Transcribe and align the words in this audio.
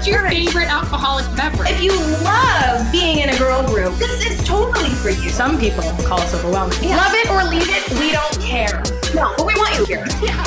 What's 0.00 0.08
your 0.08 0.26
favorite 0.30 0.66
alcoholic 0.72 1.26
beverage? 1.36 1.72
If 1.72 1.82
you 1.82 1.92
love 2.24 2.90
being 2.90 3.18
in 3.18 3.28
a 3.28 3.36
girl 3.36 3.62
group, 3.66 3.94
this 3.98 4.24
is 4.24 4.42
totally 4.48 4.88
for 4.88 5.10
you. 5.10 5.28
Some 5.28 5.60
people 5.60 5.82
call 6.06 6.18
us 6.22 6.32
overwhelming. 6.32 6.78
Yeah. 6.82 6.96
Love 6.96 7.12
it 7.12 7.28
or 7.28 7.44
leave 7.44 7.68
it, 7.68 7.86
we 8.00 8.10
don't 8.10 8.40
care. 8.40 8.82
No, 9.14 9.34
but 9.36 9.44
we 9.46 9.54
want 9.56 9.76
you 9.76 9.84
here. 9.84 10.06
Yeah. 10.22 10.42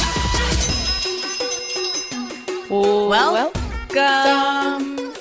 Welcome 3.91 5.13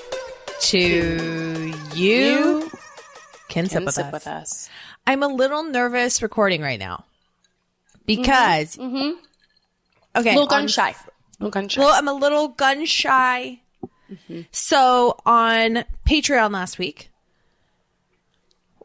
to 0.60 1.74
you. 1.94 2.70
Can 3.50 3.66
sip, 3.66 3.72
Can 3.80 3.84
with, 3.84 3.94
sip 3.94 4.06
us. 4.06 4.12
with 4.14 4.26
us. 4.26 4.70
I'm 5.06 5.22
a 5.22 5.28
little 5.28 5.62
nervous 5.62 6.22
recording 6.22 6.62
right 6.62 6.78
now 6.78 7.04
because 8.06 8.76
Mm-hmm. 8.76 9.18
okay, 10.16 10.30
A 10.30 10.38
little 10.38 10.42
on- 10.44 10.48
gun 10.48 10.68
shy. 10.68 10.94
Little 11.38 11.50
gun 11.50 11.68
shy. 11.68 11.82
Well, 11.82 11.92
I'm 11.92 12.08
a 12.08 12.14
little 12.14 12.48
gun 12.48 12.86
shy. 12.86 13.58
So 14.50 15.16
on 15.24 15.84
Patreon 16.06 16.52
last 16.52 16.78
week, 16.78 17.10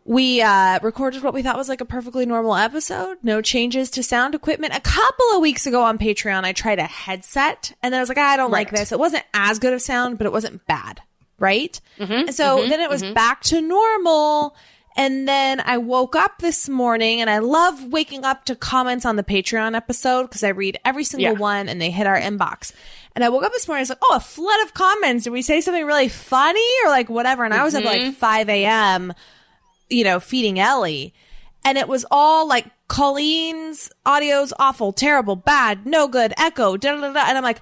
we 0.07 0.41
uh, 0.41 0.79
recorded 0.81 1.21
what 1.21 1.33
we 1.33 1.41
thought 1.41 1.57
was 1.57 1.67
like 1.67 1.81
a 1.81 1.85
perfectly 1.85 2.25
normal 2.25 2.55
episode. 2.55 3.17
No 3.23 3.41
changes 3.41 3.91
to 3.91 4.03
sound 4.03 4.35
equipment. 4.35 4.73
A 4.73 4.79
couple 4.79 5.25
of 5.33 5.41
weeks 5.41 5.67
ago 5.67 5.83
on 5.83 5.97
Patreon, 5.97 6.45
I 6.45 6.53
tried 6.53 6.79
a 6.79 6.83
headset, 6.83 7.73
and 7.83 7.93
then 7.93 7.99
I 7.99 8.01
was 8.01 8.09
like, 8.09 8.17
ah, 8.17 8.31
I 8.31 8.37
don't 8.37 8.51
like 8.51 8.71
this. 8.71 8.93
It 8.93 8.99
wasn't 8.99 9.25
as 9.33 9.59
good 9.59 9.73
of 9.73 9.81
sound, 9.81 10.17
but 10.17 10.25
it 10.25 10.31
wasn't 10.31 10.65
bad, 10.65 11.01
right? 11.39 11.79
Mm-hmm. 11.99 12.13
and 12.13 12.33
so 12.33 12.59
mm-hmm. 12.59 12.69
then 12.69 12.79
it 12.79 12.89
was 12.89 13.03
mm-hmm. 13.03 13.13
back 13.13 13.41
to 13.43 13.59
normal. 13.61 14.55
And 14.95 15.27
then 15.27 15.59
I 15.59 15.77
woke 15.77 16.15
up 16.15 16.39
this 16.39 16.67
morning 16.67 17.21
and 17.21 17.29
I 17.29 17.37
love 17.37 17.85
waking 17.85 18.25
up 18.25 18.45
to 18.45 18.55
comments 18.55 19.05
on 19.05 19.15
the 19.15 19.23
Patreon 19.23 19.75
episode 19.75 20.23
because 20.23 20.43
I 20.43 20.49
read 20.49 20.79
every 20.83 21.03
single 21.03 21.33
Yeah. 21.33 21.39
one 21.39 21.69
and 21.69 21.79
they 21.79 21.91
hit 21.91 22.07
our 22.07 22.19
inbox. 22.19 22.73
And 23.17 23.23
I 23.23 23.29
woke 23.29 23.41
up 23.43 23.51
this 23.51 23.67
morning, 23.67 23.79
I 23.79 23.81
was 23.81 23.89
like, 23.89 23.97
oh, 24.03 24.15
a 24.17 24.19
flood 24.19 24.63
of 24.63 24.75
comments. 24.75 25.23
Did 25.23 25.31
we 25.31 25.41
say 25.41 25.59
something 25.59 25.83
really 25.83 26.07
funny 26.07 26.61
or 26.85 26.91
like 26.91 27.09
whatever? 27.09 27.43
And 27.45 27.51
I 27.51 27.63
was 27.63 27.73
up 27.73 27.81
at 27.83 27.85
like 27.85 28.01
mm-hmm. 28.01 28.11
5 28.11 28.47
a.m., 28.47 29.11
you 29.89 30.03
know, 30.03 30.19
feeding 30.19 30.59
Ellie. 30.59 31.15
And 31.65 31.79
it 31.79 31.87
was 31.87 32.05
all 32.11 32.47
like 32.47 32.67
Colleen's 32.87 33.89
audio's 34.05 34.53
awful, 34.59 34.93
terrible, 34.93 35.35
bad, 35.35 35.87
no 35.87 36.07
good, 36.07 36.31
echo, 36.37 36.77
da 36.77 36.93
da 37.01 37.11
da. 37.11 37.23
And 37.27 37.39
I'm 37.39 37.43
like, 37.43 37.59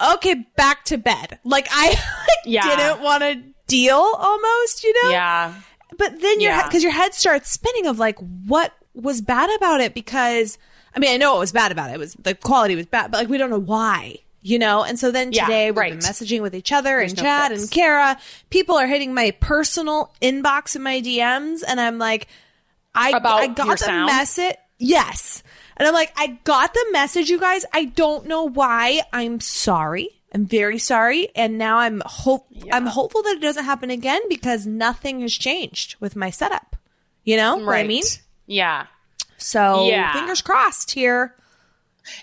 okay, 0.14 0.46
back 0.56 0.86
to 0.86 0.96
bed. 0.96 1.38
Like 1.44 1.68
I 1.70 1.88
like, 1.90 2.38
Yeah. 2.46 2.62
didn't 2.62 3.02
want 3.02 3.22
to 3.24 3.42
deal 3.66 3.96
almost, 3.98 4.84
you 4.84 5.02
know? 5.04 5.10
yeah. 5.10 5.54
But 5.98 6.22
then 6.22 6.40
your 6.40 6.52
Yeah. 6.52 6.66
because 6.66 6.82
your 6.82 6.92
head 6.92 7.12
starts 7.12 7.50
spinning 7.50 7.86
of 7.86 7.98
like 7.98 8.18
what 8.46 8.72
was 8.94 9.20
bad 9.20 9.50
about 9.56 9.82
it 9.82 9.92
because 9.92 10.56
I 10.94 10.98
mean 10.98 11.12
I 11.12 11.16
know 11.16 11.32
what 11.32 11.40
was 11.40 11.52
bad 11.52 11.72
about 11.72 11.90
it. 11.90 11.94
It 11.94 11.98
was 11.98 12.14
the 12.14 12.34
quality 12.34 12.74
was 12.76 12.86
bad, 12.86 13.10
but 13.10 13.18
like 13.18 13.28
we 13.28 13.38
don't 13.38 13.50
know 13.50 13.58
why. 13.60 14.18
You 14.46 14.58
know, 14.58 14.84
and 14.84 14.98
so 14.98 15.10
then 15.10 15.32
Yeah, 15.32 15.46
today 15.46 15.70
we've 15.70 15.78
right. 15.78 15.90
been 15.92 16.00
messaging 16.00 16.42
with 16.42 16.54
each 16.54 16.70
other 16.70 16.98
and 16.98 17.16
no 17.16 17.22
Chad 17.22 17.50
fix. 17.50 17.62
and 17.62 17.70
Kara. 17.70 18.18
People 18.50 18.76
are 18.76 18.86
hitting 18.86 19.14
my 19.14 19.30
personal 19.40 20.12
inbox 20.20 20.74
and 20.74 20.84
my 20.84 21.00
DMs, 21.00 21.62
and 21.66 21.80
I'm 21.80 21.96
like, 21.96 22.28
I 22.94 23.10
About 23.16 23.40
I 23.40 23.46
got 23.46 23.78
the 23.78 24.04
message. 24.06 24.56
Yes, 24.78 25.42
and 25.78 25.88
I'm 25.88 25.94
like, 25.94 26.12
I 26.18 26.38
got 26.44 26.74
the 26.74 26.84
message, 26.92 27.30
you 27.30 27.40
guys. 27.40 27.64
I 27.72 27.86
don't 27.86 28.26
know 28.26 28.44
why. 28.44 29.00
I'm 29.14 29.40
sorry. 29.40 30.10
I'm 30.34 30.44
very 30.44 30.78
sorry, 30.78 31.28
and 31.34 31.56
now 31.56 31.78
I'm 31.78 32.02
hope 32.04 32.46
I'm 32.70 32.84
hopeful 32.86 33.22
that 33.22 33.36
it 33.36 33.40
doesn't 33.40 33.64
happen 33.64 33.88
again 33.88 34.20
because 34.28 34.66
nothing 34.66 35.20
has 35.22 35.32
changed 35.32 35.96
with 36.00 36.16
my 36.16 36.28
setup. 36.28 36.76
You 37.24 37.38
know 37.38 37.56
what 37.56 37.76
I 37.76 37.84
mean? 37.84 38.02
Yeah. 38.46 38.86
So 39.38 39.86
Yeah. 39.88 40.12
fingers 40.12 40.42
crossed 40.42 40.90
here. 40.90 41.34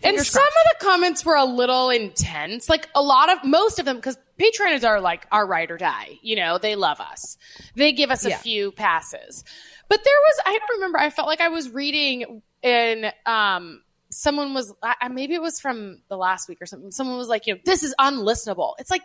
And 0.03 0.15
Fingers 0.15 0.29
some 0.29 0.41
crossed. 0.43 0.55
of 0.73 0.79
the 0.79 0.85
comments 0.85 1.25
were 1.25 1.35
a 1.35 1.45
little 1.45 1.89
intense. 1.89 2.69
Like 2.69 2.87
a 2.95 3.01
lot 3.01 3.31
of 3.31 3.43
most 3.43 3.79
of 3.79 3.85
them, 3.85 3.95
because 3.95 4.17
Patreoners 4.39 4.87
are 4.87 5.01
like 5.01 5.25
our 5.31 5.45
ride 5.45 5.71
or 5.71 5.77
die. 5.77 6.19
You 6.21 6.35
know, 6.35 6.57
they 6.57 6.75
love 6.75 6.99
us. 6.99 7.37
They 7.75 7.91
give 7.91 8.11
us 8.11 8.25
a 8.25 8.29
Yeah. 8.29 8.37
few 8.37 8.71
passes. 8.71 9.43
But 9.89 10.03
there 10.03 10.13
was, 10.29 10.39
I 10.45 10.57
don't 10.57 10.77
remember. 10.77 10.99
I 10.99 11.09
felt 11.09 11.27
like 11.27 11.41
I 11.41 11.49
was 11.49 11.69
reading 11.69 12.41
and 12.63 13.11
um, 13.25 13.81
someone 14.11 14.53
was, 14.53 14.73
I, 14.83 15.07
maybe 15.09 15.33
it 15.33 15.41
was 15.41 15.59
from 15.59 16.01
the 16.09 16.15
last 16.17 16.47
week 16.47 16.61
or 16.61 16.65
something. 16.65 16.91
Someone 16.91 17.17
was 17.17 17.27
like, 17.27 17.47
you 17.47 17.55
know, 17.55 17.59
this 17.65 17.83
is 17.83 17.93
unlistenable. 17.99 18.73
It's 18.79 18.91
like 18.91 19.01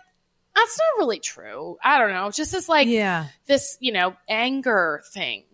that's 0.54 0.78
not 0.78 0.98
really 1.04 1.18
true. 1.20 1.76
I 1.84 1.98
don't 1.98 2.10
know. 2.12 2.30
Just 2.30 2.52
this 2.52 2.68
like 2.68 2.88
Yeah. 2.88 3.26
this, 3.46 3.76
you 3.80 3.92
know, 3.92 4.16
anger 4.28 5.02
thing. 5.12 5.44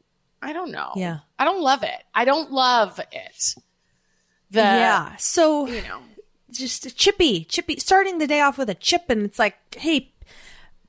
I 0.40 0.52
don't 0.52 0.70
know. 0.70 0.92
Yeah. 0.96 1.18
I 1.38 1.44
don't 1.44 1.60
love 1.60 1.82
it. 1.82 2.02
I 2.14 2.24
don't 2.24 2.52
love 2.52 3.00
it. 3.10 3.54
The 4.52 4.60
yeah. 4.60 5.16
So 5.16 5.66
you 5.66 5.82
know. 5.82 6.00
just 6.50 6.96
chippy, 6.96 7.44
chippy, 7.44 7.78
starting 7.78 8.18
the 8.18 8.26
day 8.26 8.40
off 8.40 8.58
with 8.58 8.70
a 8.70 8.74
chip, 8.74 9.04
and 9.08 9.22
it's 9.24 9.38
like, 9.38 9.56
hey, 9.76 10.12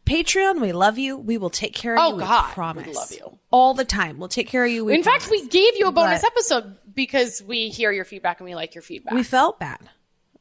Patreon, 0.05 0.59
we 0.61 0.71
love 0.73 0.97
you. 0.97 1.17
We 1.17 1.37
will 1.37 1.49
take 1.49 1.73
care 1.73 1.95
of 1.95 1.99
Oh, 2.01 2.09
you. 2.09 2.15
we 2.17 2.23
God, 2.23 2.49
we 2.49 2.53
promise. 2.53 2.95
love 2.95 3.11
you. 3.13 3.37
all 3.51 3.73
the 3.73 3.85
time. 3.85 4.17
We'll 4.19 4.27
take 4.29 4.47
care 4.49 4.65
of 4.65 4.71
you. 4.71 4.83
We 4.85 4.93
In 4.95 5.03
fact, 5.03 5.29
we 5.31 5.47
gave 5.47 5.77
you 5.77 5.87
a 5.87 5.91
bonus 5.91 6.21
But- 6.21 6.31
episode 6.33 6.75
because 6.93 7.41
we 7.41 7.69
hear 7.69 7.91
your 7.91 8.03
feedback 8.05 8.39
and 8.39 8.45
we 8.49 8.53
like 8.55 8.75
your 8.75 8.81
feedback. 8.81 9.13
we 9.13 9.23
felt 9.23 9.59
bad. 9.59 9.79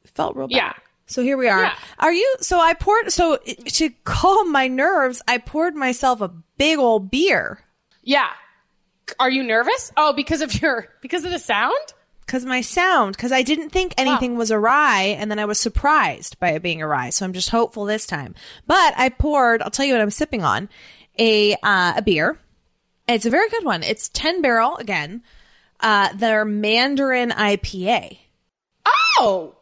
We 0.02 0.10
felt 0.14 0.34
real 0.36 0.48
bad. 0.48 0.56
Yeah. 0.56 0.72
So 1.06 1.22
here 1.22 1.36
we 1.36 1.48
are. 1.48 1.62
Yeah. 1.62 1.74
Are 2.00 2.12
you? 2.12 2.36
So 2.40 2.58
I 2.58 2.74
poured. 2.74 3.12
So 3.12 3.36
to 3.36 3.90
calm 4.04 4.50
my 4.50 4.66
nerves, 4.66 5.22
I 5.28 5.38
poured 5.38 5.74
myself 5.76 6.20
a 6.20 6.28
big 6.58 6.78
old 6.78 7.10
beer 7.10 7.60
yeah. 8.04 8.30
Are 9.20 9.30
you 9.30 9.42
nervous? 9.44 9.92
Oh, 9.96 10.12
because 10.12 10.40
of 10.40 10.60
your 10.60 10.88
because 11.02 11.24
of 11.24 11.30
the 11.30 11.38
sound? 11.38 11.76
Because 12.32 12.46
my 12.46 12.62
sound. 12.62 13.14
Because 13.14 13.30
I 13.30 13.42
didn't 13.42 13.70
think 13.70 13.92
anything 13.98 14.38
was 14.38 14.50
awry, 14.50 15.16
and 15.18 15.30
then 15.30 15.38
I 15.38 15.44
was 15.44 15.60
surprised 15.60 16.40
by 16.40 16.52
it 16.52 16.62
being 16.62 16.80
awry. 16.80 17.10
So 17.10 17.26
I'm 17.26 17.34
just 17.34 17.50
hopeful 17.50 17.84
this 17.84 18.06
time. 18.06 18.34
But 18.66 18.94
I 18.96 19.10
poured. 19.10 19.60
I'll 19.60 19.70
tell 19.70 19.84
you 19.84 19.92
what 19.92 20.00
I'm 20.00 20.10
sipping 20.10 20.42
on 20.42 20.70
a 21.18 21.52
uh, 21.62 21.92
a 21.96 22.02
beer. 22.02 22.38
It's 23.06 23.26
a 23.26 23.30
very 23.30 23.50
good 23.50 23.66
one. 23.66 23.82
It's 23.82 24.08
ten 24.08 24.40
barrel 24.40 24.78
again. 24.78 25.22
Uh, 25.78 26.08
their 26.14 26.46
Mandarin 26.46 27.30
IPA. 27.30 28.18
Oh. 29.18 29.56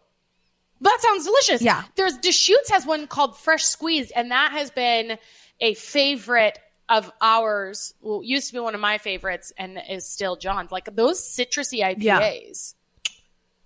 That 0.80 0.98
sounds 1.00 1.24
delicious. 1.24 1.62
Yeah. 1.62 1.82
There's 1.96 2.18
Deschutes 2.18 2.70
has 2.70 2.86
one 2.86 3.08
called 3.08 3.36
Fresh 3.36 3.64
Squeezed, 3.64 4.12
and 4.14 4.30
that 4.30 4.52
has 4.52 4.70
been 4.70 5.18
a 5.60 5.74
favorite 5.74 6.58
of 6.90 7.10
ours. 7.22 7.94
Well, 8.02 8.22
used 8.22 8.48
to 8.48 8.52
be 8.52 8.60
one 8.60 8.74
of 8.74 8.80
my 8.80 8.98
favorites 8.98 9.52
and 9.56 9.80
is 9.88 10.06
still 10.06 10.36
John's. 10.36 10.70
Like 10.70 10.94
those 10.94 11.22
citrusy 11.22 11.80
IPAs. 11.80 12.74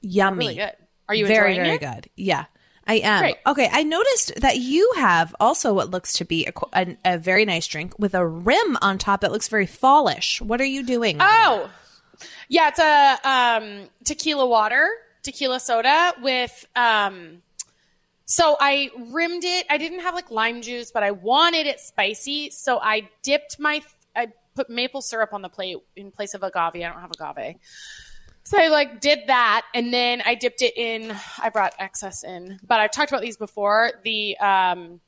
Yeah. 0.00 0.28
Yummy. 0.28 0.46
Really 0.46 0.54
good. 0.56 0.72
Are 1.08 1.14
you 1.14 1.26
very 1.26 1.56
very 1.56 1.68
it? 1.68 1.80
good 1.82 2.08
yeah 2.16 2.46
i 2.86 2.94
am 2.94 3.20
Great. 3.20 3.36
okay 3.46 3.68
i 3.70 3.82
noticed 3.82 4.40
that 4.40 4.56
you 4.56 4.90
have 4.96 5.34
also 5.38 5.74
what 5.74 5.90
looks 5.90 6.14
to 6.14 6.24
be 6.24 6.46
a, 6.46 6.52
a, 6.72 6.96
a 7.04 7.18
very 7.18 7.44
nice 7.44 7.66
drink 7.66 7.92
with 7.98 8.14
a 8.14 8.26
rim 8.26 8.78
on 8.80 8.96
top 8.96 9.20
that 9.20 9.30
looks 9.30 9.48
very 9.48 9.66
fallish 9.66 10.40
what 10.40 10.62
are 10.62 10.66
you 10.66 10.82
doing? 10.82 11.18
Oh, 11.20 11.70
yeah, 12.48 12.68
it's 12.68 12.78
a 12.78 13.28
um, 13.28 13.88
tequila 14.04 14.46
water, 14.46 14.88
tequila 15.22 15.60
soda 15.60 16.12
with. 16.22 16.66
Um, 16.76 17.42
so 18.26 18.56
I 18.58 18.90
rimmed 19.12 19.44
it. 19.44 19.66
I 19.68 19.78
didn't 19.78 20.00
have 20.00 20.14
like 20.14 20.30
lime 20.30 20.62
juice, 20.62 20.90
but 20.92 21.02
I 21.02 21.10
wanted 21.10 21.66
it 21.66 21.80
spicy, 21.80 22.50
so 22.50 22.78
I 22.78 23.08
dipped 23.22 23.58
my. 23.58 23.82
I 24.16 24.28
put 24.54 24.70
maple 24.70 25.02
syrup 25.02 25.32
on 25.32 25.42
the 25.42 25.48
plate 25.48 25.78
in 25.96 26.10
place 26.10 26.34
of 26.34 26.42
agave. 26.42 26.76
I 26.76 26.88
don't 26.88 27.00
have 27.00 27.10
agave. 27.18 27.56
So 28.44 28.58
I 28.60 28.68
like 28.68 29.00
did 29.00 29.20
that, 29.26 29.64
and 29.74 29.92
then 29.92 30.22
I 30.24 30.34
dipped 30.34 30.62
it 30.62 30.76
in. 30.76 31.14
I 31.38 31.48
brought 31.48 31.74
excess 31.78 32.24
in, 32.24 32.58
but 32.66 32.80
I've 32.80 32.90
talked 32.90 33.10
about 33.10 33.22
these 33.22 33.36
before. 33.36 33.92
The 34.04 34.36
um, 34.38 35.00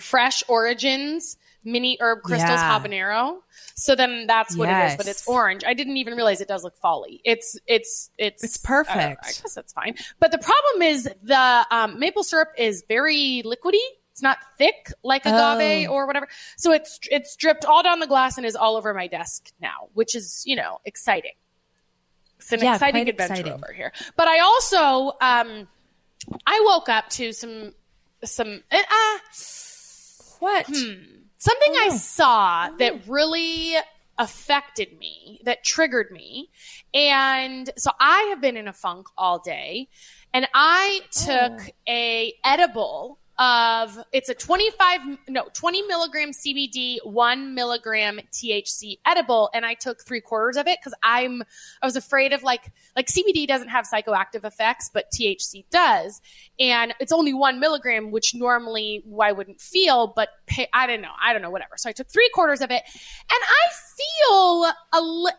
Fresh 0.00 0.42
Origins 0.48 1.36
mini 1.64 1.96
herb 2.00 2.22
crystals 2.22 2.60
Yeah. 2.60 2.78
habanero. 2.80 3.38
So 3.76 3.94
then 3.94 4.26
that's 4.26 4.56
what 4.56 4.68
it 4.68 4.76
is, 4.90 4.96
but 4.96 5.06
it's 5.06 5.26
orange. 5.28 5.62
I 5.64 5.74
didn't 5.74 5.96
even 5.96 6.14
realize 6.14 6.40
it 6.40 6.48
does 6.48 6.64
look 6.64 6.76
folly. 6.78 7.20
It's 7.24 7.56
it's 7.66 8.10
it's 8.18 8.42
It's 8.42 8.58
don't 8.58 8.66
perfect. 8.86 9.20
I, 9.24 9.26
guess 9.26 9.54
that's 9.54 9.72
fine. 9.72 9.94
But 10.18 10.32
the 10.32 10.38
problem 10.38 10.82
is 10.82 11.08
the 11.22 11.66
um, 11.70 12.00
maple 12.00 12.24
syrup 12.24 12.48
is 12.58 12.82
very 12.88 13.42
liquidy. 13.44 13.78
It's 14.10 14.22
not 14.22 14.38
thick 14.58 14.92
like 15.04 15.24
agave 15.24 15.88
Oh. 15.88 15.92
or 15.92 16.06
whatever. 16.06 16.26
So 16.56 16.72
it's 16.72 16.98
it's 17.10 17.36
dripped 17.36 17.64
all 17.64 17.82
down 17.82 18.00
the 18.00 18.06
glass 18.08 18.36
and 18.36 18.44
is 18.44 18.56
all 18.56 18.76
over 18.76 18.92
my 18.92 19.06
desk 19.06 19.50
now, 19.60 19.88
which 19.94 20.14
is 20.16 20.42
you 20.44 20.56
know 20.56 20.80
exciting. 20.84 21.32
It's 22.38 22.50
an 22.52 22.60
Yeah, 22.60 22.74
exciting 22.74 23.08
adventure 23.08 23.34
exciting. 23.34 23.52
over 23.52 23.72
here. 23.72 23.92
But 24.16 24.26
I 24.26 24.40
also 24.40 25.16
um, 25.20 25.68
I 26.44 26.62
woke 26.66 26.88
up 26.88 27.08
to 27.10 27.32
some 27.32 27.72
some 28.24 28.62
uh, 28.70 28.76
what? 30.42 30.66
Hmm. 30.66 30.94
Something 31.38 31.72
I 31.72 31.90
oh. 31.92 31.96
saw 31.96 32.68
oh. 32.68 32.76
that 32.78 33.06
really 33.06 33.74
affected 34.18 34.98
me, 34.98 35.40
that 35.44 35.62
triggered 35.62 36.10
me. 36.10 36.50
And 36.92 37.70
so 37.76 37.92
I 38.00 38.22
have 38.30 38.40
been 38.40 38.56
in 38.56 38.66
a 38.66 38.72
funk 38.72 39.06
all 39.16 39.38
day 39.38 39.88
and 40.34 40.48
I 40.52 41.00
oh. 41.04 41.24
took 41.26 41.70
a 41.88 42.34
edible 42.44 43.20
of 43.38 43.98
it's 44.12 44.28
a 44.28 44.34
25 44.34 45.00
no 45.28 45.48
20 45.54 45.82
milligram 45.82 46.32
cbd 46.32 46.98
1 47.02 47.54
milligram 47.54 48.20
thc 48.30 48.98
edible 49.06 49.48
and 49.54 49.64
i 49.64 49.72
took 49.72 50.04
three 50.04 50.20
quarters 50.20 50.56
of 50.56 50.66
it 50.66 50.78
because 50.78 50.94
i'm 51.02 51.42
i 51.82 51.86
was 51.86 51.96
afraid 51.96 52.34
of 52.34 52.42
like 52.42 52.70
like 52.94 53.06
cbd 53.06 53.46
doesn't 53.46 53.68
have 53.68 53.86
psychoactive 53.86 54.44
effects 54.44 54.90
but 54.92 55.06
thc 55.10 55.64
does. 55.70 56.20
And 56.60 56.94
it's 57.00 57.12
only 57.12 57.34
one 57.34 57.58
milligram 57.58 58.10
which 58.10 58.34
normally 58.34 59.04
i 59.20 59.32
wouldn't 59.32 59.60
feel 59.60 60.12
but 60.14 60.28
pay, 60.46 60.68
i 60.72 60.86
don't 60.86 61.00
know 61.00 61.12
i 61.22 61.32
don't 61.32 61.42
know 61.42 61.50
whatever. 61.50 61.74
So 61.76 61.88
i 61.88 61.92
took 61.92 62.08
three 62.10 62.30
quarters 62.34 62.60
of 62.60 62.70
it 62.70 62.82
and 62.84 63.30
i 63.30 63.64
feel 63.96 64.72
a 64.92 65.00
li- 65.00 65.32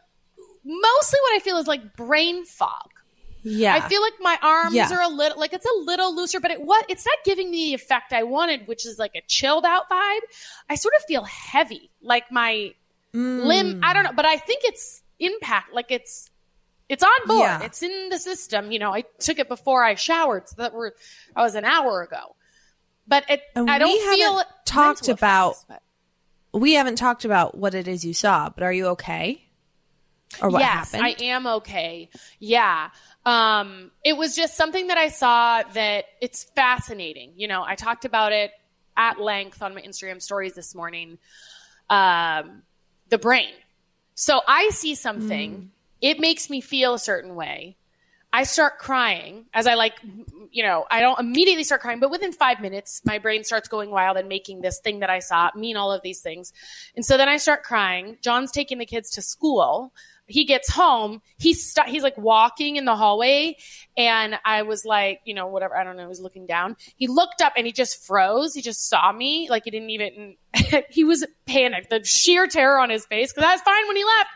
mostly 0.65 1.19
what 1.21 1.35
i 1.35 1.39
feel 1.39 1.57
is 1.57 1.67
like 1.67 1.95
brain 1.95 2.45
fog 2.45 2.92
Yeah. 3.43 3.75
I 3.75 3.87
feel 3.89 4.01
like 4.01 4.13
my 4.21 4.37
arms 4.41 4.73
Yeah. 4.75 4.89
are 4.91 5.01
a 5.01 5.07
little 5.09 5.39
like 5.39 5.53
it's 5.53 5.65
a 5.65 5.79
little 5.83 6.15
looser, 6.15 6.39
but 6.39 6.51
it 6.51 6.61
what 6.61 6.85
it's 6.89 7.05
not 7.05 7.17
giving 7.25 7.51
me 7.51 7.67
the 7.71 7.73
effect 7.75 8.13
I 8.13 8.23
wanted, 8.23 8.67
which 8.67 8.85
is 8.85 8.97
like 8.97 9.11
a 9.15 9.21
chilled 9.27 9.65
out 9.65 9.89
vibe. 9.89 10.19
I 10.69 10.75
sort 10.75 10.93
of 10.95 11.03
feel 11.07 11.23
heavy, 11.23 11.89
like 12.01 12.31
my 12.31 12.73
Mm. 13.13 13.45
limb. 13.45 13.81
I 13.83 13.93
don't 13.93 14.05
know, 14.05 14.11
but 14.15 14.25
I 14.25 14.37
think 14.37 14.61
it's 14.63 15.03
impact, 15.19 15.71
like 15.73 15.91
it's 15.91 16.31
it's 16.89 17.03
on 17.03 17.27
board. 17.27 17.41
Yeah. 17.41 17.61
It's 17.63 17.81
in 17.83 18.09
the 18.09 18.17
system. 18.19 18.71
You 18.71 18.79
know, 18.79 18.93
I 18.93 19.03
took 19.19 19.39
it 19.39 19.47
before 19.47 19.83
I 19.83 19.95
showered, 19.95 20.49
so 20.49 20.55
that 20.57 20.73
were 20.73 20.95
I 21.35 21.41
was 21.43 21.55
an 21.55 21.63
hour 21.65 22.01
ago. 22.01 22.35
But 23.07 23.25
it, 23.29 23.41
And 23.55 23.69
I 23.69 23.77
don't 23.79 23.91
we 23.91 24.15
feel 24.15 24.31
haven't 24.37 24.47
talked 24.65 25.07
about- 25.09 25.57
effects, 25.67 25.83
we 26.53 26.73
haven't 26.73 26.95
talked 26.95 27.25
about 27.25 27.55
what 27.57 27.73
it 27.75 27.87
is 27.87 28.03
you 28.05 28.13
saw, 28.13 28.49
but 28.49 28.63
are 28.63 28.71
you 28.73 28.87
okay? 28.87 29.45
Or 30.41 30.49
what 30.49 30.59
yes, 30.59 30.91
happened? 30.91 31.15
I 31.19 31.23
am 31.23 31.47
okay. 31.47 32.09
Yeah. 32.39 32.89
Um, 33.25 33.91
it 34.03 34.17
was 34.17 34.35
just 34.35 34.55
something 34.55 34.87
that 34.87 34.97
I 34.97 35.09
saw 35.09 35.63
that 35.73 36.05
it's 36.21 36.43
fascinating. 36.55 37.33
You 37.35 37.47
know, 37.47 37.63
I 37.63 37.75
talked 37.75 38.05
about 38.05 38.31
it 38.31 38.51
at 38.97 39.19
length 39.19 39.61
on 39.61 39.73
my 39.73 39.81
Instagram 39.81 40.21
stories 40.21 40.53
this 40.53 40.75
morning. 40.75 41.17
Um, 41.89 42.63
the 43.09 43.17
brain. 43.17 43.53
So 44.15 44.41
I 44.47 44.69
see 44.69 44.95
something, 44.95 45.71
it 46.01 46.19
makes 46.19 46.49
me 46.49 46.61
feel 46.61 46.93
a 46.93 46.99
certain 46.99 47.35
way. 47.35 47.77
I 48.31 48.43
start 48.43 48.79
crying 48.79 49.45
as 49.53 49.67
I 49.67 49.75
like, 49.75 49.93
you 50.51 50.63
know, 50.63 50.85
I 50.89 51.01
don't 51.01 51.19
immediately 51.19 51.63
start 51.63 51.81
crying, 51.81 51.99
but 51.99 52.09
within 52.09 52.31
five 52.31 52.59
minutes, 52.59 53.01
my 53.05 53.19
brain 53.19 53.43
starts 53.43 53.67
going 53.67 53.91
wild 53.91 54.17
and 54.17 54.27
making 54.27 54.61
this 54.61 54.79
thing 54.79 55.01
that 55.01 55.09
I 55.11 55.19
saw 55.19 55.51
mean 55.55 55.77
all 55.77 55.91
of 55.91 56.01
these 56.01 56.21
things. 56.21 56.51
And 56.95 57.05
so 57.05 57.17
then 57.17 57.29
I 57.29 57.37
start 57.37 57.61
crying. 57.63 58.17
John's 58.21 58.51
taking 58.51 58.79
the 58.79 58.87
kids 58.87 59.11
to 59.11 59.21
school. 59.21 59.93
He 60.33 60.45
gets 60.45 60.71
home. 60.71 61.21
He's 61.37 61.71
st- 61.71 61.89
he's 61.89 62.01
like 62.01 62.17
walking 62.17 62.77
in 62.77 62.85
the 62.85 62.95
hallway, 62.95 63.55
and 63.95 64.39
I 64.43 64.63
was 64.63 64.83
like, 64.83 65.21
you 65.25 65.35
know, 65.35 65.45
whatever. 65.45 65.77
I 65.77 65.83
don't 65.83 65.95
know. 65.95 66.01
He 66.01 66.07
was 66.07 66.19
looking 66.19 66.47
down. 66.47 66.75
He 66.95 67.05
looked 67.05 67.39
up 67.39 67.53
and 67.55 67.67
he 67.67 67.71
just 67.71 68.03
froze. 68.03 68.55
He 68.55 68.63
just 68.63 68.89
saw 68.89 69.11
me, 69.11 69.47
like 69.51 69.65
he 69.65 69.69
didn't 69.69 69.91
even. 69.91 70.37
he 70.89 71.03
was 71.03 71.23
panicked. 71.45 71.91
The 71.91 72.03
sheer 72.03 72.47
terror 72.47 72.79
on 72.79 72.89
his 72.89 73.05
face 73.05 73.31
because 73.31 73.47
I 73.47 73.53
was 73.53 73.61
fine 73.61 73.87
when 73.87 73.95
he 73.95 74.03
left. 74.03 74.29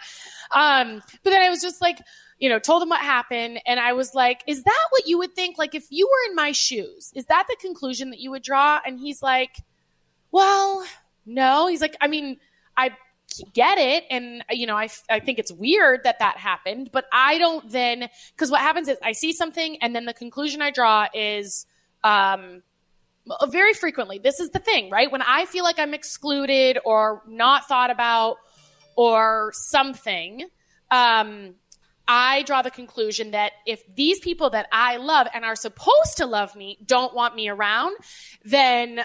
Um, 0.52 1.02
but 1.24 1.32
then 1.32 1.42
I 1.42 1.50
was 1.50 1.64
just 1.64 1.82
like, 1.82 2.00
you 2.38 2.48
know, 2.48 2.60
told 2.60 2.84
him 2.84 2.90
what 2.90 3.02
happened. 3.02 3.60
And 3.66 3.80
I 3.80 3.94
was 3.94 4.14
like, 4.14 4.44
is 4.46 4.62
that 4.62 4.88
what 4.92 5.08
you 5.08 5.18
would 5.18 5.34
think? 5.34 5.58
Like, 5.58 5.74
if 5.74 5.88
you 5.90 6.08
were 6.08 6.30
in 6.30 6.36
my 6.36 6.52
shoes, 6.52 7.12
is 7.16 7.26
that 7.26 7.46
the 7.50 7.58
conclusion 7.60 8.12
that 8.12 8.20
you 8.20 8.30
would 8.30 8.44
draw? 8.44 8.80
And 8.86 9.00
he's 9.00 9.24
like, 9.24 9.58
well, 10.32 10.86
no. 11.26 11.66
He's 11.66 11.82
like, 11.82 11.98
I 12.00 12.08
mean, 12.08 12.38
I 12.78 12.92
get 13.54 13.78
it. 13.78 14.06
And, 14.10 14.44
you 14.50 14.68
know, 14.68 14.76
I, 14.76 14.90
I 15.10 15.20
think 15.20 15.40
it's 15.40 15.52
weird 15.52 16.02
that 16.04 16.20
that 16.20 16.38
happened, 16.38 16.90
but 16.92 17.06
I 17.12 17.38
don't 17.38 17.70
then, 17.70 18.10
because 18.36 18.50
what 18.52 18.62
happens 18.62 18.88
is 18.88 18.98
I 19.04 19.12
see 19.12 19.34
something 19.34 19.78
and 19.82 19.96
then 19.96 20.06
the 20.06 20.14
conclusion 20.14 20.62
I 20.62 20.72
draw 20.72 21.08
is, 21.14 21.66
um, 22.04 22.64
very 23.50 23.74
frequently, 23.74 24.20
this 24.20 24.40
is 24.40 24.52
the 24.52 24.60
thing, 24.60 24.90
right? 24.90 25.12
When 25.12 25.22
I 25.22 25.46
feel 25.46 25.64
like 25.66 25.80
I'm 25.80 25.94
excluded 25.94 26.80
or 26.86 27.22
not 27.28 27.68
thought 27.68 27.92
about 27.92 28.38
or 28.96 29.52
something, 29.54 30.48
um, 30.90 31.56
I 32.08 32.44
draw 32.44 32.62
the 32.62 32.72
conclusion 32.72 33.32
that 33.32 33.52
if 33.66 33.84
these 33.94 34.20
people 34.22 34.52
that 34.52 34.68
I 34.72 34.96
love 34.96 35.28
and 35.34 35.44
are 35.44 35.58
supposed 35.58 36.18
to 36.18 36.26
love 36.26 36.56
me 36.56 36.78
don't 36.86 37.14
want 37.14 37.36
me 37.36 37.50
around, 37.50 37.98
then 38.46 39.04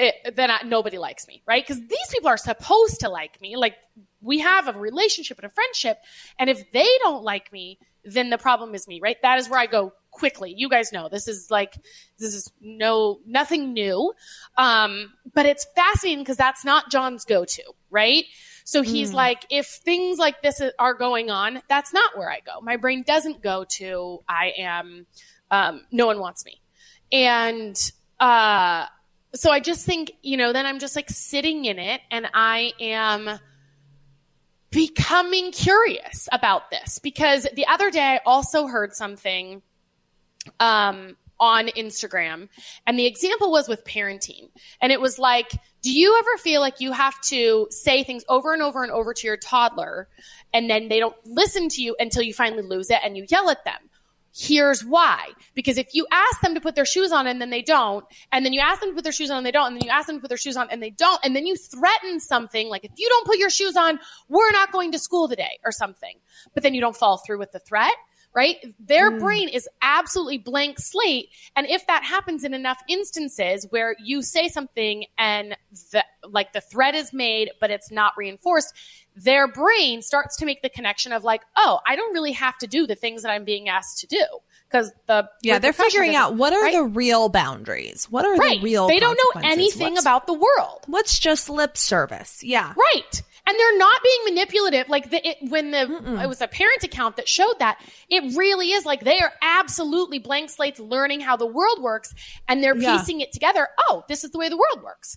it, 0.00 0.36
then 0.36 0.50
I, 0.50 0.62
nobody 0.64 0.98
likes 0.98 1.28
me, 1.28 1.42
right? 1.46 1.62
Because 1.66 1.80
these 1.80 2.08
people 2.12 2.28
are 2.28 2.36
supposed 2.36 3.00
to 3.00 3.08
like 3.08 3.40
me. 3.40 3.56
Like 3.56 3.76
we 4.20 4.38
have 4.38 4.66
a 4.68 4.72
relationship 4.72 5.38
and 5.38 5.46
a 5.46 5.50
friendship, 5.50 5.98
and 6.38 6.48
if 6.48 6.70
they 6.72 6.88
don't 7.02 7.22
like 7.22 7.52
me, 7.52 7.78
then 8.04 8.30
the 8.30 8.38
problem 8.38 8.74
is 8.74 8.88
me, 8.88 9.00
right? 9.02 9.16
That 9.22 9.38
is 9.38 9.48
where 9.48 9.60
I 9.60 9.66
go 9.66 9.92
quickly. 10.10 10.54
You 10.56 10.68
guys 10.68 10.92
know 10.92 11.08
this 11.08 11.28
is 11.28 11.50
like 11.50 11.74
this 12.18 12.34
is 12.34 12.50
no 12.60 13.20
nothing 13.26 13.72
new, 13.72 14.12
um, 14.56 15.12
but 15.34 15.46
it's 15.46 15.66
fascinating 15.76 16.24
because 16.24 16.38
that's 16.38 16.64
not 16.64 16.90
John's 16.90 17.24
go-to, 17.24 17.62
right? 17.90 18.24
So 18.64 18.82
he's 18.82 19.12
like, 19.12 19.46
if 19.50 19.66
things 19.66 20.18
like 20.18 20.42
this 20.42 20.62
are 20.78 20.94
going 20.94 21.28
on, 21.28 21.60
that's 21.68 21.92
not 21.92 22.16
where 22.16 22.30
I 22.30 22.38
go. 22.38 22.60
My 22.62 22.76
brain 22.76 23.02
doesn't 23.04 23.42
go 23.42 23.64
to 23.78 24.20
I 24.28 24.52
am. 24.58 25.06
Um, 25.50 25.82
no 25.90 26.06
one 26.06 26.20
wants 26.20 26.44
me, 26.44 26.60
and 27.10 27.76
uh, 28.20 28.86
so 29.34 29.50
I 29.50 29.60
just 29.60 29.86
think 29.86 30.12
you 30.22 30.36
know. 30.36 30.52
Then 30.52 30.66
I'm 30.66 30.78
just 30.78 30.96
like 30.96 31.08
sitting 31.08 31.64
in 31.64 31.78
it, 31.78 32.00
and 32.10 32.28
I 32.34 32.72
am 32.80 33.38
becoming 34.70 35.52
curious 35.52 36.28
about 36.32 36.70
this 36.70 36.98
because 36.98 37.46
the 37.54 37.66
other 37.66 37.90
day 37.90 38.02
I 38.02 38.20
also 38.24 38.66
heard 38.66 38.94
something 38.94 39.62
um, 40.58 41.16
on 41.38 41.68
Instagram, 41.68 42.48
and 42.86 42.98
the 42.98 43.06
example 43.06 43.50
was 43.50 43.68
with 43.68 43.84
parenting. 43.84 44.48
And 44.80 44.92
it 44.92 45.00
was 45.00 45.18
like, 45.18 45.52
do 45.82 45.92
you 45.92 46.18
ever 46.18 46.36
feel 46.38 46.60
like 46.60 46.80
you 46.80 46.92
have 46.92 47.20
to 47.22 47.66
say 47.70 48.04
things 48.04 48.24
over 48.28 48.52
and 48.52 48.62
over 48.62 48.82
and 48.82 48.92
over 48.92 49.14
to 49.14 49.26
your 49.26 49.36
toddler, 49.36 50.08
and 50.52 50.68
then 50.68 50.88
they 50.88 50.98
don't 50.98 51.16
listen 51.24 51.68
to 51.70 51.82
you 51.82 51.96
until 51.98 52.22
you 52.22 52.34
finally 52.34 52.62
lose 52.62 52.90
it 52.90 52.98
and 53.04 53.16
you 53.16 53.26
yell 53.28 53.48
at 53.50 53.64
them? 53.64 53.89
Here's 54.32 54.84
why. 54.84 55.30
Because 55.54 55.76
if 55.76 55.88
you 55.92 56.06
ask 56.12 56.40
them 56.40 56.54
to 56.54 56.60
put 56.60 56.76
their 56.76 56.84
shoes 56.84 57.10
on 57.10 57.26
and 57.26 57.40
then 57.40 57.50
they 57.50 57.62
don't, 57.62 58.04
and 58.30 58.44
then 58.44 58.52
you 58.52 58.60
ask 58.60 58.80
them 58.80 58.90
to 58.90 58.94
put 58.94 59.02
their 59.02 59.12
shoes 59.12 59.30
on 59.30 59.38
and 59.38 59.46
they 59.46 59.50
don't, 59.50 59.66
and 59.68 59.76
then 59.76 59.84
you 59.84 59.90
ask 59.90 60.06
them 60.06 60.16
to 60.16 60.20
put 60.20 60.28
their 60.28 60.38
shoes 60.38 60.56
on 60.56 60.68
and 60.70 60.82
they 60.82 60.90
don't, 60.90 61.20
and 61.24 61.34
then 61.34 61.46
you 61.46 61.56
threaten 61.56 62.20
something 62.20 62.68
like, 62.68 62.84
if 62.84 62.92
you 62.96 63.08
don't 63.08 63.26
put 63.26 63.38
your 63.38 63.50
shoes 63.50 63.76
on, 63.76 63.98
we're 64.28 64.52
not 64.52 64.70
going 64.70 64.92
to 64.92 64.98
school 64.98 65.28
today 65.28 65.58
or 65.64 65.72
something. 65.72 66.18
But 66.54 66.62
then 66.62 66.74
you 66.74 66.80
don't 66.80 66.96
follow 66.96 67.18
through 67.26 67.38
with 67.38 67.52
the 67.52 67.58
threat, 67.58 67.94
right? 68.34 68.56
Their 68.78 69.10
mm. 69.10 69.20
brain 69.20 69.48
is 69.48 69.68
absolutely 69.82 70.38
blank 70.38 70.78
slate. 70.78 71.30
And 71.56 71.66
if 71.66 71.86
that 71.86 72.04
happens 72.04 72.44
in 72.44 72.54
enough 72.54 72.80
instances 72.88 73.66
where 73.70 73.96
you 74.02 74.22
say 74.22 74.48
something 74.48 75.06
and 75.18 75.56
the, 75.92 76.04
like 76.28 76.52
the 76.52 76.60
threat 76.60 76.94
is 76.94 77.12
made, 77.12 77.50
but 77.60 77.70
it's 77.70 77.90
not 77.90 78.12
reinforced, 78.16 78.72
their 79.16 79.48
brain 79.48 80.02
starts 80.02 80.36
to 80.36 80.46
make 80.46 80.62
the 80.62 80.68
connection 80.68 81.12
of 81.12 81.24
like, 81.24 81.42
oh, 81.56 81.80
I 81.86 81.96
don't 81.96 82.12
really 82.12 82.32
have 82.32 82.56
to 82.58 82.66
do 82.66 82.86
the 82.86 82.94
things 82.94 83.22
that 83.22 83.30
I'm 83.30 83.44
being 83.44 83.68
asked 83.68 83.98
to 84.00 84.06
do 84.06 84.24
because 84.70 84.92
the 85.06 85.28
yeah, 85.42 85.58
they're 85.58 85.72
figuring 85.72 86.14
out 86.14 86.36
what 86.36 86.52
are 86.52 86.62
right? 86.62 86.74
the 86.74 86.84
real 86.84 87.28
boundaries. 87.28 88.06
What 88.08 88.24
are 88.24 88.36
right. 88.36 88.60
the 88.60 88.64
real 88.64 88.86
They 88.86 89.00
don't 89.00 89.18
know 89.34 89.40
anything 89.42 89.94
What's- 89.94 90.02
about 90.02 90.26
the 90.26 90.34
world. 90.34 90.84
what's 90.86 91.18
just 91.18 91.50
lip 91.50 91.76
service. 91.76 92.42
Yeah. 92.44 92.74
Right. 92.76 93.22
And 93.50 93.58
they're 93.58 93.78
not 93.78 94.00
being 94.04 94.20
manipulative. 94.26 94.88
Like 94.88 95.10
the, 95.10 95.26
it, 95.28 95.38
when 95.50 95.72
the 95.72 96.20
it 96.22 96.28
was 96.28 96.40
a 96.40 96.46
parent 96.46 96.84
account 96.84 97.16
that 97.16 97.28
showed 97.28 97.58
that 97.58 97.80
it 98.08 98.36
really 98.36 98.70
is 98.70 98.84
like 98.86 99.00
they 99.02 99.18
are 99.18 99.32
absolutely 99.42 100.20
blank 100.20 100.50
slates, 100.50 100.78
learning 100.78 101.18
how 101.18 101.36
the 101.36 101.46
world 101.46 101.82
works, 101.82 102.14
and 102.46 102.62
they're 102.62 102.76
Yeah. 102.76 102.96
piecing 102.96 103.20
it 103.22 103.32
together. 103.32 103.66
Oh, 103.88 104.04
this 104.08 104.22
is 104.22 104.30
the 104.30 104.38
way 104.38 104.48
the 104.48 104.56
world 104.56 104.84
works. 104.84 105.16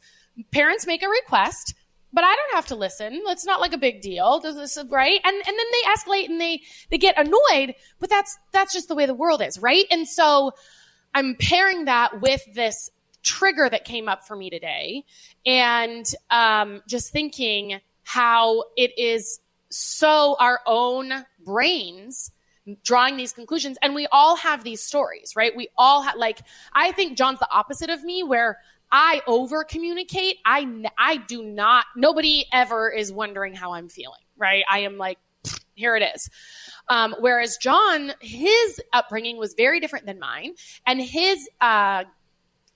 Parents 0.51 0.87
make 0.87 1.03
a 1.03 1.07
request, 1.07 1.75
but 2.11 2.23
I 2.23 2.33
don't 2.35 2.55
have 2.55 2.65
to 2.67 2.75
listen. 2.75 3.21
It's 3.27 3.45
not 3.45 3.61
like 3.61 3.73
a 3.73 3.77
big 3.77 4.01
deal. 4.01 4.39
Does 4.39 4.55
this 4.55 4.83
right? 4.89 5.19
And 5.23 5.35
and 5.35 5.45
then 5.45 5.65
they 5.71 5.91
escalate 5.95 6.27
and 6.27 6.41
they 6.41 6.61
they 6.89 6.97
get 6.97 7.15
annoyed. 7.19 7.75
But 7.99 8.09
that's 8.09 8.35
that's 8.51 8.73
just 8.73 8.87
the 8.87 8.95
way 8.95 9.05
the 9.05 9.13
world 9.13 9.43
is, 9.43 9.59
right? 9.59 9.85
And 9.91 10.07
so 10.07 10.53
I'm 11.13 11.35
pairing 11.35 11.85
that 11.85 12.19
with 12.19 12.41
this 12.55 12.89
trigger 13.21 13.69
that 13.69 13.85
came 13.85 14.09
up 14.09 14.25
for 14.27 14.35
me 14.35 14.49
today 14.49 15.05
and 15.45 16.05
um, 16.31 16.81
just 16.87 17.11
thinking 17.11 17.79
how 18.03 18.63
it 18.75 18.97
is 18.97 19.39
so 19.69 20.35
our 20.39 20.59
own 20.65 21.25
brains 21.43 22.31
drawing 22.83 23.17
these 23.17 23.33
conclusions. 23.33 23.77
And 23.81 23.93
we 23.93 24.07
all 24.11 24.35
have 24.37 24.63
these 24.63 24.81
stories 24.81 25.33
right? 25.35 25.55
We 25.55 25.69
all 25.77 26.01
have 26.03 26.15
like 26.15 26.39
i 26.73 26.91
think 26.91 27.17
john's 27.17 27.39
the 27.39 27.49
opposite 27.51 27.89
of 27.89 28.03
me 28.03 28.23
where 28.23 28.59
i 28.91 29.21
over 29.27 29.63
communicate 29.63 30.37
i 30.45 30.67
i 30.97 31.17
do 31.17 31.43
not 31.43 31.85
nobody 31.95 32.45
ever 32.53 32.91
is 32.91 33.11
wondering 33.11 33.53
how 33.53 33.73
i'm 33.73 33.89
feeling 33.89 34.19
right? 34.37 34.63
I 34.69 34.79
am 34.79 34.97
like 34.97 35.17
here 35.75 35.95
it 35.95 36.03
is. 36.15 36.29
Um, 36.87 37.15
whereas 37.19 37.57
John, 37.57 38.13
his 38.21 38.81
upbringing 38.91 39.37
was 39.37 39.53
very 39.55 39.79
different 39.79 40.05
than 40.05 40.19
mine, 40.19 40.53
and 40.85 41.01
his 41.01 41.47
uh, 41.61 42.03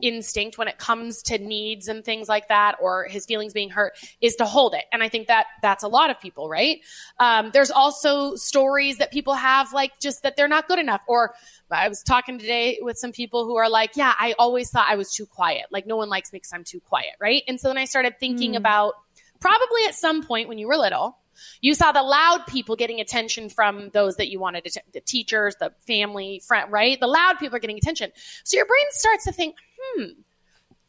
instinct 0.01 0.57
when 0.57 0.67
it 0.67 0.77
comes 0.77 1.21
to 1.23 1.37
needs 1.39 1.87
and 1.87 2.05
things 2.05 2.27
like 2.27 2.47
that 2.49 2.75
or 2.79 3.05
his 3.05 3.25
feelings 3.25 3.53
being 3.53 3.69
hurt 3.69 3.93
is 4.21 4.35
to 4.35 4.45
hold 4.45 4.73
it. 4.75 4.83
And 4.91 5.01
i 5.01 5.09
think 5.09 5.27
that 5.27 5.47
that's 5.61 5.83
a 5.83 5.87
lot 5.87 6.09
of 6.09 6.19
people 6.19 6.47
right? 6.49 6.79
Um, 7.19 7.49
there's 7.53 7.71
also 7.71 8.35
stories 8.35 8.97
that 8.99 9.11
people 9.11 9.33
have 9.33 9.73
like 9.73 9.99
just 9.99 10.23
that 10.23 10.35
they're 10.35 10.47
not 10.47 10.67
good 10.67 10.79
enough. 10.79 11.01
Or 11.07 11.33
i 11.71 11.89
was 11.89 12.01
talking 12.03 12.37
today 12.39 12.79
with 12.81 12.97
some 12.97 13.11
people 13.11 13.45
who 13.45 13.55
are 13.57 13.69
like 13.69 13.91
yeah 13.95 14.13
i 14.19 14.33
always 14.39 14.69
thought 14.69 14.87
i 14.89 14.95
was 14.95 15.11
too 15.11 15.25
quiet. 15.25 15.65
Like 15.71 15.87
no 15.87 15.97
one 15.97 16.09
likes 16.09 16.31
me 16.31 16.37
because 16.37 16.53
i'm 16.53 16.63
too 16.63 16.79
quiet 16.79 17.11
right? 17.19 17.43
And 17.47 17.59
so 17.59 17.67
then 17.69 17.77
i 17.77 17.85
started 17.85 18.19
thinking 18.19 18.53
Mm. 18.53 18.57
about 18.57 18.93
probably 19.39 19.83
at 19.87 19.95
some 19.95 20.23
point 20.23 20.47
when 20.47 20.57
you 20.57 20.67
were 20.67 20.77
little 20.77 21.17
you 21.61 21.73
saw 21.73 21.91
the 21.91 22.03
loud 22.03 22.45
people 22.47 22.75
getting 22.75 22.99
attention 22.99 23.49
from 23.49 23.89
those 23.89 24.17
that 24.17 24.29
you 24.29 24.39
wanted 24.39 24.65
to, 24.65 24.81
the 24.93 25.01
teachers, 25.01 25.55
the 25.59 25.71
family, 25.85 26.41
friend, 26.45 26.71
right? 26.71 26.99
The 26.99 27.07
loud 27.07 27.37
people 27.39 27.55
are 27.55 27.59
getting 27.59 27.77
attention. 27.77 28.11
So 28.43 28.57
your 28.57 28.65
brain 28.65 28.85
starts 28.89 29.25
to 29.25 29.31
think, 29.31 29.55
hmm, 29.79 30.05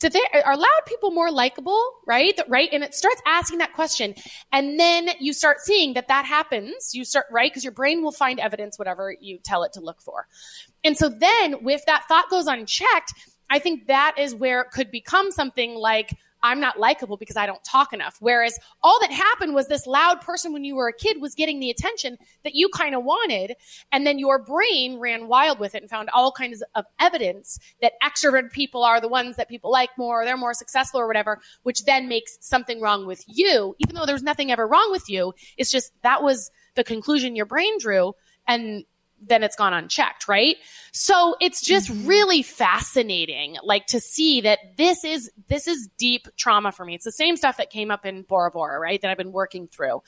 do 0.00 0.08
they, 0.08 0.22
are 0.44 0.56
loud 0.56 0.80
people 0.86 1.10
more 1.10 1.30
likable, 1.30 1.82
right? 2.06 2.38
Right. 2.46 2.68
And 2.72 2.84
it 2.84 2.94
starts 2.94 3.20
asking 3.26 3.58
that 3.58 3.72
question. 3.72 4.14
And 4.52 4.78
then 4.78 5.10
you 5.18 5.32
start 5.32 5.60
seeing 5.60 5.94
that 5.94 6.08
that 6.08 6.24
happens. 6.24 6.94
You 6.94 7.04
start, 7.04 7.26
right? 7.30 7.50
Because 7.50 7.64
your 7.64 7.72
brain 7.72 8.02
will 8.02 8.12
find 8.12 8.38
evidence, 8.38 8.78
whatever 8.78 9.12
you 9.18 9.38
tell 9.42 9.64
it 9.64 9.72
to 9.72 9.80
look 9.80 10.00
for. 10.00 10.26
And 10.84 10.96
so 10.96 11.08
then 11.08 11.56
if 11.66 11.84
that 11.86 12.04
thought 12.06 12.30
goes 12.30 12.46
unchecked, 12.46 13.12
I 13.50 13.58
think 13.58 13.86
that 13.86 14.14
is 14.18 14.34
where 14.34 14.60
it 14.60 14.70
could 14.70 14.90
become 14.90 15.32
something 15.32 15.74
like, 15.74 16.16
I'm 16.42 16.60
not 16.60 16.78
likable 16.78 17.16
because 17.16 17.36
I 17.36 17.46
don't 17.46 17.62
talk 17.64 17.92
enough. 17.92 18.16
Whereas 18.20 18.58
all 18.82 18.98
that 19.00 19.10
happened 19.10 19.54
was 19.54 19.68
this 19.68 19.86
loud 19.86 20.20
person 20.20 20.52
when 20.52 20.64
you 20.64 20.76
were 20.76 20.88
a 20.88 20.92
kid 20.92 21.20
was 21.20 21.34
getting 21.34 21.60
the 21.60 21.70
attention 21.70 22.16
that 22.44 22.54
you 22.54 22.68
kind 22.68 22.94
of 22.94 23.04
wanted. 23.04 23.54
And 23.92 24.06
then 24.06 24.18
your 24.18 24.38
brain 24.38 24.98
ran 24.98 25.28
wild 25.28 25.58
with 25.58 25.74
it 25.74 25.82
and 25.82 25.90
found 25.90 26.10
all 26.12 26.32
kinds 26.32 26.62
of 26.74 26.84
evidence 27.00 27.58
that 27.82 27.92
extroverted 28.02 28.52
people 28.52 28.84
are 28.84 29.00
the 29.00 29.08
ones 29.08 29.36
that 29.36 29.48
people 29.48 29.70
like 29.70 29.90
more, 29.98 30.22
or 30.22 30.24
they're 30.24 30.36
more 30.36 30.54
successful 30.54 31.00
or 31.00 31.06
whatever, 31.06 31.40
which 31.62 31.84
then 31.84 32.08
makes 32.08 32.36
something 32.40 32.80
wrong 32.80 33.06
with 33.06 33.24
you, 33.26 33.74
even 33.78 33.94
though 33.94 34.06
there's 34.06 34.22
nothing 34.22 34.52
ever 34.52 34.66
wrong 34.66 34.90
with 34.90 35.08
you. 35.08 35.32
It's 35.56 35.70
just 35.70 35.92
that 36.02 36.22
was 36.22 36.50
the 36.74 36.84
conclusion 36.84 37.36
your 37.36 37.46
brain 37.46 37.78
drew. 37.78 38.14
And 38.46 38.84
then 39.20 39.42
it's 39.42 39.56
gone 39.56 39.72
unchecked, 39.72 40.28
right? 40.28 40.56
So 40.92 41.36
it's 41.40 41.60
just 41.60 41.90
really 42.04 42.42
fascinating, 42.42 43.56
like 43.62 43.86
to 43.86 44.00
see 44.00 44.40
that 44.42 44.58
this 44.76 45.04
is 45.04 45.30
this 45.48 45.66
is 45.66 45.88
deep 45.98 46.28
trauma 46.36 46.72
for 46.72 46.84
me. 46.84 46.94
It's 46.94 47.04
the 47.04 47.12
same 47.12 47.36
stuff 47.36 47.56
that 47.58 47.70
came 47.70 47.90
up 47.90 48.06
in 48.06 48.22
Bora 48.22 48.50
Bora, 48.50 48.78
right? 48.78 49.00
That 49.00 49.10
I've 49.10 49.18
been 49.18 49.32
working 49.32 49.68
through, 49.68 50.02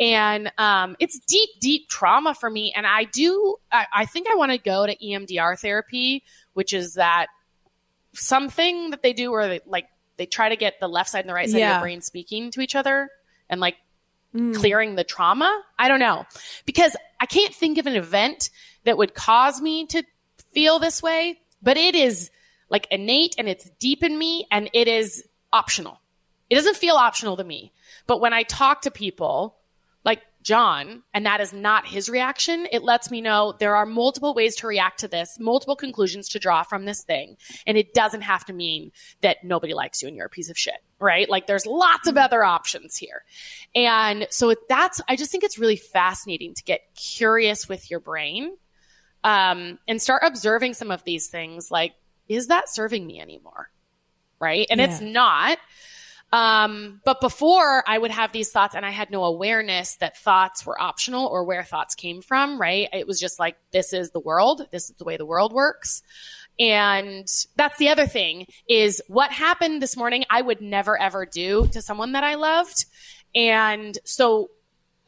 and 0.00 0.50
um, 0.58 0.96
it's 0.98 1.18
deep, 1.26 1.50
deep 1.60 1.88
trauma 1.88 2.34
for 2.34 2.48
me. 2.48 2.72
And 2.74 2.86
I 2.86 3.04
do, 3.04 3.56
I, 3.70 3.86
I 3.92 4.04
think 4.06 4.26
I 4.30 4.36
want 4.36 4.52
to 4.52 4.58
go 4.58 4.86
to 4.86 4.96
EMDR 4.96 5.58
therapy, 5.60 6.22
which 6.54 6.72
is 6.72 6.94
that 6.94 7.26
something 8.14 8.90
that 8.90 9.02
they 9.02 9.12
do 9.12 9.30
where 9.30 9.48
they 9.48 9.60
like 9.66 9.86
they 10.16 10.26
try 10.26 10.48
to 10.48 10.56
get 10.56 10.78
the 10.80 10.88
left 10.88 11.10
side 11.10 11.20
and 11.20 11.28
the 11.28 11.34
right 11.34 11.48
side 11.48 11.56
of 11.56 11.60
Yeah. 11.60 11.72
your 11.74 11.80
brain 11.80 12.00
speaking 12.02 12.50
to 12.52 12.60
each 12.60 12.74
other 12.74 13.08
and 13.48 13.60
like 13.60 13.76
Mm. 14.34 14.54
clearing 14.54 14.94
the 14.94 15.04
trauma. 15.04 15.62
I 15.78 15.88
don't 15.88 16.00
know. 16.00 16.24
Because 16.64 16.96
I 17.20 17.26
can't 17.26 17.54
think 17.54 17.76
of 17.76 17.86
an 17.86 17.96
event 17.96 18.48
that 18.84 18.96
would 18.96 19.12
cause 19.14 19.60
me 19.60 19.84
to 19.88 20.02
feel 20.52 20.78
this 20.78 21.02
way, 21.02 21.38
but 21.62 21.76
it 21.76 21.94
is 21.94 22.30
like 22.70 22.86
innate 22.90 23.34
and 23.36 23.48
it's 23.48 23.68
deep 23.78 24.02
in 24.02 24.18
me 24.18 24.46
and 24.50 24.70
it 24.72 24.88
is 24.88 25.24
optional. 25.52 26.00
It 26.48 26.54
doesn't 26.54 26.76
feel 26.76 26.96
optional 26.96 27.36
to 27.36 27.44
me. 27.44 27.72
But 28.06 28.20
when 28.20 28.32
I 28.32 28.42
talk 28.42 28.82
to 28.82 28.90
people 28.90 29.56
like 30.04 30.22
John, 30.42 31.02
and 31.14 31.26
that 31.26 31.40
is 31.40 31.52
not 31.52 31.86
his 31.86 32.08
reaction, 32.08 32.66
it 32.72 32.82
lets 32.82 33.10
me 33.10 33.20
know 33.20 33.54
there 33.58 33.76
are 33.76 33.86
multiple 33.86 34.34
ways 34.34 34.56
to 34.56 34.66
react 34.66 35.00
to 35.00 35.08
this, 35.08 35.38
multiple 35.38 35.76
conclusions 35.76 36.28
to 36.30 36.38
draw 36.38 36.62
from 36.62 36.84
this 36.84 37.04
thing. 37.04 37.36
And 37.66 37.78
it 37.78 37.94
doesn't 37.94 38.22
have 38.22 38.44
to 38.46 38.52
mean 38.52 38.92
that 39.20 39.44
nobody 39.44 39.74
likes 39.74 40.02
you 40.02 40.08
and 40.08 40.16
you're 40.16 40.26
a 40.26 40.30
piece 40.30 40.50
of 40.50 40.58
shit, 40.58 40.82
right? 41.02 41.28
Like 41.28 41.46
there's 41.46 41.66
lots 41.66 42.08
of 42.08 42.16
other 42.16 42.44
options 42.44 42.96
here. 42.96 43.24
And 43.74 44.26
so 44.30 44.54
that's, 44.68 45.00
I 45.08 45.16
just 45.16 45.30
think 45.30 45.44
it's 45.44 45.58
really 45.58 45.76
fascinating 45.76 46.54
to 46.54 46.62
get 46.62 46.80
curious 46.94 47.68
with 47.68 47.90
your 47.90 48.00
brain 48.00 48.56
um, 49.24 49.78
and 49.88 50.00
start 50.00 50.22
observing 50.24 50.74
some 50.74 50.90
of 50.90 51.04
these 51.04 51.28
things 51.28 51.70
like, 51.70 51.92
is 52.28 52.46
that 52.46 52.68
serving 52.68 53.06
me 53.06 53.20
anymore? 53.20 53.70
Right. 54.40 54.66
And 54.70 54.80
it's 54.80 55.00
not. 55.00 55.58
Um, 56.32 57.02
but 57.04 57.20
before 57.20 57.84
I 57.86 57.98
would 57.98 58.10
have 58.10 58.32
these 58.32 58.50
thoughts 58.50 58.74
and 58.74 58.86
I 58.86 58.90
had 58.90 59.10
no 59.10 59.24
awareness 59.24 59.96
that 59.96 60.16
thoughts 60.16 60.64
were 60.64 60.80
optional 60.80 61.26
or 61.26 61.44
where 61.44 61.62
thoughts 61.62 61.94
came 61.94 62.22
from, 62.22 62.58
right? 62.58 62.88
It 62.92 63.06
was 63.06 63.20
just 63.20 63.38
like, 63.38 63.56
this 63.70 63.92
is 63.92 64.10
the 64.10 64.20
world. 64.20 64.66
This 64.70 64.88
is 64.88 64.96
the 64.96 65.04
way 65.04 65.18
the 65.18 65.26
world 65.26 65.52
works. 65.52 66.02
And 66.58 67.26
that's 67.56 67.78
the 67.78 67.88
other 67.88 68.06
thing 68.06 68.46
is 68.68 69.02
what 69.08 69.32
happened 69.32 69.80
this 69.80 69.96
morning, 69.96 70.24
I 70.30 70.42
would 70.42 70.60
never 70.60 71.00
ever 71.00 71.26
do 71.26 71.66
to 71.68 71.80
someone 71.80 72.12
that 72.12 72.24
I 72.24 72.34
loved. 72.34 72.84
And 73.34 73.96
so, 74.04 74.50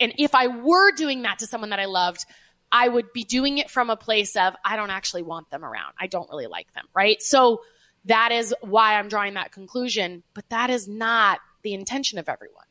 and 0.00 0.14
if 0.18 0.34
I 0.34 0.46
were 0.48 0.92
doing 0.92 1.22
that 1.22 1.40
to 1.40 1.46
someone 1.46 1.70
that 1.70 1.80
I 1.80 1.84
loved, 1.84 2.24
I 2.72 2.88
would 2.88 3.12
be 3.12 3.24
doing 3.24 3.58
it 3.58 3.70
from 3.70 3.90
a 3.90 3.96
place 3.96 4.36
of, 4.36 4.54
I 4.64 4.76
don't 4.76 4.90
actually 4.90 5.22
want 5.22 5.50
them 5.50 5.64
around. 5.64 5.94
I 6.00 6.06
don't 6.06 6.28
really 6.30 6.46
like 6.46 6.72
them, 6.74 6.86
right? 6.94 7.22
So 7.22 7.60
that 8.06 8.32
is 8.32 8.54
why 8.62 8.98
I'm 8.98 9.08
drawing 9.08 9.34
that 9.34 9.52
conclusion, 9.52 10.22
but 10.34 10.48
that 10.48 10.70
is 10.70 10.88
not 10.88 11.38
the 11.62 11.74
intention 11.74 12.18
of 12.18 12.28
everyone. 12.28 12.64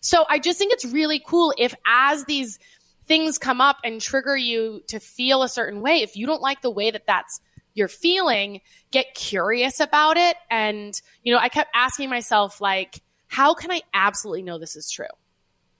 So 0.00 0.24
I 0.28 0.38
just 0.38 0.58
think 0.58 0.72
it's 0.72 0.84
really 0.84 1.20
cool 1.24 1.54
if 1.56 1.74
as 1.86 2.24
these 2.24 2.58
things 3.06 3.38
come 3.38 3.60
up 3.60 3.78
and 3.84 4.00
trigger 4.00 4.36
you 4.36 4.82
to 4.88 5.00
feel 5.00 5.42
a 5.42 5.48
certain 5.48 5.80
way, 5.80 6.02
if 6.02 6.16
you 6.16 6.26
don't 6.26 6.42
like 6.42 6.60
the 6.60 6.70
way 6.70 6.90
that 6.90 7.06
that's 7.06 7.40
you're 7.78 7.88
feeling, 7.88 8.60
get 8.90 9.14
curious 9.14 9.80
about 9.80 10.16
it. 10.16 10.36
And, 10.50 11.00
you 11.22 11.32
know, 11.32 11.38
I 11.38 11.48
kept 11.48 11.70
asking 11.74 12.10
myself, 12.10 12.60
like, 12.60 13.00
how 13.28 13.54
can 13.54 13.70
I 13.70 13.82
absolutely 13.94 14.42
know 14.42 14.58
this 14.58 14.76
is 14.76 14.90
true? 14.90 15.06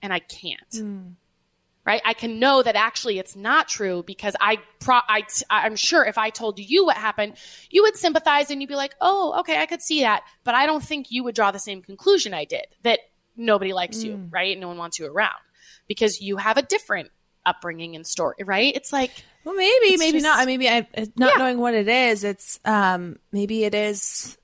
And 0.00 0.12
I 0.12 0.20
can't. 0.20 0.72
Hmm. 0.72 1.00
Right? 1.84 2.02
I 2.04 2.12
can 2.12 2.38
know 2.38 2.62
that 2.62 2.76
actually 2.76 3.18
it's 3.18 3.34
not 3.34 3.66
true 3.66 4.02
because 4.06 4.36
I, 4.38 4.58
pro- 4.78 5.00
I, 5.08 5.24
I'm 5.48 5.74
sure 5.74 6.04
if 6.04 6.18
I 6.18 6.28
told 6.28 6.58
you 6.58 6.84
what 6.84 6.98
happened, 6.98 7.34
you 7.70 7.82
would 7.82 7.96
sympathize 7.96 8.50
and 8.50 8.60
you'd 8.60 8.68
be 8.68 8.74
like, 8.74 8.94
oh, 9.00 9.40
okay, 9.40 9.58
I 9.58 9.64
could 9.64 9.80
see 9.80 10.02
that. 10.02 10.22
But 10.44 10.54
I 10.54 10.66
don't 10.66 10.82
think 10.82 11.10
you 11.10 11.24
would 11.24 11.34
draw 11.34 11.50
the 11.50 11.58
same 11.58 11.80
conclusion 11.80 12.34
I 12.34 12.44
did 12.44 12.66
that 12.82 13.00
nobody 13.36 13.72
likes 13.72 14.04
you, 14.04 14.16
hmm. 14.16 14.28
right? 14.28 14.58
No 14.58 14.68
one 14.68 14.76
wants 14.76 14.98
you 14.98 15.06
around 15.06 15.40
because 15.86 16.20
you 16.20 16.36
have 16.36 16.58
a 16.58 16.62
different 16.62 17.10
upbringing 17.48 17.96
and 17.96 18.06
story, 18.06 18.36
right? 18.44 18.74
It's 18.76 18.92
like, 18.92 19.10
Well, 19.44 19.54
maybe, 19.54 19.96
maybe 19.96 20.18
just- 20.20 20.24
not. 20.24 20.44
Maybe 20.46 20.68
I, 20.68 20.86
not 21.16 21.32
Yeah. 21.32 21.38
knowing 21.38 21.58
what 21.58 21.74
it 21.74 21.88
is. 21.88 22.24
It's 22.24 22.60
um, 22.64 23.18
maybe 23.32 23.64
it 23.64 23.74
is 23.74 24.36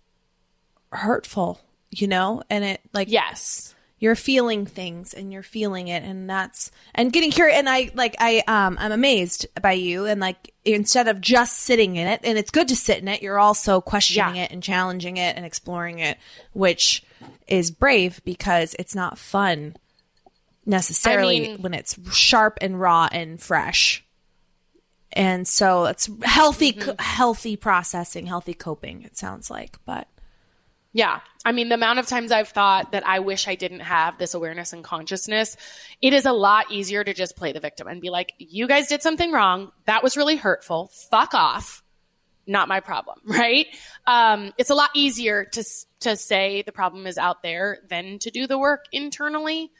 hurtful, 0.91 1.61
you 1.91 2.07
know, 2.07 2.43
and 2.51 2.65
it 2.65 2.81
like 2.93 3.09
yes. 3.11 3.75
you're 3.99 4.15
feeling 4.15 4.67
things 4.67 5.13
and 5.15 5.33
you're 5.33 5.43
feeling 5.43 5.89
it, 5.89 6.03
and 6.03 6.29
that's 6.29 6.71
and 6.95 7.13
getting 7.13 7.31
curious. 7.31 7.59
And 7.59 7.69
I 7.69 7.91
like 7.95 8.17
I 8.19 8.43
um, 8.47 8.77
I'm 8.81 8.93
amazed 8.93 9.47
by 9.61 9.73
you, 9.73 10.07
and 10.07 10.21
like 10.21 10.53
instead 10.65 11.09
of 11.09 11.21
just 11.21 11.59
sitting 11.59 11.97
in 11.97 12.07
it, 12.07 12.21
and 12.25 12.39
it's 12.39 12.51
good 12.51 12.69
to 12.69 12.77
sit 12.77 12.99
in 12.99 13.09
it, 13.09 13.23
you're 13.23 13.39
also 13.39 13.81
questioning 13.81 14.37
Yeah. 14.37 14.45
it 14.45 14.53
and 14.53 14.63
challenging 14.63 15.17
it 15.17 15.37
and 15.37 15.45
exploring 15.45 15.99
it, 15.99 16.19
which 16.53 17.03
is 17.47 17.71
brave 17.71 18.21
because 18.25 18.75
it's 18.79 18.95
not 18.95 19.19
fun 19.19 19.77
necessarily 20.67 21.41
mean- 21.41 21.63
when 21.63 21.75
it's 21.75 21.97
sharp 22.17 22.59
and 22.61 22.81
raw 22.81 23.09
and 23.11 23.41
fresh. 23.41 24.05
And 25.13 25.47
so 25.47 25.85
it's 25.85 26.09
healthy, 26.23 26.73
Mm-hmm. 26.73 26.99
healthy 26.99 27.57
processing, 27.57 28.27
healthy 28.27 28.55
coping. 28.55 29.03
It 29.03 29.17
sounds 29.17 29.49
like, 29.51 29.77
but 29.85 30.09
Yeah. 30.93 31.21
I 31.45 31.53
mean, 31.53 31.69
the 31.69 31.75
amount 31.77 31.99
of 31.99 32.07
times 32.07 32.33
I've 32.33 32.49
thought 32.49 32.93
that 32.93 33.07
I 33.07 33.19
wish 33.21 33.47
I 33.47 33.55
didn't 33.55 33.81
have 33.81 34.17
this 34.19 34.35
awareness 34.35 34.73
and 34.73 34.83
consciousness, 34.83 35.57
it 36.01 36.13
is 36.15 36.25
a 36.27 36.33
lot 36.33 36.71
easier 36.73 37.05
to 37.05 37.13
just 37.15 37.37
play 37.37 37.53
the 37.53 37.61
victim 37.61 37.87
and 37.87 38.01
be 38.01 38.11
like, 38.11 38.33
you 38.39 38.67
guys 38.67 38.89
did 38.89 39.03
something 39.03 39.31
wrong. 39.31 39.71
That 39.85 40.03
was 40.03 40.17
really 40.17 40.37
hurtful. 40.37 40.91
Fuck 41.11 41.35
off. 41.35 41.83
Not 42.47 42.67
my 42.69 42.81
problem, 42.81 43.19
right? 43.25 43.67
Um, 44.07 44.53
it's 44.59 44.71
a 44.71 44.75
lot 44.75 44.91
easier 44.95 45.45
to, 45.45 45.65
to 46.01 46.17
say 46.17 46.63
the 46.63 46.73
problem 46.73 47.07
is 47.07 47.19
out 47.19 47.43
there 47.43 47.79
than 47.89 48.19
to 48.21 48.31
do 48.31 48.47
the 48.47 48.59
work 48.59 48.85
internally. 48.93 49.71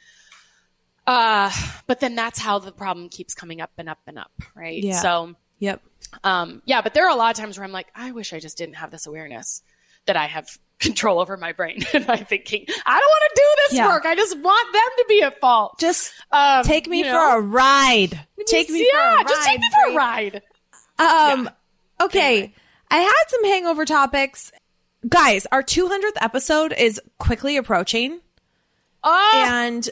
Uh, 1.07 1.51
but 1.87 1.99
then 1.99 2.15
that's 2.15 2.39
how 2.39 2.59
the 2.59 2.71
problem 2.71 3.09
keeps 3.09 3.33
coming 3.33 3.61
up 3.61 3.71
and 3.77 3.87
up 3.89 3.99
and 4.07 4.17
up, 4.17 4.31
right? 4.55 4.81
Yeah. 4.83 4.99
So, 4.99 5.35
yep. 5.59 5.81
um, 6.23 6.61
yeah, 6.65 6.81
but 6.81 6.93
there 6.93 7.05
are 7.05 7.11
a 7.11 7.15
lot 7.15 7.31
of 7.37 7.37
times 7.41 7.57
where 7.57 7.65
I'm 7.65 7.71
like, 7.71 7.87
I 7.95 8.11
wish 8.11 8.33
I 8.33 8.39
just 8.39 8.57
didn't 8.57 8.75
have 8.75 8.89
this 8.91 9.05
awareness 9.05 9.61
that 10.07 10.17
I 10.17 10.25
have 10.25 10.47
control 10.79 11.19
over 11.19 11.37
my 11.37 11.51
brain. 11.53 11.83
and 11.93 12.09
I'm 12.09 12.25
thinking, 12.25 12.65
I 12.85 12.99
don't 12.99 13.07
want 13.07 13.23
to 13.23 13.31
do 13.35 13.43
this 13.69 13.77
Yeah. 13.77 13.87
work. 13.87 14.05
I 14.05 14.15
just 14.15 14.37
want 14.39 14.73
them 14.73 14.81
to 14.97 15.05
be 15.07 15.21
at 15.21 15.39
fault. 15.39 15.79
Just 15.79 16.11
Um, 16.31 16.63
take 16.63 16.87
me 16.87 16.99
you 16.99 17.05
for 17.05 17.11
know? 17.11 17.37
a 17.37 17.41
ride. 17.41 18.19
Take 18.47 18.69
me 18.69 18.79
for 18.91 18.97
a 18.97 19.01
yeah, 19.01 19.15
ride. 19.15 19.27
just 19.27 19.47
take 19.47 19.59
me 19.59 19.69
for 19.85 19.91
a 19.91 19.95
ride. 19.95 20.41
Um, 20.99 21.49
okay. 22.01 22.53
I 22.89 22.97
had 22.97 23.23
some 23.27 23.43
hangover 23.45 23.85
topics. 23.85 24.51
Guys, 25.07 25.45
our 25.51 25.61
200th 25.61 26.17
episode 26.19 26.73
is 26.73 26.99
quickly 27.19 27.57
approaching. 27.57 28.21
Oh, 29.03 29.43
and 29.47 29.87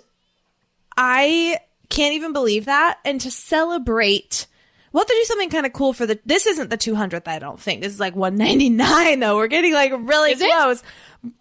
I 0.98 1.60
can't 1.90 2.14
even 2.16 2.34
believe 2.34 2.66
that. 2.66 3.00
And 3.06 3.20
to 3.22 3.32
celebrate, 3.32 4.48
we'll 4.92 5.02
have 5.02 5.08
to 5.08 5.14
do 5.14 5.24
something 5.26 5.50
kind 5.50 5.66
of 5.66 5.74
cool 5.74 5.94
for 5.94 6.06
the. 6.06 6.20
This 6.26 6.46
isn't 6.48 6.70
the 6.70 6.78
200th, 6.78 7.28
I 7.28 7.40
don't 7.40 7.60
think. 7.60 7.82
This 7.82 7.94
is 7.94 8.00
like 8.00 8.16
199 8.16 9.20
though. 9.20 9.38
We're 9.38 9.48
getting 9.48 9.74
like 9.74 9.92
really 9.96 10.32
Is 10.32 10.42
it? 10.42 10.52
close. 10.52 10.84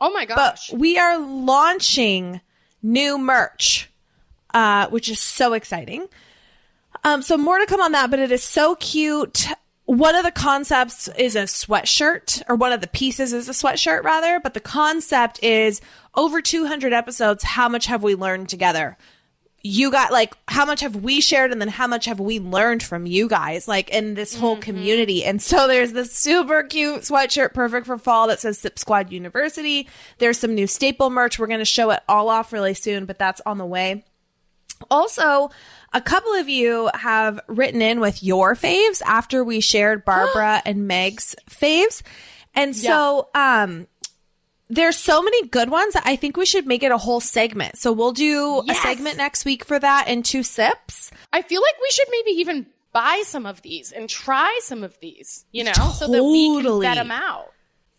Oh 0.00 0.12
my 0.12 0.24
gosh. 0.24 0.68
But 0.70 0.78
we 0.78 0.98
are 0.98 1.18
launching 1.18 2.40
new 2.82 3.18
merch, 3.18 3.90
uh, 4.54 4.88
which 4.88 5.08
is 5.08 5.18
so 5.20 5.52
exciting. 5.52 6.06
Um, 7.04 7.22
so 7.22 7.36
more 7.36 7.58
to 7.58 7.66
come 7.66 7.80
on 7.80 7.92
that, 7.92 8.10
but 8.10 8.20
it 8.20 8.30
is 8.30 8.44
so 8.44 8.76
cute. 8.76 9.46
One 9.86 10.14
of 10.14 10.24
the 10.24 10.30
concepts 10.30 11.08
is 11.08 11.34
a 11.34 11.42
sweatshirt, 11.42 12.42
or 12.48 12.54
one 12.54 12.72
of 12.72 12.80
the 12.80 12.86
pieces 12.86 13.32
is 13.32 13.48
a 13.48 13.52
sweatshirt 13.52 14.04
rather, 14.04 14.38
but 14.38 14.54
the 14.54 14.60
concept 14.60 15.42
is 15.42 15.80
over 16.14 16.40
200 16.40 16.92
episodes. 16.92 17.42
How 17.42 17.68
much 17.68 17.86
have 17.86 18.02
we 18.04 18.14
learned 18.14 18.48
together? 18.48 18.96
You 19.64 19.92
got 19.92 20.10
like, 20.10 20.34
how 20.48 20.64
much 20.64 20.80
have 20.80 20.96
we 20.96 21.20
shared 21.20 21.52
and 21.52 21.60
then 21.60 21.68
how 21.68 21.86
much 21.86 22.06
have 22.06 22.18
we 22.18 22.40
learned 22.40 22.82
from 22.82 23.06
you 23.06 23.28
guys, 23.28 23.68
like 23.68 23.90
in 23.90 24.14
this 24.14 24.34
whole 24.34 24.56
community? 24.56 25.24
And 25.24 25.40
so 25.40 25.68
there's 25.68 25.92
this 25.92 26.12
super 26.12 26.64
cute 26.64 27.02
sweatshirt, 27.02 27.54
perfect 27.54 27.86
for 27.86 27.96
fall 27.96 28.26
that 28.26 28.40
says 28.40 28.58
Sip 28.58 28.78
Squad 28.78 29.12
University. 29.12 29.88
There's 30.18 30.38
some 30.38 30.54
new 30.54 30.66
staple 30.66 31.10
merch. 31.10 31.38
We're 31.38 31.46
going 31.46 31.60
to 31.60 31.64
show 31.64 31.90
it 31.90 32.00
all 32.08 32.28
off 32.28 32.52
really 32.52 32.74
soon, 32.74 33.06
but 33.06 33.18
that's 33.18 33.40
on 33.46 33.58
the 33.58 33.66
way. 33.66 34.04
Also, 34.90 35.50
a 35.92 36.00
couple 36.00 36.32
of 36.34 36.48
you 36.48 36.90
have 36.94 37.40
written 37.46 37.82
in 37.82 38.00
with 38.00 38.22
your 38.22 38.54
faves 38.54 39.00
after 39.04 39.44
we 39.44 39.60
shared 39.60 40.04
Barbara 40.04 40.60
and 40.66 40.88
Meg's 40.88 41.36
faves. 41.48 42.02
And 42.54 42.74
so, 42.74 43.28
um, 43.34 43.86
there's 44.74 44.96
so 44.96 45.22
many 45.22 45.46
good 45.48 45.68
ones 45.70 45.94
I 46.02 46.16
think 46.16 46.36
we 46.38 46.46
should 46.46 46.66
make 46.66 46.82
it 46.82 46.90
a 46.90 46.96
whole 46.96 47.20
segment. 47.20 47.76
So 47.78 47.92
we'll 47.92 48.12
do 48.12 48.62
Yes. 48.64 48.78
a 48.78 48.82
segment 48.82 49.16
next 49.18 49.44
week 49.44 49.64
for 49.66 49.78
that 49.78 50.04
and 50.08 50.24
two 50.24 50.42
sips. 50.42 51.10
I 51.32 51.42
feel 51.42 51.60
like 51.60 51.74
we 51.80 51.90
should 51.90 52.08
maybe 52.10 52.30
even 52.40 52.66
buy 52.92 53.22
some 53.26 53.44
of 53.46 53.60
these 53.62 53.92
and 53.92 54.08
try 54.08 54.58
some 54.62 54.82
of 54.82 54.98
these, 55.00 55.44
you 55.52 55.64
know, 55.64 55.72
so 55.72 56.08
that 56.08 56.22
we 56.24 56.46
can 56.48 56.62
Totally. 56.62 56.86
vet 56.86 56.96
them 56.96 57.10
out. 57.10 57.52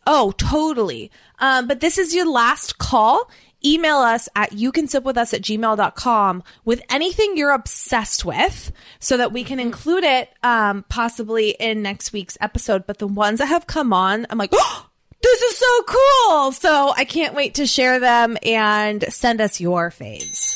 Oh, 0.08 0.32
totally. 0.38 1.12
Um, 1.40 1.68
but 1.68 1.80
this 1.80 1.98
is 1.98 2.14
your 2.16 2.30
last 2.30 2.78
call. 2.80 3.30
Email 3.66 3.98
us 3.98 4.28
at 4.36 4.52
you 4.54 4.72
can 4.72 4.88
sip 4.88 5.04
with 5.06 5.18
us 5.18 5.34
at 5.34 5.42
gmail.com 5.42 6.44
with 6.66 6.82
anything 6.90 7.38
you're 7.38 7.54
obsessed 7.54 8.26
with 8.26 8.72
so 9.00 9.16
that 9.18 9.32
we 9.32 9.44
can 9.44 9.60
include 9.60 10.04
it 10.04 10.30
um, 10.44 10.84
possibly 10.90 11.52
in 11.52 11.82
next 11.82 12.12
week's 12.14 12.38
episode. 12.42 12.86
But 12.86 12.98
the 12.98 13.08
ones 13.08 13.40
that 13.40 13.46
have 13.46 13.66
come 13.68 13.94
on, 13.94 14.26
I'm 14.30 14.38
like, 14.38 14.50
oh, 14.54 14.88
this 15.24 15.42
is 15.42 15.58
so 15.58 15.84
cool. 15.84 16.52
So 16.52 16.94
I 16.96 17.06
can't 17.06 17.34
wait 17.34 17.56
to 17.56 17.66
share 17.66 18.00
them 18.00 18.38
and 18.44 19.04
send 19.12 19.42
us 19.42 19.60
your 19.60 19.90
faves. 19.90 20.56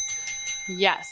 Yes. 0.69 1.07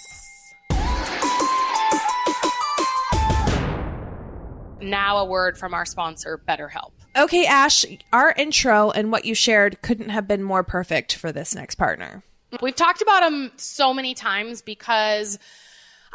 Now 4.81 5.17
a 5.17 5.25
word 5.25 5.57
from 5.57 5.74
our 5.74 5.85
sponsor, 5.85 6.39
BetterHelp. 6.47 6.91
Okay, 7.17 7.45
Ash, 7.45 7.85
our 8.12 8.33
intro 8.33 8.91
and 8.91 9.12
what 9.12 9.25
you 9.25 9.33
shared 9.33 9.81
couldn't 9.81 10.09
have 10.09 10.27
been 10.27 10.43
more 10.43 10.63
perfect 10.63 11.15
for 11.15 11.31
this 11.31 11.55
next 11.55 11.75
partner. 11.75 12.24
We've 12.62 12.75
talked 12.75 13.01
about 13.01 13.21
them 13.21 13.51
so 13.55 13.93
many 13.93 14.13
times 14.13 14.62
because 14.62 15.39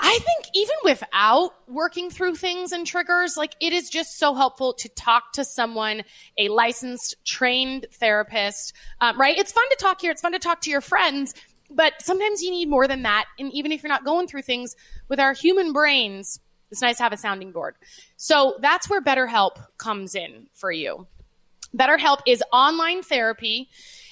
I 0.02 0.18
think 0.18 0.46
even 0.54 0.74
without 0.82 1.52
working 1.68 2.10
through 2.10 2.36
things 2.36 2.72
and 2.72 2.86
triggers, 2.86 3.36
like 3.36 3.54
it 3.60 3.72
is 3.72 3.90
just 3.90 4.18
so 4.18 4.34
helpful 4.34 4.72
to 4.74 4.88
talk 4.88 5.32
to 5.34 5.44
someone, 5.44 6.02
a 6.38 6.48
licensed, 6.48 7.16
trained 7.24 7.86
therapist, 7.92 8.72
um, 9.00 9.20
right? 9.20 9.36
It's 9.36 9.52
fun 9.52 9.68
to 9.68 9.76
talk 9.76 10.00
here. 10.00 10.10
It's 10.10 10.22
fun 10.22 10.32
to 10.32 10.38
talk 10.38 10.62
to 10.62 10.70
your 10.70 10.80
friends, 10.80 11.34
but 11.70 12.00
sometimes 12.00 12.42
you 12.42 12.50
need 12.50 12.68
more 12.68 12.88
than 12.88 13.02
that. 13.02 13.26
And 13.38 13.52
even 13.52 13.72
if 13.72 13.82
you're 13.82 13.88
not 13.88 14.04
going 14.04 14.26
through 14.26 14.42
things 14.42 14.74
with 15.08 15.20
our 15.20 15.34
human 15.34 15.72
brains, 15.72 16.40
it's 16.70 16.80
nice 16.80 16.96
to 16.96 17.02
have 17.02 17.12
a 17.12 17.18
sounding 17.18 17.52
board. 17.52 17.74
So 18.16 18.56
that's 18.60 18.88
where 18.88 19.02
BetterHelp 19.02 19.62
comes 19.76 20.14
in 20.14 20.46
for 20.54 20.72
you. 20.72 21.06
BetterHelp 21.76 22.20
is 22.26 22.42
online 22.52 23.02
therapy 23.02 23.68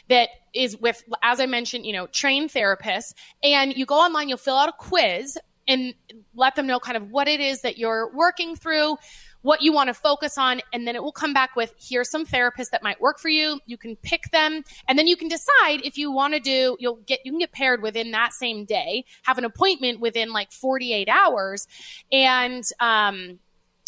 that 0.08 0.28
is 0.54 0.76
with, 0.76 1.02
as 1.22 1.40
I 1.40 1.46
mentioned, 1.46 1.86
you 1.86 1.92
know, 1.92 2.06
trained 2.08 2.50
therapists. 2.50 3.14
And 3.42 3.76
you 3.76 3.86
go 3.86 3.96
online, 3.96 4.28
you'll 4.28 4.38
fill 4.38 4.56
out 4.56 4.68
a 4.68 4.72
quiz 4.72 5.38
and 5.68 5.94
let 6.34 6.56
them 6.56 6.66
know 6.66 6.80
kind 6.80 6.96
of 6.96 7.10
what 7.10 7.28
it 7.28 7.40
is 7.40 7.60
that 7.60 7.76
you're 7.76 8.10
working 8.14 8.56
through, 8.56 8.96
what 9.42 9.62
you 9.62 9.72
want 9.72 9.88
to 9.88 9.94
focus 9.94 10.38
on. 10.38 10.60
And 10.72 10.88
then 10.88 10.96
it 10.96 11.02
will 11.02 11.12
come 11.12 11.34
back 11.34 11.54
with 11.54 11.74
here's 11.78 12.10
some 12.10 12.26
therapists 12.26 12.70
that 12.72 12.82
might 12.82 13.00
work 13.00 13.18
for 13.18 13.28
you. 13.28 13.60
You 13.66 13.76
can 13.76 13.94
pick 13.96 14.30
them. 14.32 14.64
And 14.88 14.98
then 14.98 15.06
you 15.06 15.16
can 15.16 15.28
decide 15.28 15.82
if 15.84 15.98
you 15.98 16.10
want 16.10 16.34
to 16.34 16.40
do, 16.40 16.76
you'll 16.80 16.96
get, 17.06 17.20
you 17.24 17.30
can 17.30 17.38
get 17.38 17.52
paired 17.52 17.82
within 17.82 18.10
that 18.12 18.32
same 18.32 18.64
day, 18.64 19.04
have 19.22 19.38
an 19.38 19.44
appointment 19.44 20.00
within 20.00 20.32
like 20.32 20.50
48 20.50 21.08
hours. 21.08 21.68
And, 22.10 22.64
um, 22.80 23.38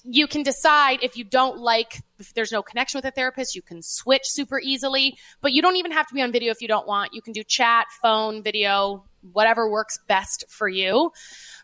you 0.05 0.27
can 0.27 0.43
decide 0.43 1.01
if 1.03 1.19
you 1.19 1.25
don't 1.25 1.59
like 1.59 2.03
if 2.19 2.33
there's 2.33 2.53
no 2.53 2.63
connection 2.63 2.97
with 2.97 3.05
a 3.05 3.11
therapist 3.11 3.55
you 3.55 3.61
can 3.61 3.83
switch 3.83 4.23
super 4.25 4.59
easily 4.59 5.19
but 5.43 5.53
you 5.53 5.61
don't 5.61 5.77
even 5.77 5.93
have 5.93 6.07
to 6.07 6.15
be 6.15 6.23
on 6.23 6.33
video 6.33 6.51
if 6.51 6.63
you 6.63 6.69
don't 6.69 6.87
want 6.87 7.13
you 7.13 7.21
can 7.21 7.35
do 7.35 7.43
chat 7.45 7.87
phone 8.03 8.43
video 8.43 9.05
whatever 9.33 9.71
works 9.71 9.99
best 10.07 10.45
for 10.49 10.69
you 10.69 11.11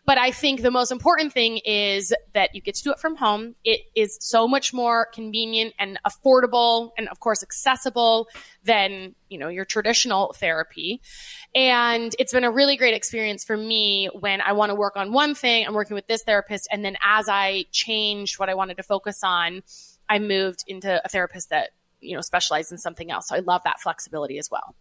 but 0.05 0.17
i 0.17 0.31
think 0.31 0.61
the 0.61 0.71
most 0.71 0.91
important 0.91 1.33
thing 1.33 1.59
is 1.65 2.13
that 2.33 2.53
you 2.53 2.61
get 2.61 2.75
to 2.75 2.83
do 2.83 2.91
it 2.91 2.99
from 2.99 3.15
home 3.15 3.55
it 3.63 3.81
is 3.95 4.17
so 4.21 4.47
much 4.47 4.73
more 4.73 5.07
convenient 5.13 5.73
and 5.79 5.99
affordable 6.05 6.91
and 6.97 7.07
of 7.09 7.19
course 7.19 7.43
accessible 7.43 8.27
than 8.63 9.15
you 9.29 9.37
know 9.37 9.47
your 9.47 9.65
traditional 9.65 10.33
therapy 10.33 11.01
and 11.55 12.15
it's 12.19 12.33
been 12.33 12.43
a 12.43 12.51
really 12.51 12.77
great 12.77 12.93
experience 12.93 13.43
for 13.43 13.57
me 13.57 14.09
when 14.19 14.41
I 14.41 14.53
want 14.53 14.69
to 14.69 14.75
work 14.75 14.95
on 14.95 15.11
one 15.11 15.33
thing, 15.35 15.65
I'm 15.65 15.73
working 15.73 15.95
with 15.95 16.07
this 16.07 16.23
therapist. 16.23 16.67
And 16.71 16.83
then 16.83 16.97
as 17.03 17.27
I 17.29 17.65
changed 17.71 18.39
what 18.39 18.49
I 18.49 18.53
wanted 18.53 18.77
to 18.77 18.83
focus 18.83 19.23
on, 19.23 19.63
I 20.09 20.19
moved 20.19 20.63
into 20.67 21.01
a 21.03 21.09
therapist 21.09 21.49
that, 21.49 21.69
you 21.99 22.15
know, 22.15 22.21
specialized 22.21 22.71
in 22.71 22.77
something 22.77 23.11
else. 23.11 23.29
So 23.29 23.35
I 23.35 23.39
love 23.39 23.61
that 23.63 23.79
flexibility 23.79 24.37
as 24.37 24.49
well. 24.51 24.75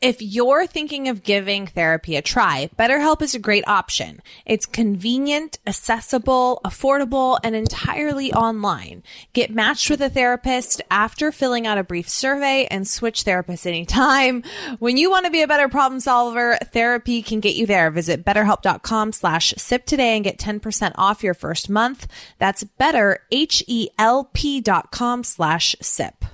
If 0.00 0.20
you're 0.20 0.66
thinking 0.66 1.08
of 1.08 1.22
giving 1.22 1.66
therapy 1.66 2.16
a 2.16 2.20
try, 2.22 2.68
BetterHelp 2.78 3.22
is 3.22 3.34
a 3.34 3.38
great 3.38 3.66
option. 3.66 4.20
It's 4.44 4.66
convenient, 4.66 5.58
accessible, 5.66 6.60
affordable, 6.62 7.38
and 7.42 7.56
entirely 7.56 8.30
online. 8.30 9.02
Get 9.32 9.50
matched 9.54 9.88
with 9.88 10.02
a 10.02 10.10
therapist 10.10 10.82
after 10.90 11.32
filling 11.32 11.66
out 11.66 11.78
a 11.78 11.84
brief 11.84 12.08
survey 12.08 12.66
and 12.70 12.86
switch 12.86 13.24
therapists 13.24 13.64
anytime. 13.66 14.42
When 14.78 14.98
you 14.98 15.08
want 15.08 15.24
to 15.24 15.32
be 15.32 15.40
a 15.40 15.48
better 15.48 15.68
problem 15.70 16.00
solver, 16.00 16.58
therapy 16.62 17.22
can 17.22 17.40
get 17.40 17.54
you 17.54 17.64
there. 17.64 17.90
Visit 17.90 18.26
betterhelp.com 18.26 19.12
slash 19.12 19.54
sip 19.56 19.86
today 19.86 20.16
and 20.16 20.24
get 20.24 20.36
10% 20.36 20.92
off 20.96 21.22
your 21.22 21.34
first 21.34 21.70
month. 21.70 22.06
That's 22.38 22.64
better, 22.64 23.20
H-E-L-P 23.30 24.60
dot 24.60 24.90
com 24.90 25.24
slash 25.24 25.76
sip. 25.80 26.24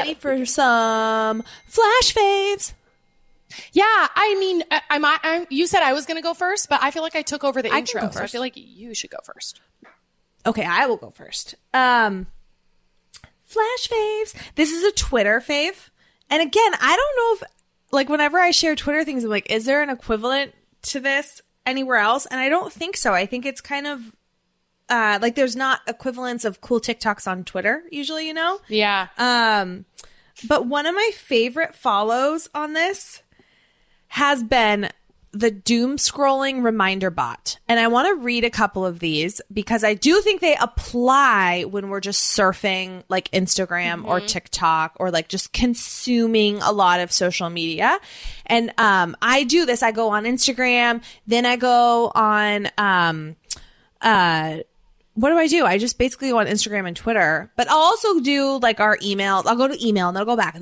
Ready 0.00 0.14
for 0.14 0.44
some 0.46 1.42
flash 1.66 2.14
faves? 2.14 2.72
Yeah. 3.72 3.84
I 3.84 4.36
mean, 4.38 4.62
I, 4.70 4.80
I'm, 4.90 5.04
I'm, 5.04 5.46
you 5.50 5.66
said 5.66 5.82
I 5.82 5.92
was 5.92 6.06
going 6.06 6.16
to 6.16 6.22
go 6.22 6.34
first, 6.34 6.68
but 6.68 6.80
I 6.82 6.90
feel 6.90 7.02
like 7.02 7.16
I 7.16 7.22
took 7.22 7.44
over 7.44 7.62
the 7.62 7.70
I 7.70 7.78
intro. 7.78 8.10
So 8.10 8.22
I 8.22 8.26
feel 8.26 8.40
like 8.40 8.54
you 8.56 8.94
should 8.94 9.10
go 9.10 9.18
first. 9.24 9.60
Okay, 10.46 10.64
I 10.64 10.86
will 10.86 10.96
go 10.96 11.10
first. 11.10 11.54
Um, 11.74 12.26
flash 13.44 13.88
faves. 13.88 14.34
This 14.54 14.72
is 14.72 14.84
a 14.84 14.92
Twitter 14.92 15.40
fave. 15.40 15.90
And 16.30 16.40
again, 16.40 16.72
I 16.80 16.96
don't 16.96 17.16
know 17.16 17.46
if, 17.46 17.52
like, 17.90 18.08
whenever 18.08 18.38
I 18.38 18.52
share 18.52 18.76
Twitter 18.76 19.04
things, 19.04 19.24
I'm 19.24 19.30
like, 19.30 19.50
is 19.50 19.64
there 19.64 19.82
an 19.82 19.90
equivalent 19.90 20.54
to 20.82 21.00
this 21.00 21.42
anywhere 21.66 21.98
else? 21.98 22.24
And 22.26 22.40
I 22.40 22.48
don't 22.48 22.72
think 22.72 22.96
so. 22.96 23.12
I 23.12 23.26
think 23.26 23.44
it's 23.44 23.60
kind 23.60 23.86
of, 23.86 24.00
uh, 24.90 25.18
like 25.22 25.36
there's 25.36 25.56
not 25.56 25.80
equivalents 25.86 26.44
of 26.44 26.60
cool 26.60 26.80
TikToks 26.80 27.26
on 27.30 27.44
Twitter 27.44 27.82
usually, 27.90 28.26
you 28.26 28.34
know? 28.34 28.60
Yeah. 28.68 29.08
Um, 29.16 29.86
but 30.46 30.66
one 30.66 30.86
of 30.86 30.94
my 30.94 31.10
favorite 31.14 31.74
follows 31.74 32.48
on 32.54 32.72
this 32.72 33.22
has 34.08 34.42
been 34.42 34.90
the 35.32 35.50
doom 35.50 35.96
scrolling 35.96 36.64
reminder 36.64 37.10
bot. 37.10 37.58
And 37.68 37.78
I 37.78 37.86
want 37.86 38.08
to 38.08 38.14
read 38.20 38.42
a 38.42 38.50
couple 38.50 38.84
of 38.84 38.98
these 38.98 39.40
because 39.52 39.84
I 39.84 39.94
do 39.94 40.20
think 40.22 40.40
they 40.40 40.56
apply 40.56 41.64
when 41.64 41.88
we're 41.88 42.00
just 42.00 42.36
surfing 42.36 43.04
like 43.08 43.30
Instagram 43.30 44.04
or 44.04 44.20
TikTok 44.20 44.96
or 44.98 45.12
like 45.12 45.28
just 45.28 45.52
consuming 45.52 46.60
a 46.62 46.72
lot 46.72 46.98
of 46.98 47.12
social 47.12 47.48
media. 47.48 48.00
And 48.46 48.72
um 48.76 49.16
I 49.22 49.44
do 49.44 49.66
this. 49.66 49.84
I 49.84 49.92
go 49.92 50.08
on 50.08 50.24
Instagram, 50.24 51.02
then 51.28 51.46
I 51.46 51.54
go 51.54 52.10
on 52.12 52.68
um 52.76 53.36
uh 54.00 54.58
what 55.20 55.30
do 55.30 55.38
I 55.38 55.46
do? 55.46 55.66
I 55.66 55.78
just 55.78 55.98
basically 55.98 56.30
go 56.30 56.38
on 56.38 56.46
Instagram 56.46 56.88
and 56.88 56.96
Twitter, 56.96 57.52
but 57.56 57.68
I'll 57.68 57.78
also 57.78 58.20
do 58.20 58.58
like 58.58 58.80
our 58.80 58.98
email. 59.02 59.42
I'll 59.44 59.56
go 59.56 59.68
to 59.68 59.86
email 59.86 60.08
and 60.08 60.16
then 60.16 60.22
I'll 60.22 60.26
go 60.26 60.36
back. 60.36 60.56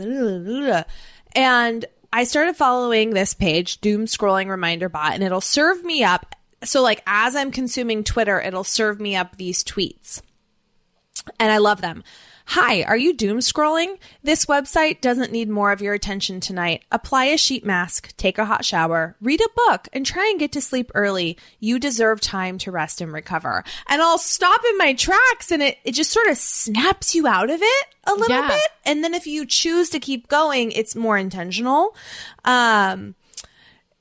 And 1.35 1.85
I 2.13 2.25
started 2.25 2.57
following 2.57 3.11
this 3.11 3.35
page, 3.35 3.81
Doom 3.81 4.07
Scrolling 4.07 4.49
Reminder 4.49 4.89
Bot, 4.89 5.15
and 5.15 5.23
it'll 5.23 5.41
serve 5.41 5.85
me 5.85 6.03
up. 6.03 6.35
So, 6.65 6.83
like, 6.83 7.03
as 7.07 7.37
I'm 7.37 7.53
consuming 7.53 8.03
Twitter, 8.03 8.41
it'll 8.41 8.65
serve 8.65 9.01
me 9.01 9.15
up 9.15 9.37
these 9.37 9.63
tweets. 9.63 10.23
and 11.39 11.53
I 11.53 11.59
love 11.59 11.81
them. 11.81 12.03
Hi, 12.53 12.83
are 12.85 12.97
you 12.97 13.13
doom 13.13 13.41
scrolling? 13.41 13.99
This 14.23 14.47
website 14.47 15.03
doesn't 15.03 15.31
need 15.33 15.51
more 15.51 15.71
of 15.71 15.83
your 15.83 15.93
attention 15.93 16.41
tonight. 16.41 16.83
Apply 16.91 17.27
a 17.27 17.37
sheet 17.37 17.63
mask, 17.63 18.17
take 18.17 18.39
a 18.39 18.47
hot 18.47 18.65
shower, 18.65 19.17
read 19.21 19.43
a 19.43 19.49
book, 19.55 19.87
and 19.93 20.07
try 20.07 20.27
and 20.31 20.41
get 20.41 20.53
to 20.53 20.63
sleep 20.63 20.91
early. 20.95 21.37
You 21.61 21.79
deserve 21.79 22.23
time 22.23 22.57
to 22.59 22.71
rest 22.73 23.03
and 23.03 23.13
recover. 23.13 23.65
And 23.87 24.01
I'll 24.01 24.17
stop 24.17 24.63
in 24.71 24.79
my 24.79 24.95
tracks 24.95 25.53
and 25.53 25.63
it, 25.63 25.77
it 25.85 25.93
just 25.93 26.11
sort 26.11 26.29
of 26.29 26.39
snaps 26.39 27.15
you 27.15 27.27
out 27.27 27.51
of 27.51 27.61
it 27.61 27.87
a 28.07 28.15
little 28.15 28.35
Yeah. 28.37 28.49
bit. 28.49 28.71
And 28.87 29.05
then 29.05 29.13
if 29.13 29.27
you 29.27 29.45
choose 29.45 29.91
to 29.91 30.01
keep 30.01 30.29
going, 30.29 30.73
it's 30.73 30.97
more 30.97 31.19
intentional. 31.19 31.95
Um, 32.47 33.15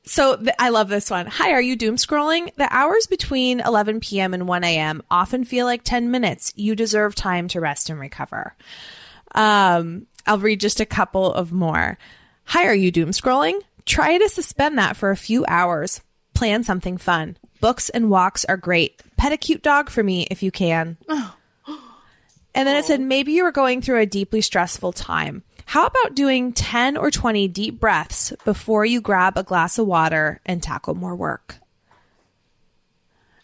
so 0.08 0.38
th- 0.38 0.56
I 0.58 0.70
love 0.70 0.90
this 0.90 1.10
one. 1.10 1.28
Hi, 1.28 1.52
are 1.52 1.62
you 1.62 1.76
doom 1.76 1.96
scrolling? 1.96 2.54
The 2.56 2.68
hours 2.74 3.08
between 3.08 3.60
11 3.60 4.00
p.m. 4.00 4.34
and 4.34 4.48
1 4.48 4.64
a.m. 4.64 5.04
often 5.12 5.44
feel 5.44 5.66
like 5.66 5.84
10 5.84 6.10
minutes. 6.12 6.54
You 6.56 6.76
deserve 6.76 7.14
time 7.16 7.48
to 7.50 7.60
rest 7.62 7.90
and 7.90 8.00
recover. 8.00 8.56
Um, 9.36 10.08
I'll 10.26 10.40
read 10.40 10.60
just 10.60 10.80
a 10.80 10.86
couple 10.86 11.32
of 11.32 11.52
more. 11.52 11.98
Hi, 12.46 12.66
are 12.66 12.76
you 12.76 12.92
doom 12.92 13.10
scrolling? 13.10 13.60
Try 13.86 14.18
to 14.18 14.30
suspend 14.30 14.78
that 14.78 14.98
for 14.98 15.12
a 15.12 15.18
few 15.18 15.46
hours. 15.48 16.02
Plan 16.34 16.64
something 16.64 16.98
fun. 16.98 17.38
Books 17.60 17.90
and 17.90 18.10
walks 18.10 18.46
are 18.46 18.58
great. 18.58 19.02
Pet 19.18 19.32
a 19.32 19.38
cute 19.38 19.64
dog 19.64 19.90
for 19.90 20.04
me 20.04 20.28
if 20.32 20.42
you 20.44 20.52
can. 20.52 20.98
And 22.56 22.68
then 22.68 22.76
it 22.76 22.86
said, 22.86 23.00
maybe 23.00 23.34
you 23.34 23.44
were 23.44 23.52
going 23.52 23.84
through 23.84 24.00
a 24.00 24.08
deeply 24.08 24.42
stressful 24.42 24.92
time. 24.94 25.44
How 25.68 25.86
about 25.86 26.16
doing 26.16 26.54
10 26.54 26.96
or 26.96 27.12
20 27.12 27.50
deep 27.50 27.78
breaths 27.78 28.32
before 28.46 28.86
you 28.86 29.02
grab 29.02 29.38
a 29.38 29.44
glass 29.44 29.78
of 29.78 29.86
water 29.86 30.40
and 30.46 30.64
tackle 30.64 30.96
more 30.96 31.14
work? 31.14 31.58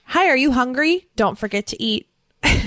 Hi, 0.06 0.30
are 0.30 0.38
you 0.38 0.54
hungry? 0.54 1.10
Don't 1.18 1.38
forget 1.38 1.68
to 1.68 1.84
eat. 1.84 2.08
this 2.42 2.62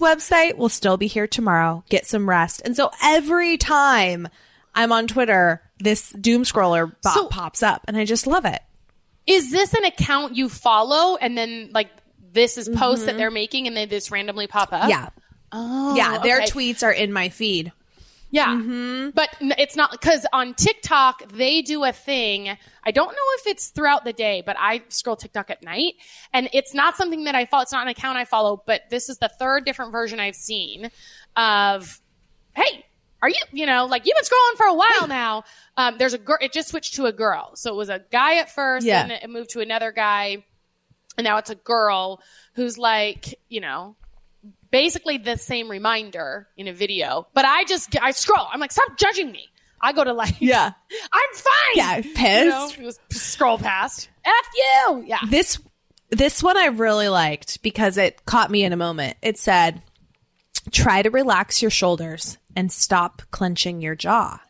website 0.00 0.56
will 0.56 0.68
still 0.68 0.96
be 0.96 1.06
here 1.06 1.28
tomorrow. 1.28 1.84
Get 1.88 2.06
some 2.06 2.28
rest. 2.28 2.60
And 2.64 2.76
so 2.76 2.90
every 3.04 3.56
time 3.56 4.26
I'm 4.74 4.90
on 4.90 5.06
Twitter, 5.06 5.62
this 5.78 6.10
doom 6.10 6.42
scroller 6.42 6.92
bot 7.02 7.14
So- 7.14 7.28
pops 7.28 7.62
up 7.62 7.84
and 7.86 7.96
I 7.96 8.04
just 8.04 8.26
love 8.26 8.44
it. 8.46 8.60
Is 9.28 9.52
this 9.52 9.72
an 9.74 9.84
account 9.84 10.34
you 10.34 10.48
follow 10.48 11.16
and 11.16 11.38
then 11.38 11.70
like 11.72 11.88
this 12.32 12.58
is 12.58 12.68
posts 12.68 13.06
that 13.06 13.16
they're 13.16 13.30
making 13.30 13.68
and 13.68 13.76
they 13.76 13.86
just 13.86 14.10
randomly 14.10 14.48
pop 14.48 14.72
up? 14.72 14.80
Mm-hmm. 14.80 14.90
Yeah. 14.90 15.08
Oh, 15.52 15.94
Yeah. 15.96 16.18
Their 16.18 16.38
okay. 16.42 16.46
tweets 16.46 16.82
are 16.82 16.92
in 16.92 17.12
my 17.12 17.28
feed. 17.28 17.72
Yeah. 18.30 18.46
Mm-hmm. 18.48 19.10
But 19.10 19.28
it's 19.58 19.76
not 19.76 19.90
because 19.90 20.24
on 20.32 20.54
TikTok, 20.54 21.32
they 21.32 21.60
do 21.60 21.84
a 21.84 21.92
thing. 21.92 22.48
I 22.82 22.90
don't 22.90 23.10
know 23.12 23.22
if 23.38 23.46
it's 23.46 23.68
throughout 23.68 24.04
the 24.06 24.14
day, 24.14 24.42
but 24.44 24.56
I 24.58 24.82
scroll 24.88 25.16
TikTok 25.16 25.50
at 25.50 25.62
night 25.62 25.94
and 26.32 26.48
it's 26.54 26.72
not 26.72 26.96
something 26.96 27.24
that 27.24 27.34
I 27.34 27.44
follow. 27.44 27.62
It's 27.62 27.72
not 27.72 27.82
an 27.82 27.88
account 27.88 28.16
I 28.16 28.24
follow, 28.24 28.62
but 28.66 28.82
this 28.88 29.10
is 29.10 29.18
the 29.18 29.28
third 29.28 29.66
different 29.66 29.92
version 29.92 30.18
I've 30.18 30.34
seen 30.34 30.90
of, 31.36 32.00
hey, 32.56 32.86
are 33.20 33.28
you, 33.28 33.36
you 33.52 33.66
know, 33.66 33.84
like 33.84 34.06
you've 34.06 34.16
been 34.16 34.24
scrolling 34.24 34.56
for 34.56 34.66
a 34.66 34.74
while 34.74 35.08
now. 35.08 35.44
Um, 35.76 35.96
there's 35.98 36.14
a 36.14 36.18
girl, 36.18 36.38
it 36.40 36.52
just 36.54 36.68
switched 36.70 36.94
to 36.94 37.04
a 37.06 37.12
girl. 37.12 37.50
So 37.54 37.70
it 37.72 37.76
was 37.76 37.90
a 37.90 38.00
guy 38.10 38.36
at 38.36 38.50
first 38.50 38.86
Yeah. 38.86 39.02
and 39.02 39.12
it 39.12 39.28
moved 39.28 39.50
to 39.50 39.60
another 39.60 39.92
guy. 39.92 40.42
And 41.18 41.24
now 41.26 41.36
it's 41.36 41.50
a 41.50 41.54
girl 41.54 42.22
who's 42.54 42.78
like, 42.78 43.38
you 43.50 43.60
know, 43.60 43.94
basically 44.72 45.18
the 45.18 45.36
same 45.36 45.70
reminder 45.70 46.48
in 46.56 46.66
a 46.66 46.72
video, 46.72 47.28
but 47.32 47.44
I 47.44 47.62
just 47.64 47.96
I 48.02 48.10
scroll. 48.10 48.48
I'm 48.52 48.58
like, 48.58 48.72
stop 48.72 48.98
judging 48.98 49.30
me. 49.30 49.48
I 49.80 49.92
go 49.92 50.02
to 50.02 50.12
like, 50.12 50.40
Yeah. 50.40 50.72
I'm 51.12 51.34
fine. 51.34 51.76
Yeah, 51.76 51.96
You 52.42 52.50
know, 52.50 52.70
pissed. 52.74 53.00
scroll 53.12 53.58
past. 53.58 54.08
F 54.24 54.32
you. 54.56 55.04
Yeah. 55.06 55.18
This 55.28 55.60
this 56.10 56.42
one 56.42 56.56
I 56.56 56.66
really 56.66 57.08
liked 57.08 57.62
because 57.62 57.96
it 57.96 58.24
caught 58.26 58.50
me 58.50 58.64
in 58.64 58.72
a 58.72 58.76
moment. 58.76 59.16
It 59.22 59.38
said, 59.38 59.82
"Try 60.70 61.02
to 61.02 61.10
relax 61.10 61.62
your 61.62 61.70
shoulders 61.70 62.38
and 62.54 62.70
stop 62.70 63.22
clenching 63.30 63.80
your 63.80 63.94
jaw." 63.94 64.40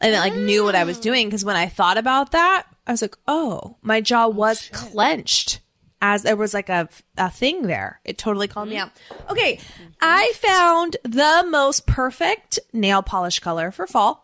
And 0.00 0.14
it 0.14 0.18
like 0.18 0.34
knew 0.34 0.62
what 0.62 0.74
I 0.74 0.84
was 0.84 0.98
mm. 0.98 1.02
doing 1.02 1.26
because 1.26 1.44
when 1.44 1.56
I 1.56 1.66
thought 1.68 1.96
about 1.96 2.32
that, 2.32 2.66
I 2.86 2.92
was 2.92 3.02
like, 3.02 3.16
"Oh, 3.26 3.76
my 3.82 4.00
jaw 4.00 4.26
oh, 4.26 4.28
was 4.28 4.68
clenched." 4.72 5.60
As 6.08 6.22
there 6.22 6.36
was 6.36 6.54
like 6.54 6.68
a, 6.68 6.88
a 7.18 7.28
thing 7.30 7.62
there. 7.62 8.00
It 8.04 8.16
totally 8.16 8.46
called 8.48 8.68
me 8.68 8.76
out. 8.76 8.90
Okay. 9.28 9.58
I 10.00 10.32
found 10.36 10.96
the 11.02 11.44
most 11.50 11.86
perfect 11.86 12.58
nail 12.72 13.02
polish 13.02 13.40
color 13.40 13.70
for 13.72 13.86
fall. 13.88 14.22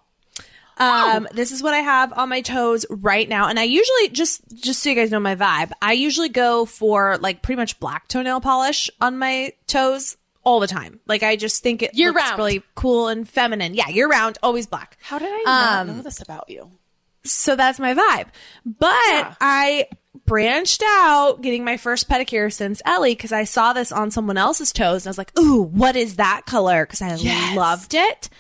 Um, 0.79 1.27
this 1.33 1.51
is 1.53 1.63
what 1.63 1.75
I 1.75 1.79
have 1.81 2.13
on 2.13 2.29
my 2.29 2.41
toes 2.41 2.87
right 2.89 3.29
now. 3.29 3.49
And 3.49 3.59
I 3.59 3.65
usually 3.65 4.09
just, 4.11 4.43
just 4.55 4.81
so 4.83 4.91
you 4.91 4.97
guys 4.97 5.11
know 5.11 5.21
my 5.21 5.35
vibe, 5.37 5.71
I 5.83 5.93
usually 5.93 6.29
go 6.29 6.65
for 6.67 7.19
like 7.19 7.43
pretty 7.43 7.57
much 7.61 7.79
black 7.81 8.07
toenail 8.09 8.41
polish 8.41 8.89
on 9.01 9.19
my 9.19 9.53
toes 9.67 10.17
all 10.45 10.61
the 10.61 10.67
time. 10.67 11.01
Like 11.07 11.23
I 11.23 11.37
just 11.37 11.63
think 11.63 11.83
it 11.83 11.95
Year 11.95 12.11
looks 12.13 12.23
round. 12.23 12.39
really 12.39 12.63
cool 12.75 13.09
and 13.09 13.29
feminine. 13.29 13.75
Yeah, 13.75 13.89
year 13.89 14.09
round, 14.09 14.39
always 14.43 14.67
black. 14.67 14.99
How 15.03 15.19
did 15.19 15.29
I 15.31 15.43
not 15.45 15.81
Um, 15.89 15.97
know 15.97 16.03
this 16.03 16.21
about 16.23 16.49
you? 16.49 16.71
So 17.25 17.55
that's 17.55 17.79
my 17.79 17.95
vibe. 17.95 18.27
But 18.67 19.37
I 19.41 19.87
branched 20.33 20.83
out 20.87 21.43
getting 21.43 21.63
my 21.63 21.77
first 21.77 22.09
pedicure 22.09 22.51
since 22.51 22.81
Ellie 22.87 23.15
because 23.15 23.33
I 23.33 23.45
saw 23.45 23.75
this 23.75 23.93
on 23.93 24.11
someone 24.11 24.39
else's 24.39 24.73
toes 24.73 25.03
and 25.05 25.09
I 25.09 25.11
was 25.11 25.19
like, 25.19 25.39
ooh, 25.39 25.61
what 25.63 25.95
is 25.95 26.17
that 26.17 26.47
color? 26.47 26.87
Because 26.87 27.03
I 27.03 27.15
Yes. 27.17 27.55
loved 27.55 27.93
it. 27.93 28.31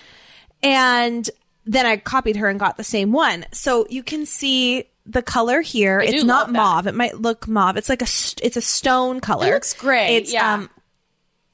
And 0.62 1.28
then 1.66 1.85
I 1.85 1.98
copied 1.98 2.37
her 2.37 2.48
and 2.48 2.59
got 2.59 2.78
the 2.78 2.83
same 2.85 3.12
one. 3.12 3.44
So 3.52 3.87
you 3.90 4.02
can 4.02 4.24
see 4.24 4.85
the 5.05 5.20
color 5.20 5.61
here. 5.61 6.00
I 6.00 6.05
it's 6.07 6.24
not 6.24 6.50
mauve. 6.50 6.87
It 6.87 6.94
might 6.94 7.20
look 7.20 7.46
mauve. 7.46 7.76
It's 7.76 7.90
like 7.90 8.00
a 8.00 8.07
st- 8.07 8.40
it's 8.42 8.57
a 8.57 8.62
stone 8.62 9.20
color. 9.20 9.48
It 9.48 9.52
looks 9.52 9.74
great, 9.74 10.16
It's 10.16 10.33
yeah. 10.33 10.55
um 10.55 10.70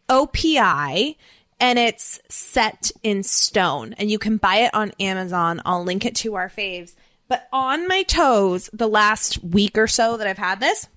OPI 0.09 1.16
and 1.61 1.79
it's 1.81 2.20
set 2.29 2.92
in 3.03 3.24
stone 3.24 3.94
and 3.94 4.09
you 4.09 4.20
can 4.20 4.37
buy 4.37 4.59
it 4.59 4.74
on 4.74 4.92
Amazon. 5.01 5.61
I'll 5.64 5.83
link 5.83 6.05
it 6.07 6.14
to 6.16 6.37
our 6.37 6.48
faves. 6.48 6.94
But 7.29 7.47
on 7.53 7.87
my 7.88 8.03
toes, 8.05 8.71
the 8.73 8.88
last 8.88 9.43
week 9.45 9.77
or 9.77 9.87
so 9.87 10.17
that 10.17 10.27
I've 10.27 10.38
had 10.38 10.61
this, 10.61 10.88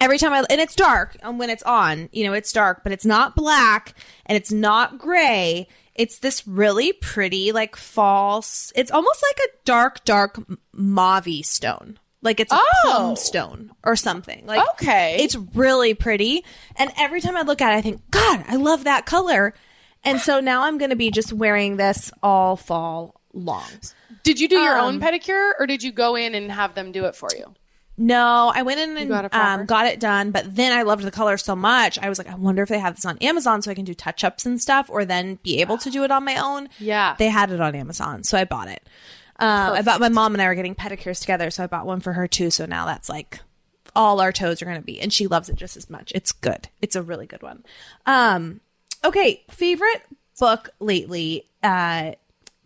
every 0.00 0.18
time 0.18 0.32
I, 0.32 0.44
and 0.48 0.60
it's 0.60 0.74
dark 0.76 1.16
and 1.22 1.38
when 1.38 1.50
it's 1.50 1.62
on, 1.64 2.08
you 2.12 2.24
know, 2.24 2.32
it's 2.32 2.52
dark, 2.52 2.82
but 2.82 2.92
it's 2.92 3.04
not 3.06 3.34
black 3.36 3.94
and 4.26 4.36
it's 4.36 4.52
not 4.52 4.98
gray. 4.98 5.68
It's 5.94 6.18
this 6.18 6.46
really 6.46 6.92
pretty, 6.92 7.52
like 7.52 7.74
false, 7.74 8.72
it's 8.76 8.90
almost 8.90 9.22
like 9.22 9.48
a 9.48 9.52
dark, 9.64 10.04
dark 10.04 10.38
mauve 10.72 11.28
stone. 11.42 11.98
Like 12.22 12.40
it's 12.40 12.52
a 12.52 12.56
Oh. 12.58 12.80
plum 12.82 13.16
stone 13.16 13.70
or 13.84 13.96
something. 13.96 14.46
Like 14.46 14.62
Okay. 14.74 15.16
it's 15.20 15.36
really 15.54 15.94
pretty. 15.94 16.44
And 16.76 16.92
every 16.98 17.20
time 17.20 17.36
I 17.36 17.42
look 17.42 17.60
at 17.60 17.72
it, 17.72 17.76
I 17.76 17.80
think, 17.82 18.02
God, 18.10 18.44
I 18.48 18.56
love 18.56 18.84
that 18.84 19.06
color. 19.06 19.54
And 20.04 20.20
so 20.20 20.38
now 20.40 20.62
I'm 20.62 20.78
going 20.78 20.90
to 20.90 20.96
be 20.96 21.10
just 21.10 21.32
wearing 21.32 21.76
this 21.76 22.12
all 22.22 22.56
fall 22.56 23.15
long. 23.36 23.64
Did 24.22 24.40
you 24.40 24.48
do 24.48 24.58
your 24.58 24.78
um, 24.78 24.84
own 24.96 25.00
pedicure 25.00 25.52
or 25.58 25.66
did 25.66 25.82
you 25.82 25.92
go 25.92 26.16
in 26.16 26.34
and 26.34 26.50
have 26.50 26.74
them 26.74 26.90
do 26.92 27.04
it 27.04 27.14
for 27.14 27.28
you? 27.36 27.54
No, 27.98 28.52
I 28.54 28.62
went 28.62 28.78
in 28.78 28.96
and 28.96 29.08
got 29.08 29.24
it 29.24 29.34
um, 29.34 29.64
got 29.64 29.86
it 29.86 30.00
done, 30.00 30.30
but 30.30 30.54
then 30.54 30.72
I 30.76 30.82
loved 30.82 31.02
the 31.02 31.10
color 31.10 31.38
so 31.38 31.56
much. 31.56 31.98
I 31.98 32.10
was 32.10 32.18
like, 32.18 32.28
I 32.28 32.34
wonder 32.34 32.62
if 32.62 32.68
they 32.68 32.78
have 32.78 32.94
this 32.94 33.06
on 33.06 33.16
Amazon 33.18 33.62
so 33.62 33.70
I 33.70 33.74
can 33.74 33.86
do 33.86 33.94
touch 33.94 34.22
ups 34.22 34.44
and 34.44 34.60
stuff, 34.60 34.90
or 34.90 35.06
then 35.06 35.38
be 35.42 35.62
able 35.62 35.78
to 35.78 35.90
do 35.90 36.04
it 36.04 36.10
on 36.10 36.22
my 36.24 36.36
own. 36.36 36.68
Yeah. 36.78 37.16
they 37.18 37.28
had 37.28 37.50
it 37.50 37.60
on 37.60 37.74
Amazon, 37.74 38.22
so 38.22 38.36
I 38.36 38.44
bought 38.44 38.68
it. 38.68 38.86
Uh, 39.40 39.72
I 39.76 39.82
bought 39.82 40.00
my 40.00 40.10
mom 40.10 40.34
and 40.34 40.42
I 40.42 40.48
were 40.48 40.54
getting 40.54 40.74
pedicures 40.74 41.20
together, 41.20 41.50
so 41.50 41.64
I 41.64 41.68
bought 41.68 41.86
one 41.86 42.00
for 42.00 42.12
her 42.12 42.28
too. 42.28 42.50
So 42.50 42.66
now 42.66 42.84
that's 42.84 43.08
like 43.08 43.40
all 43.94 44.20
our 44.20 44.32
toes 44.32 44.60
are 44.60 44.66
going 44.66 44.80
to 44.80 44.84
be, 44.84 45.00
and 45.00 45.10
she 45.10 45.26
loves 45.26 45.48
it 45.48 45.56
just 45.56 45.76
as 45.78 45.88
much. 45.88 46.12
It's 46.14 46.32
good. 46.32 46.68
It's 46.82 46.96
a 46.96 47.02
really 47.02 47.26
good 47.26 47.42
one. 47.42 47.64
Um, 48.04 48.60
okay, 49.04 49.42
favorite 49.50 50.02
book 50.38 50.68
lately. 50.80 51.46
Uh, 51.62 52.12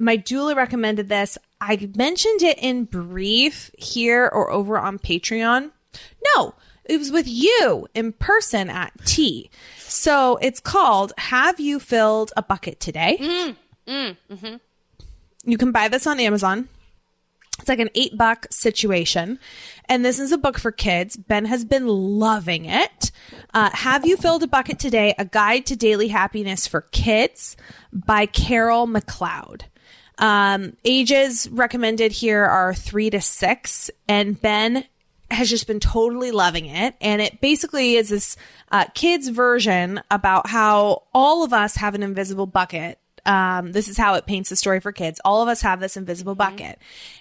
my 0.01 0.17
doula 0.17 0.57
recommended 0.57 1.09
this. 1.09 1.39
I 1.61 1.91
mentioned 1.95 2.43
it 2.43 2.59
in 2.59 2.85
brief 2.85 3.71
here 3.79 4.25
or 4.27 4.51
over 4.51 4.79
on 4.79 4.99
Patreon. 4.99 5.71
No, 6.35 6.55
it 6.85 6.99
was 6.99 7.13
with 7.13 7.29
you 7.29 7.87
in 7.95 8.13
person 8.15 8.71
at 8.71 8.93
tea. 9.05 9.51
So 9.79 10.39
it's 10.41 10.59
called 10.59 11.13
Have 11.19 11.61
You 11.61 11.79
Filled 11.79 12.33
a 12.37 12.43
Bucket 12.43 12.81
Today? 12.81 13.19
Mm, 13.21 13.57
mm, 13.87 14.17
mm-hmm. 14.31 14.57
You 15.45 15.59
can 15.59 15.71
buy 15.71 15.89
this 15.89 16.07
on 16.07 16.19
Amazon. 16.19 16.69
It's 17.59 17.69
like 17.69 17.79
an 17.79 17.91
eight 17.95 18.17
buck 18.17 18.47
situation. 18.51 19.39
And 19.87 20.03
this 20.03 20.19
is 20.19 20.33
a 20.33 20.39
book 20.39 20.59
for 20.59 20.73
kids. 20.73 21.17
Ben 21.17 21.45
has 21.45 21.65
been 21.65 21.87
loving 21.87 22.65
it. 22.65 23.11
Uh, 23.53 23.69
Have 23.75 24.07
You 24.07 24.17
Filled 24.17 24.43
a 24.43 24.47
Bucket 24.47 24.79
Today? 24.79 25.15
A 25.19 25.27
Guide 25.27 25.67
to 25.67 25.77
Daily 25.77 26.09
Happiness 26.09 26.67
for 26.67 26.81
Kids 26.81 27.57
by 27.93 28.25
Carol 28.25 28.87
McCloud. 28.87 29.65
Um, 30.21 30.77
ages 30.85 31.49
recommended 31.51 32.13
here 32.13 32.45
are 32.45 32.75
three 32.75 33.11
to 33.11 33.21
six. 33.21 33.91
And 34.07 34.41
Ben 34.41 34.85
has 35.31 35.49
just 35.49 35.67
been 35.67 35.81
totally 35.81 36.31
loving 36.31 36.67
it. 36.67 36.95
And 37.01 37.23
it 37.23 37.41
basically 37.41 37.97
is 37.97 38.11
this 38.11 38.37
uh, 38.71 38.85
kids 38.95 39.29
version 39.29 40.01
about 40.11 40.49
how 40.49 41.05
all 41.13 41.43
of 41.43 41.53
us 41.53 41.77
have 41.77 41.95
an 41.95 42.03
invisible 42.03 42.47
bucket. 42.47 42.99
Um, 43.27 43.73
this 43.73 43.89
is 43.89 43.99
how 43.99 44.15
it 44.15 44.27
paints 44.27 44.51
the 44.51 44.57
story 44.57 44.81
for 44.81 44.93
kids. 44.93 45.21
All 45.25 45.43
of 45.43 45.49
us 45.49 45.63
have 45.63 45.79
this 45.81 45.97
invisible 45.97 46.35
bucket. 46.35 46.79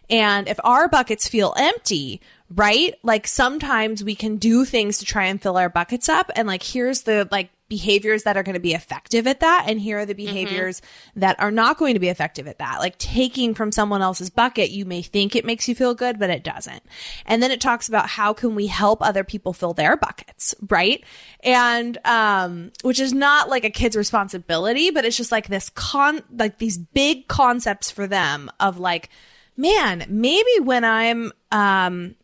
And 0.09 0.47
if 0.47 0.59
our 0.63 0.87
buckets 0.87 1.27
feel 1.27 1.53
empty, 1.57 2.21
right? 2.49 2.95
Like 3.03 3.27
sometimes 3.27 4.03
we 4.03 4.15
can 4.15 4.37
do 4.37 4.65
things 4.65 4.99
to 4.99 5.05
try 5.05 5.25
and 5.25 5.41
fill 5.41 5.57
our 5.57 5.69
buckets 5.69 6.09
up. 6.09 6.31
And 6.35 6.47
like, 6.47 6.63
here's 6.63 7.01
the 7.03 7.27
like 7.31 7.49
behaviors 7.69 8.23
that 8.23 8.35
are 8.35 8.43
going 8.43 8.55
to 8.55 8.59
be 8.59 8.73
effective 8.73 9.27
at 9.27 9.39
that 9.39 9.65
and 9.67 9.79
here 9.79 9.99
are 9.99 10.05
the 10.05 10.13
behaviors 10.15 10.81
that 11.15 11.39
are 11.39 11.51
not 11.51 11.77
going 11.77 11.93
to 11.93 11.99
be 11.99 12.09
effective 12.09 12.47
at 12.47 12.57
that. 12.59 12.79
Like 12.79 12.97
taking 12.97 13.53
from 13.53 13.71
someone 13.71 14.01
else's 14.01 14.29
bucket 14.29 14.71
you 14.71 14.85
may 14.85 15.01
think 15.01 15.35
it 15.35 15.45
makes 15.45 15.67
you 15.67 15.75
feel 15.75 15.93
good 15.93 16.19
but 16.19 16.29
it 16.29 16.43
doesn't. 16.43 16.83
And 17.25 17.41
then 17.41 17.51
it 17.51 17.61
talks 17.61 17.87
about 17.87 18.09
how 18.09 18.33
can 18.33 18.55
we 18.55 18.67
help 18.67 19.01
other 19.01 19.23
people 19.23 19.53
fill 19.53 19.73
their 19.73 19.95
buckets 19.95 20.55
right? 20.69 21.03
And 21.41 21.97
um 22.05 22.71
which 22.83 22.99
is 22.99 23.13
not 23.13 23.49
like 23.49 23.63
a 23.63 23.69
kid's 23.69 23.95
responsibility 23.95 24.89
but 24.91 25.05
it's 25.05 25.17
just 25.17 25.31
like 25.31 25.47
this 25.47 25.69
con 25.69 26.21
like 26.35 26.57
these 26.57 26.77
big 26.77 27.27
concepts 27.27 27.91
for 27.91 28.07
them 28.07 28.49
of 28.59 28.79
like 28.79 29.09
man 29.57 30.05
maybe 30.09 30.59
when 30.61 30.83
i'm 30.83 31.31
um 31.51 32.15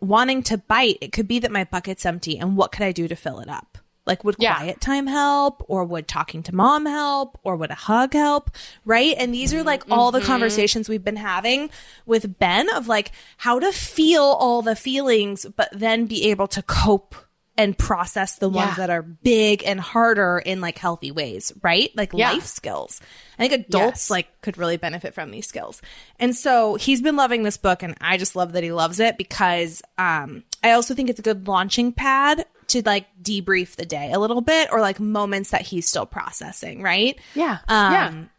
wanting 0.00 0.42
to 0.42 0.58
bite 0.58 0.98
it 1.00 1.12
could 1.12 1.28
be 1.28 1.38
that 1.38 1.50
my 1.50 1.64
bucket's 1.64 2.06
empty 2.06 2.38
and 2.38 2.56
what 2.56 2.72
could 2.72 2.82
i 2.82 2.92
do 2.92 3.08
to 3.08 3.16
fill 3.16 3.40
it 3.40 3.48
up 3.48 3.77
like, 4.08 4.24
would 4.24 4.34
Yeah. 4.40 4.56
quiet 4.56 4.80
time 4.80 5.06
help? 5.06 5.62
Or 5.68 5.84
would 5.84 6.08
talking 6.08 6.42
to 6.44 6.54
mom 6.54 6.86
help? 6.86 7.38
Or 7.44 7.54
would 7.54 7.70
a 7.70 7.74
hug 7.76 8.14
help? 8.14 8.50
Right. 8.84 9.14
And 9.16 9.32
these 9.32 9.54
are 9.54 9.62
like 9.62 9.84
all 9.88 10.10
the 10.10 10.20
conversations 10.20 10.88
we've 10.88 11.04
been 11.04 11.14
having 11.16 11.70
with 12.06 12.40
Ben 12.40 12.68
of 12.74 12.88
like 12.88 13.12
how 13.36 13.60
to 13.60 13.70
feel 13.70 14.22
all 14.24 14.62
the 14.62 14.74
feelings, 14.74 15.46
but 15.56 15.68
then 15.72 16.06
be 16.06 16.30
able 16.30 16.48
to 16.48 16.62
cope 16.62 17.14
and 17.56 17.76
process 17.76 18.36
the 18.36 18.48
ones 18.48 18.68
Yeah. 18.70 18.74
that 18.86 18.90
are 18.90 19.02
big 19.02 19.64
and 19.64 19.80
harder 19.80 20.38
in 20.38 20.60
like 20.60 20.78
healthy 20.78 21.10
ways, 21.10 21.52
right? 21.60 21.90
Like 21.96 22.12
Yeah. 22.14 22.30
life 22.30 22.46
skills. 22.46 23.00
I 23.36 23.46
think 23.48 23.66
adults 23.66 24.04
Yes. 24.06 24.10
like 24.10 24.40
could 24.42 24.56
really 24.56 24.76
benefit 24.76 25.12
from 25.12 25.32
these 25.32 25.48
skills. 25.48 25.82
And 26.20 26.36
so 26.36 26.76
he's 26.76 27.02
been 27.02 27.16
loving 27.16 27.42
this 27.42 27.56
book 27.56 27.82
and 27.82 27.96
I 28.00 28.16
just 28.16 28.36
love 28.36 28.52
that 28.52 28.62
he 28.62 28.70
loves 28.72 29.00
it 29.00 29.18
because 29.18 29.82
um 29.98 30.44
I 30.62 30.72
also 30.72 30.94
think 30.94 31.08
it's 31.10 31.20
a 31.20 31.22
good 31.22 31.46
launching 31.48 31.92
pad 31.92 32.44
to 32.68 32.82
like 32.84 33.06
debrief 33.22 33.76
the 33.76 33.86
day 33.86 34.12
a 34.12 34.18
little 34.18 34.40
bit 34.40 34.68
or 34.72 34.80
like 34.80 35.00
moments 35.00 35.50
that 35.50 35.62
he's 35.62 35.88
still 35.88 36.06
processing, 36.06 36.82
right? 36.82 37.18
Yeah. 37.34 37.58
Um 37.68 38.30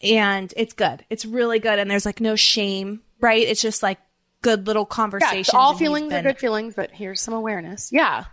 yeah. 0.00 0.26
and 0.30 0.54
it's 0.56 0.74
good. 0.74 1.04
It's 1.10 1.24
really 1.24 1.58
good 1.58 1.78
and 1.78 1.90
there's 1.90 2.04
like 2.06 2.20
no 2.20 2.36
shame, 2.36 3.00
right? 3.20 3.46
It's 3.46 3.62
just 3.62 3.82
like 3.82 3.98
good 4.42 4.66
little 4.66 4.82
Yeah, 4.88 4.94
conversations. 4.94 5.54
all 5.54 5.70
and 5.70 5.78
he's 5.78 5.86
feelings 5.86 6.12
are 6.12 6.22
good 6.22 6.38
feelings, 6.38 6.74
but 6.74 6.90
here's 6.90 7.20
some 7.20 7.34
awareness. 7.34 7.90
Yeah. 7.92 8.24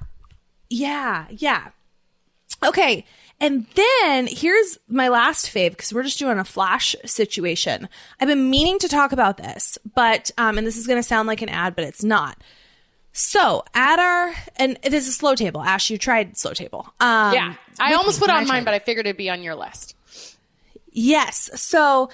Yeah, 0.70 1.28
yeah. 1.30 1.70
Okay. 2.64 3.06
And 3.40 3.68
then 3.76 4.26
here's 4.28 4.80
my 4.88 5.10
last 5.10 5.46
fave 5.54 5.72
because 5.72 5.94
we're 5.94 6.04
just 6.04 6.18
doing 6.18 6.40
a 6.40 6.44
flash 6.44 6.96
situation. 7.06 7.88
I've 8.20 8.28
been 8.28 8.50
meaning 8.50 8.80
to 8.80 8.88
talk 8.88 9.12
about 9.12 9.38
this, 9.38 9.78
but, 9.96 10.32
um, 10.40 10.58
and 10.58 10.66
this 10.66 10.76
is 10.76 10.88
going 10.88 10.98
to 10.98 11.08
sound 11.08 11.28
like 11.28 11.44
an 11.44 11.50
ad, 11.50 11.76
but 11.76 11.86
it's 11.86 12.04
not. 12.04 12.42
So 13.18 13.64
at 13.74 13.98
our, 13.98 14.32
and 14.58 14.78
it 14.84 14.94
is 14.94 15.08
a 15.08 15.12
slow 15.12 15.34
table. 15.34 15.64
Ash, 15.64 15.90
you 15.90 15.98
tried 15.98 16.38
slow 16.38 16.54
table. 16.54 16.94
Um, 17.00 17.34
Yeah. 17.34 17.56
I 17.80 17.94
almost 17.94 18.20
put 18.20 18.30
it 18.30 18.36
on 18.36 18.46
mine, 18.46 18.64
but 18.64 18.76
I 18.76 18.80
figured 18.80 19.08
it'd 19.08 19.18
be 19.18 19.28
on 19.28 19.42
your 19.42 19.56
list. 19.56 19.96
Yes. 20.92 21.50
So 21.60 22.12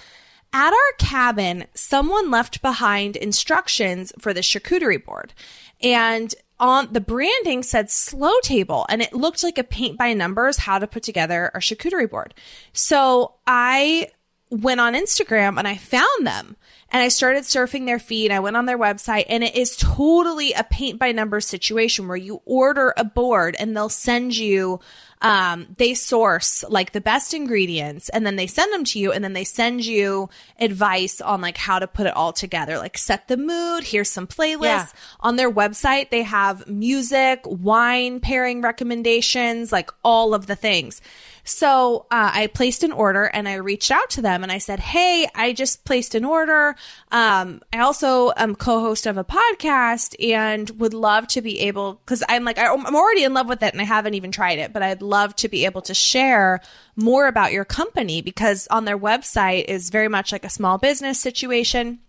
at 0.54 0.72
our 0.72 0.94
cabin, 1.00 1.66
someone 1.74 2.32
left 2.32 2.62
behind 2.62 3.18
instructions 3.18 4.14
for 4.18 4.34
the 4.34 4.40
charcuterie 4.40 5.04
board. 5.04 5.34
And 5.82 6.34
on 6.58 6.88
the 6.94 7.02
branding 7.02 7.64
said 7.64 7.92
slow 7.92 8.40
table 8.42 8.86
and 8.88 9.02
it 9.02 9.12
looked 9.12 9.44
like 9.44 9.58
a 9.58 9.64
paint 9.66 9.98
by 9.98 10.14
numbers 10.14 10.60
how 10.60 10.80
to 10.80 10.88
put 10.88 11.04
together 11.04 11.52
a 11.54 11.60
charcuterie 11.60 12.10
board. 12.10 12.34
So 12.72 13.34
I 13.46 14.08
went 14.54 14.80
on 14.80 14.94
Instagram 14.94 15.58
and 15.58 15.68
I 15.68 15.76
found 15.78 16.28
them. 16.28 16.56
And 16.92 17.02
I 17.02 17.08
started 17.08 17.44
surfing 17.44 17.88
their 17.88 17.98
feed. 17.98 18.30
I 18.30 18.40
went 18.40 18.56
on 18.56 18.68
their 18.68 18.78
website 18.78 19.26
and 19.28 19.44
it 19.44 19.56
is 19.56 19.76
totally 19.76 20.54
a 20.54 20.64
paint 20.64 21.00
by 21.00 21.12
numbers 21.12 21.48
situation 21.48 22.08
where 22.08 22.18
you 22.18 22.44
order 22.46 22.94
a 22.96 23.04
board 23.04 23.56
and 23.58 23.76
they'll 23.76 23.90
send 23.90 24.38
you 24.38 24.80
um, 25.24 25.68
they 25.78 25.94
source 25.94 26.66
like 26.68 26.92
the 26.92 27.02
best 27.02 27.34
ingredients 27.34 28.10
and 28.10 28.26
then 28.26 28.36
they 28.36 28.46
send 28.46 28.74
them 28.74 28.84
to 28.84 29.00
you 29.00 29.14
and 29.14 29.24
then 29.24 29.32
they 29.32 29.46
send 29.46 29.86
you 29.86 30.30
advice 30.60 31.22
on 31.22 31.40
like 31.40 31.58
how 31.58 31.80
to 31.80 31.88
put 31.88 32.06
it 32.06 32.16
all 32.16 32.34
together. 32.34 32.78
Like 32.78 32.98
set 32.98 33.28
the 33.28 33.38
mood. 33.38 33.86
Here's 33.86 34.10
some 34.10 34.28
playlists. 34.28 34.62
Yeah. 34.62 34.88
on 35.22 35.38
their 35.38 35.52
website 35.52 36.10
they 36.10 36.24
have 36.24 36.68
music 36.68 37.42
wine 37.46 38.20
pairing 38.20 38.62
recommendations 38.62 39.72
like 39.72 39.90
all 40.04 40.34
of 40.34 40.46
the 40.46 40.56
things 40.56 41.02
so 41.44 42.06
uh, 42.10 42.32
I 42.34 42.48
placed 42.48 42.84
an 42.84 42.92
order 42.92 43.26
and 43.26 43.48
I 43.48 43.56
reached 43.56 43.92
out 43.92 44.10
to 44.12 44.22
them 44.22 44.44
and 44.44 44.52
I 44.52 44.60
said, 44.60 44.80
Hey, 44.80 45.28
I 45.36 45.54
just 45.54 45.84
placed 45.84 46.16
an 46.16 46.24
order. 46.24 46.76
Um, 47.12 47.62
I 47.74 47.80
also 47.80 48.32
am 48.38 48.56
co-host 48.56 49.06
of 49.06 49.18
a 49.18 49.24
podcast 49.24 50.16
and 50.24 50.70
would 50.80 50.94
love 50.94 51.28
to 51.30 51.42
be 51.42 51.60
able, 51.62 52.02
cause 52.06 52.24
I'm 52.30 52.46
like, 52.46 52.58
I'm 52.58 52.96
already 52.96 53.24
in 53.24 53.34
love 53.34 53.48
with 53.50 53.62
it 53.62 53.74
and 53.74 53.82
I 53.82 53.86
haven't 53.86 54.14
even 54.14 54.32
tried 54.32 54.60
it, 54.60 54.72
but 54.72 54.82
I'd 54.84 55.02
love 55.02 55.36
to 55.38 55.50
be 55.50 55.66
able 55.66 55.82
to 55.84 55.94
share 55.94 56.62
more 56.96 57.28
about 57.28 57.52
your 57.52 57.66
company 57.66 58.22
because 58.22 58.68
on 58.70 58.86
their 58.86 58.98
website 58.98 59.66
is 59.66 59.90
very 59.90 60.08
much 60.08 60.32
like 60.32 60.46
a 60.46 60.50
small 60.50 60.78
business 60.78 61.20
situation. 61.20 62.00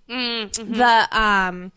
The, 0.78 1.08
um, 1.18 1.72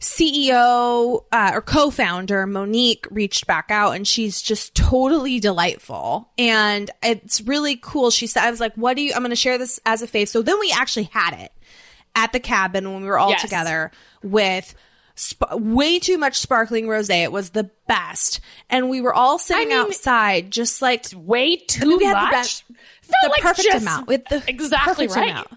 CEO 0.00 1.24
uh, 1.32 1.50
or 1.54 1.60
co-founder 1.62 2.46
Monique 2.46 3.06
reached 3.10 3.46
back 3.46 3.70
out 3.70 3.92
and 3.96 4.06
she's 4.06 4.40
just 4.40 4.74
totally 4.74 5.40
delightful 5.40 6.30
and 6.38 6.90
it's 7.02 7.40
really 7.42 7.76
cool. 7.76 8.10
She 8.10 8.26
said, 8.26 8.44
I 8.44 8.50
was 8.50 8.60
like, 8.60 8.74
what 8.76 8.96
do 8.96 9.02
you, 9.02 9.12
I'm 9.14 9.20
going 9.20 9.30
to 9.30 9.36
share 9.36 9.58
this 9.58 9.80
as 9.84 10.02
a 10.02 10.06
face. 10.06 10.30
So 10.30 10.42
then 10.42 10.58
we 10.60 10.72
actually 10.72 11.04
had 11.12 11.34
it 11.34 11.52
at 12.14 12.32
the 12.32 12.40
cabin 12.40 12.92
when 12.92 13.02
we 13.02 13.08
were 13.08 13.18
all 13.18 13.30
Yes. 13.30 13.42
together 13.42 13.90
with 14.22 14.74
sp- 15.18 15.50
way 15.54 15.98
too 15.98 16.16
much 16.18 16.38
sparkling 16.38 16.86
rosé. 16.86 17.22
It 17.24 17.32
was 17.32 17.50
the 17.50 17.70
best. 17.86 18.40
And 18.70 18.88
we 18.88 19.00
were 19.00 19.14
all 19.14 19.38
sitting 19.38 19.68
mean- 19.68 19.78
outside 19.78 20.50
just 20.50 20.80
like 20.80 21.06
Way 21.14 21.56
too 21.56 21.98
we 21.98 22.04
had 22.04 22.16
the 22.16 22.20
much. 22.22 22.30
best- 22.32 22.64
the 22.68 23.28
like 23.30 23.42
perfect 23.42 23.74
amount 23.74 24.06
with 24.06 24.24
the 24.26 24.42
exactly 24.46 25.06
right. 25.08 25.30
amount. 25.30 25.48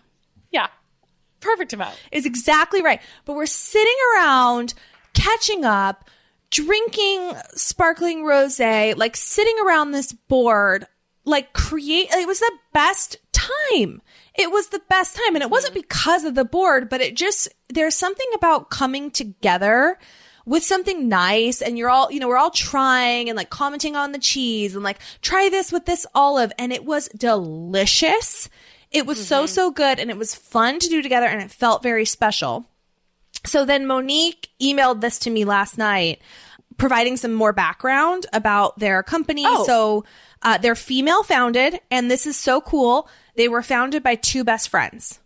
Perfect 1.41 1.73
amount. 1.73 1.97
is 2.11 2.25
exactly 2.25 2.81
right. 2.81 3.01
But 3.25 3.35
we're 3.35 3.45
sitting 3.45 3.95
around 4.15 4.73
catching 5.13 5.65
up, 5.65 6.09
drinking 6.49 7.33
sparkling 7.53 8.23
rosé, 8.23 8.95
like 8.95 9.17
sitting 9.17 9.55
around 9.65 9.91
this 9.91 10.13
board, 10.13 10.85
like 11.25 11.53
create 11.53 12.09
it 12.11 12.27
was 12.27 12.39
the 12.39 12.57
best 12.73 13.17
time. 13.31 14.01
It 14.37 14.51
was 14.51 14.67
the 14.67 14.81
best 14.89 15.15
time 15.15 15.35
and 15.35 15.43
it 15.43 15.49
wasn't 15.49 15.73
mm-hmm. 15.73 15.81
because 15.81 16.23
of 16.23 16.35
the 16.35 16.45
board, 16.45 16.89
but 16.89 17.01
it 17.01 17.15
just 17.15 17.49
there's 17.69 17.95
something 17.95 18.27
about 18.35 18.69
coming 18.69 19.11
together 19.11 19.97
with 20.45 20.63
something 20.63 21.07
nice 21.07 21.61
and 21.61 21.77
you're 21.77 21.89
all, 21.89 22.11
you 22.11 22.19
know, 22.19 22.27
we're 22.27 22.37
all 22.37 22.51
trying 22.51 23.29
and 23.29 23.37
like 23.37 23.49
commenting 23.49 23.95
on 23.95 24.11
the 24.11 24.19
cheese 24.19 24.75
and 24.75 24.83
like 24.83 24.99
try 25.21 25.49
this 25.49 25.71
with 25.71 25.85
this 25.85 26.05
olive 26.15 26.51
and 26.57 26.73
it 26.73 26.85
was 26.85 27.09
delicious. 27.09 28.49
It 28.91 29.05
was 29.05 29.25
so, 29.25 29.45
so 29.45 29.71
good 29.71 29.99
and 29.99 30.09
it 30.09 30.17
was 30.17 30.35
fun 30.35 30.79
to 30.79 30.87
do 30.87 31.01
together 31.01 31.25
and 31.25 31.41
it 31.41 31.51
felt 31.51 31.81
very 31.81 32.05
special. 32.05 32.65
So 33.45 33.65
then 33.65 33.87
Monique 33.87 34.49
emailed 34.61 35.01
this 35.01 35.19
to 35.19 35.29
me 35.29 35.45
last 35.45 35.77
night, 35.77 36.21
providing 36.77 37.17
some 37.17 37.33
more 37.33 37.53
background 37.53 38.25
about 38.33 38.77
their 38.77 39.01
company. 39.01 39.43
Oh. 39.45 39.63
So 39.65 40.05
uh, 40.41 40.57
they're 40.57 40.75
female 40.75 41.23
founded, 41.23 41.79
and 41.89 42.09
this 42.09 42.25
is 42.25 42.37
so 42.37 42.61
cool. 42.61 43.07
They 43.35 43.47
were 43.47 43.61
founded 43.61 44.03
by 44.03 44.15
two 44.15 44.43
best 44.43 44.69
friends. 44.69 45.19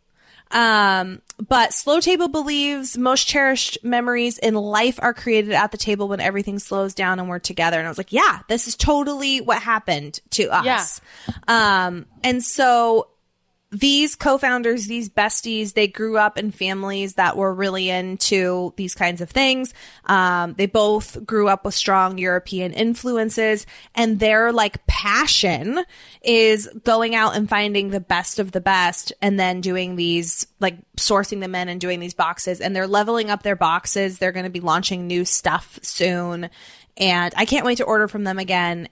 Um, 0.51 1.21
but 1.49 1.73
Slow 1.73 1.99
Table 1.99 2.27
believes 2.27 2.97
most 2.97 3.27
cherished 3.27 3.77
memories 3.83 4.37
in 4.37 4.53
life 4.53 4.99
are 5.01 5.13
created 5.13 5.53
at 5.53 5.71
the 5.71 5.77
table 5.77 6.07
when 6.07 6.19
everything 6.19 6.59
slows 6.59 6.93
down 6.93 7.19
and 7.19 7.27
we're 7.27 7.39
together. 7.39 7.77
And 7.77 7.87
I 7.87 7.89
was 7.89 7.97
like, 7.97 8.13
yeah, 8.13 8.39
this 8.47 8.67
is 8.67 8.75
totally 8.75 9.41
what 9.41 9.61
happened 9.61 10.19
to 10.31 10.49
us. 10.49 11.01
Um, 11.47 12.05
and 12.23 12.43
so 12.43 13.07
these 13.79 14.15
co-founders, 14.15 14.85
these 14.85 15.09
besties, 15.09 15.73
they 15.73 15.87
grew 15.87 16.17
up 16.17 16.37
in 16.37 16.51
families 16.51 17.15
that 17.15 17.35
were 17.35 17.53
really 17.53 17.89
into 17.89 18.73
these 18.77 18.95
kinds 18.95 19.19
of 19.19 19.29
things. 19.29 19.73
Um, 20.05 20.53
they 20.53 20.65
both 20.65 21.25
grew 21.25 21.49
up 21.49 21.65
with 21.65 21.73
strong 21.73 22.17
European 22.17 22.71
influences 22.71 23.65
and 23.93 24.19
their 24.19 24.53
like 24.53 24.85
passion 24.87 25.83
is 26.21 26.69
going 26.83 27.15
out 27.15 27.35
and 27.35 27.49
finding 27.49 27.89
the 27.89 27.99
best 27.99 28.39
of 28.39 28.53
the 28.53 28.61
best 28.61 29.11
and 29.21 29.37
then 29.37 29.59
doing 29.59 29.97
these 29.97 30.47
like 30.61 30.77
sourcing 30.95 31.41
them 31.41 31.53
in 31.53 31.67
and 31.67 31.81
doing 31.81 31.99
these 31.99 32.13
boxes 32.13 32.61
and 32.61 32.73
they're 32.73 32.87
leveling 32.87 33.29
up 33.29 33.43
their 33.43 33.57
boxes. 33.57 34.19
They're 34.19 34.31
going 34.31 34.45
to 34.45 34.49
be 34.49 34.61
launching 34.61 35.05
new 35.05 35.25
stuff 35.25 35.79
soon. 35.81 36.49
And 36.95 37.33
I 37.35 37.43
can't 37.43 37.65
wait 37.65 37.79
to 37.79 37.83
order 37.83 38.07
from 38.07 38.23
them 38.23 38.39
again 38.39 38.87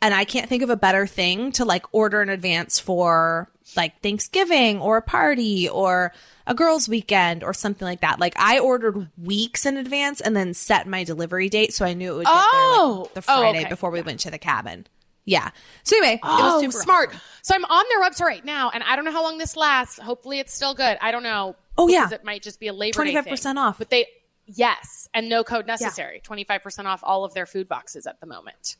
and 0.00 0.14
I 0.14 0.24
can't 0.24 0.48
think 0.48 0.62
of 0.62 0.70
a 0.70 0.76
better 0.76 1.06
thing 1.06 1.52
to 1.52 1.64
like 1.64 1.86
order 1.92 2.22
in 2.22 2.28
advance 2.28 2.78
for 2.78 3.50
like 3.76 4.00
Thanksgiving 4.02 4.80
or 4.80 4.96
a 4.98 5.02
party 5.02 5.68
or 5.68 6.12
a 6.46 6.54
girls' 6.54 6.88
weekend 6.88 7.44
or 7.44 7.52
something 7.52 7.84
like 7.86 8.00
that. 8.00 8.18
Like 8.18 8.34
I 8.38 8.58
ordered 8.58 9.08
weeks 9.18 9.66
in 9.66 9.76
advance 9.76 10.20
and 10.20 10.36
then 10.36 10.54
set 10.54 10.86
my 10.86 11.04
delivery 11.04 11.48
date 11.48 11.74
so 11.74 11.84
I 11.84 11.92
knew 11.94 12.12
it 12.14 12.16
would 12.16 12.26
get 12.26 12.32
there 12.32 12.42
Oh. 12.44 13.00
like 13.04 13.14
the 13.14 13.32
Oh, 13.32 13.40
Friday 13.40 13.60
okay. 13.60 13.68
before 13.68 13.90
we 13.90 14.00
went 14.02 14.20
to 14.20 14.30
the 14.30 14.38
cabin. 14.38 14.86
Yeah. 15.24 15.50
So 15.82 15.96
anyway, 15.98 16.14
it 16.14 16.20
Oh, 16.22 16.54
was 16.62 16.72
super 16.74 16.82
smart. 16.82 17.08
awesome. 17.10 17.20
So 17.42 17.54
I'm 17.54 17.64
on 17.66 17.84
their 17.90 18.00
website 18.10 18.24
right 18.26 18.44
now, 18.44 18.70
and 18.70 18.82
I 18.82 18.96
don't 18.96 19.04
know 19.04 19.12
how 19.12 19.22
long 19.22 19.36
this 19.36 19.56
lasts. 19.56 19.98
Hopefully, 19.98 20.38
it's 20.38 20.54
still 20.54 20.72
good. 20.74 20.96
I 21.02 21.10
don't 21.10 21.22
know. 21.22 21.54
Oh, 21.76 21.86
yeah. 21.88 22.08
it 22.10 22.24
might 22.24 22.42
just 22.42 22.58
be 22.60 22.68
a 22.68 22.72
Labor 22.72 23.04
Day 23.04 23.12
25% 23.14 23.56
off. 23.58 23.76
But 23.76 23.90
they, 23.90 24.06
yes, 24.46 25.06
and 25.12 25.28
no 25.28 25.44
code 25.44 25.66
necessary. 25.66 26.20
Twenty 26.24 26.44
five 26.44 26.62
percent 26.62 26.88
off 26.88 27.00
all 27.02 27.24
of 27.26 27.34
their 27.34 27.44
food 27.44 27.68
boxes 27.68 28.06
at 28.06 28.20
the 28.20 28.26
moment. 28.26 28.76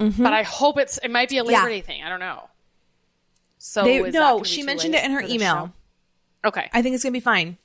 Mm-hmm. 0.00 0.22
but 0.22 0.32
I 0.32 0.42
hope 0.42 0.78
it's 0.78 0.96
it 0.98 1.10
might 1.10 1.28
be 1.28 1.36
a 1.36 1.44
Labor 1.44 1.60
Yeah. 1.60 1.68
Day 1.68 1.80
thing. 1.82 2.02
I 2.02 2.08
don't 2.08 2.18
know. 2.20 2.48
So 3.64 3.84
They, 3.84 4.00
no, 4.10 4.42
she 4.42 4.64
mentioned 4.64 4.96
it 4.96 5.04
in 5.04 5.12
her 5.12 5.20
email. 5.20 5.72
show? 6.42 6.48
Okay, 6.48 6.68
I 6.72 6.82
think 6.82 6.96
it's 6.96 7.04
gonna 7.04 7.12
be 7.12 7.20
fine 7.20 7.56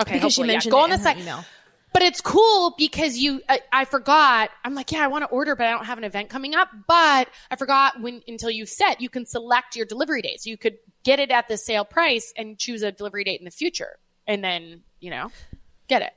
okay. 0.00 0.14
because 0.14 0.32
she 0.34 0.40
hopefully, 0.40 0.48
yeah. 0.48 0.54
mentioned 0.54 0.72
Go 0.72 0.80
on 0.80 0.90
the 0.90 0.98
site. 0.98 1.18
email. 1.18 1.44
But 1.92 2.02
it's 2.02 2.20
cool 2.20 2.74
because 2.76 3.18
you, 3.18 3.40
I, 3.48 3.60
I 3.70 3.84
forgot. 3.84 4.50
I'm 4.64 4.74
like, 4.74 4.90
yeah, 4.90 5.04
I 5.04 5.06
want 5.08 5.22
to 5.22 5.28
order, 5.28 5.54
but 5.54 5.66
I 5.66 5.70
don't 5.70 5.84
have 5.84 5.98
an 5.98 6.04
event 6.04 6.28
coming 6.28 6.54
up. 6.56 6.70
But 6.88 7.28
I 7.50 7.56
forgot 7.56 8.00
when 8.00 8.22
until 8.26 8.50
you 8.50 8.66
set, 8.66 9.00
you 9.00 9.08
can 9.08 9.24
select 9.26 9.76
your 9.76 9.86
delivery 9.86 10.22
date. 10.22 10.40
So 10.40 10.50
you 10.50 10.56
could 10.56 10.78
get 11.04 11.20
it 11.20 11.30
at 11.30 11.46
the 11.46 11.56
sale 11.56 11.84
price 11.84 12.32
and 12.36 12.58
choose 12.58 12.82
a 12.82 12.90
delivery 12.90 13.22
date 13.24 13.38
in 13.40 13.44
the 13.44 13.50
future, 13.52 13.98
and 14.26 14.42
then 14.42 14.82
you 15.00 15.10
know, 15.10 15.30
get 15.86 16.02
it. 16.02 16.14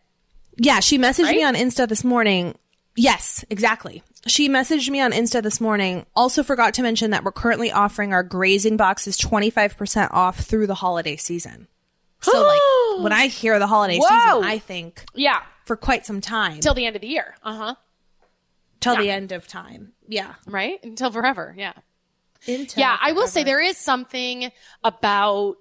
Yeah, 0.57 0.79
she 0.79 0.97
messaged 0.97 1.29
me 1.29 1.43
on 1.43 1.53
Insta 1.53 1.87
this 1.87 2.03
morning. 2.03 2.57
Yes, 2.95 3.43
exactly. 3.49 4.03
She 4.27 4.47
messaged 4.49 4.89
me 4.89 5.01
on 5.01 5.11
Insta 5.11 5.43
this 5.43 5.59
morning. 5.59 6.05
Also 6.15 6.43
forgot 6.43 6.73
to 6.75 6.81
mention 6.81 7.11
that 7.11 7.23
we're 7.23 7.31
currently 7.31 7.71
offering 7.71 8.13
our 8.13 8.23
grazing 8.23 8.77
boxes 8.77 9.17
25% 9.17 10.09
off 10.11 10.39
through 10.39 10.67
the 10.67 10.75
holiday 10.75 11.15
season. 11.17 11.67
So 12.21 12.41
like 12.41 12.61
when 13.03 13.11
I 13.11 13.27
hear 13.27 13.59
the 13.59 13.67
holiday 13.67 13.99
Whoa. 13.99 14.07
season, 14.07 14.43
I 14.43 14.59
think 14.59 15.03
Yeah, 15.13 15.41
for 15.65 15.75
quite 15.75 16.05
some 16.05 16.21
time 16.21 16.59
till 16.61 16.73
the 16.73 16.85
end 16.85 16.95
of 16.95 17.01
the 17.01 17.07
year. 17.07 17.35
Uh 17.43 17.55
huh. 17.55 17.75
till 18.79 18.95
the 18.95 19.11
end 19.11 19.31
of 19.31 19.47
time. 19.47 19.91
Yeah. 20.07 20.33
Right 20.47 20.79
until 20.83 21.11
forever. 21.11 21.53
Yeah. 21.57 21.73
Until 22.47 22.79
Yeah, 22.81 22.97
I 22.99 23.11
will 23.11 23.27
say 23.27 23.43
there 23.43 23.61
is 23.61 23.77
something 23.77 24.51
about 24.83 25.57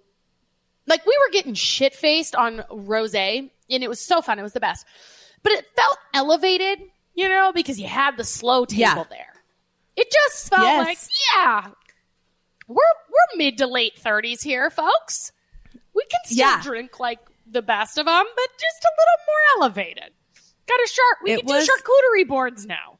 like 0.86 1.04
we 1.04 1.16
were 1.26 1.32
getting 1.32 1.54
shit 1.54 1.94
faced 1.94 2.34
on 2.36 2.62
rose 2.70 3.14
and 3.14 3.50
it 3.68 3.88
was 3.88 4.00
so 4.00 4.22
fun. 4.22 4.38
It 4.38 4.42
was 4.42 4.52
the 4.52 4.60
best. 4.60 4.86
But 5.42 5.52
it 5.52 5.66
felt 5.76 5.98
elevated, 6.14 6.78
you 7.14 7.28
know, 7.28 7.52
because 7.52 7.78
you 7.80 7.86
had 7.86 8.16
the 8.16 8.24
slow 8.24 8.64
table 8.64 8.80
Yeah. 8.80 9.04
there. 9.08 9.32
It 9.96 10.10
just 10.10 10.48
felt 10.50 10.62
Yes. 10.62 10.86
like, 10.86 10.98
yeah, 11.34 11.70
we're 12.66 12.76
we're 13.08 13.36
mid 13.38 13.58
to 13.58 13.66
late 13.66 13.96
30s 13.98 14.42
here, 14.42 14.70
folks. 14.70 15.32
We 15.94 16.02
can 16.10 16.20
still 16.24 16.38
Yeah. 16.38 16.60
drink 16.62 16.98
like 16.98 17.20
the 17.46 17.62
best 17.62 17.98
of 17.98 18.06
them, 18.06 18.24
but 18.36 18.48
just 18.58 18.84
a 18.84 18.92
little 18.98 19.24
more 19.26 19.62
elevated. 19.62 20.12
Got 20.66 20.80
a 20.80 20.88
shark. 20.88 21.18
We 21.22 21.32
It 21.32 21.46
can 21.46 21.46
was- 21.46 21.66
do 21.66 21.72
charcuterie 21.72 22.26
boards 22.26 22.66
now. 22.66 22.98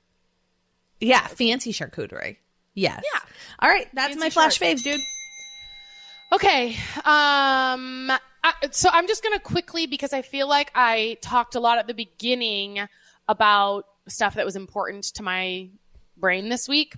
Yeah, 1.01 1.27
fancy 1.27 1.73
charcuterie. 1.73 2.37
Yes. 2.75 3.03
Yeah. 3.13 3.21
All 3.61 3.69
right, 3.69 3.89
that's 3.95 4.09
Fancy 4.15 4.21
my 4.21 4.31
flash 4.31 4.59
faves, 4.59 4.83
dude. 4.83 5.01
Okay. 6.33 6.77
Um 7.05 8.11
I, 8.47 8.53
so 8.73 8.91
I'm 8.93 9.07
just 9.07 9.23
going 9.23 9.33
to 9.33 9.41
quickly 9.41 9.87
because 9.87 10.13
I 10.13 10.21
feel 10.21 10.47
like 10.47 10.71
I 10.75 11.17
talked 11.23 11.55
a 11.55 11.61
lot 11.61 11.79
at 11.79 11.87
the 11.87 11.95
beginning 11.95 12.87
about 13.27 13.87
stuff 14.09 14.35
that 14.35 14.45
was 14.45 14.57
important 14.57 15.05
to 15.05 15.23
my 15.23 15.69
brain 16.17 16.49
this 16.49 16.69
week. 16.69 16.97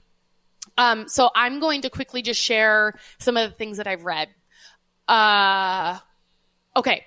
Um 0.78 1.08
so 1.08 1.30
I'm 1.34 1.60
going 1.60 1.82
to 1.82 1.90
quickly 1.90 2.22
just 2.22 2.40
share 2.40 2.94
some 3.18 3.36
of 3.36 3.50
the 3.50 3.56
things 3.56 3.76
that 3.78 3.86
I've 3.86 4.04
read. 4.04 4.28
Uh 5.08 5.98
okay. 6.76 7.04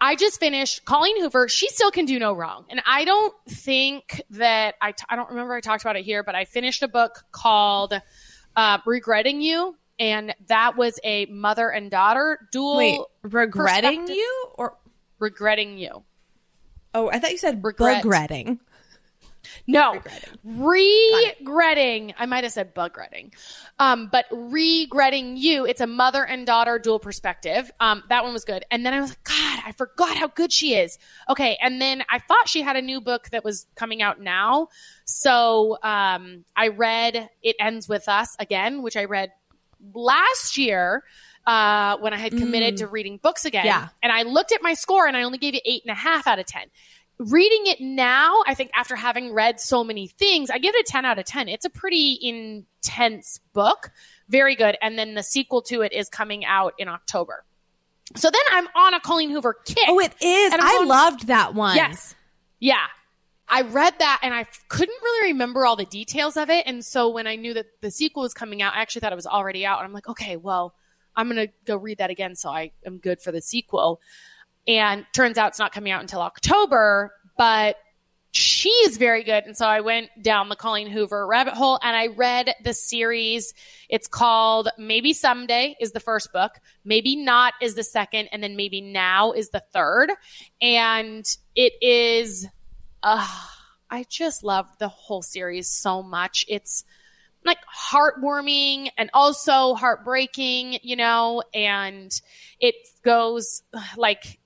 I 0.00 0.14
just 0.14 0.38
finished 0.40 0.84
Colleen 0.84 1.20
Hoover. 1.22 1.48
She 1.48 1.68
still 1.68 1.90
can 1.90 2.04
do 2.04 2.18
no 2.18 2.34
wrong. 2.34 2.66
And 2.68 2.82
I 2.86 3.04
don't 3.06 3.34
think 3.48 4.20
that 4.30 4.74
I, 4.80 4.92
t- 4.92 5.06
I 5.08 5.16
don't 5.16 5.30
remember 5.30 5.54
I 5.54 5.60
talked 5.60 5.82
about 5.82 5.96
it 5.96 6.04
here, 6.04 6.22
but 6.22 6.34
I 6.34 6.44
finished 6.44 6.82
a 6.82 6.88
book 6.88 7.24
called 7.32 7.94
uh, 8.56 8.78
Regretting 8.84 9.40
You. 9.40 9.74
And 9.98 10.34
that 10.48 10.76
was 10.76 11.00
a 11.02 11.24
mother 11.26 11.70
and 11.70 11.90
daughter 11.90 12.46
dual 12.52 12.76
Wait, 12.76 13.00
regretting 13.22 14.06
you 14.08 14.46
or 14.56 14.76
regretting 15.18 15.78
you. 15.78 16.02
Oh, 16.92 17.08
I 17.08 17.18
thought 17.18 17.30
you 17.30 17.38
said 17.38 17.64
Regret. 17.64 18.04
regretting. 18.04 18.60
No, 19.66 20.00
regretting. 20.44 22.14
I 22.18 22.26
might 22.26 22.44
have 22.44 22.52
said 22.52 22.74
bugretting, 22.74 23.32
um, 23.78 24.08
but 24.10 24.26
regretting 24.30 25.36
you. 25.36 25.66
It's 25.66 25.80
a 25.80 25.86
mother 25.86 26.24
and 26.24 26.46
daughter 26.46 26.78
dual 26.78 26.98
perspective. 26.98 27.70
Um, 27.80 28.02
that 28.08 28.24
one 28.24 28.32
was 28.32 28.44
good. 28.44 28.64
And 28.70 28.84
then 28.84 28.94
I 28.94 29.00
was 29.00 29.10
like, 29.10 29.24
God, 29.24 29.60
I 29.66 29.72
forgot 29.72 30.16
how 30.16 30.28
good 30.28 30.52
she 30.52 30.74
is. 30.74 30.98
Okay, 31.28 31.56
and 31.60 31.80
then 31.80 32.02
I 32.10 32.18
thought 32.18 32.48
she 32.48 32.62
had 32.62 32.76
a 32.76 32.82
new 32.82 33.00
book 33.00 33.28
that 33.30 33.44
was 33.44 33.66
coming 33.74 34.02
out 34.02 34.20
now, 34.20 34.68
so 35.04 35.78
um, 35.82 36.44
I 36.54 36.68
read 36.68 37.28
"It 37.42 37.56
Ends 37.60 37.88
with 37.88 38.08
Us" 38.08 38.36
again, 38.38 38.82
which 38.82 38.96
I 38.96 39.04
read 39.04 39.32
last 39.94 40.56
year. 40.58 41.04
Uh, 41.46 41.96
when 41.98 42.12
I 42.12 42.16
had 42.16 42.32
committed 42.36 42.78
to 42.78 42.88
reading 42.88 43.18
books 43.22 43.44
again, 43.44 43.66
Yeah. 43.66 43.86
and 44.02 44.10
I 44.10 44.22
looked 44.24 44.50
at 44.50 44.64
my 44.64 44.74
score 44.74 45.06
and 45.06 45.16
I 45.16 45.22
only 45.22 45.38
gave 45.38 45.54
it 45.54 45.62
eight 45.64 45.82
and 45.86 45.92
a 45.92 45.94
half 45.94 46.26
out 46.26 46.40
of 46.40 46.46
10 46.46 46.64
reading 47.18 47.62
it 47.66 47.80
now, 47.80 48.42
I 48.46 48.54
think 48.54 48.70
after 48.74 48.96
having 48.96 49.32
read 49.32 49.60
so 49.60 49.82
many 49.82 50.06
things, 50.08 50.50
I 50.50 50.58
give 50.58 50.74
it 50.74 50.88
a 50.88 50.90
10 50.90 51.04
out 51.04 51.18
of 51.18 51.24
10. 51.24 51.48
It's 51.48 51.64
a 51.64 51.70
pretty 51.70 52.18
intense 52.22 53.40
book. 53.52 53.90
Very 54.28 54.54
good. 54.56 54.76
And 54.82 54.98
then 54.98 55.14
the 55.14 55.22
sequel 55.22 55.62
to 55.62 55.82
it 55.82 55.92
is 55.92 56.08
coming 56.08 56.44
out 56.44 56.74
in 56.78 56.88
October. 56.88 57.44
So 58.14 58.30
then 58.30 58.40
I'm 58.50 58.68
on 58.74 58.94
a 58.94 59.00
Colleen 59.00 59.30
Hoover 59.30 59.54
kick. 59.64 59.84
Oh, 59.88 59.98
it 59.98 60.12
is. 60.20 60.52
I 60.52 60.58
going- 60.58 60.88
loved 60.88 61.26
that 61.28 61.54
one. 61.54 61.76
Yes. 61.76 62.14
Yeah. 62.60 62.86
I 63.48 63.62
read 63.62 63.94
that 64.00 64.20
and 64.22 64.34
I 64.34 64.44
couldn't 64.68 64.98
really 65.02 65.32
remember 65.32 65.64
all 65.64 65.76
the 65.76 65.84
details 65.84 66.36
of 66.36 66.50
it. 66.50 66.66
And 66.66 66.84
so 66.84 67.08
when 67.08 67.26
I 67.28 67.36
knew 67.36 67.54
that 67.54 67.66
the 67.80 67.90
sequel 67.92 68.24
was 68.24 68.34
coming 68.34 68.60
out, 68.60 68.74
I 68.74 68.80
actually 68.80 69.00
thought 69.00 69.12
it 69.12 69.16
was 69.16 69.26
already 69.26 69.64
out. 69.64 69.78
And 69.78 69.86
I'm 69.86 69.92
like, 69.92 70.08
okay, 70.08 70.36
well, 70.36 70.74
I'm 71.14 71.30
going 71.30 71.46
to 71.46 71.52
go 71.64 71.76
read 71.76 71.98
that 71.98 72.10
again 72.10 72.34
so 72.34 72.50
I 72.50 72.72
am 72.84 72.98
good 72.98 73.22
for 73.22 73.30
the 73.30 73.40
sequel. 73.40 74.00
And 74.66 75.06
turns 75.12 75.38
out 75.38 75.48
it's 75.48 75.58
not 75.58 75.72
coming 75.72 75.92
out 75.92 76.00
until 76.00 76.20
October, 76.20 77.12
but 77.38 77.76
she 78.32 78.68
is 78.68 78.98
very 78.98 79.24
good. 79.24 79.44
And 79.44 79.56
so 79.56 79.66
I 79.66 79.80
went 79.80 80.10
down 80.20 80.50
the 80.50 80.56
Colleen 80.56 80.88
Hoover 80.88 81.26
rabbit 81.26 81.54
hole 81.54 81.78
and 81.82 81.96
I 81.96 82.08
read 82.08 82.52
the 82.62 82.74
series. 82.74 83.54
It's 83.88 84.06
called 84.06 84.68
Maybe 84.76 85.14
Someday 85.14 85.74
is 85.80 85.92
the 85.92 86.00
first 86.00 86.34
book. 86.34 86.52
Maybe 86.84 87.16
Not 87.16 87.54
is 87.62 87.76
the 87.76 87.82
second. 87.82 88.28
And 88.32 88.42
then 88.42 88.54
Maybe 88.54 88.82
Now 88.82 89.32
is 89.32 89.48
the 89.50 89.62
third. 89.72 90.10
And 90.60 91.24
it 91.54 91.72
is, 91.80 92.46
uh, 93.02 93.26
I 93.88 94.04
just 94.08 94.44
love 94.44 94.66
the 94.78 94.88
whole 94.88 95.22
series 95.22 95.70
so 95.70 96.02
much. 96.02 96.44
It's 96.46 96.84
like 97.42 97.58
heartwarming 97.90 98.90
and 98.98 99.08
also 99.14 99.74
heartbreaking, 99.74 100.80
you 100.82 100.96
know, 100.96 101.42
and 101.54 102.12
it 102.60 102.74
goes 103.02 103.62
like 103.96 104.38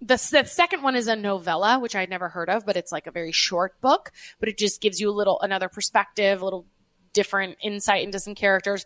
the, 0.00 0.16
the 0.16 0.44
second 0.44 0.82
one 0.82 0.96
is 0.96 1.08
a 1.08 1.16
novella, 1.16 1.78
which 1.78 1.94
I'd 1.94 2.10
never 2.10 2.28
heard 2.28 2.50
of, 2.50 2.66
but 2.66 2.76
it's 2.76 2.92
like 2.92 3.06
a 3.06 3.10
very 3.10 3.32
short 3.32 3.80
book, 3.80 4.12
but 4.40 4.48
it 4.48 4.58
just 4.58 4.80
gives 4.80 5.00
you 5.00 5.10
a 5.10 5.12
little, 5.12 5.40
another 5.40 5.68
perspective, 5.68 6.42
a 6.42 6.44
little 6.44 6.66
different 7.12 7.56
insight 7.62 8.04
into 8.04 8.18
some 8.20 8.34
characters. 8.34 8.84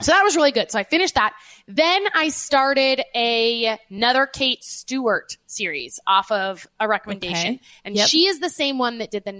So 0.00 0.10
that 0.10 0.22
was 0.24 0.34
really 0.34 0.50
good. 0.50 0.72
So 0.72 0.78
I 0.78 0.82
finished 0.82 1.14
that. 1.14 1.34
Then 1.68 2.04
I 2.14 2.30
started 2.30 3.02
a, 3.14 3.78
another 3.90 4.26
Kate 4.26 4.64
Stewart 4.64 5.36
series 5.46 6.00
off 6.06 6.32
of 6.32 6.66
a 6.80 6.88
recommendation. 6.88 7.54
Okay. 7.54 7.60
And 7.84 7.94
Yep. 7.94 8.08
she 8.08 8.26
is 8.26 8.40
the 8.40 8.50
same 8.50 8.78
one 8.78 8.98
that 8.98 9.12
did 9.12 9.24
the 9.24 9.30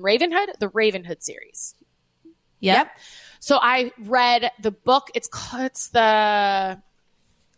Ravenhood, 0.00 0.58
the 0.60 0.68
Ravenhood 0.68 1.22
series. 1.22 1.74
Yep. 2.60 2.88
So 3.40 3.58
I 3.60 3.92
read 3.98 4.50
the 4.60 4.70
book. 4.70 5.10
It's 5.14 5.28
called, 5.28 5.64
it's 5.64 5.88
the 5.88 6.80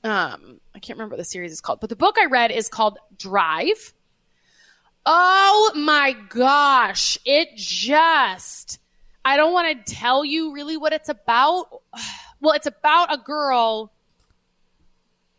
um 0.05 0.61
I 0.75 0.79
can't 0.79 0.99
remember 0.99 1.15
what 1.15 1.19
the 1.19 1.25
series 1.25 1.53
is 1.53 1.61
called, 1.61 1.81
but 1.81 1.91
the 1.91 1.97
book 1.97 2.17
I 2.19 2.27
read 2.27 2.51
is 2.51 2.69
called 2.69 2.99
Drive. 3.17 3.95
Oh 5.05 5.73
my 5.75 6.15
gosh, 6.29 7.19
it 7.25 7.57
just 7.57 8.79
I 9.25 9.37
don't 9.37 9.53
want 9.53 9.87
to 9.87 9.95
tell 9.95 10.25
you 10.25 10.53
really 10.53 10.77
what 10.77 10.93
it's 10.93 11.09
about. 11.09 11.67
Well, 12.41 12.55
it's 12.55 12.69
about 12.69 13.13
a 13.13 13.19
girl 13.19 13.91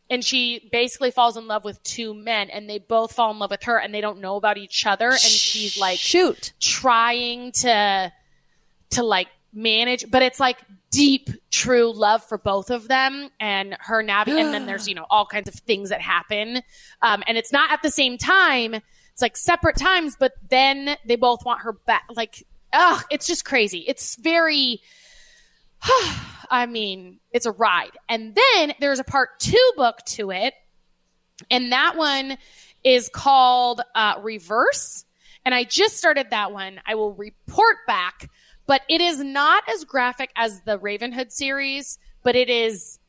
and 0.09 0.23
she 0.23 0.67
basically 0.71 1.11
falls 1.11 1.37
in 1.37 1.47
love 1.47 1.63
with 1.63 1.81
two 1.83 2.13
men 2.13 2.49
and 2.49 2.69
they 2.69 2.79
both 2.79 3.13
fall 3.13 3.31
in 3.31 3.39
love 3.39 3.51
with 3.51 3.63
her 3.63 3.77
and 3.77 3.93
they 3.93 4.01
don't 4.01 4.19
know 4.19 4.35
about 4.35 4.57
each 4.57 4.85
other 4.85 5.09
and 5.09 5.19
she's 5.19 5.79
like 5.79 5.99
shoot. 5.99 6.53
trying 6.59 7.51
to 7.51 8.11
to 8.91 9.03
like 9.03 9.27
manage 9.53 10.09
but 10.09 10.21
it's 10.21 10.39
like 10.39 10.59
deep 10.91 11.29
true 11.51 11.93
love 11.93 12.23
for 12.23 12.37
both 12.37 12.71
of 12.71 12.87
them 12.87 13.29
and 13.39 13.77
her 13.79 14.01
nav 14.01 14.27
and 14.27 14.53
then 14.53 14.65
there's 14.65 14.87
you 14.89 14.95
know 14.95 15.05
all 15.09 15.25
kinds 15.25 15.47
of 15.47 15.53
things 15.53 15.89
that 15.89 16.01
happen 16.01 16.61
um 17.01 17.23
and 17.27 17.37
it's 17.37 17.53
not 17.53 17.71
at 17.71 17.81
the 17.83 17.91
same 17.91 18.17
time 18.17 18.73
it's 18.73 19.21
like 19.21 19.37
separate 19.37 19.75
times 19.75 20.15
but 20.19 20.31
then 20.49 20.97
they 21.05 21.15
both 21.15 21.45
want 21.45 21.61
her 21.61 21.73
back 21.73 22.05
like 22.15 22.43
ugh 22.73 23.03
it's 23.11 23.27
just 23.27 23.45
crazy 23.45 23.85
it's 23.87 24.15
very 24.15 24.81
I 26.49 26.65
mean, 26.65 27.19
it's 27.31 27.45
a 27.45 27.51
ride. 27.51 27.91
And 28.07 28.35
then 28.35 28.73
there's 28.79 28.99
a 28.99 29.03
part 29.03 29.39
two 29.39 29.71
book 29.75 29.97
to 30.07 30.31
it. 30.31 30.53
And 31.49 31.71
that 31.71 31.95
one 31.95 32.37
is 32.83 33.09
called 33.09 33.81
uh, 33.95 34.15
Reverse. 34.21 35.05
And 35.45 35.55
I 35.55 35.63
just 35.63 35.97
started 35.97 36.31
that 36.31 36.51
one. 36.51 36.81
I 36.85 36.95
will 36.95 37.13
report 37.13 37.77
back, 37.87 38.29
but 38.69 38.83
it 38.87 39.01
is 39.01 39.19
not 39.23 39.63
as 39.67 39.83
graphic 39.83 40.31
as 40.35 40.61
the 40.61 40.77
Ravenhood 40.77 41.31
series, 41.31 41.97
but 42.21 42.35
it 42.35 42.51
is 42.51 42.99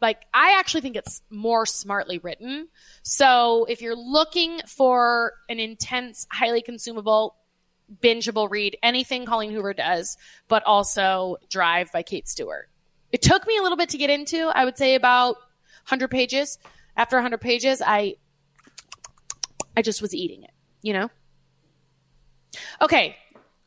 like, 0.00 0.22
I 0.32 0.56
actually 0.60 0.82
think 0.82 0.94
it's 0.94 1.22
more 1.28 1.66
smartly 1.66 2.18
written. 2.18 2.68
So 3.02 3.66
if 3.68 3.82
you're 3.82 3.96
looking 3.96 4.60
for 4.64 5.32
an 5.48 5.58
intense, 5.58 6.28
highly 6.30 6.62
consumable, 6.62 7.34
bingeable 8.00 8.48
read, 8.48 8.78
anything 8.80 9.26
Colleen 9.26 9.50
Hoover 9.50 9.74
does, 9.74 10.16
but 10.46 10.62
also 10.62 11.38
Drive 11.50 11.90
by 11.90 12.04
Kate 12.04 12.28
Stewart. 12.28 12.68
It 13.10 13.22
took 13.22 13.44
me 13.44 13.58
a 13.58 13.62
little 13.62 13.76
bit 13.76 13.88
to 13.88 13.98
get 13.98 14.08
into. 14.08 14.52
I 14.54 14.64
would 14.64 14.78
say 14.78 14.94
about 14.94 15.34
100 15.88 16.12
pages. 16.12 16.60
After 16.96 17.16
100 17.16 17.40
pages, 17.40 17.82
I 17.84 18.14
I 19.76 19.82
just 19.82 20.00
was 20.00 20.14
eating 20.14 20.44
it, 20.44 20.52
you 20.80 20.92
know? 20.92 21.10
Okay. 22.80 23.16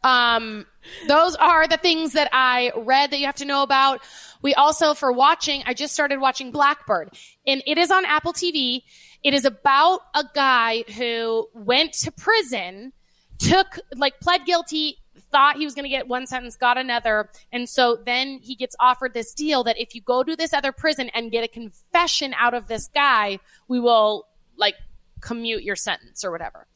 Um 0.04 0.66
those 1.08 1.36
are 1.36 1.68
the 1.68 1.78
things 1.78 2.14
that 2.14 2.30
I 2.32 2.72
read 2.76 3.12
that 3.12 3.20
you 3.20 3.26
have 3.26 3.36
to 3.36 3.46
know 3.46 3.64
about. 3.64 4.02
We 4.42 4.54
also 4.56 4.94
for 4.94 5.12
watching, 5.12 5.64
I 5.66 5.74
just 5.74 5.94
started 5.94 6.20
watching 6.20 6.52
Blackbird 6.52 7.12
and 7.46 7.62
it 7.68 7.78
is 7.78 7.92
on 7.92 8.06
Apple 8.06 8.34
TV. 8.34 8.82
It 9.24 9.34
is 9.34 9.46
about 9.46 10.02
a 10.16 10.24
guy 10.34 10.84
who 10.98 11.48
went 11.54 11.94
to 11.94 12.12
prison, 12.12 12.94
took 13.38 13.80
like 13.96 14.20
pled 14.20 14.46
guilty, 14.46 14.98
thought 15.32 15.58
he 15.58 15.66
was 15.66 15.76
going 15.76 15.84
to 15.84 15.90
get 15.90 16.08
one 16.08 16.28
sentence, 16.28 16.56
got 16.56 16.78
another. 16.78 17.30
And 17.52 17.70
so 17.70 17.98
then 18.04 18.40
he 18.42 18.56
gets 18.56 18.76
offered 18.80 19.14
this 19.14 19.34
deal 19.34 19.64
that 19.64 19.80
if 19.80 19.96
you 19.96 20.02
go 20.02 20.24
to 20.24 20.36
this 20.36 20.54
other 20.54 20.72
prison 20.72 21.10
and 21.14 21.32
get 21.32 21.44
a 21.44 21.48
confession 21.48 22.34
out 22.38 22.54
of 22.54 22.68
this 22.68 22.88
guy, 22.88 23.40
we 23.68 23.80
will 23.80 24.28
like 24.58 24.76
commute 25.22 25.64
your 25.64 25.76
sentence 25.76 26.24
or 26.24 26.32
whatever. 26.32 26.68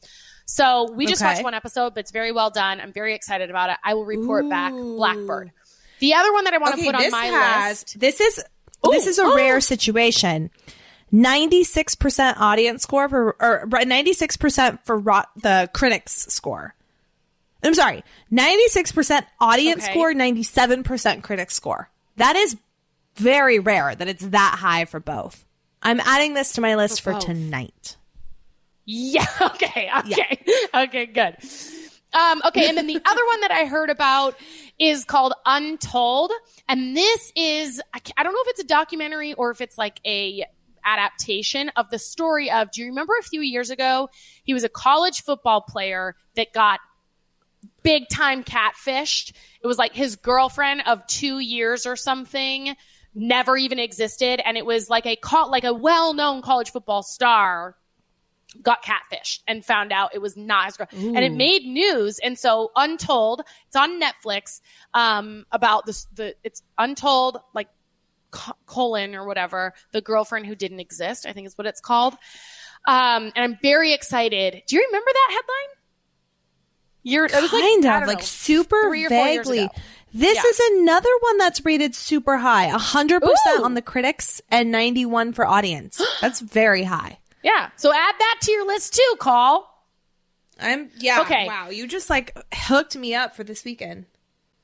So 0.46 0.90
we 0.92 1.06
just 1.06 1.20
Okay. 1.20 1.32
watched 1.32 1.44
one 1.44 1.54
episode, 1.54 1.94
but 1.94 2.00
it's 2.00 2.12
very 2.12 2.32
well 2.32 2.50
done. 2.50 2.80
I'm 2.80 2.92
very 2.92 3.14
excited 3.14 3.50
about 3.50 3.70
it. 3.70 3.76
I 3.84 3.94
will 3.94 4.04
report 4.04 4.48
back 4.48 4.72
Blackbird. 4.72 5.50
The 5.98 6.14
other 6.14 6.32
one 6.32 6.44
that 6.44 6.54
I 6.54 6.58
want 6.58 6.76
to 6.78 6.84
put 6.84 6.94
on 6.94 7.10
my 7.10 7.68
list. 7.68 7.98
This 7.98 8.20
is 8.20 8.42
this 8.90 9.06
is 9.06 9.18
a 9.18 9.34
rare 9.34 9.56
oh. 9.56 9.60
situation. 9.60 10.50
Ninety 11.10 11.64
six 11.64 11.94
percent 11.94 12.38
audience 12.40 12.82
score 12.82 13.08
for 13.08 13.36
or 13.40 13.68
ninety 13.84 14.12
six 14.12 14.36
percent 14.36 14.84
for 14.84 14.96
rot, 14.98 15.30
the 15.42 15.70
critics 15.72 16.26
score. 16.28 16.74
I'm 17.62 17.74
sorry, 17.74 18.04
ninety 18.30 18.66
six 18.68 18.92
percent 18.92 19.26
audience 19.40 19.84
Okay. 19.84 19.92
score, 19.92 20.14
ninety 20.14 20.42
seven 20.42 20.82
percent 20.82 21.22
critics 21.22 21.54
score. 21.54 21.90
That 22.16 22.36
is 22.36 22.56
very 23.16 23.58
rare 23.58 23.94
that 23.94 24.08
it's 24.08 24.26
that 24.26 24.56
high 24.60 24.84
for 24.84 25.00
both. 25.00 25.44
I'm 25.82 26.00
adding 26.00 26.34
this 26.34 26.52
to 26.54 26.60
my 26.60 26.74
list 26.74 27.00
for, 27.00 27.12
both. 27.12 27.24
tonight. 27.24 27.96
Yeah. 28.86 29.26
Okay. 29.40 29.90
Okay. 29.98 30.44
Okay. 30.74 31.06
Good. 31.06 31.36
Um, 32.12 32.40
okay. 32.46 32.68
And 32.68 32.78
then 32.78 32.86
the 32.86 33.00
other 33.04 33.26
one 33.26 33.40
that 33.42 33.50
I 33.50 33.66
heard 33.66 33.90
about 33.90 34.36
is 34.78 35.04
called 35.04 35.34
Untold, 35.44 36.32
and 36.68 36.96
this 36.96 37.32
is 37.36 37.80
I 37.92 38.22
don't 38.22 38.32
know 38.32 38.40
if 38.42 38.48
it's 38.48 38.60
a 38.60 38.66
documentary 38.66 39.34
or 39.34 39.50
if 39.50 39.60
it's 39.60 39.76
like 39.76 40.00
a 40.06 40.44
adaptation 40.84 41.70
of 41.76 41.90
the 41.90 41.98
story 41.98 42.50
of. 42.50 42.70
Do 42.70 42.80
you 42.80 42.88
remember 42.88 43.14
a 43.18 43.22
few 43.22 43.40
years 43.40 43.70
ago 43.70 44.08
he 44.44 44.54
was 44.54 44.64
a 44.64 44.68
college 44.68 45.22
football 45.22 45.60
player 45.60 46.16
that 46.36 46.52
got 46.52 46.80
big 47.82 48.08
time 48.08 48.44
catfished. 48.44 49.32
It 49.60 49.66
was 49.66 49.78
like 49.78 49.92
his 49.92 50.16
girlfriend 50.16 50.82
of 50.86 51.06
two 51.06 51.38
years 51.38 51.86
or 51.86 51.96
something 51.96 52.76
never 53.14 53.56
even 53.56 53.78
existed. 53.78 54.40
And 54.44 54.56
it 54.56 54.66
was 54.66 54.90
like 54.90 55.06
a 55.06 55.16
like 55.48 55.64
a 55.64 55.72
well 55.72 56.14
known 56.14 56.42
college 56.42 56.70
football 56.70 57.02
star 57.02 57.76
got 58.62 58.82
catfished 58.82 59.40
and 59.46 59.64
found 59.64 59.92
out 59.92 60.14
it 60.14 60.20
was 60.20 60.36
not 60.36 60.66
his 60.66 60.76
girl. 60.76 60.88
And 60.92 61.18
it 61.18 61.32
made 61.32 61.64
news. 61.64 62.18
And 62.22 62.38
so 62.38 62.70
Untold, 62.76 63.42
it's 63.66 63.76
on 63.76 64.00
Netflix, 64.00 64.60
um, 64.94 65.44
about 65.52 65.86
this, 65.86 66.06
the, 66.14 66.34
it's 66.44 66.62
Untold, 66.78 67.38
like 67.54 67.68
colon 68.66 69.14
or 69.14 69.26
whatever, 69.26 69.74
the 69.92 70.00
girlfriend 70.00 70.46
who 70.46 70.54
didn't 70.54 70.80
exist, 70.80 71.26
I 71.26 71.32
think 71.32 71.46
is 71.46 71.56
what 71.56 71.66
it's 71.66 71.80
called. 71.80 72.14
Um, 72.86 73.32
and 73.34 73.38
I'm 73.38 73.58
very 73.62 73.92
excited. 73.92 74.62
Do 74.66 74.76
you 74.76 74.84
remember 74.86 75.10
that 75.12 75.28
headline? 75.30 75.76
You're, 77.02 77.22
was 77.24 77.52
like, 77.52 77.82
kind 77.82 78.02
of 78.02 78.08
like 78.08 78.18
know, 78.18 78.24
super 78.24 78.82
three 78.88 79.06
or 79.06 79.08
four 79.08 79.26
years 79.28 79.46
vaguely. 79.46 79.70
This 80.12 80.36
Yeah. 80.36 80.42
is 80.48 80.60
another 80.80 81.10
one 81.20 81.38
that's 81.38 81.64
rated 81.64 81.94
super 81.94 82.36
high, 82.36 82.68
hundred 82.68 83.20
percent 83.20 83.60
Ooh. 83.60 83.64
on 83.64 83.74
the 83.74 83.82
critics 83.82 84.40
and 84.50 84.72
ninety 84.72 85.04
one 85.04 85.32
for 85.32 85.46
audience. 85.46 86.00
That's 86.20 86.40
very 86.40 86.84
high. 86.84 87.18
Yeah. 87.42 87.70
So 87.76 87.92
add 87.92 88.14
that 88.18 88.38
to 88.42 88.52
your 88.52 88.66
list 88.66 88.94
too, 88.94 89.16
Call. 89.18 89.72
I'm 90.58 90.90
yeah. 90.98 91.20
Okay. 91.20 91.46
Wow, 91.46 91.68
you 91.68 91.86
just 91.86 92.08
like 92.08 92.36
hooked 92.54 92.96
me 92.96 93.14
up 93.14 93.36
for 93.36 93.44
this 93.44 93.64
weekend. 93.64 94.06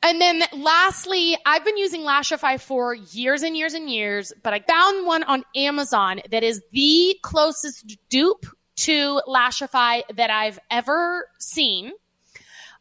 And 0.03 0.20
then 0.20 0.43
lastly, 0.53 1.37
I've 1.47 1.64
been 1.64 1.77
using 1.77 2.01
Lashify 2.01 2.61
for 2.61 2.93
years 2.93 3.43
and 3.43 3.57
years 3.57 3.75
and 3.75 3.89
years, 3.89 4.33
but 4.43 4.53
I 4.53 4.59
found 4.61 5.07
one 5.07 5.23
on 5.23 5.45
Amazon 5.55 6.20
that 6.31 6.43
is 6.43 6.61
the 6.73 7.16
closest 7.23 7.97
dupe 8.09 8.47
to 8.77 9.20
Lashify 9.29 10.01
that 10.16 10.29
I've 10.29 10.59
ever 10.70 11.29
seen. 11.39 11.93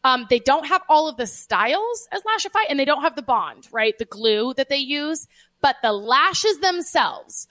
Um, 0.03 0.25
they 0.31 0.39
don't 0.39 0.65
have 0.65 0.81
all 0.89 1.07
of 1.07 1.17
the 1.17 1.27
styles 1.27 2.07
as 2.11 2.23
Lashify 2.23 2.61
and 2.69 2.79
they 2.79 2.85
don't 2.85 3.03
have 3.03 3.15
the 3.15 3.21
bond, 3.21 3.67
right? 3.71 3.95
The 3.99 4.05
glue 4.05 4.55
that 4.55 4.69
they 4.69 4.77
use, 4.77 5.27
but 5.61 5.75
the 5.83 5.93
lashes 5.93 6.57
themselves, 6.59 7.47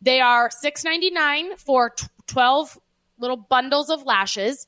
they 0.00 0.20
are 0.20 0.48
$6.99 0.48 1.58
for 1.58 1.90
t- 1.90 2.06
12 2.26 2.78
little 3.18 3.36
bundles 3.36 3.90
of 3.90 4.04
lashes 4.04 4.66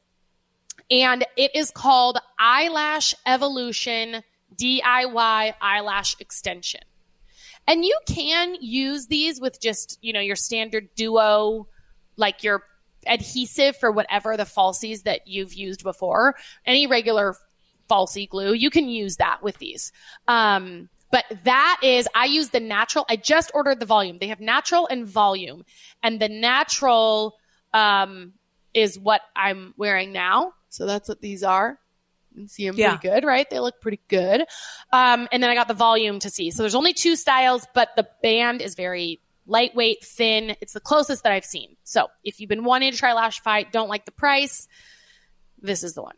and 0.90 1.24
it 1.36 1.54
is 1.54 1.70
called 1.70 2.18
Eyelash 2.38 3.14
Evolution 3.26 4.22
DIY 4.54 5.54
Eyelash 5.60 6.16
Extension. 6.20 6.80
And 7.66 7.84
you 7.84 7.98
can 8.06 8.56
use 8.60 9.06
these 9.06 9.40
with 9.40 9.60
just, 9.60 9.98
you 10.00 10.12
know, 10.12 10.20
your 10.20 10.36
standard 10.36 10.88
duo, 10.94 11.66
like 12.16 12.44
your 12.44 12.62
adhesive 13.06 13.76
for 13.76 13.90
whatever 13.90 14.36
the 14.36 14.44
falsies 14.44 15.02
that 15.02 15.26
you've 15.26 15.54
used 15.54 15.82
before. 15.82 16.36
Any 16.64 16.86
regular 16.86 17.34
falsy 17.90 18.28
glue, 18.28 18.52
you 18.52 18.70
can 18.70 18.88
use 18.88 19.16
that 19.16 19.42
with 19.42 19.58
these. 19.58 19.92
Um, 20.28 20.88
but 21.10 21.24
that 21.44 21.80
is, 21.82 22.08
I 22.14 22.26
use 22.26 22.50
the 22.50 22.60
natural. 22.60 23.04
I 23.08 23.16
just 23.16 23.50
ordered 23.54 23.80
the 23.80 23.86
volume. 23.86 24.18
They 24.18 24.28
have 24.28 24.40
natural 24.40 24.86
and 24.88 25.06
volume, 25.06 25.64
and 26.02 26.20
the 26.20 26.28
natural 26.28 27.36
um, 27.72 28.32
is 28.74 28.98
what 28.98 29.20
I'm 29.34 29.74
wearing 29.76 30.12
now. 30.12 30.52
So 30.68 30.86
that's 30.86 31.08
what 31.08 31.20
these 31.20 31.42
are. 31.42 31.78
You 32.34 32.42
can 32.42 32.48
see 32.48 32.66
them 32.66 32.76
Yeah. 32.76 32.96
pretty 32.96 33.14
good, 33.14 33.26
right? 33.26 33.48
They 33.48 33.60
look 33.60 33.80
pretty 33.80 34.00
good. 34.08 34.42
Um, 34.92 35.26
and 35.32 35.42
then 35.42 35.48
I 35.48 35.54
got 35.54 35.68
the 35.68 35.74
volume 35.74 36.18
to 36.20 36.28
see. 36.30 36.50
So 36.50 36.62
there's 36.62 36.74
only 36.74 36.92
two 36.92 37.16
styles, 37.16 37.66
but 37.74 37.90
the 37.96 38.06
band 38.22 38.60
is 38.60 38.74
very 38.74 39.20
lightweight, 39.46 40.04
thin. 40.04 40.56
It's 40.60 40.74
the 40.74 40.80
closest 40.80 41.22
that 41.22 41.32
I've 41.32 41.44
seen. 41.44 41.76
So 41.84 42.08
if 42.24 42.40
you've 42.40 42.48
been 42.48 42.64
wanting 42.64 42.92
to 42.92 42.98
try 42.98 43.12
Lashify, 43.14 43.70
don't 43.70 43.88
like 43.88 44.04
the 44.04 44.12
price, 44.12 44.68
this 45.62 45.82
is 45.82 45.94
the 45.94 46.02
one. 46.02 46.16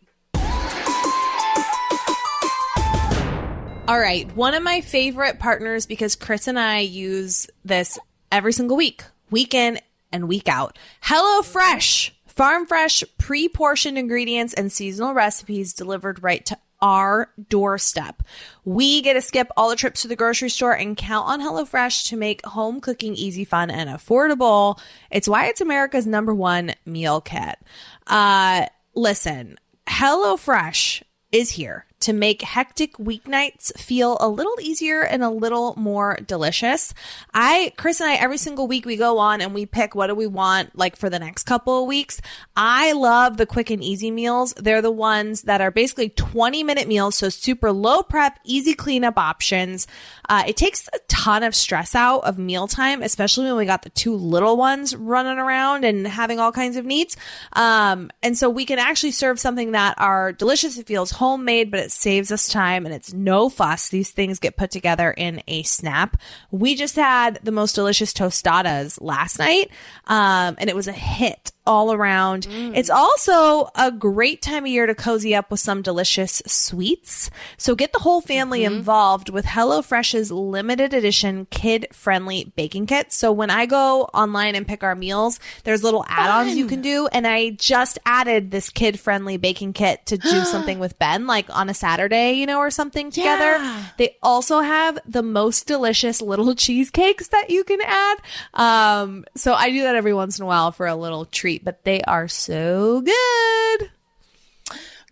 All 3.89 3.99
right. 3.99 4.31
One 4.37 4.53
of 4.53 4.63
my 4.63 4.83
favorite 4.83 5.39
partners 5.39 5.87
because 5.87 6.15
Chris 6.15 6.47
and 6.47 6.59
I 6.59 6.81
use 6.81 7.47
this 7.65 7.99
every 8.31 8.53
single 8.53 8.77
week, 8.77 9.03
week 9.31 9.55
in 9.55 9.81
and 10.13 10.29
week 10.29 10.47
out. 10.47 10.79
Hello 11.01 11.41
Fresh. 11.41 12.15
Farm 12.27 12.67
fresh, 12.67 13.03
pre 13.17 13.49
portioned 13.49 13.97
ingredients 13.97 14.53
and 14.53 14.71
seasonal 14.71 15.15
recipes 15.15 15.73
delivered 15.73 16.23
right 16.23 16.45
to 16.45 16.59
our 16.83 17.33
doorstep. 17.49 18.23
We 18.67 19.01
get 19.01 19.15
to 19.15 19.23
skip 19.23 19.49
all 19.57 19.71
the 19.71 19.77
trips 19.77 20.03
to 20.03 20.09
the 20.09 20.17
grocery 20.17 20.51
store 20.51 20.77
and 20.77 20.95
count 20.95 21.27
on 21.27 21.41
HelloFresh 21.41 22.11
to 22.11 22.17
make 22.19 22.45
home 22.45 22.83
cooking 22.83 23.15
easy, 23.15 23.47
fun, 23.47 23.71
and 23.71 23.89
affordable. 23.89 24.79
It's 25.11 25.29
why 25.29 25.47
it's 25.47 25.63
America's 25.63 26.07
number 26.07 26.35
one 26.35 26.75
meal 26.85 27.23
kit. 27.23 27.59
Uh, 28.07 28.67
listen, 28.95 29.59
HelloFresh 29.89 31.03
is 31.33 31.51
here 31.51 31.87
to 32.09 32.15
make 32.15 32.41
hectic 32.41 32.97
weeknights 32.97 33.79
feel 33.79 34.17
a 34.19 34.27
little 34.27 34.55
easier 34.63 35.03
and 35.03 35.23
a 35.23 35.29
little 35.29 35.75
more 35.77 36.17
delicious. 36.27 36.95
I, 37.35 37.75
Chris 37.77 38.01
and 38.01 38.09
I, 38.09 38.15
every 38.15 38.39
single 38.39 38.67
week 38.67 38.87
we 38.87 38.97
go 38.97 39.19
on 39.19 39.43
and 39.43 39.53
we 39.53 39.67
pick 39.67 39.95
what 39.95 40.07
do 40.07 40.15
we 40.15 40.27
want 40.27 40.75
like 40.75 40.97
for 40.97 41.11
the 41.11 41.19
next 41.19 41.43
couple 41.43 41.83
of 41.83 41.87
weeks. 41.87 42.23
I 42.57 42.93
love 42.93 43.37
the 43.37 43.45
quick 43.45 43.69
and 43.69 43.85
easy 43.85 44.11
meals. 44.11 44.55
They're 44.55 44.81
the 44.81 44.91
ones 44.91 45.43
that 45.43 45.61
are 45.61 45.71
basically 45.71 46.09
20 46.09 46.63
minute 46.65 46.89
meals. 46.89 47.17
So 47.17 47.29
super 47.29 47.73
low 47.73 48.03
prep, 48.03 48.39
easy 48.43 48.73
cleanup 48.73 49.19
options. 49.19 49.87
Uh, 50.29 50.45
it 50.47 50.57
takes 50.57 50.89
a 50.93 50.99
ton 51.09 51.43
of 51.43 51.55
stress 51.55 51.95
out 51.95 52.21
of 52.21 52.39
mealtime, 52.39 53.03
especially 53.03 53.47
when 53.47 53.57
we 53.57 53.65
got 53.65 53.83
the 53.83 53.91
two 53.91 54.15
little 54.15 54.57
ones 54.57 54.95
running 54.95 55.39
around 55.39 55.85
and 55.85 56.07
having 56.07 56.39
all 56.39 56.53
kinds 56.53 56.77
of 56.77 56.85
needs. 56.85 57.17
Um, 57.55 58.11
and 58.23 58.37
so 58.37 58.51
we 58.51 58.65
can 58.65 58.79
actually 58.79 59.13
serve 59.13 59.41
something 59.41 59.73
that 59.73 59.95
are 59.99 60.33
delicious. 60.33 60.79
It 60.79 60.87
feels 60.87 61.13
homemade, 61.13 61.71
but 61.71 61.81
it 61.81 61.93
saves 61.93 62.31
us 62.31 62.49
time 62.49 62.87
and 62.87 62.95
it's 62.95 63.13
no 63.13 63.49
fuss. 63.49 63.89
These 63.89 64.11
things 64.11 64.39
get 64.39 64.57
put 64.57 64.71
together 64.71 65.11
in 65.11 65.43
a 65.49 65.63
snap. 65.63 66.21
We 66.51 66.75
just 66.75 66.97
had 66.97 67.39
the 67.43 67.53
most 67.53 67.75
delicious 67.75 68.13
tostadas 68.13 68.99
last 69.01 69.39
night. 69.39 69.71
Um, 70.07 70.57
and 70.59 70.69
it 70.69 70.77
was 70.77 70.89
a 70.89 70.93
hit 70.93 71.53
all 71.69 71.93
around. 71.93 72.49
It's 72.51 72.89
also 72.89 73.69
a 73.75 73.93
great 73.93 74.41
time 74.41 74.65
of 74.65 74.71
year 74.71 74.87
to 74.87 74.95
cozy 74.95 75.35
up 75.35 75.51
with 75.51 75.61
some 75.61 75.83
delicious 75.83 76.43
sweets. 76.47 77.31
So 77.59 77.75
get 77.75 77.93
the 77.93 77.99
whole 77.99 78.23
family 78.23 78.65
involved 78.65 79.29
with 79.29 79.45
HelloFresh's 79.45 80.33
limited 80.33 80.95
edition 80.95 81.47
kid 81.51 81.87
friendly 81.93 82.53
baking 82.57 82.87
kit. 82.87 83.13
So 83.13 83.31
when 83.31 83.51
I 83.51 83.67
go 83.67 84.05
online 84.15 84.55
and 84.55 84.67
pick 84.67 84.83
our 84.83 84.95
meals, 84.95 85.39
there's 85.65 85.85
little 85.85 86.07
add-ons 86.09 86.57
you 86.57 86.67
can 86.67 86.81
do. 86.81 87.07
And 87.09 87.27
I 87.27 87.51
just 87.51 87.99
added 88.07 88.51
this 88.51 88.71
kid 88.71 88.99
friendly 88.99 89.37
baking 89.37 89.75
kit 89.75 90.07
to 90.07 90.17
do 90.17 90.45
something 90.45 90.79
with 90.79 90.99
Ben, 90.99 91.27
like 91.27 91.55
on 91.55 91.69
a 91.69 91.75
Saturday, 91.75 92.33
you 92.33 92.47
know, 92.47 92.59
or 92.61 92.71
something 92.71 93.11
together. 93.11 93.59
Yeah. 93.63 93.85
They 93.99 94.17
also 94.23 94.61
have 94.61 94.99
the 95.07 95.23
most 95.23 95.67
delicious 95.67 96.23
little 96.23 96.55
cheesecakes 96.65 97.29
that 97.29 97.51
you 97.51 97.63
can 97.65 97.81
add. 97.85 98.19
Um, 98.55 99.27
so 99.37 99.53
I 99.53 99.71
do 99.71 99.83
that 99.83 99.95
every 99.95 100.15
once 100.15 100.39
in 100.39 100.45
a 100.45 100.47
while 100.47 100.73
for 100.73 100.87
a 100.87 100.97
little 100.97 101.27
treat, 101.27 101.58
but 101.59 101.85
they 101.85 102.03
are 102.03 102.29
so 102.29 103.01
good. 103.01 103.91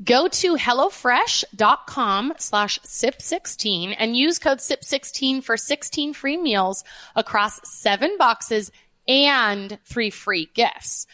Go 0.04 0.28
to 0.28 0.56
HelloFresh.com 0.56 2.34
slash 2.38 2.78
SIP16 2.80 3.96
and 3.98 4.16
use 4.16 4.38
code 4.38 4.58
SIP16 4.58 5.42
for 5.42 5.56
16 5.56 6.12
free 6.12 6.36
meals 6.36 6.84
across 7.14 7.60
seven 7.64 8.16
boxes 8.18 8.70
and 9.08 9.78
three 9.84 10.10
free 10.10 10.50
gifts. 10.52 11.06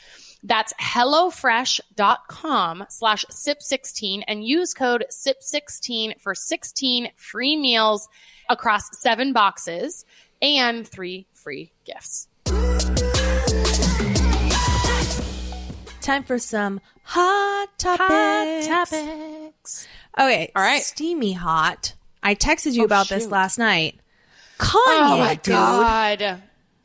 That's 0.42 0.72
HelloFresh.com 0.74 2.86
slash 2.88 3.24
SIP16 3.30 4.24
and 4.26 4.44
use 4.44 4.74
code 4.74 5.04
SIP16 5.10 6.20
for 6.20 6.34
16 6.34 7.10
free 7.14 7.56
meals 7.56 8.08
across 8.48 8.98
seven 8.98 9.32
boxes 9.32 10.04
and 10.40 10.86
three 10.86 11.28
free 11.32 11.72
gifts. 11.84 12.26
Time 16.02 16.24
for 16.24 16.38
some 16.38 16.80
hot 17.04 17.68
topics. 17.78 18.66
Hot 18.66 18.88
topics. 18.88 19.86
Okay. 20.18 20.50
All 20.54 20.62
right. 20.62 20.82
Steamy 20.82 21.32
hot. 21.32 21.94
I 22.22 22.34
texted 22.34 22.72
you 22.72 22.84
about 22.84 23.08
this 23.08 23.26
last 23.28 23.58
night. 23.58 23.98
Kanye, 24.58 24.78
Oh 24.84 25.16
my 25.18 25.34
dude. 25.36 25.54
god. 25.54 26.42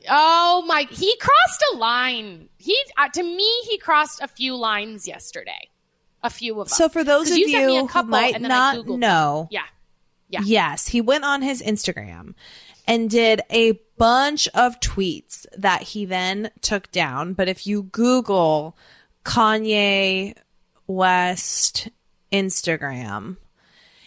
Oh 0.10 0.64
my! 0.68 0.88
He 0.90 1.16
crossed 1.18 1.64
a 1.74 1.78
line. 1.78 2.48
He 2.58 2.78
uh, 2.98 3.10
to 3.10 3.24
me, 3.24 3.50
he 3.68 3.78
crossed 3.78 4.22
a 4.22 4.28
few 4.28 4.56
lines 4.56 5.08
yesterday. 5.08 5.70
A 6.24 6.30
few 6.30 6.60
of 6.62 6.70
them. 6.70 6.76
So 6.76 6.88
for 6.90 7.04
those 7.04 7.30
of 7.30 7.38
you 7.38 7.48
you 7.48 7.88
who 7.88 8.04
might 8.04 8.34
and 8.36 8.44
then 8.44 8.52
I 8.52 8.76
not 8.78 8.88
know, 8.88 9.48
Yeah. 9.52 9.64
Yeah. 10.30 10.42
Yes, 10.44 10.88
he 10.88 11.02
went 11.02 11.24
on 11.24 11.42
his 11.42 11.62
Instagram 11.62 12.34
and 12.88 13.10
did 13.10 13.42
a 13.50 13.74
bunch 13.98 14.48
of 14.50 14.80
tweets 14.80 15.46
that 15.58 15.82
he 15.84 16.06
then 16.06 16.52
took 16.62 16.92
down. 16.92 17.34
But 17.34 17.48
if 17.50 17.68
you 17.68 17.84
Google 17.84 18.78
Kanye 19.28 20.34
West 20.88 21.90
Instagram, 22.32 23.36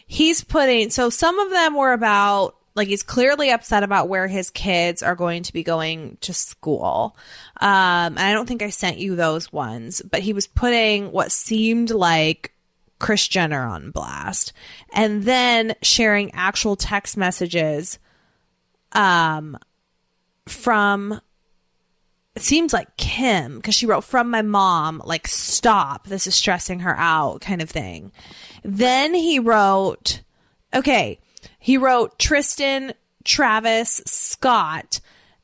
he's 0.07 0.43
putting, 0.43 0.89
so 0.89 1.11
some 1.11 1.39
of 1.39 1.51
them 1.51 1.77
were 1.77 1.93
about, 1.93 2.57
like, 2.75 2.89
he's 2.89 3.03
clearly 3.03 3.51
upset 3.51 3.83
about 3.83 4.09
where 4.09 4.27
his 4.27 4.49
kids 4.49 5.03
are 5.03 5.15
going 5.15 5.43
to 5.43 5.53
be 5.53 5.63
going 5.63 6.17
to 6.23 6.33
school. 6.33 7.15
Um, 7.61 8.17
I 8.17 8.33
don't 8.33 8.47
think 8.47 8.63
I 8.63 8.71
sent 8.71 8.97
you 8.97 9.15
those 9.15 9.53
ones, 9.53 10.01
but 10.11 10.21
he 10.21 10.33
was 10.33 10.47
putting 10.47 11.13
what 11.13 11.31
seemed 11.31 11.91
like 11.91 12.55
Kris 12.99 13.29
Jenner 13.29 13.67
on 13.67 13.91
blast 13.91 14.55
and 14.93 15.25
then 15.25 15.75
sharing 15.83 16.33
actual 16.33 16.77
text 16.77 17.17
messages 17.17 17.99
um 18.93 19.57
from 20.47 21.21
it 22.37 22.43
seems 22.43 22.73
like 22.73 22.97
Kim 22.97 23.57
because 23.57 23.75
she 23.75 23.87
wrote 23.87 24.05
from 24.05 24.31
my 24.31 24.43
mom 24.43 25.03
like 25.05 25.27
stop 25.27 26.07
this 26.07 26.27
is 26.27 26.35
stressing 26.35 26.81
her 26.81 26.97
out 26.97 27.41
kind 27.41 27.61
of 27.61 27.69
thing. 27.71 28.13
Then 28.63 29.15
he 29.15 29.39
wrote 29.39 30.23
okay, 30.73 31.19
he 31.59 31.77
wrote 31.77 32.19
Tristan, 32.19 32.95
Travis, 33.25 34.01
Scott 34.07 35.01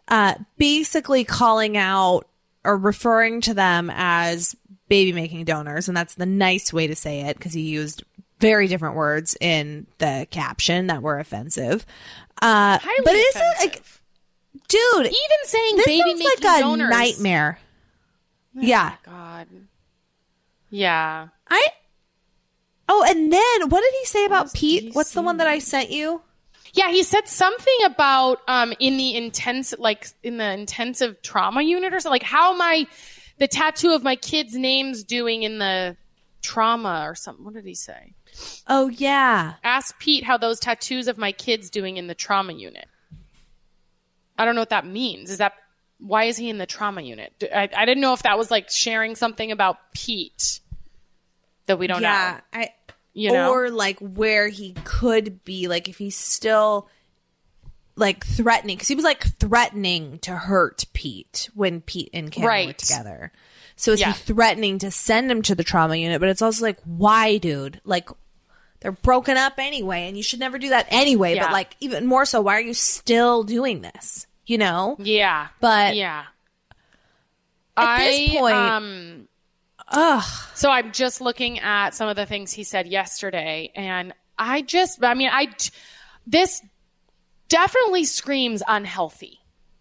uh 0.09 0.35
basically 0.57 1.25
calling 1.25 1.77
out 1.77 2.29
or 2.65 2.77
referring 2.77 3.41
to 3.41 3.55
them 3.55 3.91
as 3.93 4.55
baby 4.89 5.13
making 5.13 5.45
donors 5.45 5.89
and 5.89 5.97
that's 5.97 6.15
the 6.15 6.27
nice 6.27 6.73
way 6.73 6.87
to 6.87 6.95
say 6.95 7.23
it 7.23 7.37
because 7.37 7.53
he 7.53 7.63
used 7.63 8.05
very 8.39 8.69
different 8.69 8.95
words 8.95 9.37
in 9.41 9.87
the 9.99 10.27
caption 10.31 10.87
that 10.87 11.03
were 11.03 11.19
offensive. 11.19 11.85
Uh 12.41 12.79
but 13.05 13.15
is 13.15 13.35
it 13.35 13.57
like 13.59 13.83
dude, 14.69 15.07
even 15.07 15.43
saying 15.45 15.77
this 15.77 15.87
baby 15.87 16.23
sounds 16.23 16.25
like 16.25 16.59
a 16.59 16.61
donors. 16.61 16.91
nightmare. 16.91 17.59
Yeah. 18.55 18.95
God. 19.05 19.49
Yeah. 20.71 21.29
I 21.49 21.67
Oh, 22.89 23.05
and 23.07 23.33
then 23.33 23.69
what 23.69 23.81
did 23.81 23.93
he 23.99 24.05
say 24.07 24.25
about 24.25 24.53
Pete? 24.55 24.95
What's 24.95 25.13
the 25.13 25.23
one 25.23 25.39
that 25.39 25.49
I 25.49 25.59
sent 25.59 25.91
you? 25.91 26.23
Yeah, 26.73 26.91
he 26.91 27.03
said 27.03 27.27
something 27.27 27.79
about 27.85 28.41
um 28.49 28.73
in 28.79 28.97
the 28.97 29.17
intense 29.17 29.75
like 29.79 30.09
in 30.23 30.37
the 30.37 30.53
intensive 30.53 31.21
trauma 31.23 31.63
unit 31.63 31.93
or 31.95 32.01
something. 32.01 32.13
Like 32.13 32.23
how 32.23 32.55
am 32.55 32.61
I 32.61 32.87
the 33.39 33.49
tattoo 33.49 33.93
of 33.95 34.03
my 34.03 34.17
kids' 34.17 34.55
names 34.55 35.05
doing 35.05 35.43
in 35.43 35.59
the 35.59 35.97
trauma 36.47 37.05
or 37.07 37.15
something. 37.15 37.45
What 37.45 37.55
did 37.55 37.65
he 37.65 37.75
say? 37.75 38.15
Oh 38.69 38.89
yeah. 38.89 39.55
Ask 39.65 39.99
Pete 39.99 40.25
how 40.25 40.37
those 40.37 40.61
tattoos 40.61 41.09
of 41.09 41.19
my 41.19 41.33
kids 41.33 41.71
doing 41.71 41.97
in 41.97 42.07
the 42.07 42.15
trauma 42.15 42.53
unit. 42.53 42.89
I 44.39 44.45
don't 44.45 44.55
know 44.55 44.61
what 44.61 44.71
that 44.71 44.87
means. 44.87 45.31
Is 45.31 45.39
that 45.39 45.55
why 45.99 46.25
is 46.25 46.37
he 46.37 46.51
in 46.51 46.59
the 46.59 46.67
trauma 46.67 47.01
unit? 47.01 47.33
I, 47.55 47.69
I 47.75 47.85
didn't 47.87 48.01
know 48.03 48.13
if 48.13 48.23
that 48.25 48.37
was 48.37 48.51
like 48.51 48.71
sharing 48.71 49.15
something 49.15 49.51
about 49.51 49.79
Pete 49.95 50.61
that 51.67 51.79
we 51.79 51.87
don't 51.87 52.03
know. 52.03 52.09
yeah, 52.09 52.41
know. 52.53 52.61
I 52.61 52.69
You 53.15 53.33
know? 53.33 53.51
or 53.51 53.71
like 53.71 53.99
where 54.01 54.49
he 54.49 54.75
could 54.85 55.45
be 55.45 55.69
like 55.69 55.89
if 55.89 55.97
he's 55.99 56.17
still 56.17 56.89
like 57.97 58.27
threatening 58.27 58.77
because 58.77 58.89
he 58.89 58.95
was 58.95 59.05
like 59.05 59.25
threatening 59.39 60.19
to 60.19 60.33
hurt 60.37 60.85
Pete 60.93 61.49
when 61.55 61.81
Pete 61.81 62.11
and 62.13 62.31
Kim 62.31 62.45
were 62.45 62.73
together. 62.75 63.33
So 63.75 63.93
is 63.93 64.01
Yeah. 64.01 64.13
he 64.13 64.19
threatening 64.19 64.79
to 64.81 64.91
send 64.91 65.31
him 65.31 65.41
to 65.43 65.55
the 65.55 65.65
trauma 65.65 65.97
unit? 65.97 66.21
But 66.21 66.29
it's 66.29 66.43
also 66.43 66.63
like, 66.63 66.79
why, 66.85 67.39
dude? 67.39 67.81
Like 67.85 68.11
they're 68.87 68.93
broken 68.93 69.37
up 69.37 69.55
anyway, 69.59 70.07
and 70.07 70.17
you 70.17 70.23
should 70.23 70.39
never 70.39 70.61
do 70.61 70.69
that 70.69 70.87
anyway. 70.91 71.35
Yeah. 71.35 71.47
But 71.47 71.53
like 71.53 71.77
even 71.81 72.07
more 72.07 72.25
so, 72.25 72.41
why 72.41 72.55
are 72.55 72.61
you 72.61 72.73
still 72.73 73.43
doing 73.43 73.81
this? 73.83 74.29
You 74.47 74.59
know? 74.59 74.95
Yeah. 75.01 75.49
But- 75.61 75.97
yeah. 75.97 76.27
At 77.77 77.99
this 77.99 78.31
point- 78.39 78.55
um, 78.55 79.29
Ugh. 79.89 80.23
so 80.55 80.71
I'm 80.71 80.93
just 80.93 81.21
looking 81.21 81.59
at 81.59 81.95
some 81.95 82.09
of 82.09 82.15
the 82.15 82.27
things 82.27 82.53
he 82.53 82.63
said 82.63 82.87
yesterday, 82.87 83.73
and 83.75 84.13
I 84.39 84.63
just, 84.63 85.03
I 85.05 85.15
mean, 85.15 85.31
I, 85.33 85.49
this 86.29 86.63
definitely 87.49 88.05
screams 88.05 88.63
unhealthy. 88.69 89.41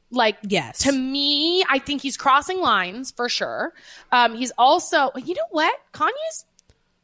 Like, 0.09 0.37
Yes. 0.41 0.79
to 0.79 0.91
me, 0.91 1.63
I 1.69 1.77
think 1.77 2.01
he's 2.01 2.17
crossing 2.17 2.59
lines 2.59 3.11
for 3.11 3.29
sure. 3.29 3.71
Um, 4.11 4.33
he's 4.33 4.51
also, 4.57 5.11
you 5.15 5.35
know 5.35 5.47
what? 5.51 5.75
Kanye's 5.93 6.45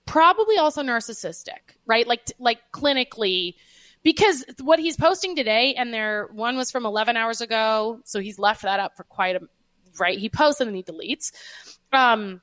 probably 0.05 0.57
also 0.57 0.83
narcissistic, 0.83 1.77
right? 1.85 2.07
Like, 2.07 2.31
like 2.39 2.59
clinically, 2.73 3.55
because 4.03 4.43
what 4.61 4.79
he's 4.79 4.97
posting 4.97 5.35
today, 5.35 5.75
and 5.75 5.93
there 5.93 6.27
one 6.33 6.57
was 6.57 6.71
from 6.71 6.85
11 6.85 7.17
hours 7.17 7.41
ago, 7.41 8.01
so 8.03 8.19
he's 8.19 8.39
left 8.39 8.63
that 8.63 8.79
up 8.79 8.97
for 8.97 9.03
quite 9.03 9.35
a 9.35 9.41
right. 9.99 10.17
He 10.17 10.29
posts 10.29 10.61
and 10.61 10.69
then 10.69 10.75
he 10.75 10.83
deletes. 10.83 11.31
Um, 11.91 12.41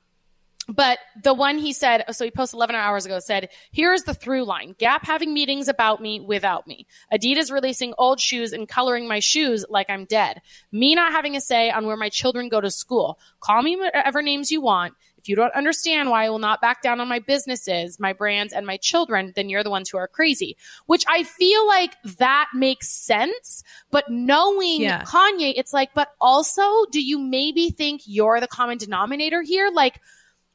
but 0.67 0.99
the 1.23 1.33
one 1.33 1.57
he 1.57 1.73
said, 1.73 2.05
so 2.11 2.23
he 2.23 2.29
posted 2.29 2.57
11 2.57 2.75
hours 2.75 3.05
ago, 3.05 3.17
said, 3.19 3.49
here's 3.71 4.03
the 4.03 4.13
through 4.13 4.45
line. 4.45 4.75
Gap 4.77 5.03
having 5.03 5.33
meetings 5.33 5.67
about 5.67 5.99
me 5.99 6.19
without 6.19 6.67
me. 6.67 6.85
Adidas 7.11 7.51
releasing 7.51 7.95
old 7.97 8.19
shoes 8.19 8.53
and 8.53 8.69
coloring 8.69 9.07
my 9.07 9.17
shoes 9.17 9.65
like 9.67 9.89
I'm 9.89 10.05
dead. 10.05 10.41
Me 10.71 10.93
not 10.93 11.11
having 11.11 11.35
a 11.35 11.41
say 11.41 11.71
on 11.71 11.87
where 11.87 11.97
my 11.97 12.09
children 12.09 12.49
go 12.49 12.61
to 12.61 12.69
school. 12.69 13.19
Call 13.39 13.63
me 13.63 13.77
whatever 13.77 14.21
names 14.21 14.51
you 14.51 14.61
want. 14.61 14.93
If 15.19 15.27
you 15.27 15.35
don't 15.35 15.53
understand 15.53 16.09
why 16.09 16.25
I 16.25 16.29
will 16.29 16.39
not 16.39 16.61
back 16.61 16.81
down 16.81 17.01
on 17.01 17.09
my 17.09 17.19
businesses, 17.19 17.99
my 17.99 18.13
brands, 18.13 18.53
and 18.53 18.65
my 18.65 18.77
children, 18.77 19.33
then 19.35 19.49
you're 19.49 19.63
the 19.63 19.69
ones 19.69 19.89
who 19.89 19.97
are 19.97 20.07
crazy. 20.07 20.55
Which 20.85 21.03
I 21.09 21.23
feel 21.23 21.67
like 21.67 21.95
that 22.17 22.47
makes 22.55 22.89
sense. 22.89 23.63
But 23.91 24.05
knowing 24.09 24.81
Yeah. 24.81 25.03
Kanye, 25.03 25.53
it's 25.57 25.73
like, 25.73 25.93
but 25.93 26.13
also, 26.21 26.85
do 26.91 27.01
you 27.01 27.19
maybe 27.19 27.69
think 27.69 28.01
you're 28.05 28.39
the 28.39 28.47
common 28.47 28.77
denominator 28.77 29.41
here? 29.41 29.69
Like, 29.73 29.99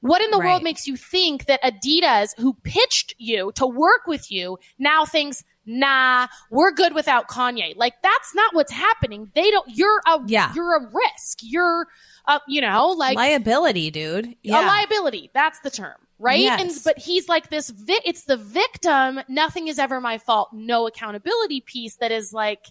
what 0.00 0.22
in 0.22 0.30
the 0.30 0.38
Right. 0.38 0.48
world 0.48 0.62
makes 0.62 0.86
you 0.86 0.96
think 0.96 1.44
that 1.46 1.62
Adidas, 1.62 2.30
who 2.38 2.54
pitched 2.62 3.14
you 3.18 3.52
to 3.56 3.66
work 3.66 4.06
with 4.06 4.30
you, 4.30 4.58
now 4.78 5.04
thinks, 5.04 5.42
nah, 5.66 6.26
we're 6.50 6.72
good 6.72 6.94
without 6.94 7.28
Kanye? 7.28 7.74
Like 7.76 7.94
that's 8.02 8.34
not 8.34 8.54
what's 8.54 8.72
happening. 8.72 9.30
They 9.34 9.50
don't. 9.50 9.66
You're 9.68 10.02
a 10.06 10.20
Yeah. 10.26 10.52
You're 10.54 10.76
a 10.76 10.90
risk. 10.92 11.38
You're, 11.42 11.86
uh, 12.26 12.38
you 12.48 12.60
know, 12.60 12.88
like 12.90 13.16
Liability, 13.16 13.90
dude. 13.90 14.34
a 14.46 14.50
liability. 14.50 15.30
That's 15.34 15.60
the 15.60 15.70
term, 15.70 15.96
right? 16.18 16.40
Yes. 16.40 16.60
And 16.60 16.84
but 16.84 16.98
he's 16.98 17.28
like 17.28 17.50
this. 17.50 17.70
Vi- 17.70 18.00
it's 18.04 18.24
the 18.24 18.36
victim. 18.36 19.20
Nothing 19.28 19.68
is 19.68 19.78
ever 19.78 20.00
my 20.00 20.18
fault. 20.18 20.50
No 20.52 20.86
accountability 20.86 21.60
piece. 21.60 21.96
That 21.96 22.12
is 22.12 22.32
like 22.32 22.66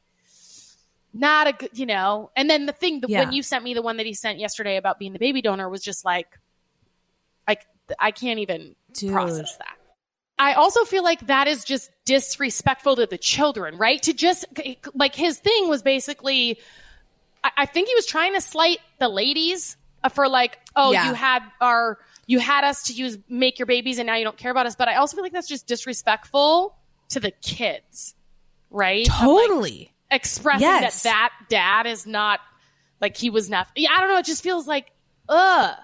not 1.14 1.47
a 1.47 1.54
good, 1.54 1.70
you 1.74 1.86
know. 1.86 2.32
And 2.36 2.49
then 2.49 2.66
the 2.66 2.74
thing 2.74 3.01
Yeah. 3.08 3.26
when 3.26 3.34
you 3.34 3.43
sent 3.43 3.64
me 3.64 3.74
the 3.74 3.82
one 3.84 3.97
that 3.97 4.06
he 4.06 4.14
sent 4.14 4.39
yesterday 4.39 4.78
about 4.78 4.97
being 4.99 5.14
the 5.14 5.20
baby 5.20 5.41
donor 5.41 5.70
was 5.70 5.82
just 5.84 6.04
like 6.04 6.28
I 7.99 8.12
can't 8.12 8.39
even 8.39 8.76
Dude. 8.93 9.12
process 9.12 9.58
that. 9.58 9.76
I 10.39 10.54
also 10.54 10.86
feel 10.86 11.04
like 11.04 11.28
that 11.28 11.47
is 11.47 11.64
just 11.64 11.91
disrespectful 12.06 12.95
to 12.95 13.06
the 13.06 13.18
children, 13.18 13.78
right? 13.78 14.01
To 14.04 14.14
just 14.14 14.45
like 14.93 15.16
his 15.16 15.38
thing 15.39 15.68
was 15.70 15.84
basically, 15.84 16.60
I, 17.44 17.52
I 17.58 17.66
think 17.66 17.88
he 17.89 17.96
was 17.96 18.06
trying 18.06 18.34
to 18.34 18.41
slight 18.41 18.80
the 19.00 19.10
ladies 19.10 19.78
uh, 20.04 20.10
for 20.10 20.28
like, 20.28 20.60
oh, 20.76 20.91
Yeah. 20.91 21.10
you 21.10 21.14
had 21.14 21.39
our, 21.62 21.98
you 22.28 22.39
had 22.39 22.64
us 22.64 22.84
to 22.86 22.94
use 22.94 23.18
make 23.30 23.60
your 23.60 23.66
babies, 23.66 23.98
and 24.00 24.08
now 24.08 24.16
you 24.16 24.24
don't 24.24 24.38
care 24.38 24.52
about 24.52 24.66
us. 24.66 24.76
But 24.76 24.88
I 24.88 24.96
also 24.96 25.16
feel 25.18 25.24
like 25.24 25.34
that's 25.34 25.48
just 25.48 25.68
disrespectful 25.68 26.76
to 27.10 27.20
the 27.20 27.32
kids, 27.32 28.16
right? 28.70 29.08
Of, 29.08 29.14
like, 29.14 29.22
Totally. 29.22 29.94
expressing 30.10 30.62
Yes. 30.62 31.04
that 31.04 31.30
that 31.50 31.50
dad 31.50 31.86
is 31.91 32.06
not 32.06 32.39
like 33.02 33.18
he 33.18 33.30
was 33.30 33.50
not. 33.50 33.68
Yeah, 33.76 33.89
I 33.96 34.00
don't 34.00 34.10
know. 34.10 34.18
It 34.18 34.26
just 34.26 34.44
feels 34.44 34.68
like, 34.68 34.91
ugh. 35.30 35.76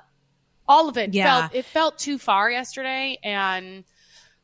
All 0.67 0.87
of 0.87 0.97
it 0.97 1.13
Yeah. 1.15 1.39
felt 1.47 1.55
it 1.55 1.65
felt 1.65 1.97
too 1.97 2.17
far 2.19 2.49
yesterday, 2.51 3.17
and 3.23 3.83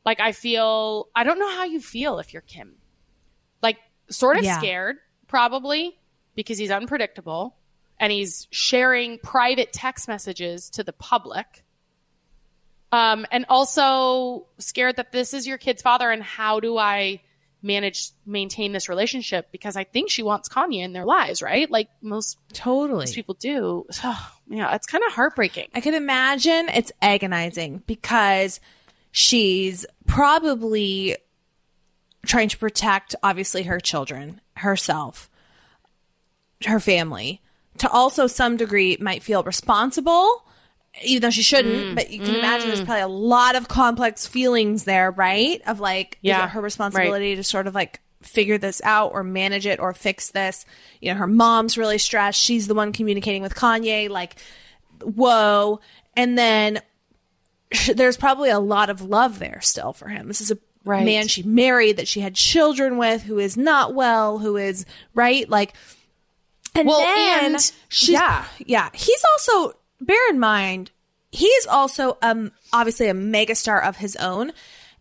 like 0.04 0.20
I 0.20 0.32
feel 0.32 1.08
I 1.16 1.24
don't 1.24 1.38
know 1.40 1.52
how 1.56 1.66
you 1.66 1.80
feel 1.80 2.18
if 2.20 2.34
you're 2.34 2.42
Kim. 2.42 2.76
Like 3.62 3.78
sort 4.10 4.38
of 4.38 4.44
Yeah. 4.44 4.58
scared, 4.58 4.98
probably 5.28 5.98
because 6.36 6.58
he's 6.58 6.72
unpredictable 6.72 7.56
and 8.00 8.12
he's 8.12 8.48
sharing 8.52 9.18
private 9.20 9.72
text 9.74 10.08
messages 10.08 10.70
to 10.72 10.84
the 10.84 10.94
public. 10.94 11.64
Um, 12.92 13.26
and 13.32 13.46
also 13.50 14.48
scared 14.58 14.98
that 14.98 15.12
this 15.12 15.34
is 15.34 15.48
your 15.48 15.58
kid's 15.58 15.82
father, 15.82 16.10
and 16.12 16.24
how 16.24 16.60
do 16.60 16.78
I 16.78 17.22
manage 17.62 18.12
maintain 18.26 18.72
this 18.72 18.88
relationship? 18.88 19.52
Because 19.52 19.76
I 19.76 19.84
think 19.84 20.10
she 20.10 20.24
wants 20.24 20.48
Kanye 20.48 20.84
in 20.84 20.94
their 20.94 21.04
lives, 21.04 21.42
right? 21.42 21.70
Like 21.70 21.90
most, 22.02 22.38
Totally. 22.54 23.00
most 23.00 23.16
people 23.16 23.34
do. 23.34 23.86
So, 23.92 24.14
yeah, 24.48 24.74
it's 24.76 24.86
kind 24.86 25.04
of 25.06 25.14
heartbreaking. 25.14 25.70
I 25.74 25.82
can 25.82 25.94
imagine 25.94 26.70
it's 26.70 26.92
agonizing 27.02 27.84
because 27.86 28.62
she's 29.12 29.86
probably 30.08 31.18
trying 32.26 32.50
to 32.50 32.58
protect, 32.58 33.16
obviously, 33.24 33.64
her 33.64 33.80
children, 33.80 34.40
herself, 34.58 35.30
her 36.66 36.80
family. 36.80 37.42
To 37.80 37.90
also 37.90 38.28
some 38.28 38.56
degree, 38.56 38.98
might 39.02 39.22
feel 39.22 39.44
responsible, 39.44 40.46
even 41.04 41.22
though 41.22 41.30
she 41.30 41.42
shouldn't. 41.42 41.76
Mm, 41.92 41.96
but 41.96 42.10
you 42.10 42.20
can 42.22 42.36
imagine 42.36 42.70
there's 42.70 42.80
probably 42.82 43.02
a 43.02 43.08
lot 43.10 43.56
of 43.58 43.68
complex 43.68 44.26
feelings 44.26 44.86
there, 44.86 45.12
right? 45.12 45.62
Of 45.68 45.82
like, 45.82 46.14
is 46.24 46.30
Yeah, 46.30 46.46
it 46.46 46.52
her 46.52 46.62
responsibility 46.62 47.36
to 47.36 47.44
sort 47.44 47.68
of 47.68 47.76
like 47.76 48.00
figure 48.22 48.58
this 48.58 48.82
out 48.86 49.12
or 49.14 49.24
manage 49.24 49.66
it 49.68 49.80
or 49.82 49.94
fix 49.94 50.32
this? 50.32 50.66
You 51.02 51.12
know, 51.12 51.18
her 51.20 51.28
mom's 51.28 51.78
really 51.78 51.98
stressed. 51.98 52.40
She's 52.40 52.68
the 52.68 52.74
one 52.74 52.94
communicating 52.94 53.42
with 53.42 53.56
Kanye. 53.56 54.10
Like, 54.10 54.38
whoa. 55.02 55.82
And 56.16 56.38
then 56.38 56.80
there's 57.94 58.16
probably 58.16 58.50
a 58.52 58.60
lot 58.60 58.90
of 58.90 59.02
love 59.02 59.40
there 59.40 59.60
still 59.62 59.92
for 59.92 60.08
him. 60.08 60.28
This 60.30 60.40
is 60.42 60.52
a 60.52 60.58
Right. 60.86 61.04
man 61.04 61.28
she 61.28 61.42
married 61.42 61.98
that 61.98 62.08
she 62.08 62.22
had 62.22 62.36
children 62.36 62.98
with 62.98 63.24
who 63.24 63.40
is 63.40 63.58
not 63.58 63.96
well, 63.96 64.38
who 64.38 64.56
is 64.56 64.86
right. 65.16 65.50
Like, 65.50 65.74
and 66.76 66.88
Well, 66.88 67.00
then 67.00 67.56
and- 67.56 67.72
she's, 67.90 68.10
yeah. 68.10 68.46
yeah. 68.60 68.90
He's 68.94 69.24
also 69.34 69.78
bear 70.02 70.30
in 70.30 70.40
mind 70.40 70.92
he's 71.32 71.66
also 71.68 72.18
um 72.22 72.52
obviously 72.72 73.10
a 73.10 73.14
megastar 73.14 73.82
of 73.84 73.98
his 73.98 74.16
own, 74.18 74.52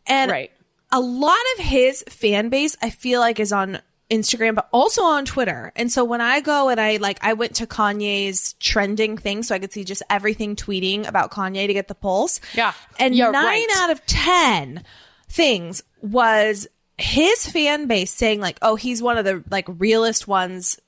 and 0.07 0.31
Right. 0.31 0.51
a 0.91 0.99
lot 1.01 1.39
of 1.57 1.65
his 1.65 2.03
fan 2.09 2.49
base 2.49 2.77
I 2.83 2.91
feel 2.91 3.21
like 3.21 3.39
is 3.39 3.53
on 3.53 3.81
Instagram, 4.11 4.55
but 4.57 4.69
also 4.73 5.03
on 5.03 5.25
Twitter. 5.25 5.73
And 5.77 5.91
so 5.93 6.05
when 6.05 6.21
I 6.21 6.41
go 6.41 6.69
and 6.71 6.81
I 6.81 6.97
like, 6.97 7.19
I 7.23 7.33
went 7.35 7.55
to 7.57 7.67
Kanye's 7.67 8.55
trending 8.61 9.17
thing 9.17 9.43
so 9.45 9.55
I 9.55 9.59
could 9.59 9.73
see 9.73 9.85
just 9.85 10.03
everything 10.11 10.57
tweeting 10.57 11.07
about 11.09 11.31
Kanye 11.31 11.67
to 11.69 11.73
get 11.73 11.89
the 11.89 11.95
pulse. 11.95 12.41
Yeah. 12.55 12.73
And 12.99 13.17
nine 13.17 13.33
right. 13.33 13.67
out 13.77 13.91
of 13.91 14.05
10 14.07 14.83
things 15.29 15.83
was 16.03 16.67
his 16.99 17.47
fan 17.47 17.87
base 17.87 18.11
saying 18.13 18.41
like, 18.41 18.59
oh, 18.61 18.77
he's 18.77 19.03
one 19.03 19.19
of 19.19 19.25
the 19.25 19.43
like 19.51 19.67
realest 19.69 20.29
ones 20.29 20.79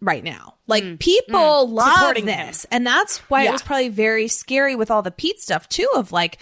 right 0.00 0.24
now. 0.24 0.54
Like 0.66 0.98
people 0.98 1.68
love 1.68 1.88
Mm. 1.88 1.94
Supporting 1.94 2.24
this. 2.26 2.66
And 2.70 2.86
that's 2.86 3.18
why 3.30 3.44
it 3.44 3.52
was 3.52 3.62
probably 3.62 3.88
very 3.90 4.28
scary 4.28 4.74
with 4.76 4.90
all 4.90 5.02
the 5.02 5.10
Pete 5.10 5.40
stuff 5.40 5.68
too 5.68 5.88
of 5.94 6.12
like, 6.12 6.38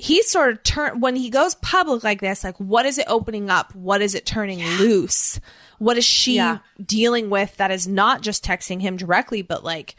he 0.00 0.22
sort 0.22 0.52
of 0.52 0.62
turn 0.62 1.00
when 1.00 1.16
he 1.16 1.28
goes 1.28 1.56
public 1.56 2.04
like 2.04 2.20
this 2.20 2.44
like 2.44 2.56
what 2.58 2.86
is 2.86 2.98
it 2.98 3.06
opening 3.08 3.50
up 3.50 3.74
what 3.74 4.00
is 4.00 4.14
it 4.14 4.24
turning 4.24 4.60
loose 4.78 5.40
what 5.78 5.98
is 5.98 6.04
she 6.04 6.36
Yeah. 6.36 6.58
dealing 6.80 7.30
with 7.30 7.56
that 7.56 7.72
is 7.72 7.88
not 7.88 8.20
just 8.22 8.44
texting 8.44 8.80
him 8.80 8.96
directly 8.96 9.42
but 9.42 9.64
like 9.64 9.96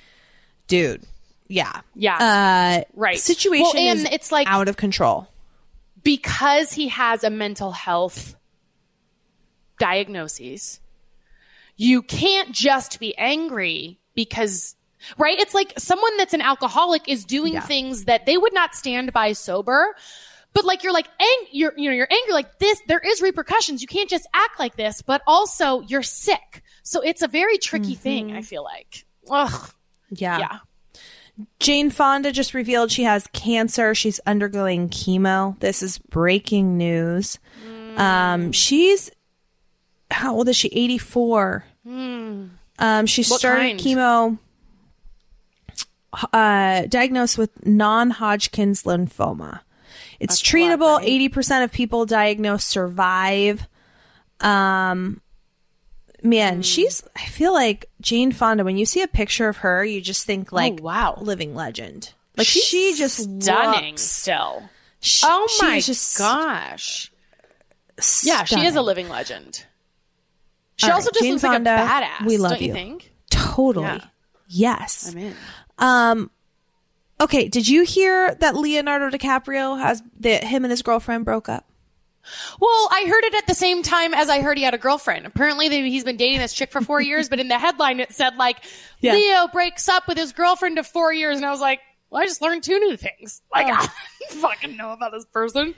dude 0.68 1.04
yeah 1.50 1.82
Yeah. 1.95 2.16
uh 2.16 2.84
Right. 2.93 3.20
situation 3.20 3.64
Well, 3.66 3.76
and 3.76 4.00
is 4.00 4.06
it's 4.06 4.32
like- 4.32 4.47
out 4.47 4.70
of 4.70 4.78
control 4.78 5.28
because 6.02 6.72
he 6.72 6.88
has 6.88 7.26
a 7.26 7.30
mental 7.30 7.72
health 7.74 8.38
diagnoses, 9.80 10.80
you 11.80 12.02
can't 12.02 12.52
just 12.52 13.00
be 13.00 13.18
angry 13.18 14.00
because 14.14 14.76
right? 15.18 15.40
It's 15.40 15.54
like 15.54 15.74
someone 15.78 16.18
that's 16.18 16.34
an 16.34 16.42
alcoholic 16.42 17.08
is 17.08 17.24
doing 17.24 17.54
yeah. 17.54 17.62
things 17.62 18.04
that 18.04 18.26
they 18.26 18.38
would 18.38 18.54
not 18.54 18.76
stand 18.76 19.14
by 19.14 19.32
sober. 19.32 19.96
But 20.52 20.66
like 20.66 20.84
you're 20.84 20.92
like 20.92 21.08
ang- 21.08 21.48
you're 21.52 21.74
you 21.78 21.90
know 21.90 21.96
you're 21.96 22.08
angry 22.12 22.34
like 22.34 22.60
this 22.60 22.82
there 22.88 23.00
is 23.00 23.22
repercussions. 23.22 23.82
You 23.82 23.88
can't 23.88 24.10
just 24.10 24.28
act 24.34 24.60
like 24.60 24.76
this 24.76 25.02
but 25.02 25.22
also 25.26 25.80
you're 25.82 26.04
sick. 26.04 26.64
So 26.84 27.00
it's 27.00 27.22
a 27.22 27.30
very 27.30 27.58
tricky 27.58 27.94
mm-hmm. 27.94 28.02
thing 28.02 28.32
I 28.34 28.42
feel 28.42 28.64
like. 28.64 29.06
Ugh. 29.30 29.72
Yeah. 30.10 30.40
Yeah. 30.40 30.58
Jane 31.62 31.92
Fonda 31.92 32.34
just 32.34 32.54
revealed 32.54 32.92
she 32.92 33.04
has 33.04 33.26
cancer. 33.32 33.96
She's 33.96 34.20
undergoing 34.26 34.90
chemo. 34.90 35.58
This 35.60 35.82
is 35.82 35.98
breaking 35.98 36.78
news. 36.78 37.40
Mm. 37.66 38.00
um 38.00 38.52
she's 38.52 39.12
how 40.12 40.36
old 40.36 40.50
is 40.50 40.58
she? 40.58 40.70
84 40.70 41.64
Mm. 41.90 42.50
Um, 42.78 43.06
she 43.06 43.24
what 43.24 43.40
started 43.40 43.78
kind? 43.78 43.80
chemo, 43.80 44.38
uh, 46.34 46.86
diagnosed 46.88 47.38
with 47.38 47.66
non 47.66 48.12
Hodgkin's 48.12 48.84
lymphoma. 48.84 49.62
It's 50.20 50.40
That's 50.40 50.52
treatable. 50.52 51.02
80% 51.02 51.64
of 51.64 51.72
people 51.72 52.06
diagnosed 52.06 52.68
survive. 52.68 53.68
Um, 54.40 55.22
man, 56.22 56.60
mm. 56.60 56.66
she's, 56.66 57.04
I 57.16 57.26
feel 57.26 57.54
like 57.54 57.90
Jane 58.02 58.32
Fonda, 58.32 58.64
when 58.64 58.78
you 58.78 58.86
see 58.86 59.02
a 59.02 59.08
picture 59.08 59.48
of 59.48 59.58
her, 59.58 59.84
you 59.84 60.02
just 60.02 60.26
think 60.26 60.52
oh, 60.52 60.56
like, 60.56 60.80
oh, 60.80 60.84
wow, 60.84 61.18
living 61.22 61.56
legend. 61.56 62.14
Like 62.38 62.48
she's 62.48 62.64
she 62.64 62.94
just 62.96 63.18
stunning 63.18 63.92
looks, 63.92 64.02
still. 64.02 64.64
Oh 64.64 64.70
she, 65.02 65.26
oh 65.26 65.48
my 65.62 65.82
gosh. 66.18 67.12
Stunning. 68.00 68.38
Yeah, 68.38 68.44
she 68.46 68.66
is 68.66 68.76
a 68.76 68.82
living 68.82 69.10
legend. 69.10 69.66
She 70.80 70.88
All 70.88 70.94
also 70.94 71.08
right, 71.08 71.14
just 71.14 71.24
Jane 71.24 71.32
looks 71.34 71.42
Fonda, 71.44 71.72
like 71.76 71.90
a 72.04 72.06
badass. 72.06 72.26
we 72.26 72.38
love 72.38 72.52
don't 72.54 72.62
you, 72.62 72.68
you. 72.68 72.74
think? 72.74 73.12
Totally. 73.30 73.86
Yeah. 73.86 74.06
Yes. 74.48 75.12
I'm 75.12 75.18
in. 75.20 75.36
Um. 75.78 76.32
Okay. 77.22 77.48
Did 77.50 77.68
you 77.68 77.84
hear 77.84 78.34
that 78.36 78.56
Leonardo 78.56 79.10
DiCaprio 79.10 79.78
has 79.80 80.02
that 80.22 80.44
him 80.44 80.64
and 80.66 80.72
his 80.72 80.82
girlfriend 80.82 81.26
broke 81.26 81.50
up? 81.50 81.66
Well, 82.60 82.88
I 82.92 83.06
heard 83.08 83.24
it 83.26 83.36
at 83.36 83.48
the 83.48 83.54
same 83.56 83.82
time 83.82 84.14
as 84.14 84.30
I 84.30 84.42
heard 84.42 84.58
he 84.58 84.64
had 84.64 84.74
a 84.74 84.78
girlfriend. 84.78 85.26
Apparently, 85.26 85.68
they, 85.68 85.90
he's 85.90 86.04
been 86.04 86.18
dating 86.18 86.40
this 86.40 86.54
chick 86.54 86.72
for 86.72 86.82
four 86.82 87.02
years, 87.02 87.28
but 87.30 87.40
in 87.40 87.48
the 87.48 87.58
headline 87.58 88.00
it 88.00 88.12
said 88.14 88.36
like 88.38 88.64
Yeah. 89.00 89.14
Leo 89.14 89.48
breaks 89.48 89.90
up 89.90 90.08
with 90.08 90.18
his 90.18 90.32
girlfriend 90.32 90.78
of 90.80 90.88
four 90.88 91.12
years, 91.14 91.38
and 91.38 91.46
I 91.46 91.50
was 91.52 91.62
like, 91.62 91.80
well, 92.10 92.22
I 92.22 92.26
just 92.26 92.42
learned 92.42 92.64
two 92.64 92.80
new 92.80 92.96
things. 92.98 93.42
Like 93.54 93.68
Oh. 93.70 93.72
I 94.30 94.34
fucking 94.34 94.78
know 94.78 94.92
about 94.92 95.12
this 95.12 95.26
person. 95.26 95.74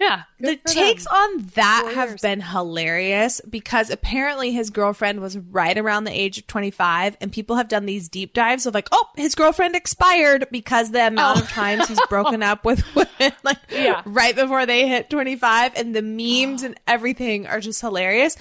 Yeah, 0.00 0.22
The 0.38 0.46
good 0.56 0.60
for 0.62 0.68
takes 0.74 1.04
them. 1.04 1.12
on 1.14 1.38
that 1.56 1.82
Four 1.86 1.92
have 1.94 2.20
been 2.20 2.40
hilarious 2.40 3.40
because 3.48 3.90
apparently 3.90 4.52
his 4.52 4.70
girlfriend 4.70 5.20
was 5.20 5.36
right 5.36 5.76
around 5.76 6.04
the 6.04 6.12
age 6.12 6.38
of 6.38 6.46
25 6.46 7.16
and 7.20 7.32
people 7.32 7.56
have 7.56 7.66
done 7.68 7.84
these 7.86 8.08
deep 8.08 8.32
dives 8.32 8.64
of 8.66 8.74
like, 8.74 8.88
oh, 8.92 9.08
his 9.16 9.34
girlfriend 9.34 9.74
expired 9.74 10.46
because 10.52 10.92
the 10.92 11.06
amount 11.06 11.40
of 11.40 11.48
times 11.50 11.88
he's 11.88 11.98
broken 12.08 12.42
up 12.44 12.64
with 12.64 12.84
women 12.94 13.32
like 13.42 13.58
Oh. 13.70 13.76
Yeah. 13.76 14.02
right 14.04 14.34
before 14.36 14.66
they 14.66 14.86
hit 14.88 15.10
25 15.10 15.72
and 15.76 15.94
the 15.94 16.02
memes 16.02 16.62
and 16.62 16.78
everything 16.86 17.46
are 17.46 17.60
just 17.60 17.80
hilarious. 17.80 18.36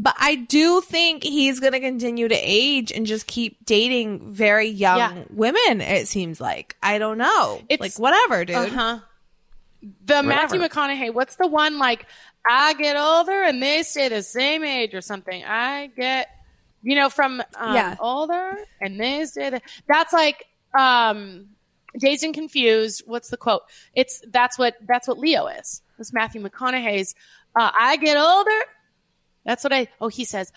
But 0.00 0.14
I 0.18 0.36
do 0.36 0.80
think 0.82 1.24
he's 1.24 1.58
going 1.58 1.72
to 1.72 1.80
continue 1.80 2.28
to 2.28 2.34
age 2.36 2.92
and 2.92 3.04
just 3.06 3.26
keep 3.26 3.64
dating 3.66 4.30
very 4.30 4.68
young 4.68 4.98
Yeah. 4.98 5.24
women, 5.30 5.80
it 5.80 6.06
seems 6.06 6.40
like. 6.40 6.76
I 6.82 6.98
don't 6.98 7.18
know. 7.18 7.60
It's- 7.68 7.80
like, 7.80 7.98
whatever, 7.98 8.44
dude. 8.44 8.56
Uh-huh. 8.56 8.98
The 9.80 10.22
Matthew 10.22 10.60
McConaughey, 10.60 11.14
what's 11.14 11.36
the 11.36 11.46
one 11.46 11.78
like 11.78 12.06
I 12.48 12.74
get 12.74 12.96
older 12.96 13.42
and 13.42 13.62
they 13.62 13.82
stay 13.82 14.08
the 14.08 14.22
same 14.22 14.64
age 14.64 14.94
or 14.94 15.00
something? 15.00 15.44
I 15.44 15.88
get 15.96 16.28
you 16.82 16.94
know, 16.94 17.10
from 17.10 17.40
um, 17.56 17.74
Yeah. 17.74 17.96
older 17.98 18.56
and 18.80 19.00
they 19.00 19.24
stay 19.24 19.50
the 19.50 19.60
that's 19.88 20.12
like 20.12 20.46
um 20.78 21.48
Dazed 21.98 22.22
and 22.24 22.34
Confused. 22.34 23.02
What's 23.06 23.30
the 23.30 23.36
quote? 23.36 23.62
It's 23.94 24.22
that's 24.30 24.58
what 24.58 24.74
that's 24.86 25.08
what 25.08 25.18
Leo 25.18 25.46
is. 25.46 25.82
This 25.96 26.12
Matthew 26.12 26.40
McConaughey's 26.42 27.14
uh, 27.58 27.70
I 27.76 27.96
get 27.96 28.16
older. 28.16 28.60
That's 29.44 29.64
what 29.64 29.72
I 29.72 29.88
oh 30.00 30.08
he 30.08 30.24
says 30.24 30.52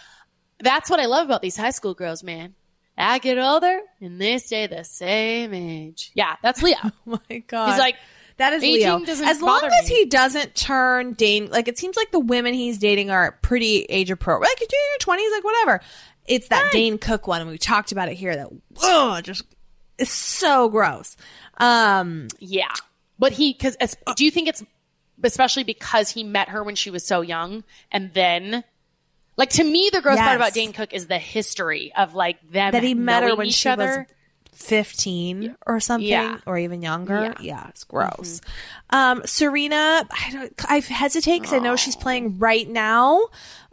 that's 0.60 0.90
what 0.90 1.00
I 1.00 1.06
love 1.08 1.26
about 1.26 1.42
these 1.42 1.58
high 1.58 1.72
school 1.72 1.94
girls, 1.96 2.24
man. 2.24 2.54
I 2.98 3.18
get 3.18 3.40
older 3.40 3.80
and 4.00 4.22
they 4.22 4.38
stay 4.38 4.68
the 4.68 4.84
same 4.84 5.54
age. 5.54 6.12
Yeah, 6.14 6.36
that's 6.44 6.62
Leo. 6.62 6.76
Oh 6.84 7.20
my 7.30 7.40
God. 7.40 7.70
He's 7.72 7.80
like, 7.80 7.96
That 8.38 8.54
is 8.54 8.64
Aging 8.64 9.06
Leo. 9.06 9.26
As 9.26 9.42
long 9.42 9.64
as 9.64 9.90
me. 9.90 9.96
he 9.96 10.06
doesn't 10.06 10.56
turn 10.56 11.14
Dane, 11.14 11.50
like 11.50 11.68
it 11.68 11.78
seems 11.78 11.96
like 11.96 12.12
the 12.12 12.20
women 12.20 12.54
he's 12.54 12.78
dating 12.78 13.12
are 13.12 13.38
pretty 13.42 13.84
age 13.84 14.12
appropriate. 14.12 14.50
Like 14.50 14.60
you're 14.60 14.68
in 14.68 14.92
your 14.94 15.00
twenties, 15.00 15.32
like 15.32 15.44
whatever. 15.44 15.82
It's 16.26 16.48
that 16.50 16.72
Dane 16.72 16.98
Cook 16.98 17.28
one, 17.28 17.42
and 17.42 17.50
we 17.50 17.58
talked 17.58 17.92
about 17.92 18.10
it 18.10 18.16
here. 18.16 18.36
That 18.36 18.50
ugh, 18.82 19.24
just 19.24 19.44
is 19.98 20.10
so 20.12 20.70
gross. 20.70 21.16
Um, 21.58 22.28
Yeah. 22.40 22.72
But 23.20 23.34
he, 23.34 23.54
because 23.54 23.78
do 24.16 24.26
you 24.26 24.32
think 24.32 24.48
it's 24.48 24.64
especially 25.24 25.64
because 25.64 26.10
he 26.10 26.24
met 26.24 26.50
her 26.50 26.64
when 26.64 26.76
she 26.76 26.90
was 26.90 27.06
so 27.06 27.22
young 27.22 27.64
and 27.92 28.12
then, 28.14 28.64
like, 29.38 29.52
to 29.52 29.64
me, 29.64 29.90
the 29.94 30.02
gross 30.02 30.18
part 30.18 30.36
about 30.36 30.54
Dane 30.54 30.74
Cook 30.74 30.94
is 30.94 31.08
the 31.08 31.20
history 31.20 31.94
of 31.96 32.16
like 32.16 32.40
them 32.52 32.72
that 32.72 32.84
he 32.84 32.96
met 32.96 33.24
her 33.24 33.36
when 33.36 33.50
she 33.50 33.70
other. 33.70 34.08
was 34.08 34.16
15 34.62 35.56
or 35.68 35.80
something 35.80 36.08
Yeah. 36.08 36.38
or 36.46 36.58
even 36.58 36.82
younger. 36.82 37.22
Yeah. 37.22 37.32
Mm-hmm. 37.34 37.44
Yeah, 37.44 37.68
it's 37.70 37.84
gross. 37.84 38.42
Um, 38.90 39.22
Serena, 39.26 40.08
I 40.10 40.30
don't, 40.32 40.54
I 40.70 40.80
hesitate 40.80 41.40
because 41.40 41.54
I 41.54 41.60
know 41.60 41.76
she's 41.76 41.96
playing 41.96 42.40
right 42.40 42.68
now, 42.70 43.28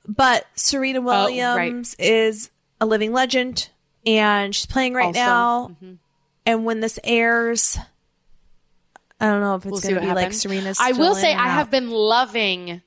but 0.07 0.47
Serena 0.55 1.01
Oh, 1.01 1.03
right. 1.05 1.34
Williams 1.34 1.95
is 1.99 2.51
a 2.80 2.86
living 2.86 3.12
legend 3.12 3.68
and 4.07 4.55
she's 4.55 4.66
playing 4.66 4.95
right 4.95 5.07
Also, 5.07 5.20
now. 5.20 5.68
mm-hmm. 5.82 5.95
And 6.47 6.64
when 6.64 6.80
this 6.80 6.99
airs, 7.05 7.76
I 9.20 9.26
don't 9.26 9.41
know 9.41 9.57
if 9.57 9.66
it's 9.66 9.72
We'll 9.72 9.80
going 9.80 9.95
to 9.97 10.01
be 10.01 10.14
like. 10.14 10.32
Serena's. 10.32 10.78
I 10.80 10.93
will 10.93 11.14
say 11.14 11.34
I 11.34 11.49
have 11.49 11.70
been 11.70 11.91
loving 11.91 12.80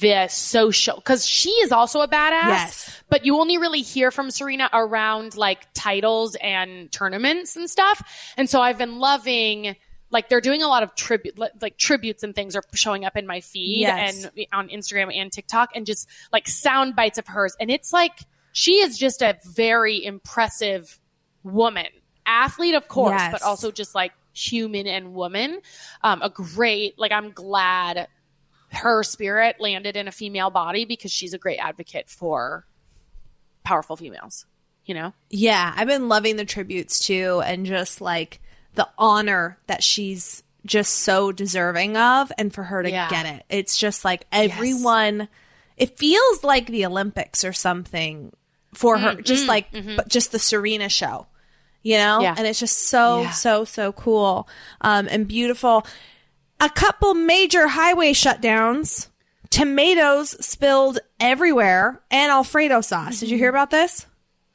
the 0.00 0.26
social 0.28 0.96
because 0.96 1.26
she 1.26 1.50
is 1.50 1.70
also 1.72 2.00
a 2.00 2.08
badass. 2.08 2.46
Yes. 2.48 3.02
But 3.10 3.24
you 3.24 3.38
only 3.38 3.58
really 3.58 3.82
hear 3.82 4.10
from 4.10 4.30
Serena 4.30 4.68
around 4.72 5.36
like 5.36 5.66
titles 5.74 6.36
and 6.36 6.90
tournaments 6.90 7.54
and 7.56 7.70
stuff. 7.70 8.02
And 8.36 8.48
so 8.50 8.60
I've 8.60 8.78
been 8.78 8.98
loving 8.98 9.76
like 10.10 10.28
they're 10.28 10.40
doing 10.40 10.62
a 10.62 10.68
lot 10.68 10.82
of 10.82 10.94
tribute 10.94 11.38
like 11.60 11.76
tributes 11.76 12.22
and 12.22 12.34
things 12.34 12.54
are 12.56 12.62
showing 12.72 13.04
up 13.04 13.16
in 13.16 13.26
my 13.26 13.40
feed 13.40 13.80
Yes. 13.80 14.24
and 14.24 14.46
on 14.52 14.68
Instagram 14.68 15.14
and 15.14 15.30
TikTok 15.32 15.70
and 15.74 15.86
just 15.86 16.08
like 16.32 16.46
sound 16.48 16.96
bites 16.96 17.18
of 17.18 17.26
hers. 17.26 17.56
And 17.60 17.70
it's 17.70 17.92
like 17.92 18.12
she 18.52 18.74
is 18.74 18.96
just 18.98 19.22
a 19.22 19.36
very 19.44 20.04
impressive 20.04 20.98
woman. 21.42 21.86
Athlete, 22.26 22.74
of 22.74 22.88
course, 22.88 23.12
Yes. 23.20 23.32
but 23.32 23.42
also 23.42 23.70
just 23.70 23.94
like 23.94 24.12
human 24.32 24.86
and 24.86 25.14
woman. 25.14 25.60
Um, 26.02 26.22
a 26.22 26.30
great, 26.30 26.98
like, 26.98 27.12
I'm 27.12 27.30
glad 27.32 28.08
her 28.74 29.02
spirit 29.02 29.56
landed 29.60 29.96
in 29.96 30.08
a 30.08 30.12
female 30.12 30.50
body 30.50 30.84
because 30.84 31.12
she's 31.12 31.32
a 31.34 31.38
great 31.38 31.58
advocate 31.58 32.08
for 32.08 32.66
powerful 33.64 33.96
females, 33.96 34.46
you 34.84 34.94
know? 34.94 35.12
Yeah, 35.30 35.72
I've 35.76 35.88
been 35.88 36.08
loving 36.08 36.36
the 36.36 36.44
tributes 36.44 37.06
too, 37.06 37.42
and 37.44 37.64
just 37.66 38.00
like 38.00 38.40
the 38.74 38.88
honor 38.98 39.58
that 39.66 39.82
she's 39.82 40.42
just 40.66 40.92
so 40.96 41.30
deserving 41.32 41.96
of, 41.96 42.32
and 42.38 42.52
for 42.52 42.64
her 42.64 42.82
to 42.82 42.90
Yeah. 42.90 43.08
get 43.08 43.26
it. 43.26 43.44
It's 43.48 43.76
just 43.76 44.04
like 44.04 44.26
everyone, 44.32 45.28
it 45.76 45.98
feels 45.98 46.42
like 46.42 46.66
the 46.66 46.86
Olympics 46.86 47.44
or 47.44 47.52
something 47.52 48.32
for 48.72 48.98
her, 48.98 49.14
just 49.22 49.46
like, 49.46 49.66
but 49.96 50.08
just 50.08 50.32
the 50.32 50.38
Serena 50.38 50.88
show, 50.88 51.26
you 51.82 51.96
know? 51.98 52.18
Mm, 52.18 52.22
Yeah. 52.22 52.34
And 52.36 52.46
it's 52.46 52.58
just 52.60 52.78
so, 52.88 53.22
Yeah. 53.22 53.30
so, 53.30 53.64
so 53.64 53.92
cool 53.92 54.48
um, 54.80 55.06
and 55.10 55.28
beautiful. 55.28 55.86
A 56.64 56.70
couple 56.70 57.12
major 57.12 57.68
highway 57.68 58.14
shutdowns. 58.14 59.08
Tomatoes 59.50 60.30
spilled 60.42 60.98
everywhere 61.20 62.00
and 62.10 62.32
Alfredo 62.32 62.80
sauce. 62.80 63.20
Did 63.20 63.28
you 63.28 63.36
hear 63.36 63.50
about 63.50 63.70
this? 63.70 64.06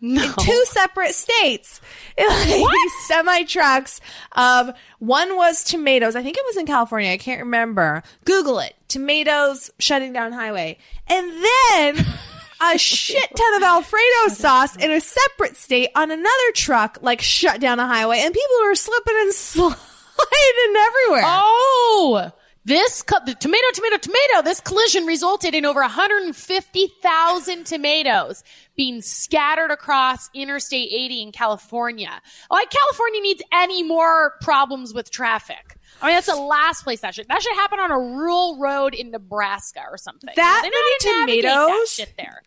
No. 0.01 0.23
in 0.23 0.33
two 0.39 0.63
separate 0.65 1.13
states. 1.13 1.79
Like 2.17 2.89
semi 3.05 3.43
trucks. 3.43 4.01
Um, 4.31 4.73
one 4.97 5.37
was 5.37 5.63
tomatoes. 5.63 6.15
I 6.15 6.23
think 6.23 6.35
it 6.35 6.43
was 6.47 6.57
in 6.57 6.65
California. 6.65 7.11
I 7.11 7.17
can't 7.17 7.41
remember. 7.41 8.01
Google 8.25 8.57
it. 8.57 8.73
Tomatoes 8.87 9.69
shutting 9.77 10.11
down 10.11 10.31
highway. 10.31 10.79
And 11.07 11.31
then 11.31 12.05
a 12.73 12.77
shit 12.79 13.29
ton 13.35 13.53
of 13.53 13.61
Alfredo 13.61 14.29
sauce 14.29 14.75
in 14.77 14.89
a 14.89 14.99
separate 14.99 15.57
state 15.57 15.91
on 15.95 16.09
another 16.09 16.51
truck, 16.55 16.97
like 17.03 17.21
shut 17.21 17.61
down 17.61 17.79
a 17.79 17.85
highway. 17.85 18.17
And 18.19 18.33
people 18.33 18.55
were 18.63 18.75
slipping 18.75 19.15
and 19.19 19.33
sliding 19.33 19.77
everywhere. 20.21 21.23
Oh, 21.25 22.31
this 22.65 23.01
co- 23.03 23.17
the 23.25 23.33
tomato, 23.33 23.63
tomato, 23.73 23.97
tomato. 23.97 24.41
This 24.43 24.59
collision 24.59 25.05
resulted 25.05 25.55
in 25.55 25.65
over 25.65 25.81
150,000 25.81 27.65
tomatoes 27.65 28.43
being 28.75 29.01
scattered 29.01 29.71
across 29.71 30.29
Interstate 30.33 30.91
80 30.91 31.21
in 31.23 31.31
California. 31.31 32.21
Like 32.51 32.69
California 32.69 33.21
needs 33.21 33.41
any 33.51 33.83
more 33.83 34.33
problems 34.41 34.93
with 34.93 35.09
traffic. 35.11 35.77
I 36.01 36.07
mean, 36.07 36.15
that's 36.15 36.27
the 36.27 36.35
last 36.35 36.83
place 36.83 37.01
that 37.01 37.15
should 37.15 37.27
that 37.27 37.41
should 37.41 37.55
happen 37.55 37.79
on 37.79 37.91
a 37.91 37.99
rural 37.99 38.57
road 38.59 38.93
in 38.93 39.11
Nebraska 39.11 39.81
or 39.89 39.97
something. 39.97 40.29
That 40.35 40.61
They 40.63 40.69
know 40.69 41.17
many 41.25 41.39
tomatoes? 41.41 41.91
shit 41.91 42.13
there. 42.17 42.41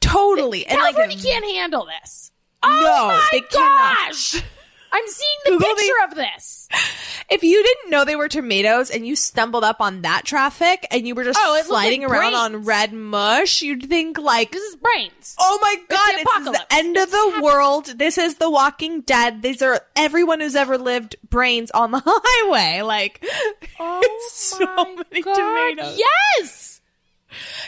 totally. 0.00 0.66
And 0.66 0.78
like, 0.80 0.96
California 0.96 1.22
can't 1.22 1.44
handle 1.44 1.86
this. 2.02 2.32
Oh 2.62 2.68
No, 2.68 3.06
my 3.08 3.28
they 3.32 3.40
cannot. 3.42 4.44
I'm 4.92 5.06
seeing 5.06 5.38
the 5.44 5.50
Google 5.52 5.68
the- 5.68 5.74
picture 5.76 6.04
of 6.10 6.14
this. 6.16 6.68
if 7.30 7.42
you 7.44 7.62
didn't 7.62 7.90
know 7.90 8.04
they 8.04 8.16
were 8.16 8.28
tomatoes 8.28 8.90
and 8.90 9.06
you 9.06 9.14
stumbled 9.16 9.62
up 9.64 9.80
on 9.80 10.02
that 10.02 10.24
traffic 10.24 10.86
and 10.90 11.06
you 11.06 11.14
were 11.14 11.24
just 11.24 11.38
Oh, 11.40 11.62
sliding 11.64 12.02
like 12.02 12.10
around 12.10 12.34
on 12.34 12.64
red 12.64 12.92
mush, 12.92 13.62
you'd 13.62 13.88
think 13.88 14.18
like, 14.18 14.52
This 14.52 14.62
is 14.62 14.76
brains. 14.76 15.36
oh 15.38 15.58
my 15.62 15.76
god, 15.88 16.12
the 16.12 16.24
this 16.24 16.46
is 16.46 16.52
the 16.52 16.66
end 16.74 16.96
of 16.96 17.10
the 17.10 17.40
world. 17.42 17.86
This 17.98 18.18
is 18.18 18.36
the 18.36 18.50
Walking 18.50 19.02
Dead. 19.02 19.42
These 19.42 19.62
are 19.62 19.80
everyone 19.96 20.40
who's 20.40 20.56
ever 20.56 20.76
lived 20.78 21.16
brains 21.28 21.70
on 21.70 21.90
the 21.92 22.02
highway. 22.04 22.82
Like, 22.82 23.24
oh 23.80 24.00
it's 24.02 24.32
so 24.34 24.66
many 24.84 25.22
tomatoes. 25.22 25.98
Yes. 25.98 26.80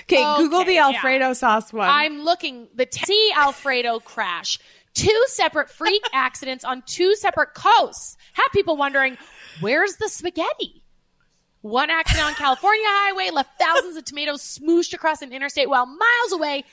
Okay, 0.02 0.24
Google 0.38 0.60
Okay, 0.62 0.70
the 0.70 0.74
yeah. 0.74 0.86
Alfredo 0.88 1.34
sauce 1.34 1.72
one. 1.72 1.88
I'm 1.88 2.22
looking 2.22 2.66
the 2.74 2.84
Tennessee 2.86 3.32
Alfredo 3.36 4.00
crash. 4.00 4.58
Two 4.94 5.24
separate 5.28 5.70
freak 5.70 6.02
accidents 6.12 6.64
on 6.64 6.82
two 6.86 7.14
separate 7.16 7.54
coasts. 7.54 8.16
Have 8.34 8.46
people 8.52 8.76
wondering, 8.76 9.16
where's 9.60 9.96
the 9.96 10.08
spaghetti? 10.08 10.82
One 11.62 11.90
accident 11.90 12.26
on 12.26 12.34
California 12.34 12.84
highway 12.86 13.30
left 13.30 13.58
thousands 13.60 13.96
of 13.96 14.04
tomatoes 14.04 14.42
smooshed 14.42 14.92
across 14.94 15.22
an 15.22 15.32
interstate 15.32 15.68
while 15.70 15.86
miles 15.86 16.32
away 16.32 16.64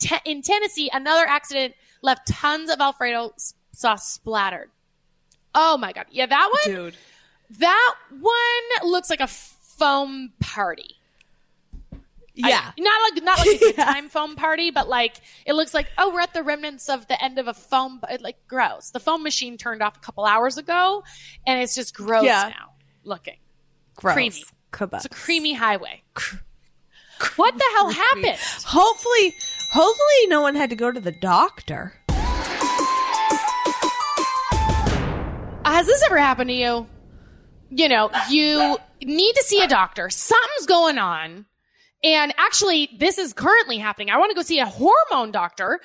te- 0.00 0.16
in 0.24 0.42
Tennessee, 0.42 0.90
another 0.92 1.24
accident 1.26 1.74
left 2.02 2.26
tons 2.26 2.68
of 2.68 2.80
Alfredo 2.80 3.32
sauce 3.72 4.08
splattered. 4.08 4.70
Oh 5.54 5.76
my 5.78 5.92
God. 5.92 6.06
Yeah, 6.10 6.26
that 6.26 6.50
one, 6.64 6.74
Dude. 6.74 6.96
that 7.58 7.94
one 8.18 8.90
looks 8.90 9.08
like 9.10 9.20
a 9.20 9.28
foam 9.28 10.32
party. 10.40 10.96
I- 12.44 12.48
Yeah. 12.48 12.70
not 12.78 13.12
like 13.14 13.22
not 13.24 13.38
like 13.38 13.48
a 13.56 13.58
good 13.58 13.76
time 13.76 14.08
foam 14.08 14.36
party, 14.36 14.70
but 14.70 14.88
like 14.88 15.16
it 15.46 15.52
looks 15.54 15.74
like 15.74 15.86
oh 15.98 16.10
we're 16.12 16.20
at 16.20 16.32
the 16.34 16.42
remnants 16.42 16.88
of 16.88 17.06
the 17.08 17.22
end 17.22 17.38
of 17.38 17.48
a 17.48 17.54
foam. 17.54 18.00
it- 18.10 18.22
Like 18.22 18.36
gross. 18.48 18.90
The 18.90 19.00
foam 19.00 19.22
machine 19.22 19.56
turned 19.58 19.82
off 19.82 19.96
a 19.96 20.00
couple 20.00 20.24
hours 20.24 20.56
ago, 20.58 21.04
and 21.46 21.60
it's 21.62 21.74
just 21.74 21.94
gross 21.94 22.24
Yeah. 22.24 22.52
now 22.56 22.70
looking. 23.04 23.36
Gross. 23.96 24.14
creamy. 24.14 24.42
It's 24.96 25.04
a 25.04 25.08
creamy 25.10 25.52
highway. 25.54 26.02
What 27.36 27.54
the 27.56 27.64
hell 27.76 27.90
happened? 27.90 28.36
Hopefully, 28.64 29.34
hopefully 29.70 30.26
no 30.28 30.40
one 30.40 30.54
had 30.56 30.70
to 30.70 30.76
go 30.76 30.90
to 30.90 30.98
the 31.00 31.12
doctor. 31.12 31.92
Uh, 35.64 35.70
has 35.72 35.86
this 35.86 36.02
ever 36.04 36.18
happened 36.18 36.48
to 36.48 36.54
you? 36.54 36.86
You 37.70 37.88
know, 37.88 38.10
you 38.28 38.76
need 39.02 39.34
to 39.34 39.42
see 39.44 39.62
a 39.62 39.68
doctor. 39.68 40.10
Something's 40.10 40.66
going 40.66 40.98
on. 40.98 41.46
And 42.04 42.34
actually, 42.36 42.90
this 42.98 43.18
is 43.18 43.32
currently 43.32 43.78
happening. 43.78 44.10
I 44.10 44.18
want 44.18 44.30
to 44.30 44.34
go 44.34 44.42
see 44.42 44.58
a 44.58 44.66
hormone 44.66 45.30
doctor. 45.30 45.80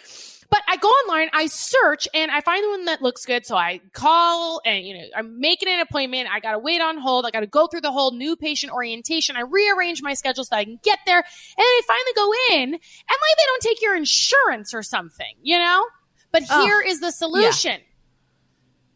But 0.49 0.61
I 0.65 0.77
go 0.77 0.87
online, 0.87 1.29
I 1.33 1.47
search, 1.47 2.07
and 2.13 2.31
I 2.31 2.39
find 2.39 2.63
the 2.63 2.69
one 2.69 2.85
that 2.85 3.01
looks 3.01 3.25
good. 3.25 3.45
So 3.45 3.57
I 3.57 3.81
call 3.91 4.61
and, 4.65 4.85
you 4.85 4.97
know, 4.97 5.03
I'm 5.13 5.41
making 5.41 5.67
an 5.67 5.81
appointment. 5.81 6.29
I 6.31 6.39
got 6.39 6.53
to 6.53 6.59
wait 6.59 6.79
on 6.79 6.97
hold. 6.97 7.25
I 7.25 7.31
got 7.31 7.41
to 7.41 7.47
go 7.47 7.67
through 7.67 7.81
the 7.81 7.91
whole 7.91 8.11
new 8.11 8.37
patient 8.37 8.71
orientation. 8.71 9.35
I 9.35 9.41
rearrange 9.41 10.01
my 10.01 10.13
schedule 10.13 10.45
so 10.45 10.55
I 10.55 10.63
can 10.63 10.79
get 10.83 10.99
there. 11.05 11.17
And 11.17 11.23
then 11.57 11.65
I 11.65 11.81
finally 11.85 12.13
go 12.15 12.31
in, 12.55 12.63
and 12.63 12.71
like 12.71 12.79
they 12.79 13.43
don't 13.45 13.61
take 13.61 13.81
your 13.81 13.97
insurance 13.97 14.73
or 14.73 14.83
something, 14.83 15.35
you 15.41 15.59
know? 15.59 15.83
But 16.31 16.43
here 16.43 16.81
is 16.81 17.01
the 17.01 17.11
solution. 17.11 17.81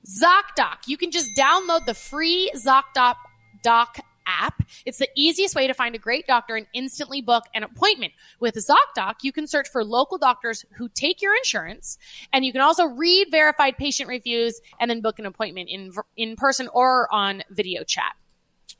ZocDoc. 0.05 0.87
You 0.87 0.95
can 0.95 1.11
just 1.11 1.27
download 1.37 1.85
the 1.85 1.93
free 1.93 2.49
ZocDoc 2.55 3.15
Doc 3.61 3.99
app. 4.25 4.63
It's 4.85 4.97
the 4.97 5.09
easiest 5.15 5.55
way 5.55 5.67
to 5.67 5.73
find 5.73 5.95
a 5.95 5.99
great 5.99 6.27
doctor 6.27 6.55
and 6.55 6.67
instantly 6.73 7.21
book 7.21 7.43
an 7.53 7.63
appointment. 7.63 8.13
With 8.39 8.55
ZocDoc, 8.55 9.15
you 9.23 9.31
can 9.31 9.47
search 9.47 9.67
for 9.69 9.83
local 9.83 10.17
doctors 10.17 10.65
who 10.77 10.89
take 10.89 11.21
your 11.21 11.35
insurance, 11.35 11.97
and 12.33 12.45
you 12.45 12.51
can 12.51 12.61
also 12.61 12.85
read 12.85 13.27
verified 13.31 13.77
patient 13.77 14.09
reviews 14.09 14.59
and 14.79 14.89
then 14.89 15.01
book 15.01 15.19
an 15.19 15.25
appointment 15.25 15.69
in 15.69 15.91
in 16.15 16.35
person 16.35 16.69
or 16.73 17.13
on 17.13 17.43
video 17.49 17.83
chat. 17.83 18.13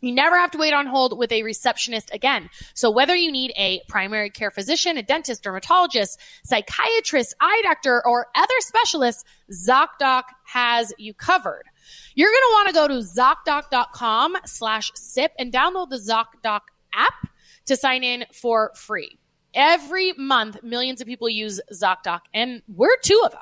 You 0.02 0.12
never 0.12 0.36
have 0.36 0.52
to 0.52 0.58
wait 0.58 0.74
on 0.74 0.88
hold 0.88 1.18
with 1.18 1.32
a 1.32 1.44
receptionist 1.44 2.12
again. 2.12 2.50
So 2.74 2.89
whether 2.89 3.16
you 3.16 3.32
need 3.32 3.54
a 3.56 3.82
primary 3.88 4.32
care 4.32 4.50
physician, 4.50 4.98
a 4.98 5.04
dentist, 5.04 5.44
dermatologist, 5.44 6.20
psychiatrist, 6.44 7.36
eye 7.39 7.62
doctor, 7.64 8.02
or 8.06 8.28
other 8.34 8.54
specialists, 8.60 9.24
ZocDoc 9.52 10.24
has 10.46 10.92
you 10.98 11.14
covered. 11.14 11.64
You're 12.16 12.30
going 12.30 12.41
to 12.41 12.53
want 12.53 12.68
to 12.68 12.74
go 12.74 12.88
to 12.88 13.72
ZocDoc.com 13.72 14.38
slash 14.45 14.91
SIP 14.95 15.32
and 15.39 15.51
download 15.51 15.89
the 15.89 15.97
ZocDoc 15.97 16.62
app 16.93 17.14
to 17.66 17.76
sign 17.76 18.03
in 18.03 18.26
for 18.34 18.72
free. 18.76 19.18
Every 19.53 20.14
month, 20.14 20.64
millions 20.64 21.01
of 21.01 21.07
people 21.07 21.30
use 21.30 21.59
ZocDoc, 21.74 22.22
and 22.34 22.62
we're 22.68 22.97
two 23.03 23.22
of 23.26 23.32
them. 23.32 23.41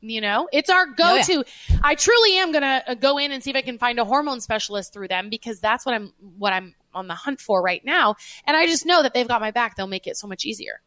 You 0.00 0.20
know, 0.20 0.48
it's 0.52 0.70
our 0.70 0.86
oh, 0.88 0.94
go 0.96 1.22
to. 1.22 1.44
I 1.82 1.96
truly 1.96 2.36
am 2.36 2.52
going 2.52 2.62
to 2.62 2.90
uh, 2.90 2.94
go 2.94 3.18
in 3.18 3.32
and 3.32 3.42
see 3.42 3.50
if 3.50 3.56
I 3.56 3.62
can 3.62 3.78
find 3.78 3.98
a 3.98 4.04
hormone 4.04 4.40
specialist 4.40 4.92
through 4.92 5.08
them 5.08 5.28
because 5.28 5.58
that's 5.58 5.84
what 5.84 5.94
I'm, 5.94 6.12
what 6.36 6.52
I'm 6.52 6.76
on 6.94 7.08
the 7.08 7.14
hunt 7.14 7.40
for 7.40 7.60
right 7.60 7.84
now. 7.84 8.14
And 8.46 8.56
I 8.56 8.66
just 8.66 8.86
know 8.86 9.02
that 9.02 9.12
they've 9.12 9.26
got 9.26 9.40
my 9.40 9.50
back. 9.50 9.74
They'll 9.74 9.88
make 9.88 10.06
it 10.06 10.16
so 10.16 10.28
much 10.28 10.44
easier. 10.44 10.80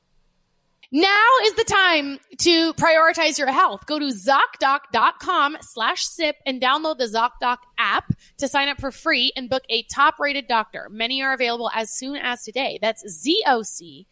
Now 0.93 1.25
is 1.45 1.53
the 1.53 1.63
time 1.63 2.19
to 2.39 2.73
prioritize 2.73 3.37
your 3.37 3.49
health. 3.49 3.85
Go 3.85 3.97
to 3.97 4.07
ZocDoc.com 4.07 5.55
slash 5.61 6.05
SIP 6.05 6.35
and 6.45 6.61
download 6.61 6.97
the 6.97 7.05
ZocDoc 7.05 7.59
app 7.77 8.11
to 8.39 8.49
sign 8.49 8.67
up 8.67 8.81
for 8.81 8.91
free 8.91 9.31
and 9.37 9.49
book 9.49 9.63
a 9.69 9.83
top 9.83 10.19
rated 10.19 10.49
doctor. 10.49 10.89
Many 10.91 11.21
are 11.23 11.31
available 11.31 11.71
as 11.73 11.95
soon 11.95 12.17
as 12.17 12.43
today. 12.43 12.77
That's 12.81 13.07
Z-O-C-D-O-C 13.07 14.11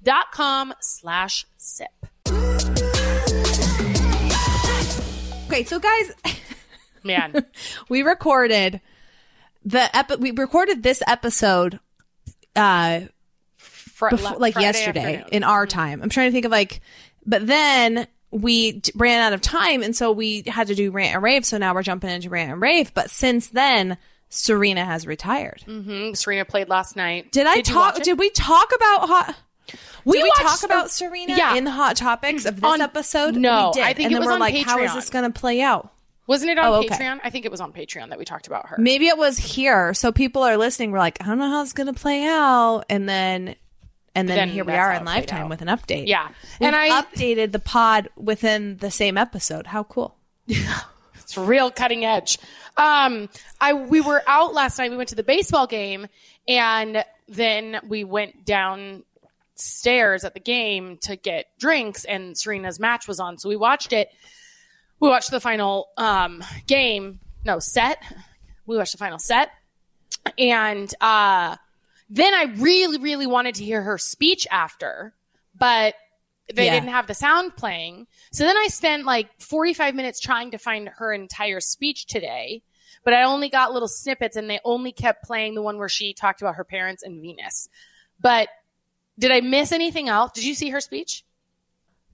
dot 0.00 0.26
com 0.32 0.72
slash 0.80 1.44
SIP. 1.56 1.88
Okay, 5.48 5.64
so 5.64 5.80
guys, 5.80 6.12
Man. 7.02 7.46
we 7.88 8.02
recorded 8.02 8.80
the 9.64 9.96
epi- 9.96 10.16
we 10.16 10.30
recorded 10.30 10.84
this 10.84 11.02
episode 11.06 11.80
uh 12.54 13.00
Fr- 13.96 14.10
before, 14.10 14.36
like 14.38 14.52
Friday 14.52 14.66
yesterday 14.66 15.00
afternoon. 15.00 15.20
Mm-hmm. 15.24 15.34
in 15.34 15.44
our 15.44 15.66
time. 15.66 16.02
I'm 16.02 16.10
trying 16.10 16.28
to 16.28 16.32
think 16.32 16.44
of 16.44 16.52
like, 16.52 16.80
but 17.24 17.46
then 17.46 18.06
we 18.30 18.82
ran 18.94 19.20
out 19.22 19.32
of 19.32 19.40
time, 19.40 19.82
and 19.82 19.96
so 19.96 20.12
we 20.12 20.42
had 20.46 20.66
to 20.66 20.74
do 20.74 20.90
rant 20.90 21.14
and 21.14 21.22
rave. 21.22 21.46
So 21.46 21.56
now 21.56 21.72
we're 21.74 21.82
jumping 21.82 22.10
into 22.10 22.28
rant 22.28 22.52
and 22.52 22.60
rave. 22.60 22.92
But 22.92 23.10
since 23.10 23.48
then, 23.48 23.96
Serena 24.28 24.84
has 24.84 25.06
retired. 25.06 25.62
Mhm. 25.66 26.14
Serena 26.16 26.44
played 26.44 26.68
last 26.68 26.94
night. 26.96 27.32
Did 27.32 27.46
I 27.46 27.62
talk? 27.62 28.02
Did 28.02 28.18
we 28.18 28.28
talk 28.30 28.70
about 28.76 29.08
hot? 29.08 29.34
We, 30.04 30.18
Did 30.18 30.24
we 30.24 30.32
talk 30.44 30.62
about 30.62 30.90
Serena 30.90 31.34
Yeah. 31.34 31.54
in 31.56 31.64
the 31.64 31.70
hot 31.72 31.96
topics 31.96 32.44
of 32.44 32.60
this 32.60 32.64
On- 32.70 32.80
episode. 32.82 33.34
No, 33.34 33.72
we 33.74 33.80
did. 33.80 33.84
I 33.88 33.92
think 33.94 34.06
and 34.08 34.16
it 34.16 34.18
was 34.18 34.26
we're 34.26 34.34
on 34.34 34.40
like, 34.40 34.56
how 34.58 34.78
is 34.80 34.92
this 34.94 35.08
going 35.10 35.24
to 35.32 35.36
play 35.40 35.60
out? 35.62 35.90
Wasn't 36.28 36.50
it 36.50 36.58
on 36.58 36.66
Oh, 36.66 36.74
okay. 36.80 36.88
Patreon? 36.88 37.20
I 37.24 37.30
think 37.30 37.44
it 37.44 37.50
was 37.50 37.60
on 37.60 37.72
Patreon 37.72 38.10
that 38.10 38.18
we 38.18 38.24
talked 38.24 38.46
about 38.48 38.66
her. 38.68 38.76
Maybe 38.78 39.06
it 39.08 39.16
was 39.16 39.38
here, 39.38 39.94
so 39.94 40.10
people 40.12 40.42
are 40.42 40.56
listening. 40.56 40.90
We're 40.92 40.98
like, 40.98 41.20
I 41.22 41.26
don't 41.26 41.38
know 41.38 41.48
how 41.48 41.62
it's 41.62 41.72
going 41.72 41.86
to 41.86 41.98
play 42.00 42.24
out, 42.24 42.84
and 42.90 43.08
then, 43.08 43.54
and 44.16 44.28
then, 44.28 44.36
Then 44.36 44.48
here 44.48 44.64
we 44.64 44.72
are 44.72 44.92
in 44.92 45.04
Lifetime 45.04 45.48
with 45.48 45.62
an 45.62 45.68
update. 45.68 46.06
Yeah. 46.06 46.28
We've 46.60 46.66
And 46.68 46.74
I- 46.76 47.02
updated 47.02 47.52
the 47.52 47.58
pod 47.58 48.08
within 48.16 48.78
the 48.78 48.90
same 48.90 49.16
episode. 49.16 49.66
How 49.68 49.84
cool! 49.84 50.16
It's 51.18 51.36
real 51.36 51.72
cutting 51.72 52.04
edge. 52.04 52.38
Um, 52.76 53.28
I 53.60 53.72
we 53.72 54.00
were 54.00 54.22
out 54.28 54.54
last 54.54 54.78
night. 54.78 54.92
We 54.92 54.96
went 54.96 55.08
to 55.08 55.16
the 55.16 55.24
baseball 55.24 55.66
game, 55.66 56.06
and 56.46 57.04
then 57.26 57.80
we 57.88 58.04
went 58.04 58.44
downstairs 59.56 60.24
at 60.24 60.34
the 60.34 60.40
game 60.40 60.98
to 61.02 61.16
get 61.16 61.46
drinks. 61.58 62.04
And 62.04 62.36
Serena's 62.38 62.78
match 62.78 63.08
was 63.08 63.18
on, 63.18 63.38
so 63.38 63.48
we 63.48 63.56
watched 63.56 63.92
it. 63.92 64.08
We 65.00 65.08
watched 65.08 65.32
the 65.32 65.40
final 65.40 65.88
um, 65.96 66.44
game. 66.68 67.18
No 67.44 67.58
set. 67.58 68.00
We 68.64 68.76
watched 68.76 68.92
the 68.92 68.98
final 68.98 69.18
set, 69.18 69.50
and 70.38 70.92
uh, 71.00 71.56
then 72.08 72.34
I 72.34 72.44
really, 72.56 72.98
really 72.98 73.26
wanted 73.26 73.54
to 73.56 73.64
hear 73.64 73.82
her 73.82 73.98
speech 73.98 74.46
after, 74.50 75.14
but 75.54 75.94
they 76.52 76.66
Yeah. 76.66 76.74
didn't 76.74 76.90
have 76.90 77.06
the 77.06 77.14
sound 77.14 77.56
playing. 77.56 78.06
So 78.30 78.44
then 78.44 78.56
I 78.56 78.68
spent 78.68 79.04
like 79.04 79.28
45 79.40 79.94
minutes 79.94 80.20
trying 80.20 80.52
to 80.52 80.58
find 80.58 80.88
her 80.88 81.12
entire 81.12 81.60
speech 81.60 82.06
today, 82.06 82.62
but 83.02 83.12
I 83.14 83.24
only 83.24 83.48
got 83.48 83.72
little 83.72 83.88
snippets 83.88 84.36
and 84.36 84.48
they 84.48 84.60
only 84.64 84.92
kept 84.92 85.24
playing 85.24 85.54
the 85.54 85.62
one 85.62 85.78
where 85.78 85.88
she 85.88 86.14
talked 86.14 86.40
about 86.42 86.54
her 86.54 86.64
parents 86.64 87.02
and 87.02 87.20
Venus. 87.20 87.68
But 88.20 88.48
did 89.18 89.32
I 89.32 89.40
miss 89.40 89.72
anything 89.72 90.08
else? 90.08 90.32
Did 90.32 90.44
you 90.44 90.54
see 90.54 90.70
her 90.70 90.80
speech? 90.80 91.24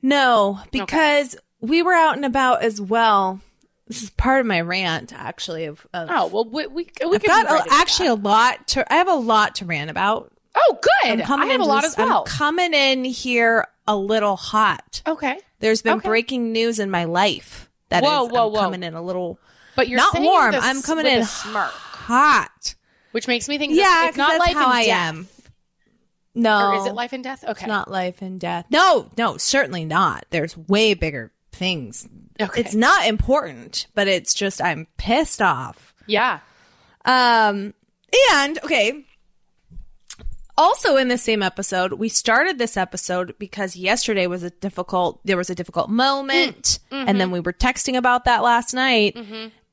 No, 0.01 0.61
because 0.71 1.37
we 1.61 1.83
were 1.83 1.93
out 1.93 2.17
and 2.17 2.25
about 2.25 2.63
as 2.63 2.81
well. 2.81 3.41
This 3.89 4.03
is 4.03 4.11
part 4.11 4.41
of 4.41 4.47
my 4.47 4.61
rant, 4.61 5.13
actually. 5.13 5.65
Of, 5.67 5.87
of 5.93 6.09
Oh, 6.11 6.27
well, 6.29 6.45
we, 6.49 6.67
we, 6.69 6.91
we 7.07 7.17
I've 7.17 7.23
got 7.25 7.47
a, 7.47 7.73
actually 7.73 8.09
that. 8.09 8.15
a 8.19 8.23
lot 8.23 8.67
to. 8.69 8.93
I 8.93 8.97
have 8.97 9.09
a 9.09 9.15
lot 9.15 9.57
to 9.57 9.65
rant 9.65 9.91
about. 9.91 10.33
Oh, 10.55 10.79
good. 10.81 11.21
I 11.23 11.47
have 11.47 11.61
a 11.61 11.65
lot 11.65 11.83
this- 11.83 11.93
as 11.93 11.99
well. 11.99 12.21
I'm 12.21 12.25
coming 12.27 12.75
in 12.75 13.05
here 13.05 13.67
a 13.89 13.97
little 13.97 14.37
hot. 14.37 15.03
okay. 15.07 15.39
There's 15.61 15.81
been 15.83 15.99
Okay. 15.99 16.09
breaking 16.09 16.53
news 16.53 16.79
in 16.79 16.91
my 16.91 17.05
life 17.05 17.71
that 17.89 18.03
Whoa, 18.03 18.27
is- 18.27 18.33
whoa, 18.33 18.49
whoa. 18.49 18.61
coming 18.61 18.83
in 18.83 18.95
a 18.95 19.03
little 19.03 19.39
But 19.77 19.89
you're 19.89 19.99
not 19.99 20.19
warm. 20.21 20.53
this 20.53 20.63
I'm 20.65 20.83
coming 20.83 21.07
in 21.07 21.25
smirk, 21.25 21.71
hot. 21.71 22.75
which 23.13 23.27
makes 23.29 23.49
me 23.49 23.59
think 23.59 23.75
Yeah, 23.75 24.09
it's, 24.09 24.17
not 24.17 24.39
life 24.39 24.53
how 24.55 24.65
and 24.65 24.73
I 24.73 24.85
death. 24.87 24.97
am. 25.09 25.29
No, 26.35 26.71
Or 26.71 26.75
is 26.77 26.87
it 26.87 26.95
life 26.95 27.13
and 27.13 27.23
death? 27.23 27.45
Okay. 27.45 27.51
It's 27.53 27.67
not 27.67 27.91
life 27.91 28.23
and 28.23 28.41
death. 28.41 28.67
No, 28.71 29.11
no, 29.19 29.37
certainly 29.37 29.85
not. 29.85 30.25
There's 30.31 30.57
way 30.57 30.95
bigger 30.95 31.31
things. 31.53 32.09
Okay. 32.41 32.61
It's 32.61 32.75
not 32.75 33.07
important, 33.07 33.87
but 33.95 34.09
it's 34.09 34.35
just 34.35 34.61
I'm 34.63 34.87
pissed 34.97 35.41
off. 35.43 35.95
Yeah. 36.07 36.41
Um, 37.05 37.75
and 38.33 38.59
okay. 38.65 39.05
Also 40.59 40.97
in 40.97 41.09
the 41.09 41.17
same 41.19 41.43
episode, 41.43 41.95
we 41.95 42.09
started 42.11 42.59
this 42.59 42.77
episode 42.77 43.35
because 43.39 43.75
yesterday 43.75 44.27
was 44.27 44.43
a 44.43 44.51
difficult, 44.51 45.21
there 45.25 45.37
was 45.39 45.49
a 45.49 45.55
difficult 45.55 45.89
moment. 45.89 46.79
And 46.91 47.19
then 47.21 47.31
we 47.31 47.41
were 47.41 47.55
texting 47.55 47.97
about 47.97 48.25
that 48.27 48.43
last 48.43 48.75
night. 48.75 49.17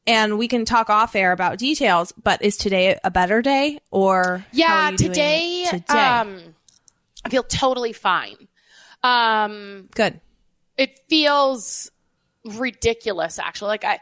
And 0.07 0.37
we 0.39 0.47
can 0.47 0.65
talk 0.65 0.89
off 0.89 1.15
air 1.15 1.33
about 1.33 1.57
details, 1.59 2.13
but 2.23 2.41
is 2.41 2.57
today 2.57 2.97
a 3.03 3.11
better 3.11 3.41
day 3.41 3.79
or 3.91 4.43
Yeah, 4.51 4.91
today, 4.97 5.65
today? 5.69 5.93
um 5.93 6.55
I 7.25 7.29
feel 7.29 7.43
totally 7.43 7.93
fine. 7.93 8.47
Um 9.03 9.89
Good. 9.93 10.19
it 10.77 10.97
feels 11.09 11.91
ridiculous 12.45 13.39
actually. 13.39 13.69
Like 13.69 13.83
I 13.85 13.99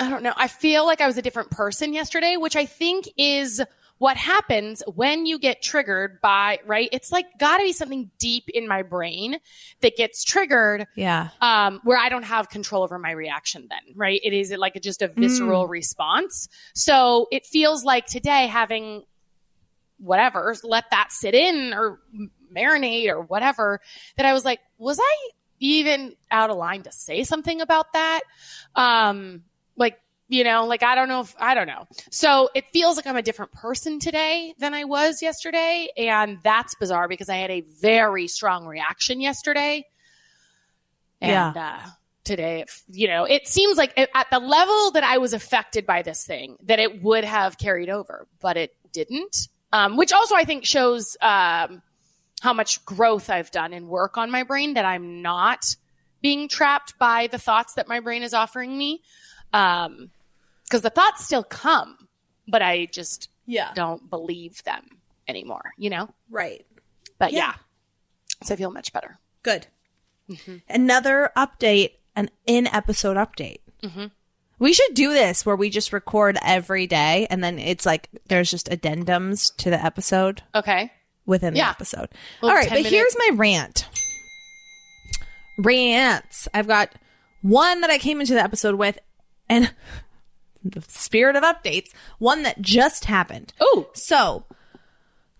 I 0.00 0.08
don't 0.08 0.22
know. 0.22 0.32
I 0.36 0.46
feel 0.48 0.86
like 0.86 1.00
I 1.00 1.06
was 1.06 1.18
a 1.18 1.22
different 1.22 1.50
person 1.50 1.92
yesterday, 1.92 2.36
which 2.36 2.54
I 2.54 2.66
think 2.66 3.08
is 3.16 3.60
what 3.98 4.16
happens 4.16 4.80
when 4.94 5.26
you 5.26 5.40
get 5.40 5.60
triggered 5.60 6.20
by, 6.22 6.60
right? 6.64 6.88
It's 6.92 7.10
like 7.10 7.26
gotta 7.40 7.64
be 7.64 7.72
something 7.72 8.12
deep 8.16 8.44
in 8.48 8.68
my 8.68 8.82
brain 8.82 9.38
that 9.80 9.96
gets 9.96 10.22
triggered 10.22 10.86
Yeah. 10.94 11.30
um, 11.40 11.80
where 11.82 11.98
I 11.98 12.08
don't 12.08 12.22
have 12.22 12.48
control 12.48 12.84
over 12.84 12.96
my 13.00 13.10
reaction 13.10 13.66
then, 13.68 13.80
right? 13.96 14.20
It 14.22 14.32
is 14.32 14.52
like 14.52 14.76
a, 14.76 14.80
just 14.80 15.02
a 15.02 15.08
visceral 15.08 15.66
response. 15.66 16.48
So 16.76 17.26
it 17.32 17.44
feels 17.44 17.82
like 17.82 18.06
today 18.06 18.46
having 18.46 19.02
whatever, 19.98 20.54
let 20.62 20.84
that 20.92 21.08
sit 21.10 21.34
in 21.34 21.74
or 21.74 21.98
marinate 22.56 23.08
or 23.08 23.20
whatever, 23.22 23.80
that 24.16 24.24
I 24.26 24.32
was 24.32 24.44
like, 24.44 24.60
was 24.78 25.00
I 25.00 25.30
even 25.60 26.14
out 26.30 26.50
of 26.50 26.56
line 26.56 26.82
to 26.82 26.92
say 26.92 27.24
something 27.24 27.60
about 27.60 27.92
that? 27.92 28.20
Um, 28.74 29.42
like, 29.76 29.98
you 30.28 30.44
know, 30.44 30.66
like 30.66 30.82
I 30.82 30.94
don't 30.94 31.08
know 31.08 31.20
if 31.20 31.34
I 31.38 31.54
don't 31.54 31.66
know. 31.66 31.86
So 32.10 32.50
it 32.54 32.64
feels 32.72 32.96
like 32.96 33.06
I'm 33.06 33.16
a 33.16 33.22
different 33.22 33.52
person 33.52 33.98
today 33.98 34.54
than 34.58 34.74
I 34.74 34.84
was 34.84 35.22
yesterday. 35.22 35.88
And 35.96 36.38
that's 36.44 36.74
bizarre 36.74 37.08
because 37.08 37.28
I 37.28 37.36
had 37.36 37.50
a 37.50 37.62
very 37.80 38.28
strong 38.28 38.66
reaction 38.66 39.20
yesterday. 39.20 39.84
And 41.20 41.56
uh, 41.56 41.78
today, 42.24 42.60
if- 42.60 42.82
you 42.88 43.08
know, 43.08 43.24
it 43.24 43.48
seems 43.48 43.76
like 43.78 43.92
it- 43.96 44.10
at 44.14 44.28
the 44.30 44.38
level 44.38 44.90
that 44.92 45.02
I 45.04 45.18
was 45.18 45.32
affected 45.32 45.86
by 45.86 46.02
this 46.02 46.24
thing, 46.24 46.56
that 46.64 46.78
it 46.78 47.02
would 47.02 47.24
have 47.24 47.58
carried 47.58 47.88
over, 47.88 48.26
but 48.40 48.56
it 48.56 48.74
didn't. 48.92 49.48
Um, 49.72 49.96
which 49.96 50.12
also 50.12 50.34
I 50.34 50.44
think 50.44 50.64
shows 50.64 51.16
um, 51.20 51.82
how 52.40 52.52
much 52.52 52.84
growth 52.84 53.30
I've 53.30 53.50
done 53.50 53.72
in 53.72 53.88
work 53.88 54.16
on 54.16 54.30
my 54.30 54.42
brain, 54.42 54.74
that 54.74 54.84
I'm 54.84 55.22
not 55.22 55.76
being 56.22 56.48
trapped 56.48 56.98
by 56.98 57.26
the 57.28 57.38
thoughts 57.38 57.74
that 57.74 57.88
my 57.88 58.00
brain 58.00 58.22
is 58.22 58.34
offering 58.34 58.76
me. 58.76 59.02
Um, 59.52 60.10
because 60.64 60.82
the 60.82 60.90
thoughts 60.90 61.24
still 61.24 61.44
come, 61.44 62.08
but 62.46 62.60
I 62.60 62.86
just 62.86 63.30
Yeah. 63.46 63.72
don't 63.74 64.10
believe 64.10 64.62
them 64.64 64.98
anymore, 65.26 65.72
you 65.78 65.88
know? 65.90 66.10
Right. 66.28 66.66
But 67.18 67.32
yeah. 67.32 67.38
Yeah. 67.38 67.54
So 68.44 68.54
I 68.54 68.56
feel 68.56 68.70
much 68.70 68.92
better. 68.92 69.18
Good. 69.42 69.66
Another 70.68 71.30
update, 71.36 71.92
an 72.14 72.28
in 72.46 72.66
episode 72.66 73.16
update. 73.16 73.60
We 74.58 74.72
should 74.72 74.94
do 74.94 75.12
this 75.12 75.46
where 75.46 75.56
we 75.56 75.70
just 75.70 75.92
record 75.92 76.36
every 76.42 76.86
day 76.86 77.26
and 77.30 77.42
then 77.42 77.58
it's 77.58 77.86
like 77.86 78.08
there's 78.26 78.50
just 78.50 78.68
addendums 78.68 79.54
to 79.56 79.70
the 79.70 79.82
episode 79.82 80.42
Okay. 80.54 80.92
Within 81.28 81.54
Yeah. 81.54 81.66
the 81.66 81.70
episode. 81.70 82.08
All 82.42 82.50
right, 82.50 82.68
but 82.68 82.74
minute- 82.78 82.90
here's 82.90 83.14
my 83.16 83.30
rant. 83.36 83.86
Rants. 85.58 86.48
I've 86.54 86.66
got 86.66 86.90
one 87.42 87.80
that 87.82 87.90
I 87.90 87.98
came 87.98 88.20
into 88.20 88.34
the 88.34 88.42
episode 88.42 88.76
with 88.76 88.98
and 89.48 89.72
the 90.64 90.82
spirit 90.88 91.36
of 91.36 91.42
updates, 91.44 91.90
one 92.18 92.42
that 92.42 92.60
just 92.60 93.04
happened. 93.04 93.52
Oh, 93.60 93.88
So 93.94 94.44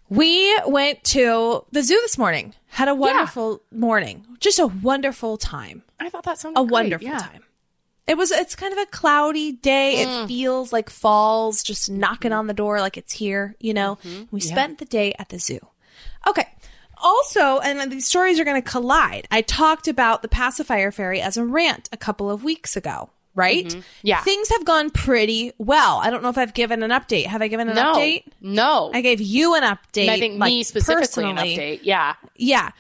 we 0.09 0.57
went 0.67 1.05
to 1.05 1.65
the 1.73 1.83
zoo 1.83 1.99
this 2.03 2.19
morning. 2.19 2.55
Had 2.69 2.89
a 2.89 2.95
wonderful 2.95 3.63
morning. 3.73 4.25
Just 4.41 4.59
a 4.59 4.67
wonderful 4.67 5.37
time. 5.37 5.83
I 6.01 6.09
thought 6.11 6.25
that 6.25 6.39
sounded 6.39 6.61
A 6.61 6.65
great. 6.65 6.73
wonderful 6.73 7.09
Yeah. 7.09 7.19
time. 7.19 7.45
It 8.07 8.17
was 8.17 8.31
it's 8.31 8.57
kind 8.57 8.73
of 8.73 8.79
a 8.79 8.87
cloudy 8.87 9.53
day. 9.53 10.01
It 10.01 10.09
mm. 10.09 10.27
feels 10.27 10.73
like 10.73 10.89
fall's 10.89 11.63
just 11.63 11.91
knocking 11.91 12.33
on 12.33 12.47
the 12.47 12.55
door 12.55 12.81
like 12.81 12.97
it's 12.97 13.13
here, 13.13 13.55
you 13.61 13.75
know. 13.75 13.99
Mm-hmm. 14.03 14.25
We 14.31 14.41
spent 14.41 14.79
the 14.79 14.87
day 14.87 15.15
at 15.19 15.29
the 15.29 15.39
zoo. 15.39 15.61
Okay. 16.29 16.47
Also, 17.01 17.61
and 17.61 17.93
these 17.93 18.07
stories 18.07 18.41
are 18.41 18.45
going 18.45 18.61
to 18.61 18.69
collide. 18.69 19.29
I 19.31 19.43
talked 19.43 19.87
about 19.87 20.23
the 20.23 20.29
pacifier 20.29 20.91
fairy 20.91 21.21
as 21.21 21.37
a 21.37 21.45
rant 21.45 21.89
a 21.93 21.97
couple 21.97 22.29
of 22.29 22.43
weeks 22.43 22.77
ago, 22.77 23.11
right? 23.37 23.67
Mm-hmm. 23.67 23.81
Yeah. 24.03 24.21
Things 24.23 24.49
have 24.49 24.65
gone 24.65 24.91
pretty 24.91 25.53
well. 25.59 25.99
I 25.99 26.11
don't 26.11 26.25
know 26.25 26.29
if 26.29 26.39
I've 26.39 26.55
given 26.55 26.83
an 26.83 26.91
update. 26.91 27.27
Have 27.27 27.41
I 27.41 27.47
given 27.47 27.69
an 27.69 27.77
no, 27.77 27.95
update? 27.95 28.25
no. 28.41 28.91
I 28.93 29.01
gave 29.01 29.21
you 29.21 29.55
an 29.55 29.63
update. 29.63 30.03
And 30.03 30.11
I 30.11 30.19
think 30.19 30.41
like, 30.41 30.51
me 30.51 30.65
specifically 30.65 31.31
an 31.31 31.37
update. 31.37 31.81
Yeah. 31.85 32.15
Yeah. 32.35 32.73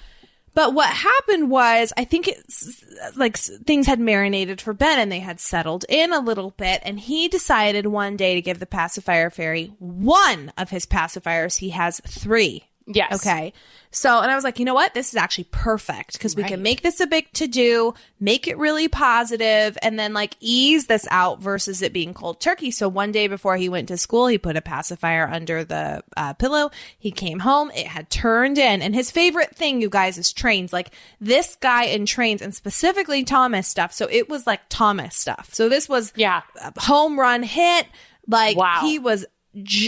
But 0.53 0.75
what 0.75 0.89
happened 0.89 1.49
was, 1.49 1.93
I 1.97 2.03
think 2.03 2.27
it's 2.27 2.85
like 3.15 3.37
things 3.37 3.87
had 3.87 4.01
marinated 4.01 4.61
for 4.61 4.73
Ben 4.73 4.99
and 4.99 5.13
they 5.13 5.21
had 5.21 5.39
settled 5.39 5.85
in 5.89 6.13
a 6.13 6.19
little 6.19 6.51
bit. 6.51 6.81
And 6.85 6.99
he 6.99 7.29
decided 7.29 7.87
one 7.87 8.17
day 8.17 8.35
to 8.35 8.43
give 8.43 8.59
the 8.59 8.67
pacifier 8.67 9.31
fairy 9.31 9.73
one 9.79 10.51
of 10.59 10.71
his 10.71 10.85
pacifiers. 10.87 11.59
He 11.59 11.69
has 11.69 12.01
three. 12.05 12.65
Yes. 12.91 13.15
Okay. 13.27 13.53
So, 13.91 14.21
and 14.21 14.31
I 14.31 14.35
was 14.35 14.45
like, 14.45 14.59
you 14.59 14.65
know 14.67 14.75
what? 14.75 14.93
This 14.93 15.09
is 15.11 15.17
actually 15.17 15.45
perfect 15.51 16.13
because 16.15 16.37
we 16.37 16.43
can 16.43 16.61
make 16.63 16.83
this 16.83 17.01
a 17.01 17.07
big 17.07 17.31
to 17.35 17.47
do, 17.47 17.95
make 18.21 18.47
it 18.47 18.59
really 18.59 18.87
positive, 18.89 19.79
and 19.83 19.99
then 19.99 20.13
like 20.13 20.37
ease 20.41 20.87
this 20.89 21.07
out 21.11 21.41
versus 21.41 21.81
it 21.81 21.93
being 21.95 22.13
cold 22.13 22.39
turkey. 22.39 22.71
So 22.71 22.87
one 22.89 23.13
day 23.13 23.29
before 23.29 23.57
he 23.57 23.69
went 23.71 23.89
to 23.89 23.97
school, 23.97 24.27
he 24.27 24.37
put 24.37 24.57
a 24.57 24.61
pacifier 24.61 25.27
under 25.27 25.65
the 25.65 26.03
uh, 26.19 26.35
pillow. 26.35 26.71
He 26.99 27.11
came 27.11 27.39
home. 27.39 27.71
It 27.75 27.87
had 27.87 28.11
turned 28.11 28.59
in. 28.59 28.83
And 28.83 28.95
his 28.95 29.11
favorite 29.11 29.57
thing, 29.57 29.81
you 29.81 29.89
guys, 29.89 30.19
is 30.19 30.33
trains. 30.33 30.71
Like 30.73 30.91
this 31.19 31.57
guy 31.61 31.85
in 31.85 32.05
trains 32.05 32.43
and 32.43 32.55
specifically 32.55 33.25
Thomas 33.25 33.69
stuff. 33.69 33.93
So 33.95 34.07
it 34.11 34.29
was 34.29 34.47
like 34.47 34.61
Thomas 34.69 35.17
stuff. 35.17 35.49
So 35.55 35.71
this 35.71 35.89
was 35.89 36.13
Yeah. 36.15 36.43
a 36.63 36.79
home 36.79 37.19
run 37.19 37.43
hit. 37.43 37.87
Like 38.27 38.59
Wow. 38.59 38.81
he 38.83 38.99
was 38.99 39.25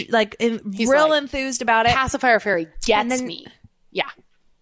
like 0.09 0.35
He's 0.39 0.89
real 0.89 1.09
like, 1.09 1.23
enthused 1.23 1.61
about 1.61 1.85
it. 1.85 1.93
Pacifier 1.93 2.39
fairy 2.39 2.67
gets 2.85 3.09
then- 3.09 3.25
me. 3.25 3.47
Yeah. 3.91 4.09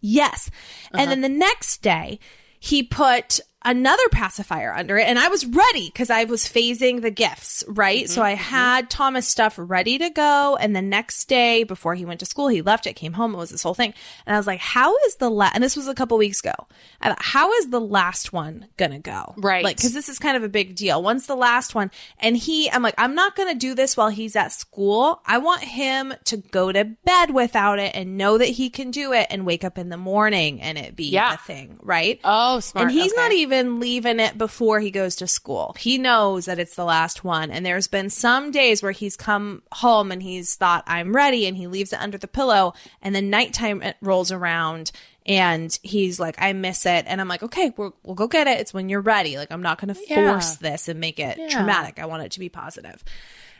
Yes. 0.01 0.49
And 0.91 1.11
then 1.11 1.19
uh-huh. 1.19 1.27
the 1.27 1.37
next 1.37 1.81
day, 1.81 2.19
he 2.59 2.83
put 2.83 3.39
another 3.65 4.07
pacifier 4.11 4.73
under 4.73 4.97
it. 4.97 5.07
And 5.07 5.19
I 5.19 5.27
was 5.27 5.45
ready 5.45 5.87
because 5.87 6.09
I 6.09 6.23
was 6.23 6.43
phasing 6.45 7.01
the 7.01 7.11
gifts, 7.11 7.63
right? 7.67 8.05
Mm-hmm, 8.05 8.13
so 8.13 8.21
I 8.21 8.33
mm-hmm. 8.33 8.41
had 8.41 8.89
Thomas 8.89 9.27
stuff 9.27 9.55
ready 9.57 9.97
to 9.97 10.09
go. 10.09 10.57
And 10.59 10.75
the 10.75 10.81
next 10.81 11.25
day, 11.25 11.63
before 11.63 11.95
he 11.95 12.05
went 12.05 12.21
to 12.21 12.25
school, 12.25 12.47
he 12.47 12.61
left 12.61 12.87
it, 12.87 12.93
came 12.93 13.13
home. 13.13 13.33
It 13.33 13.37
was 13.37 13.49
this 13.49 13.63
whole 13.63 13.73
thing. 13.73 13.93
And 14.25 14.35
I 14.35 14.39
was 14.39 14.47
like, 14.47 14.59
how 14.59 14.95
is 14.99 15.15
the 15.17 15.29
last, 15.29 15.55
and 15.55 15.63
this 15.63 15.75
was 15.75 15.87
a 15.87 15.93
couple 15.93 16.17
weeks 16.17 16.39
ago. 16.39 16.53
I 17.01 17.09
thought, 17.09 17.21
how 17.21 17.51
is 17.53 17.69
the 17.69 17.81
last 17.81 18.31
one 18.31 18.67
going 18.77 18.91
to 18.91 18.99
go? 18.99 19.33
Right. 19.37 19.63
Like, 19.63 19.77
cause 19.81 19.93
this 19.93 20.09
is 20.09 20.19
kind 20.19 20.37
of 20.37 20.43
a 20.43 20.49
big 20.49 20.75
deal. 20.75 21.03
Once 21.03 21.27
the 21.27 21.35
last 21.35 21.75
one, 21.75 21.91
and 22.19 22.37
he, 22.37 22.71
I'm 22.71 22.81
like, 22.81 22.95
I'm 22.97 23.15
not 23.15 23.35
going 23.35 23.51
to 23.51 23.57
do 23.57 23.75
this 23.75 23.97
while 23.97 24.09
he's 24.09 24.35
at 24.35 24.53
school. 24.53 25.21
I 25.25 25.37
want 25.37 25.63
him 25.63 26.13
to 26.25 26.37
go 26.37 26.71
to 26.71 26.85
bed 26.85 27.31
without 27.31 27.79
it 27.79 27.93
and 27.93 28.17
know 28.17 28.37
that 28.37 28.45
he 28.45 28.69
can 28.69 28.91
do 28.91 29.11
it 29.11 29.27
and 29.29 29.45
wake 29.45 29.63
up 29.65 29.77
in 29.77 29.89
the 29.89 29.97
morning 29.97 30.61
and 30.61 30.77
it 30.77 30.95
be 30.95 31.09
Yeah. 31.09 31.33
a 31.33 31.37
thing, 31.37 31.77
right? 31.81 32.19
Oh, 32.23 32.61
smart. 32.61 32.87
And 32.87 32.91
he's 32.91 33.11
Okay. 33.11 33.21
not 33.21 33.31
even 33.33 33.48
leaving 33.49 34.19
it 34.19 34.37
before 34.37 34.79
he 34.79 34.91
goes 34.91 35.15
to 35.17 35.27
school. 35.27 35.75
He 35.79 35.97
knows 35.97 36.45
that 36.45 36.59
it's 36.59 36.75
the 36.75 36.85
last 36.85 37.23
one. 37.23 37.51
And 37.51 37.65
there's 37.65 37.87
been 37.87 38.09
some 38.09 38.51
days 38.51 38.81
where 38.81 38.91
he's 38.91 39.17
come 39.17 39.63
home 39.71 40.11
and 40.11 40.21
he's 40.23 40.55
thought, 40.55 40.83
I'm 40.87 41.15
ready. 41.15 41.45
And 41.47 41.57
he 41.57 41.67
leaves 41.67 41.91
it 41.93 41.99
under 41.99 42.17
the 42.17 42.27
pillow. 42.27 42.73
And 43.01 43.13
then 43.13 43.29
nighttime 43.29 43.81
it 43.81 43.97
rolls 44.01 44.31
around 44.31 44.91
and 45.25 45.77
he's 45.83 46.19
like, 46.19 46.35
I 46.39 46.53
miss 46.53 46.85
it. 46.85 47.05
And 47.07 47.19
I'm 47.19 47.27
like, 47.27 47.43
okay, 47.43 47.71
we'll, 47.77 47.95
we'll 48.03 48.15
go 48.15 48.27
get 48.27 48.47
it. 48.47 48.59
It's 48.59 48.73
when 48.73 48.89
you're 48.89 49.01
ready. 49.01 49.37
Like, 49.37 49.51
I'm 49.51 49.61
not 49.61 49.79
going 49.79 49.93
to 49.93 50.01
Yeah. 50.07 50.31
force 50.31 50.55
this 50.55 50.87
and 50.87 50.99
make 50.99 51.19
it 51.19 51.49
traumatic. 51.49 51.99
I 51.99 52.05
want 52.05 52.23
it 52.23 52.31
to 52.33 52.39
be 52.39 52.49
positive. 52.49 53.03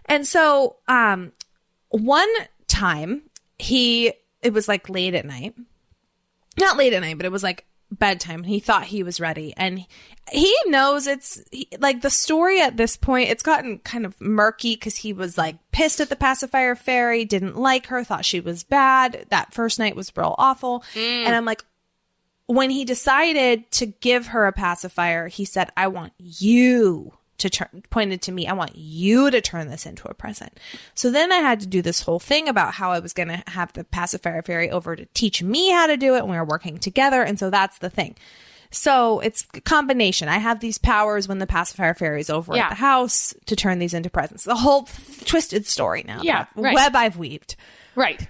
And 0.05 0.25
so, 0.25 0.77
um, 0.87 1.31
one 1.89 2.29
time 2.67 3.23
he, 3.57 4.13
it 4.41 4.53
was 4.53 4.67
like 4.67 4.89
late 4.89 5.13
at 5.15 5.25
night 5.25 5.55
not 6.57 6.75
late 6.75 6.91
at 6.91 6.99
night, 7.01 7.15
but 7.15 7.25
it 7.25 7.31
was 7.31 7.41
like 7.43 7.65
bedtime. 7.91 8.39
And 8.39 8.49
he 8.49 8.59
thought 8.59 8.85
he 8.85 9.03
was 9.03 9.19
ready, 9.19 9.53
and 9.57 9.85
he 10.31 10.55
knows 10.67 11.07
it's 11.07 11.41
he, 11.51 11.67
like 11.79 12.01
the 12.01 12.09
story 12.09 12.61
at 12.61 12.77
this 12.77 12.97
point. 12.97 13.29
It's 13.29 13.43
gotten 13.43 13.79
kind 13.79 14.05
of 14.05 14.19
murky 14.19 14.75
because 14.75 14.97
he 14.97 15.13
was 15.13 15.37
like 15.37 15.57
pissed 15.71 15.99
at 15.99 16.09
the 16.09 16.15
pacifier 16.15 16.75
fairy, 16.75 17.25
didn't 17.25 17.57
like 17.57 17.87
her, 17.87 18.03
thought 18.03 18.25
she 18.25 18.39
was 18.39 18.63
bad. 18.63 19.25
That 19.29 19.53
first 19.53 19.79
night 19.79 19.95
was 19.95 20.11
real 20.15 20.35
awful, 20.37 20.83
mm. 20.93 21.25
and 21.25 21.35
I'm 21.35 21.45
like. 21.45 21.63
When 22.51 22.71
he 22.71 22.83
decided 22.83 23.69
to 23.73 23.85
give 23.85 24.25
her 24.25 24.47
a 24.47 24.51
pacifier, 24.51 25.27
he 25.27 25.45
said, 25.45 25.69
I 25.77 25.87
want 25.87 26.13
you 26.17 27.13
to 27.39 27.49
turn, 27.49 27.83
pointed 27.89 28.21
to 28.23 28.31
me, 28.31 28.47
I 28.47 28.53
want 28.53 28.75
you 28.75 29.29
to 29.31 29.41
turn 29.41 29.69
this 29.69 29.85
into 29.85 30.07
a 30.09 30.13
present. 30.13 30.59
So 30.95 31.09
then 31.11 31.31
I 31.31 31.37
had 31.37 31.59
to 31.61 31.67
do 31.67 31.81
this 31.81 32.01
whole 32.01 32.19
thing 32.19 32.47
about 32.47 32.73
how 32.75 32.91
I 32.91 32.99
was 32.99 33.13
going 33.13 33.29
to 33.29 33.43
have 33.47 33.73
the 33.73 33.83
pacifier 33.83 34.41
fairy 34.41 34.69
over 34.69 34.95
to 34.95 35.05
teach 35.13 35.41
me 35.43 35.71
how 35.71 35.87
to 35.87 35.97
do 35.97 36.15
it. 36.15 36.19
And 36.19 36.29
we 36.29 36.37
were 36.37 36.45
working 36.45 36.77
together. 36.77 37.21
And 37.23 37.39
so 37.39 37.49
that's 37.49 37.79
the 37.79 37.89
thing. 37.89 38.15
So 38.71 39.19
it's 39.21 39.47
a 39.55 39.61
combination. 39.61 40.29
I 40.29 40.37
have 40.37 40.59
these 40.59 40.77
powers 40.77 41.27
when 41.27 41.39
the 41.39 41.47
pacifier 41.47 41.95
fairy 41.95 42.21
is 42.21 42.29
over 42.29 42.55
Yeah. 42.55 42.65
at 42.65 42.69
the 42.69 42.75
house 42.75 43.33
to 43.47 43.55
turn 43.55 43.79
these 43.79 43.95
into 43.95 44.09
presents. 44.11 44.43
The 44.43 44.55
whole 44.55 44.83
th- 44.83 45.25
twisted 45.25 45.65
story 45.65 46.03
now. 46.05 46.21
Yeah, 46.21 46.45
right. 46.55 46.75
Web 46.75 46.95
I've 46.95 47.17
weaved. 47.17 47.55
Right. 47.95 48.27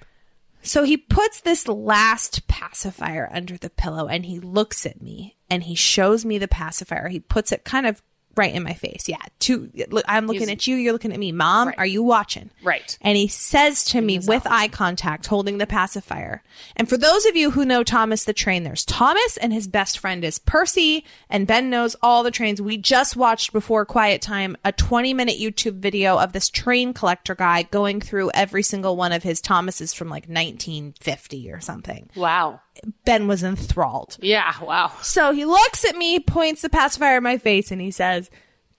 So 0.62 0.84
he 0.84 0.95
puts 0.97 1.41
this 1.41 1.68
last 1.68 2.47
pacifier 2.47 3.30
under 3.34 3.57
the 3.57 3.70
pillow 3.70 4.07
and 4.07 4.26
he 4.26 4.39
looks 4.39 4.86
at 4.86 5.01
me 5.01 5.36
and 5.49 5.64
he 5.64 5.76
shows 5.76 6.24
me 6.26 6.38
the 6.38 6.47
pacifier. 6.47 7.07
He 7.10 7.20
puts 7.20 7.51
it 7.51 7.64
kind 7.66 7.86
of 7.86 8.01
right 8.40 8.54
in 8.56 8.64
my 8.64 8.74
face. 8.74 9.08
Yeah. 9.08 9.18
Two, 9.38 9.70
look, 9.90 10.06
I'm 10.08 10.26
looking 10.26 10.42
He's- 10.48 10.52
at 10.54 10.68
you. 10.68 10.76
You're 10.78 10.94
looking 10.94 11.14
at 11.14 11.20
me. 11.20 11.32
Mom, 11.32 11.72
are 11.78 11.86
you 11.86 12.02
watching? 12.02 12.50
Right. 12.64 12.98
And 13.02 13.18
he 13.18 13.28
says 13.28 13.84
to 13.86 14.02
me 14.02 14.20
with 14.20 14.48
eye 14.48 14.70
contact, 14.70 15.28
holding 15.28 15.58
the 15.60 15.68
pacifier. 15.68 16.42
And 16.76 16.88
for 16.90 16.98
those 16.98 17.26
of 17.26 17.36
you 17.36 17.52
who 17.52 17.66
know 17.66 17.84
Thomas 17.84 18.24
the 18.24 18.34
Train, 18.34 18.64
there's 18.64 18.86
Thomas 18.86 19.38
and 19.38 19.54
his 19.54 19.68
best 19.68 20.00
friend 20.00 20.24
is 20.24 20.40
Percy. 20.40 21.06
And 21.30 21.46
Ben 21.46 21.70
knows 21.70 21.96
all 22.02 22.24
the 22.24 22.32
trains. 22.32 22.62
We 22.62 22.78
just 22.78 23.16
watched 23.16 23.52
before 23.54 23.86
Quiet 23.86 24.22
Time 24.22 24.56
a 24.64 24.72
20 24.72 25.14
minute 25.14 25.36
YouTube 25.38 25.80
video 25.80 26.18
of 26.18 26.32
this 26.34 26.50
train 26.50 26.94
collector 26.94 27.36
guy 27.36 27.64
going 27.64 28.00
through 28.02 28.32
every 28.34 28.64
single 28.64 28.96
one 28.96 29.12
of 29.12 29.24
his 29.24 29.42
Thomases 29.42 29.94
from 29.94 30.10
like 30.10 30.28
1950 30.30 31.52
or 31.52 31.60
something. 31.60 32.10
Wow. 32.16 32.62
Ben 33.06 33.28
was 33.28 33.44
enthralled. 33.44 34.18
Yeah. 34.22 34.54
Wow. 34.62 34.92
So 35.02 35.32
he 35.34 35.46
looks 35.46 35.86
at 35.86 35.96
me, 35.96 36.20
points 36.20 36.62
the 36.62 36.70
pacifier 36.70 37.18
in 37.18 37.24
my 37.24 37.38
face, 37.38 37.72
and 37.72 37.82
he 37.82 37.92
says, 37.92 38.30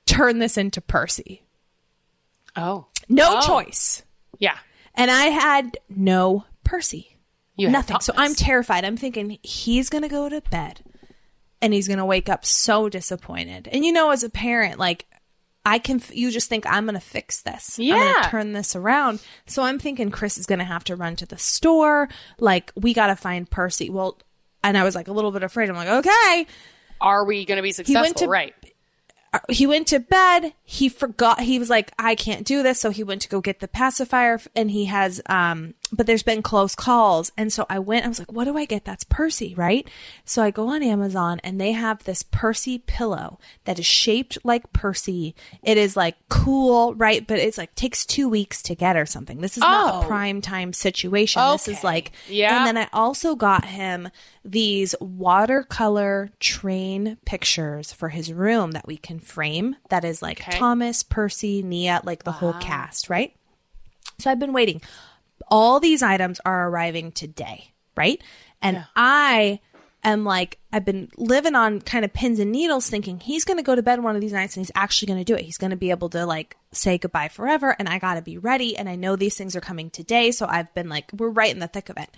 Turn 0.07 0.39
this 0.39 0.57
into 0.57 0.81
Percy. 0.81 1.43
Oh. 2.57 2.87
No 3.09 3.39
Oh. 3.43 3.47
choice. 3.47 4.03
Yeah. 4.39 4.57
And 4.95 5.11
I 5.11 5.27
had 5.27 5.79
no 5.89 6.45
Percy. 6.65 7.17
You 7.57 7.69
Nothing. 7.69 8.01
So 8.01 8.13
I'm 8.17 8.35
terrified. 8.35 8.85
I'm 8.85 8.97
thinking 8.97 9.39
he's 9.43 9.89
going 9.91 10.03
to 10.03 10.09
go 10.09 10.29
to 10.29 10.41
bed 10.51 10.83
and 11.61 11.75
he's 11.75 11.87
going 11.87 11.99
to 11.99 12.05
wake 12.07 12.29
up 12.29 12.45
so 12.45 12.89
disappointed. 12.89 13.69
And 13.71 13.85
you 13.85 13.93
know, 13.93 14.11
as 14.11 14.23
a 14.25 14.31
parent, 14.31 14.79
like, 14.79 15.07
I 15.65 15.79
can, 15.79 15.97
f- 15.97 16.15
you 16.15 16.31
just 16.31 16.49
think 16.49 16.65
I'm 16.67 16.85
going 16.87 16.95
to 16.95 17.01
fix 17.01 17.43
this. 17.43 17.79
Yeah. 17.79 17.95
I'm 17.95 18.01
going 18.01 18.23
to 18.25 18.29
turn 18.31 18.53
this 18.53 18.75
around. 18.75 19.21
So 19.47 19.63
I'm 19.63 19.79
thinking 19.79 20.11
Chris 20.11 20.39
is 20.39 20.47
going 20.47 20.59
to 20.59 20.65
have 20.65 20.85
to 20.85 20.97
run 20.97 21.17
to 21.17 21.27
the 21.27 21.37
store. 21.39 22.09
Like, 22.39 22.73
we 22.77 22.95
got 22.95 23.09
to 23.09 23.17
find 23.17 23.49
Percy. 23.51 23.91
Well, 23.91 24.19
and 24.65 24.77
I 24.79 24.85
was 24.85 24.95
like 24.95 25.09
a 25.09 25.13
little 25.13 25.33
bit 25.33 25.43
afraid. 25.43 25.69
I'm 25.69 25.77
like, 25.77 25.89
okay. 26.07 26.47
Are 27.01 27.25
we 27.25 27.45
going 27.45 27.57
to 27.57 27.63
be 27.63 27.73
successful? 27.73 28.03
went 28.03 28.17
to- 28.19 28.29
right. 28.29 28.55
he 29.49 29.67
went 29.67 29.87
to 29.89 30.01
bed. 30.01 30.55
He 30.65 30.89
forgot. 30.89 31.41
He 31.41 31.59
was 31.59 31.71
like, 31.71 31.93
I 31.99 32.15
can't 32.15 32.47
do 32.47 32.63
this. 32.63 32.81
So 32.81 32.91
he 32.91 33.05
went 33.05 33.23
to 33.23 33.29
go 33.29 33.41
get 33.41 33.61
the 33.61 33.69
pacifier 33.69 34.41
and 34.57 34.71
he 34.71 34.87
has, 34.87 35.21
um, 35.27 35.75
but 35.93 36.07
there's 36.07 36.23
been 36.23 36.43
close 36.43 36.75
calls. 36.75 37.33
And 37.37 37.53
so 37.53 37.67
I 37.69 37.79
went, 37.79 38.05
I 38.05 38.09
was 38.09 38.19
like, 38.19 38.31
what 38.33 38.45
do 38.45 38.57
I 38.57 38.65
get? 38.65 38.85
That's 38.85 39.05
Percy, 39.05 39.55
right? 39.55 39.89
So 40.25 40.43
I 40.43 40.51
go 40.51 40.69
on 40.69 40.83
Amazon 40.83 41.41
and 41.43 41.61
they 41.61 41.73
have 41.73 42.05
this 42.05 42.23
Percy 42.23 42.79
pillow 42.79 43.39
that 43.65 43.79
is 43.79 43.87
shaped 43.87 44.39
like 44.45 44.73
Percy. 44.73 45.35
It 45.63 45.77
is 45.77 45.97
like 45.97 46.15
cool, 46.29 46.95
right? 46.95 47.27
But 47.27 47.39
it's 47.41 47.59
like 47.59 47.75
takes 47.75 48.07
two 48.07 48.29
weeks 48.29 48.63
to 48.63 48.75
get 48.75 48.97
or 48.97 49.05
something. 49.07 49.41
This 49.41 49.57
is 49.57 49.63
not 49.63 49.95
Oh. 49.95 50.01
a 50.03 50.07
prime 50.07 50.41
time 50.41 50.73
situation. 50.73 51.43
This 51.53 51.67
is 51.69 51.83
like, 51.83 52.13
Yeah. 52.29 52.59
And 52.59 52.67
then 52.67 52.77
I 52.85 52.89
also 52.93 53.35
got 53.35 53.65
him 53.65 54.09
these 54.45 54.95
watercolor 55.01 56.31
train 56.41 57.17
pictures 57.25 57.93
for 57.93 58.11
his 58.11 58.33
room 58.33 58.71
that 58.73 58.87
we 58.87 58.97
can 58.97 59.19
frame. 59.19 59.77
That 59.89 60.05
is 60.05 60.23
like 60.23 60.41
Okay. 60.41 60.59
Thomas, 60.59 61.03
Percy, 61.03 61.63
Nia, 61.63 62.01
like 62.05 62.25
the 62.25 62.33
whole 62.33 62.53
cast, 62.55 63.11
right? 63.11 63.35
So 64.19 64.31
I've 64.31 64.39
been 64.39 64.53
waiting. 64.53 64.81
All 65.51 65.81
these 65.81 66.03
items 66.03 66.41
are 66.45 66.69
arriving 66.69 67.13
today, 67.13 67.73
right? 67.97 68.23
And 68.63 68.85
I 68.95 69.61
am 70.05 70.25
like, 70.25 70.59
I've 70.73 70.85
been 70.85 71.11
living 71.17 71.55
on 71.55 71.81
kind 71.81 72.05
of 72.05 72.13
pins 72.13 72.39
and 72.39 72.53
needles 72.53 72.89
thinking 72.89 73.21
he's 73.21 73.45
going 73.45 73.57
to 73.57 73.63
go 73.63 73.75
to 73.75 73.83
bed 73.83 74.03
one 74.03 74.15
of 74.15 74.21
these 74.21 74.33
nights 74.33 74.57
and 74.57 74.65
he's 74.65 74.73
actually 74.75 75.07
going 75.07 75.21
to 75.21 75.25
do 75.25 75.35
it. 75.35 75.45
He's 75.45 75.59
going 75.59 75.71
to 75.71 75.77
be 75.77 75.91
able 75.91 76.09
to 76.11 76.25
like 76.25 76.57
say 76.73 76.99
goodbye 76.99 77.29
forever. 77.29 77.75
And 77.79 77.89
I 77.89 77.99
got 77.99 78.15
to 78.15 78.23
be 78.23 78.39
ready. 78.39 78.77
And 78.77 78.89
I 78.89 78.97
know 78.97 79.17
these 79.17 79.37
things 79.37 79.57
are 79.57 79.61
coming 79.61 79.91
today. 79.91 80.31
So 80.31 80.47
I've 80.47 80.73
been 80.75 80.89
like, 80.89 81.11
we're 81.13 81.29
right 81.29 81.53
in 81.53 81.59
the 81.59 81.69
thick 81.69 81.89
of 81.89 81.97
it 81.97 82.09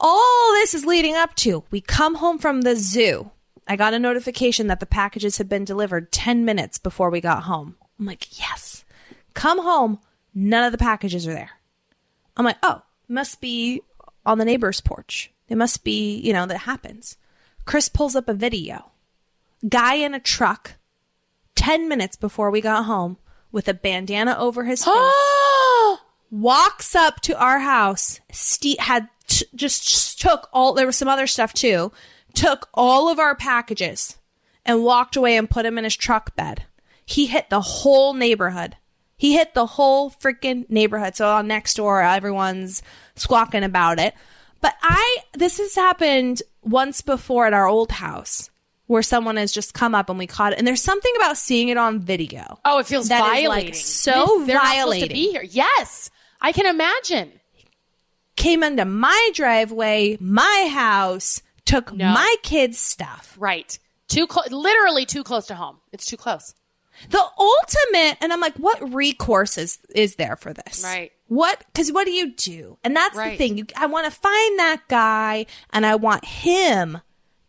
all 0.00 0.52
this 0.52 0.74
is 0.74 0.86
leading 0.86 1.16
up 1.16 1.34
to 1.34 1.64
we 1.72 1.80
come 1.80 2.14
home 2.14 2.38
from 2.38 2.60
the 2.60 2.76
zoo 2.76 3.32
I 3.68 3.76
got 3.76 3.94
a 3.94 3.98
notification 3.98 4.68
that 4.68 4.80
the 4.80 4.86
packages 4.86 5.36
had 5.36 5.48
been 5.48 5.64
delivered 5.64 6.10
10 6.10 6.44
minutes 6.44 6.78
before 6.78 7.10
we 7.10 7.20
got 7.20 7.42
home. 7.42 7.76
I'm 7.98 8.06
like, 8.06 8.38
yes. 8.40 8.86
Come 9.34 9.62
home. 9.62 10.00
None 10.34 10.64
of 10.64 10.72
the 10.72 10.78
packages 10.78 11.26
are 11.26 11.34
there. 11.34 11.50
I'm 12.38 12.44
like, 12.44 12.58
oh, 12.62 12.82
must 13.08 13.40
be 13.40 13.82
on 14.24 14.38
the 14.38 14.44
neighbor's 14.44 14.80
porch. 14.80 15.32
It 15.48 15.56
must 15.56 15.84
be, 15.84 16.18
you 16.18 16.32
know, 16.32 16.46
that 16.46 16.58
happens. 16.58 17.16
Chris 17.64 17.88
pulls 17.88 18.14
up 18.14 18.28
a 18.28 18.34
video. 18.34 18.92
Guy 19.68 19.94
in 19.94 20.14
a 20.14 20.20
truck, 20.20 20.74
10 21.56 21.88
minutes 21.88 22.16
before 22.16 22.50
we 22.50 22.60
got 22.60 22.84
home, 22.84 23.18
with 23.50 23.66
a 23.68 23.74
bandana 23.74 24.36
over 24.38 24.64
his 24.64 24.84
face, 24.84 25.98
walks 26.30 26.94
up 26.94 27.20
to 27.22 27.38
our 27.38 27.58
house. 27.58 28.20
Steve 28.30 28.78
had 28.78 29.08
t- 29.26 29.46
just 29.54 30.20
took 30.20 30.48
all, 30.52 30.74
there 30.74 30.86
was 30.86 30.96
some 30.96 31.08
other 31.08 31.26
stuff 31.26 31.52
too, 31.52 31.90
took 32.34 32.68
all 32.72 33.08
of 33.08 33.18
our 33.18 33.34
packages 33.34 34.18
and 34.64 34.84
walked 34.84 35.16
away 35.16 35.36
and 35.36 35.50
put 35.50 35.64
them 35.64 35.78
in 35.78 35.84
his 35.84 35.96
truck 35.96 36.36
bed. 36.36 36.64
He 37.04 37.26
hit 37.26 37.48
the 37.48 37.60
whole 37.60 38.12
neighborhood. 38.12 38.76
He 39.18 39.34
hit 39.34 39.52
the 39.52 39.66
whole 39.66 40.10
freaking 40.10 40.68
neighborhood. 40.70 41.16
So 41.16 41.28
on 41.28 41.48
Nextdoor, 41.48 42.02
uh, 42.10 42.14
everyone's 42.16 42.82
squawking 43.16 43.64
about 43.64 43.98
it. 43.98 44.14
But 44.60 44.74
I, 44.82 45.18
this 45.34 45.58
has 45.58 45.74
happened 45.74 46.42
once 46.62 47.00
before 47.02 47.46
at 47.46 47.52
our 47.52 47.66
old 47.66 47.92
house 47.92 48.50
where 48.86 49.02
someone 49.02 49.36
has 49.36 49.52
just 49.52 49.74
come 49.74 49.94
up 49.94 50.08
and 50.08 50.18
we 50.18 50.26
caught 50.26 50.52
it. 50.52 50.58
And 50.58 50.66
there's 50.66 50.80
something 50.82 51.12
about 51.16 51.36
seeing 51.36 51.68
it 51.68 51.76
on 51.76 52.00
video. 52.00 52.58
Oh, 52.64 52.78
it 52.78 52.86
feels 52.86 53.08
That 53.08 53.16
is, 53.18 53.22
like, 53.22 53.40
violating. 53.42 53.74
so 53.74 54.44
they're 54.46 54.58
supposed 54.64 55.00
to 55.02 55.08
be 55.08 55.30
here. 55.30 55.42
Yes, 55.42 56.10
I 56.40 56.52
can 56.52 56.64
imagine. 56.66 57.32
Came 58.36 58.62
into 58.62 58.84
my 58.84 59.30
driveway, 59.34 60.16
my 60.20 60.70
house, 60.72 61.42
took 61.64 61.92
No. 61.92 62.12
my 62.12 62.36
kids' 62.42 62.78
stuff. 62.78 63.34
Right, 63.38 63.78
too 64.08 64.26
close. 64.28 64.50
Literally 64.50 65.04
too 65.06 65.24
close 65.24 65.46
to 65.48 65.54
home. 65.56 65.78
It's 65.92 66.06
too 66.06 66.16
close. 66.16 66.54
The 67.10 67.24
ultimate, 67.38 68.18
and 68.20 68.32
I'm 68.32 68.40
like, 68.40 68.56
what 68.56 68.92
recourse 68.94 69.56
is, 69.58 69.78
is 69.94 70.16
there 70.16 70.36
for 70.36 70.52
this? 70.52 70.82
Right. 70.84 71.12
What, 71.28 71.64
cause 71.74 71.92
what 71.92 72.04
do 72.06 72.10
you 72.12 72.32
do? 72.34 72.78
And 72.82 72.96
that's 72.96 73.16
the 73.32 73.36
thing. 73.36 73.58
You, 73.58 73.66
I 73.76 73.86
want 73.86 74.06
to 74.06 74.10
find 74.10 74.58
that 74.58 74.82
guy 74.88 75.46
and 75.72 75.84
I 75.84 75.94
want 75.96 76.24
him 76.24 76.98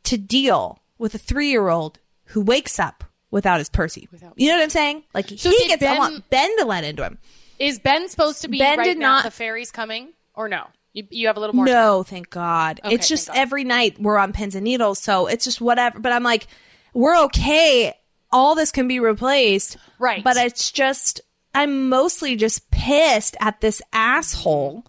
to 0.03 0.17
deal 0.17 0.79
with 0.97 1.15
a 1.15 1.17
three 1.17 1.49
year 1.49 1.69
old 1.69 1.99
who 2.25 2.41
wakes 2.41 2.79
up 2.79 3.03
without 3.31 3.59
his 3.59 3.69
Percy. 3.69 4.07
Without- 4.11 4.33
you 4.35 4.49
know 4.49 4.55
what 4.57 4.63
I'm 4.63 4.69
saying? 4.69 5.03
Like 5.13 5.29
So 5.37 5.49
he 5.49 5.67
gets, 5.67 5.81
I 5.83 5.87
Ben- 5.91 5.97
want 5.97 6.29
Ben 6.29 6.57
to 6.57 6.65
let 6.65 6.83
into 6.83 7.03
him. 7.03 7.17
Is 7.57 7.79
Ben 7.79 8.09
supposed 8.09 8.41
to 8.41 8.47
be 8.47 8.57
Ben 8.59 8.77
right 8.77 8.83
did 8.85 8.97
now? 8.97 9.13
not- 9.15 9.23
The 9.25 9.31
fairies 9.31 9.71
coming, 9.71 10.13
or 10.33 10.47
no? 10.49 10.67
You, 10.93 11.05
you 11.11 11.27
have 11.27 11.37
a 11.37 11.39
little 11.39 11.55
more. 11.55 11.65
time. 11.65 11.73
No, 11.75 12.03
thank 12.03 12.29
God. 12.31 12.81
Okay, 12.83 12.95
it's 12.95 13.07
just 13.07 13.27
God. 13.27 13.37
every 13.37 13.63
night 13.63 13.99
we're 13.99 14.17
on 14.17 14.33
pins 14.33 14.55
and 14.55 14.63
needles, 14.63 14.97
so 14.99 15.27
it's 15.27 15.45
just 15.45 15.61
whatever. 15.61 15.99
But 15.99 16.11
I'm 16.11 16.23
like, 16.23 16.47
we're 16.93 17.17
okay. 17.25 17.93
All 18.31 18.55
this 18.55 18.71
can 18.71 18.87
be 18.87 18.99
replaced, 18.99 19.77
Right. 19.99 20.23
But 20.23 20.37
it's 20.37 20.71
just, 20.71 21.21
I'm 21.53 21.89
mostly 21.89 22.35
just 22.35 22.69
pissed 22.69 23.35
at 23.39 23.59
this 23.59 23.81
asshole 23.91 24.85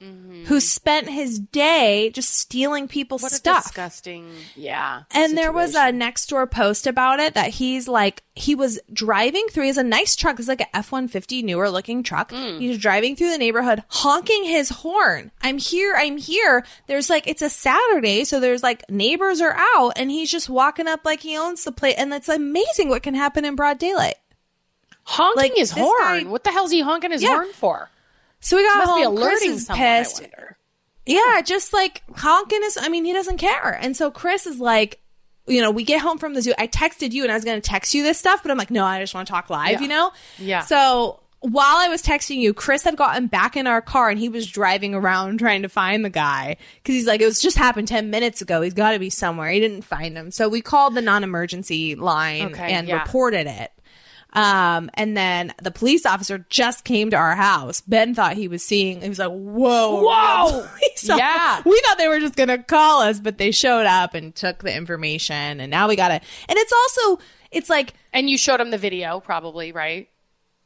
who 0.46 0.60
spent 0.60 1.08
his 1.08 1.38
day 1.38 2.10
just 2.14 2.34
stealing 2.34 2.86
people's 2.88 3.20
Mm-hmm. 3.22 3.24
What 3.26 3.32
stuff. 3.32 3.64
disgusting. 3.64 4.30
Yeah. 4.56 5.02
And 5.10 5.36
there 5.36 5.52
was 5.52 5.74
a 5.74 5.90
Nextdoor 5.92 6.50
post 6.50 6.86
about 6.86 7.18
it 7.20 7.34
that 7.34 7.48
he's 7.50 7.88
like, 7.88 8.22
he 8.34 8.54
was 8.54 8.78
driving 8.92 9.46
through. 9.50 9.64
He 9.64 9.68
has 9.68 9.76
a 9.78 9.82
nice 9.82 10.16
truck. 10.16 10.38
It's 10.38 10.48
like 10.48 10.60
an 10.62 10.66
F 10.72 10.92
one 10.92 11.08
fifty, 11.08 11.42
newer 11.42 11.68
looking 11.70 12.02
truck. 12.02 12.30
Mm. 12.30 12.58
He's 12.60 12.78
driving 12.78 13.16
through 13.16 13.30
the 13.30 13.38
neighborhood, 13.38 13.82
honking 13.88 14.44
his 14.44 14.68
horn. 14.70 15.30
I'm 15.42 15.58
here. 15.58 15.94
I'm 15.96 16.16
here. 16.16 16.64
There's 16.86 17.10
like, 17.10 17.26
it's 17.26 17.42
a 17.42 17.50
Saturday. 17.50 18.24
So 18.24 18.40
there's 18.40 18.62
like 18.62 18.88
neighbors 18.90 19.40
are 19.40 19.56
out 19.76 19.92
and 19.96 20.10
he's 20.10 20.30
just 20.30 20.48
walking 20.48 20.88
up 20.88 21.04
like 21.04 21.20
he 21.20 21.36
owns 21.36 21.64
the 21.64 21.72
place. 21.72 21.96
And 21.98 22.12
it's 22.14 22.28
amazing 22.28 22.88
what 22.88 23.02
can 23.02 23.14
happen 23.14 23.44
in 23.44 23.56
broad 23.56 23.78
daylight. 23.78 24.14
Honking 25.10 25.42
like, 25.42 25.54
his 25.56 25.70
horn. 25.70 25.94
guy- 25.98 26.22
what 26.24 26.44
the 26.44 26.50
hell's 26.52 26.70
he 26.70 26.80
honking 26.80 27.10
his 27.10 27.22
Yeah. 27.22 27.30
horn 27.30 27.52
for? 27.52 27.90
So 28.40 28.56
we 28.56 28.62
got 28.64 28.84
home. 28.86 28.96
Chris 28.98 29.06
alerting 29.06 29.50
is 29.52 29.66
someone. 29.66 29.86
Pissed. 29.86 30.22
Yeah, 31.06 31.40
just 31.42 31.72
like 31.72 32.02
honking 32.16 32.60
is, 32.64 32.78
I 32.80 32.88
mean, 32.88 33.04
he 33.04 33.12
doesn't 33.12 33.38
care. 33.38 33.72
And 33.80 33.96
so 33.96 34.10
Chris 34.10 34.46
is 34.46 34.60
like, 34.60 35.00
you 35.46 35.60
know, 35.60 35.70
we 35.70 35.82
get 35.84 36.00
home 36.00 36.18
from 36.18 36.34
the 36.34 36.42
zoo. 36.42 36.54
I 36.58 36.66
texted 36.68 37.12
you 37.12 37.22
and 37.24 37.32
I 37.32 37.34
was 37.34 37.44
going 37.44 37.60
to 37.60 37.66
text 37.68 37.94
you 37.94 38.02
this 38.02 38.18
stuff, 38.18 38.42
but 38.42 38.50
I'm 38.52 38.58
like, 38.58 38.70
no, 38.70 38.84
I 38.84 39.00
just 39.00 39.14
want 39.14 39.26
to 39.26 39.32
talk 39.32 39.50
live, 39.50 39.72
Yeah. 39.72 39.80
you 39.80 39.88
know? 39.88 40.12
Yeah. 40.38 40.60
So 40.60 41.20
while 41.40 41.76
I 41.78 41.88
was 41.88 42.02
texting 42.02 42.36
you, 42.36 42.54
Chris 42.54 42.84
had 42.84 42.96
gotten 42.96 43.26
back 43.26 43.56
in 43.56 43.66
our 43.66 43.80
car 43.80 44.10
and 44.10 44.18
he 44.20 44.28
was 44.28 44.46
driving 44.46 44.94
around 44.94 45.38
trying 45.38 45.62
to 45.62 45.68
find 45.68 46.04
the 46.04 46.10
guy 46.10 46.56
because 46.76 46.94
he's 46.94 47.06
like, 47.06 47.20
it 47.20 47.26
was 47.26 47.40
just 47.40 47.56
happened 47.56 47.88
10 47.88 48.10
minutes 48.10 48.40
ago. 48.42 48.60
He's 48.60 48.74
got 48.74 48.92
to 48.92 48.98
be 48.98 49.10
somewhere. 49.10 49.50
He 49.50 49.58
didn't 49.58 49.82
find 49.82 50.16
him. 50.16 50.30
So 50.30 50.48
we 50.48 50.60
called 50.60 50.94
the 50.94 51.02
non 51.02 51.24
emergency 51.24 51.94
line 51.96 52.52
Okay, 52.52 52.72
and 52.72 52.86
yeah. 52.86 53.02
reported 53.02 53.46
it. 53.48 53.72
Um, 54.32 54.90
and 54.94 55.16
then 55.16 55.52
the 55.62 55.70
police 55.70 56.06
officer 56.06 56.44
just 56.50 56.84
came 56.84 57.10
to 57.10 57.16
our 57.16 57.34
house. 57.34 57.80
Ben 57.80 58.14
thought 58.14 58.34
he 58.34 58.46
was 58.48 58.64
seeing, 58.64 59.00
he 59.00 59.08
was 59.08 59.18
like, 59.18 59.30
whoa, 59.30 60.02
Whoa! 60.04 60.66
Yeah. 61.02 61.62
we 61.64 61.80
thought 61.86 61.98
they 61.98 62.08
were 62.08 62.20
just 62.20 62.36
gonna 62.36 62.62
call 62.62 63.00
us, 63.02 63.18
but 63.20 63.38
they 63.38 63.50
showed 63.50 63.86
up 63.86 64.14
and 64.14 64.34
took 64.34 64.62
the 64.62 64.76
information, 64.76 65.60
and 65.60 65.70
now 65.70 65.88
we 65.88 65.96
gotta. 65.96 66.14
And 66.14 66.58
it's 66.58 66.72
also, 66.72 67.22
it's 67.50 67.68
like, 67.70 67.94
And 68.12 68.28
you 68.30 68.36
showed 68.38 68.60
him 68.60 68.70
the 68.70 68.78
video, 68.78 69.18
probably, 69.20 69.72
right? 69.72 70.08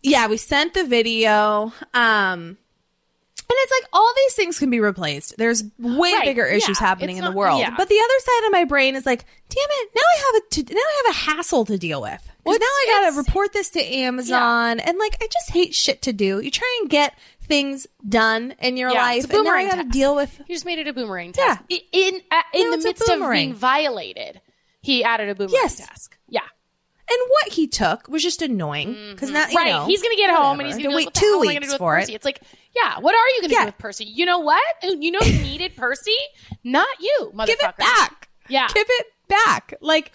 yeah, 0.03 0.27
we 0.27 0.37
sent 0.37 0.75
the 0.75 0.85
video, 0.85 1.73
um, 1.95 2.59
and 3.47 3.49
it's 3.51 3.73
like 3.81 3.89
all 3.93 4.12
these 4.17 4.35
things 4.35 4.59
can 4.59 4.69
be 4.71 4.81
replaced. 4.81 5.37
There's 5.39 5.65
way 5.79 6.12
Right, 6.12 6.25
bigger 6.25 6.45
issues 6.47 6.79
yeah, 6.81 6.87
happening 6.87 7.17
it's 7.17 7.25
in 7.27 7.31
the 7.33 7.37
world, 7.37 7.61
yeah. 7.61 7.75
but 7.77 7.89
the 7.89 7.99
other 7.99 8.21
side 8.21 8.47
of 8.47 8.53
my 8.53 8.65
brain 8.65 8.97
is 8.97 9.07
like, 9.07 9.25
damn 9.49 9.65
it, 9.71 9.91
now 9.95 10.03
I 10.03 10.19
have 10.19 10.43
a 10.43 10.51
to, 10.51 10.75
now 10.75 10.81
I 10.81 11.03
have 11.07 11.15
a 11.15 11.19
hassle 11.37 11.65
to 11.67 11.79
deal 11.79 12.03
with. 12.03 12.31
Well, 12.45 12.59
now 12.59 12.65
I 12.67 13.01
gotta 13.03 13.17
report 13.17 13.53
this 13.53 13.71
to 13.71 13.81
Amazon, 13.83 14.81
and 14.81 14.99
like 14.99 15.17
I 15.21 15.27
just 15.33 15.51
hate 15.51 15.75
shit 15.75 16.03
to 16.03 16.13
do. 16.13 16.41
You 16.41 16.51
try 16.51 16.79
and 16.81 16.91
get 16.91 17.17
things 17.43 17.87
done 18.09 18.55
in 18.61 18.77
your 18.77 18.91
Yeah, 18.91 19.03
life, 19.03 19.31
and 19.31 19.45
now 19.45 19.51
I 19.53 19.65
gotta 19.65 19.83
task. 19.83 19.91
deal 19.93 20.15
with 20.15 20.41
He 20.47 20.55
just 20.55 20.65
made 20.65 20.79
it 20.79 20.87
a 20.89 20.93
boomerang 20.93 21.33
Yeah. 21.37 21.47
task. 21.57 21.63
I- 21.71 21.83
In 21.93 22.21
uh, 22.31 22.43
in 22.55 22.71
No, 22.71 22.77
the 22.77 22.85
midst 22.85 23.09
of 23.09 23.31
being 23.31 23.55
violated, 23.55 24.41
he 24.81 25.03
added 25.05 25.29
a 25.29 25.35
boomerang 25.35 25.55
Yes. 25.55 25.77
task. 25.77 26.17
Yeah. 26.29 26.41
And 27.11 27.19
what 27.29 27.53
he 27.53 27.67
took 27.67 28.09
was 28.09 28.23
just 28.23 28.41
annoying 28.41 28.97
because 29.13 29.31
now 29.31 29.47
you 29.49 29.57
right. 29.57 29.71
know, 29.73 29.85
he's 29.87 30.03
gonna 30.03 30.17
get 30.17 30.31
home 30.35 30.59
and 30.61 30.67
he's 30.67 30.77
To 30.79 30.83
gonna 30.85 30.97
wait 30.97 31.07
like, 31.07 31.15
two 31.15 31.27
hell 31.27 31.41
weeks 31.41 31.67
do 31.67 31.73
with 31.73 31.79
for 31.79 31.95
Percy? 31.97 32.13
it. 32.13 32.17
It's 32.17 32.25
like, 32.25 32.41
yeah, 32.75 32.99
what 32.99 33.15
are 33.15 33.29
you 33.37 33.43
gonna 33.43 33.53
Yeah. 33.53 33.61
do 33.61 33.67
with 33.67 33.79
Percy? 33.79 34.05
You 34.07 34.25
know 34.25 34.39
what? 34.39 34.63
You 34.83 35.11
know 35.11 35.21
you 35.21 35.39
needed 35.43 35.77
Percy, 35.77 36.17
not 36.63 36.89
you, 37.01 37.31
motherfucker. 37.35 37.47
Give 37.47 37.59
it 37.63 37.77
back. 37.77 38.29
Yeah. 38.49 38.69
give 38.75 38.87
it 38.89 39.07
back. 39.29 39.75
Like, 39.83 40.13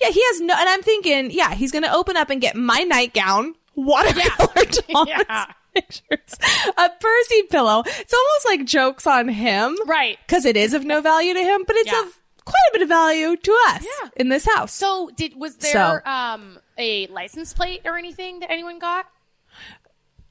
yeah, 0.00 0.10
he 0.10 0.22
has 0.24 0.40
no. 0.40 0.54
And 0.56 0.68
I'm 0.68 0.82
thinking, 0.82 1.30
yeah, 1.30 1.54
he's 1.54 1.72
gonna 1.72 1.90
open 1.92 2.16
up 2.16 2.30
and 2.30 2.40
get 2.40 2.56
my 2.56 2.80
nightgown, 2.80 3.54
watercolor 3.74 4.64
Thomas 4.64 5.08
Yeah. 5.28 5.46
pictures, 5.74 6.38
a 6.76 6.90
Percy 7.00 7.42
pillow. 7.50 7.82
It's 7.86 8.14
almost 8.14 8.46
like 8.46 8.64
jokes 8.64 9.06
on 9.06 9.28
him, 9.28 9.76
Right. 9.86 10.18
Because 10.26 10.44
it 10.44 10.56
is 10.56 10.72
of 10.74 10.84
no 10.84 11.00
value 11.00 11.34
to 11.34 11.40
him, 11.42 11.64
but 11.66 11.76
it's 11.76 11.90
Yeah. 11.90 12.02
of 12.02 12.20
quite 12.44 12.54
a 12.70 12.72
bit 12.74 12.82
of 12.82 12.88
value 12.88 13.36
to 13.36 13.58
us 13.68 13.84
Yeah. 13.84 14.10
in 14.16 14.28
this 14.28 14.46
house. 14.46 14.72
So 14.72 15.10
did 15.16 15.34
was 15.36 15.56
there 15.56 16.02
So- 16.04 16.10
um 16.10 16.58
a 16.78 17.06
license 17.08 17.52
plate 17.54 17.82
or 17.84 17.96
anything 17.96 18.40
that 18.40 18.50
anyone 18.50 18.78
got? 18.78 19.06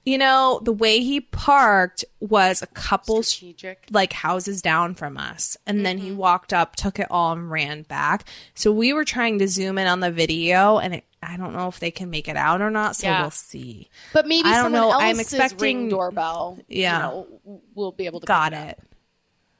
You 0.05 0.17
know, 0.17 0.59
the 0.63 0.73
way 0.73 0.99
he 0.99 1.21
parked 1.21 2.03
was 2.19 2.61
a 2.61 2.67
couple 2.67 3.23
Strategic. 3.23 3.85
like 3.89 4.11
houses 4.11 4.61
down 4.61 4.95
from 4.95 5.17
us. 5.17 5.55
And 5.65 5.85
then 5.85 5.97
Mm-hmm. 5.97 6.05
he 6.07 6.11
walked 6.11 6.51
up, 6.53 6.75
took 6.75 6.99
it 6.99 7.07
all, 7.09 7.31
and 7.31 7.49
ran 7.49 7.83
back. 7.83 8.25
So 8.53 8.71
we 8.71 8.91
were 8.91 9.05
trying 9.05 9.39
to 9.39 9.47
zoom 9.47 9.77
in 9.77 9.87
on 9.87 10.01
the 10.01 10.11
video, 10.11 10.77
and 10.77 10.95
it, 10.95 11.05
I 11.21 11.37
don't 11.37 11.53
know 11.53 11.69
if 11.69 11.79
they 11.79 11.89
can 11.91 12.09
make 12.09 12.27
it 12.27 12.35
out 12.35 12.61
or 12.61 12.69
not. 12.69 12.97
So 12.97 13.07
Yeah. 13.07 13.21
we'll 13.21 13.31
see. 13.31 13.89
But 14.11 14.27
maybe 14.27 14.49
I 14.49 14.55
don't 14.55 14.63
someone 14.73 14.81
know. 14.81 14.91
I'm 14.91 15.19
expecting- 15.21 15.87
doorbell. 15.87 16.59
Yeah. 16.67 16.97
you 16.97 17.01
know, 17.03 17.61
will 17.73 17.93
be 17.93 18.05
able 18.05 18.19
to 18.19 18.25
Got 18.25 18.53
up. 18.53 18.67
it. 18.71 18.79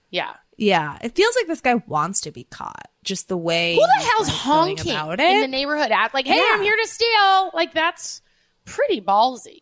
Yeah. 0.10 0.34
Yeah, 0.58 0.98
it 1.02 1.16
feels 1.16 1.36
like 1.36 1.48
this 1.48 1.62
guy 1.62 1.76
wants 1.88 2.22
to 2.22 2.32
be 2.32 2.44
caught. 2.44 2.88
Just 3.04 3.28
the 3.28 3.38
way 3.38 3.74
Who 3.76 3.82
the 3.82 4.06
hell's 4.06 4.28
like, 4.28 4.38
honking 4.38 4.91
about 4.91 5.20
in 5.20 5.41
the 5.41 5.48
neighborhood? 5.48 5.91
Act 5.91 6.14
like, 6.14 6.28
hey, 6.28 6.36
Yeah. 6.38 6.52
I'm 6.54 6.62
here 6.62 6.76
to 6.76 6.88
steal. 6.88 7.52
Like 7.56 7.74
that's 7.74 8.22
pretty 8.66 9.02
ballsy. 9.02 9.62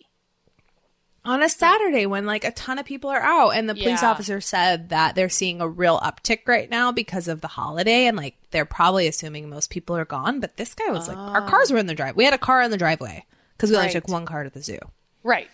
On 1.23 1.43
a 1.43 1.49
Saturday 1.49 2.05
when 2.05 2.25
like 2.25 2.43
a 2.43 2.51
ton 2.51 2.79
of 2.79 2.85
people 2.85 3.09
are 3.09 3.21
out, 3.21 3.51
and 3.51 3.69
the 3.69 3.73
police 3.75 4.01
Yeah. 4.01 4.09
officer 4.11 4.41
said 4.41 4.89
that 4.89 5.15
they're 5.15 5.29
seeing 5.29 5.61
a 5.61 5.67
real 5.67 5.99
uptick 5.99 6.47
right 6.47 6.69
now 6.69 6.91
because 6.91 7.27
of 7.27 7.41
the 7.41 7.47
holiday, 7.47 8.07
and 8.07 8.17
like 8.17 8.35
they're 8.51 8.65
probably 8.65 9.07
assuming 9.07 9.49
most 9.49 9.69
people 9.69 9.95
are 9.95 10.05
gone. 10.05 10.39
But 10.39 10.57
this 10.57 10.73
guy 10.73 10.89
was 10.91 11.07
like, 11.07 11.17
our 11.17 11.47
cars 11.47 11.71
were 11.71 11.77
in 11.77 11.85
the 11.87 11.93
drive. 11.95 12.15
We 12.15 12.25
had 12.25 12.33
a 12.33 12.37
car 12.39 12.61
in 12.63 12.71
the 12.71 12.77
driveway 12.77 13.25
because 13.55 13.69
we 13.69 13.77
only 13.77 13.89
took 13.91 14.07
one 14.07 14.25
car 14.25 14.43
to 14.43 14.49
the 14.49 14.61
zoo. 14.63 14.79
Right. 15.23 15.49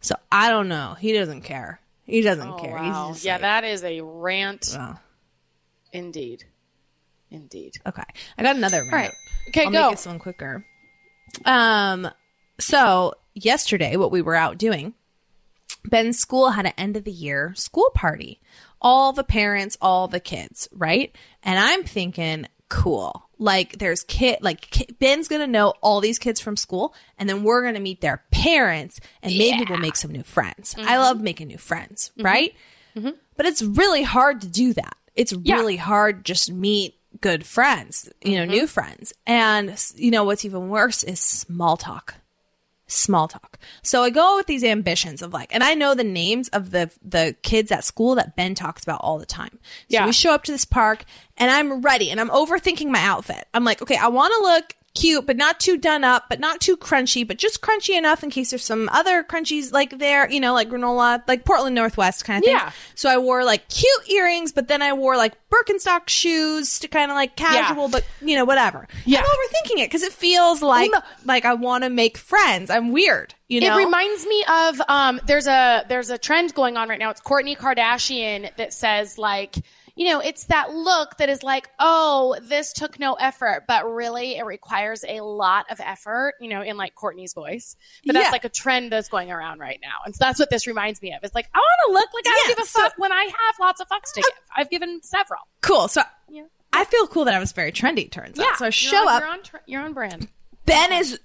So 0.00 0.14
I 0.32 0.48
don't 0.48 0.68
know. 0.68 0.96
He 0.98 1.12
doesn't 1.12 1.42
care. 1.42 1.80
He 2.06 2.22
doesn't 2.22 2.48
Oh, 2.48 2.56
care. 2.56 2.74
wow. 2.76 3.14
Yeah, 3.20 3.34
like, 3.34 3.40
that 3.42 3.64
is 3.64 3.84
a 3.84 4.00
rant. 4.00 4.74
oh, 4.78 4.98
Indeed. 5.92 6.44
Indeed. 7.30 7.76
okay. 7.86 8.02
I 8.38 8.42
got 8.42 8.56
another 8.56 8.78
rant. 8.80 8.92
right. 8.92 9.12
Okay, 9.48 9.66
I'll 9.66 9.70
go. 9.72 9.82
make 9.88 9.96
this 9.98 10.06
one 10.06 10.18
quicker. 10.18 10.64
Um, 11.44 12.10
so 12.58 13.14
yesterday, 13.34 13.96
what 13.96 14.10
we 14.10 14.22
were 14.22 14.34
out 14.34 14.58
doing, 14.58 14.94
Ben's 15.84 16.18
school 16.18 16.50
had 16.50 16.66
an 16.66 16.72
end 16.76 16.96
of 16.96 17.04
the 17.04 17.12
year 17.12 17.52
school 17.56 17.90
party. 17.94 18.40
All 18.80 19.12
the 19.12 19.24
parents, 19.24 19.76
all 19.80 20.08
the 20.08 20.20
kids, 20.20 20.68
right? 20.72 21.14
And 21.42 21.58
I'm 21.58 21.84
thinking, 21.84 22.46
cool. 22.68 23.28
Like 23.38 23.78
there's 23.78 24.02
kid, 24.02 24.38
like 24.40 24.96
Ben's 24.98 25.28
gonna 25.28 25.46
know 25.46 25.74
all 25.80 26.00
these 26.00 26.18
kids 26.18 26.40
from 26.40 26.56
school, 26.56 26.94
and 27.18 27.28
then 27.28 27.42
we're 27.42 27.62
gonna 27.62 27.80
meet 27.80 28.00
their 28.00 28.22
parents, 28.30 29.00
and 29.22 29.36
maybe 29.36 29.64
we'll 29.68 29.78
make 29.78 29.96
some 29.96 30.12
new 30.12 30.22
friends. 30.22 30.74
I 30.76 30.82
mm-hmm. 30.82 30.88
love 31.00 31.20
making 31.20 31.48
new 31.48 31.58
friends, 31.58 32.10
mm-hmm. 32.12 32.24
right? 32.24 32.54
Mm-hmm. 32.96 33.10
But 33.36 33.46
it's 33.46 33.62
really 33.62 34.02
hard 34.02 34.40
to 34.42 34.46
do 34.46 34.72
that. 34.74 34.96
It's 35.14 35.32
Yeah. 35.32 35.56
really 35.56 35.76
hard 35.76 36.24
just 36.24 36.52
meet 36.52 36.96
good 37.20 37.44
friends, 37.44 38.08
you 38.22 38.36
know, 38.36 38.44
new 38.44 38.66
friends. 38.66 39.12
And 39.26 39.74
you 39.96 40.10
know 40.10 40.24
what's 40.24 40.44
even 40.44 40.68
worse 40.68 41.02
is 41.02 41.20
small 41.20 41.76
talk 41.76 42.14
small 42.90 43.28
talk. 43.28 43.58
So 43.82 44.02
I 44.02 44.10
go 44.10 44.36
with 44.36 44.46
these 44.46 44.64
ambitions 44.64 45.22
of 45.22 45.32
like, 45.32 45.54
and 45.54 45.62
I 45.62 45.74
know 45.74 45.94
the 45.94 46.04
names 46.04 46.48
of 46.48 46.70
the 46.70 46.90
the 47.02 47.36
kids 47.42 47.70
at 47.72 47.84
school 47.84 48.14
that 48.16 48.36
Ben 48.36 48.54
talks 48.54 48.82
about 48.82 49.00
all 49.02 49.18
the 49.18 49.26
time. 49.26 49.58
So 49.62 49.66
Yeah. 49.88 50.06
we 50.06 50.12
show 50.12 50.32
up 50.34 50.44
to 50.44 50.52
this 50.52 50.64
park, 50.64 51.04
and 51.36 51.50
I'm 51.50 51.80
ready, 51.82 52.10
and 52.10 52.20
I'm 52.20 52.30
overthinking 52.30 52.88
my 52.88 53.00
outfit. 53.00 53.46
I'm 53.54 53.64
like, 53.64 53.80
okay, 53.82 53.96
I 53.96 54.08
want 54.08 54.32
to 54.38 54.42
look 54.42 54.74
cute, 54.94 55.26
but 55.26 55.36
not 55.36 55.60
too 55.60 55.76
done 55.76 56.04
up, 56.04 56.24
but 56.28 56.40
not 56.40 56.60
too 56.60 56.76
crunchy, 56.76 57.26
but 57.26 57.36
just 57.36 57.60
crunchy 57.60 57.96
enough 57.96 58.22
in 58.22 58.30
case 58.30 58.50
there's 58.50 58.64
some 58.64 58.88
other 58.90 59.22
crunchies 59.22 59.72
like 59.72 59.98
there, 59.98 60.28
you 60.30 60.40
know, 60.40 60.52
like 60.52 60.68
granola, 60.68 61.22
like 61.28 61.44
Portland 61.44 61.74
Northwest 61.74 62.24
kind 62.24 62.38
of 62.38 62.44
thing. 62.44 62.54
Yeah. 62.54 62.72
So 62.94 63.08
I 63.08 63.18
wore 63.18 63.44
like 63.44 63.68
cute 63.68 64.10
earrings, 64.10 64.52
but 64.52 64.68
then 64.68 64.82
I 64.82 64.92
wore 64.92 65.16
like 65.16 65.34
Birkenstock 65.48 66.08
shoes 66.08 66.78
to 66.80 66.88
kind 66.88 67.10
of 67.10 67.14
like 67.14 67.36
casual, 67.36 67.88
but 67.88 68.04
you 68.20 68.36
know, 68.36 68.44
whatever. 68.44 68.88
Yeah. 69.04 69.20
I'm 69.20 69.24
overthinking 69.24 69.82
it 69.82 69.88
because 69.88 70.02
it 70.02 70.12
feels 70.12 70.62
like 70.62 70.90
no. 70.92 71.00
like 71.24 71.44
I 71.44 71.54
want 71.54 71.84
to 71.84 71.90
make 71.90 72.16
friends. 72.18 72.70
I'm 72.70 72.92
weird, 72.92 73.34
you 73.48 73.60
know. 73.60 73.78
It 73.78 73.84
reminds 73.84 74.26
me 74.26 74.44
of 74.48 74.82
um, 74.88 75.20
there's 75.26 75.46
a 75.46 75.84
there's 75.88 76.10
a 76.10 76.18
trend 76.18 76.54
going 76.54 76.76
on 76.76 76.88
right 76.88 76.98
now. 76.98 77.10
It's 77.10 77.20
Kourtney 77.20 77.56
Kardashian 77.56 78.54
that 78.56 78.72
says 78.72 79.18
like 79.18 79.56
you 80.00 80.08
know 80.08 80.18
it's 80.20 80.44
that 80.46 80.72
look 80.74 81.18
that 81.18 81.28
is 81.28 81.42
like 81.42 81.68
oh 81.78 82.34
this 82.42 82.72
took 82.72 82.98
no 82.98 83.14
effort, 83.14 83.64
but 83.68 83.84
really 83.88 84.36
it 84.38 84.44
requires 84.46 85.04
a 85.06 85.20
lot 85.20 85.66
of 85.70 85.78
effort. 85.78 86.34
You 86.40 86.48
know, 86.48 86.62
in 86.62 86.76
like 86.78 86.94
Kourtney's 86.94 87.34
voice, 87.34 87.76
but 88.06 88.14
that's 88.14 88.28
Yeah. 88.28 88.30
like 88.32 88.44
a 88.46 88.48
trend 88.48 88.90
that's 88.92 89.08
going 89.10 89.30
around 89.30 89.58
right 89.60 89.78
now, 89.82 89.98
and 90.06 90.14
so 90.14 90.24
that's 90.24 90.38
what 90.38 90.48
this 90.50 90.66
reminds 90.66 91.02
me 91.02 91.12
of. 91.12 91.22
It's 91.22 91.34
like 91.34 91.48
I 91.54 91.58
want 91.58 91.80
to 91.88 91.92
look 91.92 92.14
like 92.14 92.24
I 92.26 92.30
Yeah, 92.30 92.34
don't 92.48 92.56
give 92.56 92.64
a 92.64 92.66
so- 92.68 92.80
fuck 92.82 92.94
when 92.98 93.12
I 93.12 93.24
have 93.24 93.54
lots 93.60 93.80
of 93.80 93.88
fucks 93.88 94.12
to 94.14 94.20
uh, 94.20 94.24
give. 94.26 94.34
I've 94.56 94.70
given 94.70 95.00
several. 95.02 95.40
cool. 95.60 95.86
So 95.88 96.02
Yeah. 96.28 96.44
I 96.72 96.84
feel 96.86 97.06
cool 97.06 97.26
that 97.26 97.34
I 97.34 97.38
was 97.38 97.52
very 97.52 97.70
trendy. 97.72 98.10
Turns 98.10 98.38
Yeah, 98.38 98.46
out. 98.46 98.56
So 98.58 98.64
I 98.64 98.68
you're 98.68 98.72
show 98.72 98.96
on- 99.02 99.08
up. 99.08 99.20
You're 99.22 99.30
on, 99.30 99.42
tr- 99.42 99.56
you're 99.66 99.82
on 99.82 99.92
brand. 99.92 100.28
Ben 100.66 100.92
is 100.92 101.18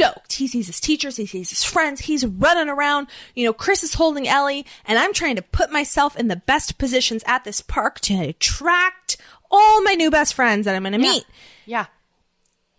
stoked. 0.00 0.32
He 0.34 0.46
sees 0.46 0.66
his 0.66 0.80
teachers, 0.80 1.16
he 1.16 1.26
sees 1.26 1.50
his 1.50 1.64
friends, 1.64 2.02
he's 2.02 2.24
running 2.24 2.68
around. 2.68 3.08
You 3.34 3.46
know, 3.46 3.52
Chris 3.52 3.82
is 3.82 3.94
holding 3.94 4.26
Ellie, 4.26 4.66
and 4.86 4.98
I'm 4.98 5.12
trying 5.12 5.36
to 5.36 5.42
put 5.42 5.70
myself 5.70 6.16
in 6.16 6.28
the 6.28 6.36
best 6.36 6.78
positions 6.78 7.22
at 7.26 7.44
this 7.44 7.60
park 7.60 8.00
to 8.00 8.14
attract 8.14 9.16
all 9.50 9.82
my 9.82 9.94
new 9.94 10.10
best 10.10 10.34
friends 10.34 10.64
that 10.64 10.74
I'm 10.74 10.82
going 10.82 10.92
to 10.92 10.98
meet. 10.98 11.24
Yeah. 11.66 11.86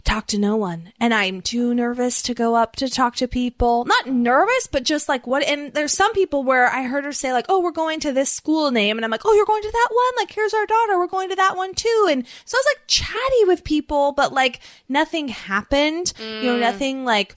Talk 0.04 0.28
to 0.28 0.40
no 0.40 0.56
one. 0.56 0.92
And 1.00 1.14
I'm 1.14 1.42
too 1.42 1.74
nervous 1.76 2.22
to 2.24 2.34
go 2.34 2.56
up 2.56 2.76
to 2.78 2.90
talk 2.90 3.16
to 3.18 3.28
people. 3.28 3.86
Not 3.86 4.08
nervous, 4.08 4.68
but 4.68 4.84
just 4.84 5.08
like 5.08 5.28
what, 5.28 5.44
and 5.44 5.74
there's 5.74 5.94
some 5.94 6.12
people 6.14 6.44
where 6.44 6.68
I 6.68 6.84
heard 6.84 7.06
her 7.06 7.12
say 7.14 7.32
like, 7.34 7.46
oh, 7.50 7.62
we're 7.62 7.72
going 7.72 8.00
to 8.02 8.12
this 8.12 8.32
school 8.32 8.72
name. 8.72 8.98
And 8.98 9.06
I'm 9.06 9.12
like, 9.12 9.22
oh, 9.26 9.34
you're 9.34 9.46
going 9.46 9.62
to 9.62 9.72
that 9.72 9.90
one? 9.92 10.24
Like, 10.24 10.32
here's 10.34 10.54
our 10.54 10.66
daughter. 10.66 10.98
We're 10.98 11.08
going 11.08 11.30
to 11.30 11.36
that 11.36 11.56
one 11.56 11.74
too. 11.76 12.08
And 12.10 12.26
so 12.46 12.58
I 12.58 12.60
was 12.60 12.66
like 12.76 12.88
chatty 12.88 13.46
with 13.46 13.64
people, 13.64 14.12
but 14.14 14.34
like 14.34 14.60
nothing 14.90 15.28
happened. 15.28 16.14
You 16.20 16.26
know, 16.54 16.58
nothing 16.58 17.06
like 17.06 17.36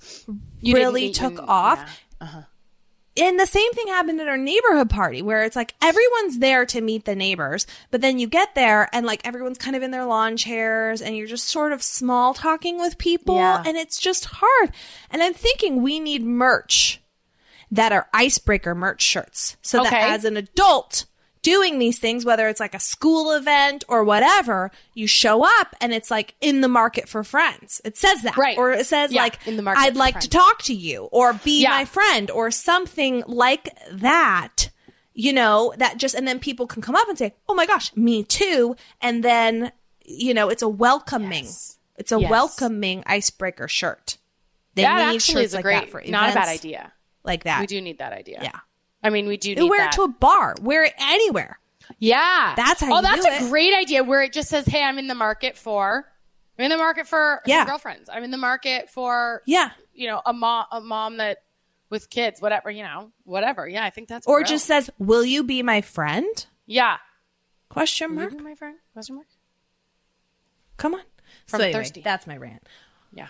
You 0.60 0.74
really 0.74 1.10
took 1.10 1.34
you- 1.34 1.40
off. 1.46 2.00
And 3.16 3.38
the 3.38 3.46
same 3.46 3.72
thing 3.74 3.86
happened 3.88 4.20
at 4.20 4.28
our 4.28 4.36
neighborhood 4.36 4.90
party 4.90 5.22
where 5.22 5.44
it's 5.44 5.54
like 5.54 5.74
everyone's 5.80 6.38
there 6.38 6.66
to 6.66 6.80
meet 6.80 7.04
the 7.04 7.14
neighbors, 7.14 7.66
but 7.90 8.00
then 8.00 8.18
you 8.18 8.26
get 8.26 8.54
there 8.54 8.88
and 8.92 9.06
like 9.06 9.20
everyone's 9.24 9.58
kind 9.58 9.76
of 9.76 9.82
in 9.82 9.92
their 9.92 10.04
lawn 10.04 10.36
chairs 10.36 11.00
and 11.00 11.16
you're 11.16 11.26
just 11.28 11.46
sort 11.46 11.70
of 11.72 11.82
small 11.82 12.34
talking 12.34 12.78
with 12.78 12.98
people 12.98 13.36
Yeah. 13.36 13.62
and 13.64 13.76
it's 13.76 13.98
just 14.00 14.26
hard. 14.32 14.72
And 15.10 15.22
I'm 15.22 15.34
thinking 15.34 15.80
we 15.82 16.00
need 16.00 16.24
merch 16.24 17.00
that 17.70 17.92
are 17.92 18.08
icebreaker 18.12 18.74
merch 18.74 19.02
shirts 19.02 19.56
so 19.62 19.82
that 19.84 19.92
as 19.92 20.24
an 20.24 20.36
adult 20.36 21.06
doing 21.44 21.78
these 21.78 22.00
things, 22.00 22.24
whether 22.24 22.48
it's 22.48 22.58
like 22.58 22.74
a 22.74 22.80
school 22.80 23.30
event 23.32 23.84
or 23.86 24.02
whatever, 24.02 24.72
you 24.94 25.06
show 25.06 25.44
up 25.44 25.76
and 25.80 25.92
it's 25.94 26.10
like 26.10 26.34
in 26.40 26.60
the 26.62 26.68
market 26.68 27.08
for 27.08 27.22
friends. 27.22 27.80
It 27.84 27.96
says 27.96 28.22
that. 28.22 28.36
Right. 28.36 28.58
Or 28.58 28.72
it 28.72 28.86
says 28.86 29.12
Yeah, 29.12 29.22
like, 29.22 29.38
in 29.46 29.56
the 29.56 29.62
market 29.62 29.80
I'd 29.82 29.94
like 29.96 30.18
to 30.20 30.28
talk 30.28 30.62
to 30.62 30.74
you 30.74 31.04
or 31.12 31.34
be 31.34 31.62
Yeah. 31.62 31.70
my 31.70 31.84
friend 31.84 32.30
or 32.32 32.50
something 32.50 33.22
like 33.28 33.68
that. 33.92 34.70
You 35.12 35.32
know, 35.32 35.72
that 35.78 35.98
just, 35.98 36.16
and 36.16 36.26
then 36.26 36.40
people 36.40 36.66
can 36.66 36.82
come 36.82 36.96
up 36.96 37.08
and 37.08 37.16
say, 37.16 37.34
Oh 37.48 37.54
my 37.54 37.66
gosh, 37.66 37.94
me 37.94 38.24
too. 38.24 38.74
And 39.00 39.22
then, 39.22 39.70
you 40.04 40.34
know, 40.34 40.48
it's 40.48 40.62
a 40.62 40.68
welcoming, 40.68 41.44
Yes. 41.44 41.78
it's 41.96 42.10
a 42.10 42.18
Yes. 42.20 42.30
welcoming 42.30 43.04
icebreaker 43.06 43.68
shirt. 43.68 44.16
They 44.74 44.82
that 44.82 45.10
need 45.10 45.14
actually 45.16 45.44
is 45.44 45.52
a 45.52 45.58
like 45.58 45.90
great, 45.90 46.08
not 46.10 46.30
a 46.30 46.34
bad 46.34 46.48
idea. 46.48 46.92
Like 47.22 47.44
that. 47.44 47.60
We 47.60 47.66
do 47.66 47.80
need 47.80 47.98
that 47.98 48.12
idea. 48.12 48.40
Yeah. 48.42 48.58
I 49.04 49.10
mean, 49.10 49.26
we 49.28 49.36
do 49.36 49.54
wear 49.68 49.78
that. 49.80 49.92
it 49.94 49.96
to 49.96 50.02
a 50.02 50.08
bar. 50.08 50.54
Wear 50.60 50.84
it 50.84 50.94
anywhere. 50.98 51.58
yeah. 51.98 52.54
That's 52.56 52.80
how 52.80 52.98
Oh, 52.98 53.02
that's 53.02 53.24
a 53.26 53.44
it. 53.44 53.50
great 53.50 53.74
idea 53.74 54.02
where 54.02 54.22
it 54.22 54.32
just 54.32 54.48
says, 54.48 54.66
"Hey, 54.66 54.82
I'm 54.82 54.98
in 54.98 55.06
the 55.06 55.14
market 55.14 55.56
for 55.56 56.10
I'm 56.58 56.64
in 56.64 56.70
the 56.70 56.76
market 56.76 57.06
for 57.06 57.42
Yeah. 57.46 57.66
girlfriends. 57.66 58.08
I'm 58.08 58.22
in 58.24 58.30
the 58.30 58.38
market 58.38 58.88
for 58.88 59.42
Yeah. 59.44 59.70
you 59.92 60.06
know, 60.06 60.22
a 60.24 60.32
mom 60.32 60.66
a 60.72 60.80
mom 60.80 61.18
that 61.18 61.38
with 61.90 62.08
kids, 62.10 62.40
whatever, 62.40 62.70
you 62.70 62.82
know, 62.82 63.12
whatever. 63.24 63.68
Yeah, 63.68 63.84
I 63.84 63.90
think 63.90 64.08
that's 64.08 64.26
Or 64.26 64.42
just 64.42 64.64
says, 64.66 64.88
"Will 64.98 65.24
you 65.24 65.44
be 65.44 65.62
my 65.62 65.80
friend?" 65.82 66.46
Yeah. 66.66 66.96
Question 67.68 68.10
Will 68.16 68.22
you 68.22 68.28
mark. 68.30 68.38
be 68.38 68.44
my 68.44 68.54
friend? 68.54 68.76
Question 68.94 69.16
mark? 69.16 69.26
Come 70.76 70.94
on. 70.94 71.02
From 71.46 71.58
so 71.58 71.64
anyway, 71.64 71.80
Thirsty. 71.80 72.00
That's 72.00 72.26
my 72.26 72.36
rant. 72.36 72.66
Yeah. 73.12 73.28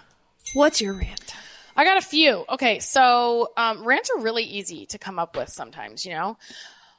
What's 0.55 0.81
your 0.81 0.93
rant? 0.95 1.35
I 1.77 1.85
got 1.85 1.99
a 1.99 2.03
few. 2.03 2.45
Okay, 2.49 2.79
so 2.79 3.51
um, 3.57 3.87
rants 3.87 4.11
are 4.11 4.21
really 4.21 4.45
easy 4.45 4.87
to 4.87 4.99
come 4.99 5.19
up 5.19 5.37
with 5.37 5.49
sometimes, 5.49 6.05
you 6.05 6.13
know? 6.13 6.37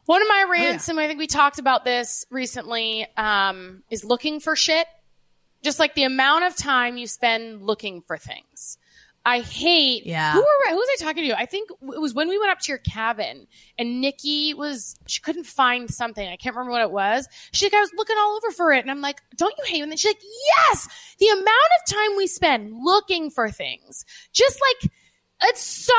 One 0.05 0.21
of 0.21 0.27
my 0.27 0.45
rants, 0.49 0.87
and 0.89 0.99
I 0.99 1.07
think 1.07 1.17
we 1.17 1.27
talked 1.27 1.57
about 1.57 1.83
this 1.83 2.25
recently, 2.29 3.07
um, 3.17 3.83
is 3.89 4.03
looking 4.03 4.39
for 4.39 4.55
shit. 4.55 4.85
Just 5.63 5.79
like 5.79 5.95
the 5.95 6.03
amount 6.03 6.43
of 6.45 6.55
time 6.55 6.97
you 6.97 7.07
spend 7.07 7.63
looking 7.63 8.01
for 8.01 8.17
things. 8.17 8.77
I 9.27 9.41
hate. 9.41 10.05
Yeah. 10.05 10.33
Who, 10.33 10.39
were, 10.39 10.69
who 10.69 10.75
was 10.75 10.87
I 11.01 11.03
talking 11.03 11.23
to? 11.27 11.37
I 11.37 11.45
think 11.47 11.71
it 11.71 11.99
was 11.99 12.13
when 12.13 12.29
we 12.29 12.37
went 12.37 12.51
up 12.51 12.59
to 12.59 12.71
your 12.71 12.77
cabin 12.77 13.47
and 13.77 13.99
Nikki 13.99 14.53
was, 14.53 14.99
she 15.07 15.19
couldn't 15.19 15.45
find 15.45 15.89
something. 15.89 16.27
I 16.27 16.35
can't 16.35 16.55
remember 16.55 16.71
what 16.71 16.81
it 16.83 16.91
was. 16.91 17.27
She's 17.51 17.63
like, 17.71 17.73
I 17.77 17.81
was 17.81 17.91
looking 17.97 18.15
all 18.19 18.35
over 18.37 18.51
for 18.51 18.71
it. 18.71 18.81
And 18.81 18.91
I'm 18.91 19.01
like, 19.01 19.21
don't 19.35 19.53
you 19.57 19.63
hate 19.65 19.81
when? 19.81 19.97
She's 19.97 20.11
like, 20.11 20.21
yes, 20.69 20.87
the 21.19 21.27
amount 21.29 21.47
of 21.47 21.93
time 21.93 22.17
we 22.17 22.27
spend 22.27 22.71
looking 22.83 23.31
for 23.31 23.49
things. 23.49 24.05
Just 24.31 24.59
like, 24.83 24.91
it's 25.43 25.61
so 25.63 25.93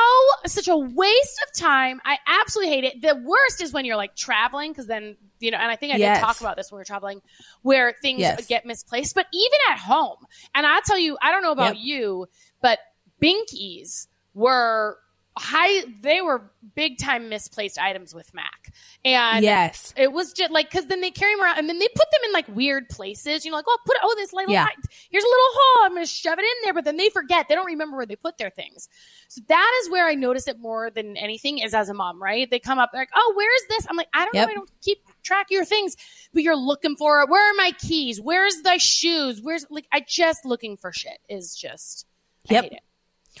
such 0.45 0.67
a 0.67 0.77
waste 0.77 1.43
of 1.47 1.59
time. 1.59 2.01
I 2.05 2.17
absolutely 2.27 2.73
hate 2.73 2.83
it. 2.85 3.01
The 3.01 3.15
worst 3.23 3.61
is 3.61 3.71
when 3.71 3.85
you're 3.85 3.95
like 3.97 4.15
traveling 4.15 4.71
because 4.71 4.87
then 4.87 5.15
you 5.39 5.51
know, 5.51 5.57
and 5.57 5.69
I 5.69 5.75
think 5.75 5.93
I 5.93 5.97
Yes. 5.97 6.17
did 6.17 6.25
talk 6.25 6.41
about 6.41 6.55
this 6.57 6.71
when 6.71 6.77
we 6.77 6.81
were 6.81 6.85
traveling, 6.85 7.21
where 7.61 7.93
things 8.01 8.21
Yes. 8.21 8.47
get 8.47 8.65
misplaced. 8.65 9.13
But 9.13 9.27
even 9.31 9.59
at 9.69 9.77
home, 9.77 10.17
and 10.55 10.65
I 10.65 10.79
tell 10.85 10.97
you, 10.97 11.17
I 11.21 11.31
don't 11.31 11.43
know 11.43 11.51
about 11.51 11.75
Yep. 11.75 11.85
you, 11.85 12.27
but 12.61 12.79
binkies 13.21 14.07
were 14.33 14.97
high. 15.37 15.83
They 16.01 16.21
were 16.21 16.49
big 16.75 16.97
time 16.97 17.29
misplaced 17.29 17.79
items 17.79 18.13
with 18.13 18.33
Mac, 18.33 18.73
and 19.05 19.43
yes. 19.43 19.93
it 19.95 20.11
was 20.11 20.33
just 20.33 20.51
like 20.51 20.69
because 20.69 20.87
then 20.87 21.01
they 21.01 21.11
carry 21.11 21.33
them 21.33 21.43
around 21.43 21.59
and 21.59 21.69
then 21.69 21.79
they 21.79 21.87
put 21.87 22.11
them 22.11 22.21
in 22.25 22.31
like 22.33 22.47
weird 22.49 22.89
places. 22.89 23.45
You 23.45 23.51
know, 23.51 23.57
like 23.57 23.65
oh, 23.67 23.77
put 23.85 23.95
oh 24.01 24.15
this 24.17 24.33
little 24.33 24.51
Yeah. 24.51 24.67
here's 25.09 25.23
a 25.23 25.27
little 25.27 25.45
hole. 25.53 25.85
I'm 25.85 25.95
to 25.97 26.05
shove 26.05 26.39
it 26.39 26.43
in 26.43 26.63
there, 26.63 26.73
but 26.73 26.85
then 26.85 26.97
they 26.97 27.09
forget. 27.09 27.47
They 27.47 27.55
don't 27.55 27.65
remember 27.65 27.97
where 27.97 28.05
they 28.05 28.15
put 28.15 28.37
their 28.37 28.49
things. 28.49 28.89
So 29.27 29.41
that 29.47 29.81
is 29.83 29.91
where 29.91 30.07
I 30.07 30.15
notice 30.15 30.47
it 30.47 30.59
more 30.59 30.89
than 30.89 31.17
anything 31.17 31.59
is 31.59 31.73
as 31.73 31.89
a 31.89 31.93
mom, 31.93 32.21
right? 32.21 32.49
They 32.49 32.59
come 32.59 32.79
up 32.79 32.91
they're 32.91 33.01
like, 33.01 33.09
oh, 33.15 33.33
where's 33.35 33.61
this? 33.69 33.87
I'm 33.89 33.97
like, 33.97 34.09
I 34.13 34.25
don't 34.25 34.35
Yep. 34.35 34.47
know. 34.47 34.51
I 34.51 34.55
don't 34.55 34.71
keep 34.81 34.99
track 35.23 35.47
of 35.47 35.51
your 35.51 35.65
things, 35.65 35.95
but 36.33 36.43
you're 36.43 36.55
looking 36.55 36.95
for 36.95 37.21
it. 37.21 37.29
Where 37.29 37.51
are 37.51 37.55
my 37.55 37.71
keys? 37.79 38.19
Where's 38.19 38.55
the 38.63 38.77
shoes? 38.79 39.41
Where's 39.41 39.65
like 39.69 39.87
I 39.91 40.03
just 40.07 40.45
looking 40.45 40.77
for 40.77 40.91
shit 40.91 41.19
is 41.29 41.55
just 41.55 42.05
Yep. 42.49 42.71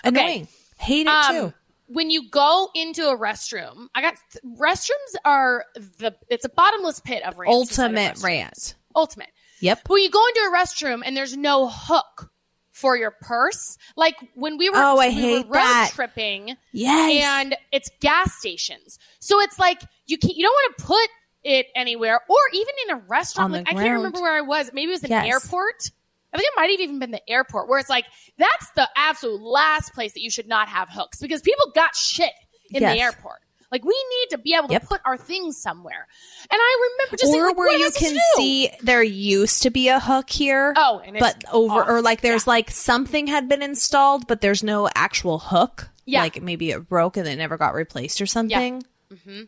Annoying. 0.03 0.47
Hate 0.79 1.07
it 1.07 1.09
Um, 1.09 1.35
too. 1.35 1.53
when 1.87 2.09
you 2.09 2.29
go 2.29 2.69
into 2.75 3.07
a 3.09 3.17
restroom, 3.17 3.87
I 3.95 4.01
got 4.01 4.15
restrooms 4.45 5.15
are 5.25 5.65
the 5.75 6.15
it's 6.29 6.45
a 6.45 6.49
bottomless 6.49 6.99
pit 6.99 7.23
of 7.25 7.37
rants 7.37 7.71
inside 7.71 7.85
of 7.91 7.97
Ultimate 7.97 8.23
rant. 8.23 8.75
Ultimate. 8.95 9.29
Yep. 9.61 9.89
When 9.89 10.03
you 10.03 10.09
go 10.09 10.23
into 10.27 10.39
a 10.51 10.55
restroom 10.55 11.01
and 11.05 11.15
there's 11.17 11.35
no 11.35 11.67
hook 11.67 12.31
for 12.71 12.95
your 12.95 13.09
purse, 13.21 13.77
like 13.95 14.15
when 14.35 14.57
we 14.59 14.69
were, 14.69 14.77
Oh, 14.77 14.99
I 14.99 15.07
we 15.07 15.13
hate 15.15 15.45
road 15.47 15.53
that. 15.53 15.91
tripping, 15.95 16.55
Yes. 16.71 17.23
and 17.25 17.55
it's 17.71 17.89
gas 18.01 18.33
stations, 18.37 18.99
so 19.19 19.39
it's 19.41 19.57
like 19.57 19.81
you 20.05 20.17
can't 20.19 20.35
you 20.35 20.43
don't 20.45 20.53
want 20.53 20.77
to 20.77 20.83
put 20.85 21.09
it 21.43 21.67
anywhere, 21.75 22.19
or 22.29 22.37
even 22.53 22.73
in 22.87 22.95
a 22.97 22.99
restaurant. 23.07 23.45
On 23.45 23.51
Like 23.63 23.67
I 23.69 23.73
can't 23.73 23.93
remember 23.93 24.21
where 24.21 24.33
I 24.33 24.41
was. 24.41 24.69
Maybe 24.73 24.91
it 24.91 24.95
was 24.95 25.03
an 25.05 25.09
Yes. 25.09 25.25
airport. 25.27 25.89
I 26.37 26.41
think 26.41 26.53
it 26.53 26.59
might 26.59 26.69
have 26.71 26.79
even 26.79 26.99
been 26.99 27.11
the 27.11 27.29
airport, 27.29 27.67
where 27.69 27.79
it's 27.79 27.89
like 27.89 28.05
that's 28.37 28.69
the 28.75 28.87
absolute 28.95 29.41
last 29.41 29.93
place 29.93 30.13
that 30.13 30.21
you 30.21 30.29
should 30.31 30.47
not 30.47 30.67
have 30.69 30.89
hooks 30.89 31.19
because 31.19 31.41
people 31.41 31.71
got 31.73 31.95
shit 31.95 32.31
in 32.71 32.83
the 32.83 32.89
airport. 32.99 33.39
Like 33.69 33.83
we 33.83 33.91
need 34.21 34.27
to 34.31 34.37
be 34.37 34.53
able 34.53 34.67
to 34.69 34.73
Yep. 34.75 34.83
put 34.85 35.01
our 35.03 35.17
things 35.17 35.61
somewhere. 35.61 36.07
And 36.49 36.57
I 36.57 36.89
remember 37.01 37.17
just 37.17 37.33
or 37.35 37.47
like, 37.47 37.57
where 37.57 37.77
you 37.77 37.91
can 37.91 38.17
see 38.37 38.69
there 38.81 39.03
used 39.03 39.63
to 39.63 39.69
be 39.69 39.89
a 39.89 39.99
hook 39.99 40.29
here. 40.29 40.73
Oh, 40.77 41.01
and 41.05 41.17
it's 41.17 41.25
but 41.25 41.43
over 41.51 41.81
off. 41.81 41.89
or 41.89 42.01
like 42.01 42.21
there's 42.21 42.45
Yeah. 42.45 42.51
like 42.51 42.71
something 42.71 43.27
had 43.27 43.49
been 43.49 43.61
installed, 43.61 44.25
but 44.25 44.39
there's 44.39 44.63
no 44.63 44.87
actual 44.95 45.39
hook. 45.39 45.89
Yeah. 46.05 46.21
like 46.21 46.41
maybe 46.41 46.71
it 46.71 46.87
broke 46.87 47.17
and 47.17 47.27
it 47.27 47.35
never 47.35 47.57
got 47.57 47.73
replaced 47.73 48.21
or 48.21 48.25
something. 48.25 48.75
Yeah, 48.75 48.87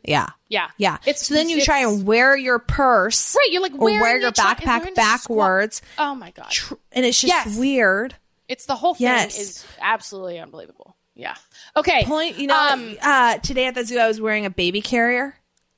Yeah. 0.03 0.29
yeah. 0.47 0.69
Yeah. 0.77 0.97
It's 1.05 1.27
so 1.27 1.33
then 1.33 1.49
you 1.49 1.61
try 1.61 1.79
and 1.79 2.05
wear 2.05 2.35
your 2.37 2.59
purse, 2.59 3.35
Right, 3.35 3.49
you're 3.51 3.61
like 3.61 3.73
or 3.73 3.79
wear 3.79 4.01
wearing 4.01 4.21
your 4.21 4.31
backpack 4.31 4.95
backwards, 4.95 5.81
Oh 5.97 6.15
my 6.15 6.31
god. 6.31 6.49
tr- 6.49 6.75
and 6.91 7.05
it's 7.05 7.19
just 7.21 7.27
Yes. 7.33 7.57
weird. 7.57 8.15
It's 8.47 8.65
the 8.65 8.75
whole 8.75 8.93
thing 8.95 9.05
Yes. 9.07 9.37
is 9.37 9.65
absolutely 9.81 10.39
unbelievable. 10.39 10.95
Yeah. 11.15 11.35
Okay. 11.75 12.05
Point, 12.05 12.37
you 12.39 12.47
know, 12.47 12.55
Um, 12.57 12.95
uh, 13.01 13.37
today 13.39 13.65
at 13.67 13.75
the 13.75 13.83
zoo, 13.85 13.99
I 13.99 14.07
was 14.07 14.21
wearing 14.21 14.45
a 14.45 14.49
baby 14.49 14.81
carrier. 14.81 15.35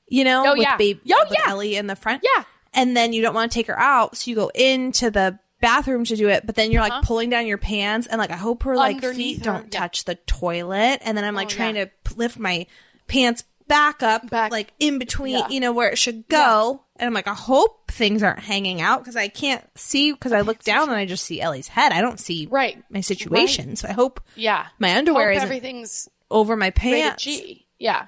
You 0.08 0.24
know, 0.26 0.45
Oh, 0.48 0.52
with 0.53 0.62
yeah. 0.62 0.78
baby, 0.78 1.02
Oh, 1.14 1.26
with 1.28 1.38
yeah. 1.40 1.52
Ellie 1.52 1.76
in 1.76 1.88
the 1.88 1.95
front. 1.95 2.24
Yeah. 2.36 2.44
and 2.74 2.95
then 2.95 3.12
you 3.12 3.22
don't 3.22 3.34
want 3.34 3.52
to 3.52 3.53
take 3.56 3.68
her 3.68 3.78
out, 3.78 4.16
so 4.16 4.30
you 4.30 4.36
go 4.36 4.49
into 4.56 5.12
the 5.12 5.38
bathroom 5.60 6.06
to 6.06 6.16
do 6.16 6.30
it. 6.30 6.45
But 6.45 6.56
then 6.56 6.72
you're 6.72 6.82
like 6.82 6.94
Uh-huh. 6.94 7.02
pulling 7.03 7.30
down 7.30 7.45
your 7.45 7.58
pants, 7.58 8.08
and 8.08 8.18
like 8.20 8.32
I 8.32 8.38
hope 8.38 8.64
her 8.64 8.76
like 8.78 8.95
Underneath 8.98 9.18
feet 9.18 9.45
her, 9.45 9.52
don't 9.52 9.74
yeah. 9.74 9.80
touch 9.80 10.06
the 10.06 10.16
toilet. 10.16 10.99
And 11.03 11.18
then 11.18 11.26
I'm 11.26 11.36
like 11.36 11.48
Oh, 11.48 11.49
trying 11.49 11.76
yeah. 11.76 11.86
to 12.06 12.14
lift 12.16 12.40
my 12.40 12.68
pants 13.08 13.44
back 13.72 14.03
up, 14.03 14.30
Back. 14.30 14.52
like 14.52 14.73
in 14.80 14.99
between, 14.99 15.38
Yeah. 15.38 15.48
you 15.49 15.60
know, 15.60 15.72
where 15.72 15.89
it 15.89 15.98
should 15.98 16.27
go. 16.27 16.84
And 16.98 17.07
I'm 17.07 17.14
like, 17.14 17.27
I 17.27 17.34
hope 17.34 17.89
things 17.91 18.22
aren't 18.22 18.39
hanging 18.39 18.81
out 18.81 18.99
because 18.99 19.15
I 19.15 19.27
can't 19.30 19.64
see 19.76 20.11
because 20.11 20.34
I 20.34 20.41
look 20.41 20.61
down 20.64 20.89
and 20.89 20.98
I 20.98 21.06
just 21.06 21.26
see 21.26 21.39
Ellie's 21.41 21.68
head. 21.69 21.91
I 21.93 22.02
don't 22.02 22.19
see 22.19 22.48
Right. 22.52 22.84
my 22.89 23.02
situation. 23.02 23.76
So 23.76 23.88
I 23.88 23.93
hope 23.93 24.22
Yeah. 24.35 24.68
my 24.77 24.95
underwear 24.95 25.31
isn't 25.31 25.43
everything's 25.43 26.10
over 26.30 26.56
my 26.56 26.69
pants. 26.69 27.23
G. 27.23 27.65
Yeah. 27.80 28.07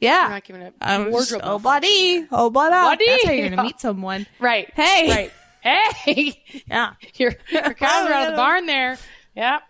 Yeah. 0.00 0.20
You're 0.22 0.30
not 0.30 0.44
giving 0.44 0.62
it 0.62 0.74
I'm 0.80 1.10
wardrobe 1.10 1.40
oh, 1.44 1.58
buddy. 1.58 2.26
Oh, 2.30 2.48
buddy. 2.50 3.04
That's 3.06 3.24
how 3.24 3.32
you're 3.32 3.48
going 3.48 3.56
to 3.58 3.62
meet 3.64 3.80
someone. 3.80 4.26
Right. 4.38 4.72
Hey. 4.74 5.08
Right. 5.10 5.32
Hey. 5.66 6.44
Yeah. 6.68 6.92
your 7.16 7.34
your 7.50 7.74
cows 7.74 8.08
are 8.08 8.12
out 8.12 8.26
of 8.28 8.32
the 8.34 8.36
barn 8.36 8.66
there. 8.66 8.98
Yep. 9.34 9.62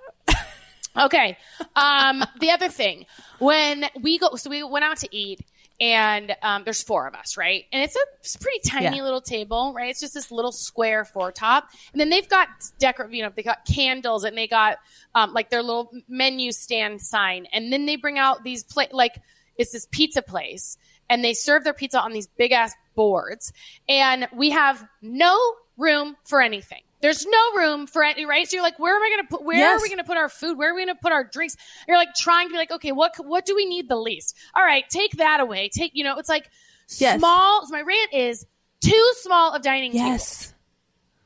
Okay. 0.96 1.36
Um, 1.74 2.24
the 2.40 2.50
other 2.50 2.68
thing, 2.68 3.06
when 3.38 3.86
we 4.00 4.18
go, 4.18 4.34
so 4.36 4.50
we 4.50 4.62
went 4.62 4.84
out 4.84 4.98
to 4.98 5.08
eat, 5.16 5.40
and 5.78 6.34
um, 6.42 6.64
there's 6.64 6.82
four 6.82 7.06
of 7.06 7.14
us, 7.14 7.36
right? 7.36 7.64
And 7.70 7.82
it's 7.82 7.94
a, 7.96 8.00
it's 8.20 8.34
a 8.34 8.38
pretty 8.38 8.60
tiny 8.66 8.96
Yeah. 8.96 9.02
little 9.04 9.20
table, 9.20 9.74
right? 9.76 9.90
It's 9.90 10.00
just 10.00 10.14
this 10.14 10.30
little 10.32 10.52
square 10.52 11.04
four 11.04 11.32
top, 11.32 11.68
and 11.92 12.00
then 12.00 12.08
they've 12.08 12.28
got 12.28 12.48
decor, 12.78 13.10
you 13.10 13.22
know, 13.22 13.30
they 13.34 13.42
got 13.42 13.66
candles, 13.66 14.24
and 14.24 14.36
they 14.38 14.46
got 14.48 14.78
um, 15.14 15.34
like 15.34 15.50
their 15.50 15.62
little 15.62 15.90
menu 16.08 16.50
stand 16.52 17.02
sign, 17.02 17.46
and 17.52 17.70
then 17.72 17.84
they 17.84 17.96
bring 17.96 18.18
out 18.18 18.42
these 18.42 18.64
pla- 18.64 18.84
like 18.92 19.20
it's 19.58 19.72
this 19.72 19.86
pizza 19.90 20.22
place, 20.22 20.78
and 21.10 21.22
they 21.22 21.34
serve 21.34 21.62
their 21.64 21.74
pizza 21.74 22.00
on 22.00 22.12
these 22.12 22.26
big 22.26 22.52
ass 22.52 22.72
boards, 22.94 23.52
and 23.86 24.28
we 24.34 24.50
have 24.50 24.82
no 25.02 25.38
room 25.76 26.16
for 26.24 26.40
anything. 26.40 26.80
There's 27.00 27.26
no 27.26 27.52
room 27.56 27.86
for 27.86 28.02
any, 28.02 28.24
right? 28.24 28.48
So 28.48 28.56
you're 28.56 28.62
like, 28.64 28.78
where 28.78 28.96
am 28.96 29.02
I 29.02 29.08
going 29.10 29.26
to 29.26 29.28
put, 29.28 29.44
where 29.44 29.56
Yes. 29.58 29.78
are 29.78 29.82
we 29.82 29.88
going 29.88 29.98
to 29.98 30.04
put 30.04 30.16
our 30.16 30.28
food? 30.28 30.56
Where 30.56 30.70
are 30.70 30.74
we 30.74 30.84
going 30.84 30.94
to 30.96 31.00
put 31.00 31.12
our 31.12 31.24
drinks? 31.24 31.56
You're 31.86 31.96
like 31.98 32.14
trying 32.14 32.48
to 32.48 32.52
be 32.52 32.58
like, 32.58 32.70
okay, 32.70 32.92
what, 32.92 33.14
what 33.24 33.44
do 33.44 33.54
we 33.54 33.66
need 33.66 33.88
the 33.88 33.96
least? 33.96 34.34
All 34.54 34.64
right, 34.64 34.84
take 34.88 35.12
that 35.18 35.40
away. 35.40 35.68
Take, 35.68 35.92
you 35.94 36.04
know, 36.04 36.16
it's 36.18 36.28
like 36.28 36.50
Yes. 36.98 37.18
small. 37.18 37.66
My 37.68 37.82
rant 37.82 38.14
is 38.14 38.46
too 38.80 39.10
small 39.20 39.54
of 39.54 39.62
dining 39.62 39.92
tables. 39.92 40.06
Yes. 40.08 40.52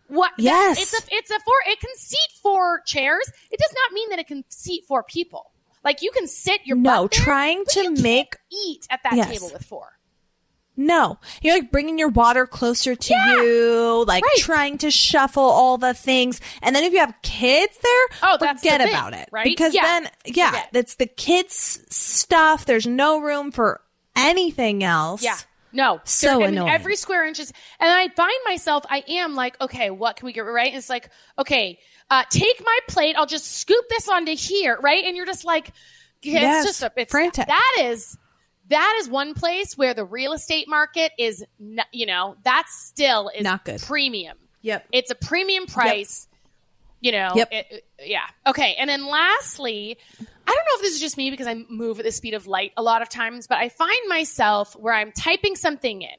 What? 0.08 0.32
Yes. 0.38 0.80
it's 0.82 0.92
a, 0.92 1.06
it's 1.12 1.30
a 1.30 1.38
four, 1.44 1.54
it 1.66 1.78
can 1.78 1.94
seat 1.96 2.18
four 2.42 2.80
chairs. 2.84 3.30
It 3.50 3.60
does 3.60 3.72
not 3.84 3.92
mean 3.92 4.10
that 4.10 4.18
it 4.18 4.26
can 4.26 4.44
seat 4.48 4.84
four 4.88 5.02
people. 5.04 5.52
Like 5.84 6.02
you 6.02 6.10
can 6.10 6.26
sit 6.26 6.62
your 6.66 6.76
No, 6.76 7.02
butt 7.02 7.12
there, 7.12 7.24
trying 7.24 7.64
to 7.70 7.82
you 7.84 7.90
make- 7.92 8.36
eat 8.52 8.86
at 8.90 9.00
that 9.04 9.14
Yes. 9.14 9.30
table 9.30 9.50
with 9.52 9.64
four. 9.64 9.98
No, 10.82 11.18
you're 11.42 11.54
like 11.54 11.70
bringing 11.70 11.98
your 11.98 12.08
water 12.08 12.46
closer 12.46 12.94
to 12.96 13.12
Yeah. 13.14 13.34
you, 13.42 14.04
like 14.08 14.24
Right. 14.24 14.36
trying 14.38 14.78
to 14.78 14.90
shuffle 14.90 15.42
all 15.42 15.76
the 15.76 15.92
things. 15.92 16.40
And 16.62 16.74
then 16.74 16.84
if 16.84 16.94
you 16.94 17.00
have 17.00 17.14
kids 17.22 17.76
there, 17.82 18.06
Oh, 18.22 18.38
that's 18.40 18.62
forget 18.62 18.80
the 18.80 18.86
thing, 18.86 18.94
about 18.94 19.12
it. 19.12 19.28
right? 19.30 19.44
Because 19.44 19.74
Yeah. 19.74 19.82
then, 19.82 20.10
yeah, 20.24 20.50
Forget. 20.52 20.68
it's 20.72 20.94
the 20.94 21.06
kids' 21.06 21.80
stuff. 21.94 22.64
There's 22.64 22.86
no 22.86 23.18
room 23.18 23.52
for 23.52 23.82
anything 24.16 24.82
else. 24.82 25.22
Yeah. 25.22 25.36
No. 25.70 26.00
So 26.04 26.38
There- 26.38 26.48
and 26.48 26.56
annoying. 26.56 26.72
Every 26.72 26.96
square 26.96 27.26
inch 27.26 27.38
is, 27.40 27.52
and 27.78 27.90
I 27.90 28.08
find 28.08 28.32
myself, 28.46 28.84
I 28.88 29.04
am 29.06 29.34
like, 29.34 29.60
okay, 29.60 29.90
what 29.90 30.16
can 30.16 30.24
we 30.24 30.32
get 30.32 30.40
right? 30.40 30.68
And 30.68 30.78
it's 30.78 30.88
like, 30.88 31.10
okay, 31.38 31.78
uh, 32.10 32.24
take 32.30 32.60
my 32.64 32.78
plate. 32.88 33.16
I'll 33.18 33.26
just 33.26 33.52
scoop 33.58 33.84
this 33.90 34.08
onto 34.08 34.34
here, 34.34 34.78
right? 34.80 35.04
And 35.04 35.14
you're 35.14 35.26
just 35.26 35.44
like, 35.44 35.68
it's 36.22 36.32
Yes, 36.32 36.64
just 36.64 36.82
a, 36.82 36.90
it's 36.96 37.10
frantic. 37.10 37.46
that 37.48 37.76
is 37.80 38.16
that 38.70 38.98
is 39.00 39.08
one 39.08 39.34
place 39.34 39.74
where 39.76 39.94
the 39.94 40.04
real 40.04 40.32
estate 40.32 40.66
market 40.68 41.12
is, 41.18 41.44
n- 41.60 41.80
you 41.92 42.06
know, 42.06 42.36
that 42.44 42.66
still 42.68 43.30
is 43.36 43.42
Not 43.44 43.64
good. 43.64 43.80
premium. 43.82 44.36
Yep. 44.62 44.86
It's 44.92 45.10
a 45.10 45.14
premium 45.14 45.66
price. 45.66 46.26
Yep. 46.30 46.36
You 47.02 47.12
know, 47.12 47.32
Yep. 47.34 47.48
it- 47.52 47.66
it- 47.70 47.84
yeah. 48.10 48.26
Okay. 48.46 48.74
And 48.78 48.88
then 48.90 49.06
lastly, 49.06 49.96
I 50.20 50.24
don't 50.52 50.64
know 50.64 50.76
if 50.76 50.82
this 50.82 50.94
is 50.94 51.00
just 51.00 51.16
me 51.16 51.30
because 51.30 51.46
I 51.46 51.54
move 51.68 51.98
at 51.98 52.04
the 52.04 52.12
speed 52.12 52.34
of 52.34 52.46
light 52.46 52.72
a 52.76 52.82
lot 52.82 53.00
of 53.02 53.08
times, 53.08 53.46
but 53.46 53.56
I 53.58 53.68
find 53.70 53.98
myself 54.08 54.74
where 54.76 54.92
I'm 54.92 55.10
typing 55.12 55.56
something 55.56 56.02
in 56.02 56.10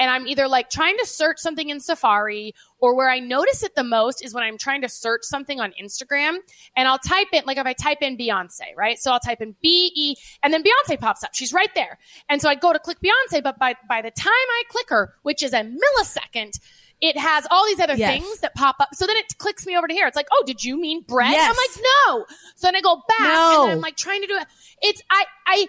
and 0.00 0.10
I'm 0.10 0.26
either 0.26 0.48
like 0.48 0.70
trying 0.70 0.96
to 0.98 1.06
search 1.06 1.38
something 1.38 1.68
in 1.68 1.78
Safari 1.80 2.54
or 2.84 2.94
where 2.94 3.08
I 3.08 3.18
notice 3.18 3.62
it 3.62 3.74
the 3.74 3.82
most 3.82 4.22
is 4.22 4.34
when 4.34 4.44
I'm 4.44 4.58
trying 4.58 4.82
to 4.82 4.90
search 4.90 5.22
something 5.22 5.58
on 5.58 5.72
Instagram 5.82 6.36
and 6.76 6.86
I'll 6.86 6.98
type 6.98 7.28
in, 7.32 7.44
like 7.46 7.56
if 7.56 7.64
I 7.64 7.72
type 7.72 8.02
in 8.02 8.18
Beyonce, 8.18 8.76
right? 8.76 8.98
So 8.98 9.10
I'll 9.10 9.20
type 9.20 9.40
in 9.40 9.56
B 9.62 9.90
E 9.96 10.16
and 10.42 10.52
then 10.52 10.62
Beyonce 10.62 11.00
pops 11.00 11.24
up. 11.24 11.30
She's 11.32 11.54
right 11.54 11.74
there. 11.74 11.98
And 12.28 12.42
so 12.42 12.50
I 12.50 12.56
go 12.56 12.74
to 12.74 12.78
click 12.78 12.98
Beyonce, 13.02 13.42
but 13.42 13.58
by, 13.58 13.74
by 13.88 14.02
the 14.02 14.10
time 14.10 14.28
I 14.32 14.62
click 14.68 14.90
her, 14.90 15.14
which 15.22 15.42
is 15.42 15.54
a 15.54 15.62
millisecond, 15.62 16.60
it 17.00 17.16
has 17.16 17.46
all 17.50 17.64
these 17.64 17.80
other 17.80 17.94
Yes. 17.96 18.10
things 18.22 18.40
that 18.40 18.54
pop 18.54 18.76
up. 18.80 18.90
So 18.92 19.06
then 19.06 19.16
it 19.16 19.26
clicks 19.38 19.64
me 19.66 19.78
over 19.78 19.88
to 19.88 19.94
here. 19.94 20.06
It's 20.06 20.16
like, 20.16 20.28
oh, 20.30 20.42
did 20.46 20.62
you 20.62 20.78
mean 20.78 21.00
bread? 21.08 21.32
Yes. 21.32 21.48
I'm 21.48 21.56
like, 21.56 21.86
no. 22.06 22.26
So 22.56 22.66
then 22.66 22.76
I 22.76 22.82
go 22.82 22.96
back 23.08 23.18
No. 23.20 23.54
and 23.54 23.62
then 23.70 23.76
I'm 23.76 23.80
like 23.80 23.96
trying 23.96 24.20
to 24.20 24.26
do 24.26 24.36
it. 24.36 24.46
It's 24.82 25.02
I 25.10 25.24
I 25.46 25.66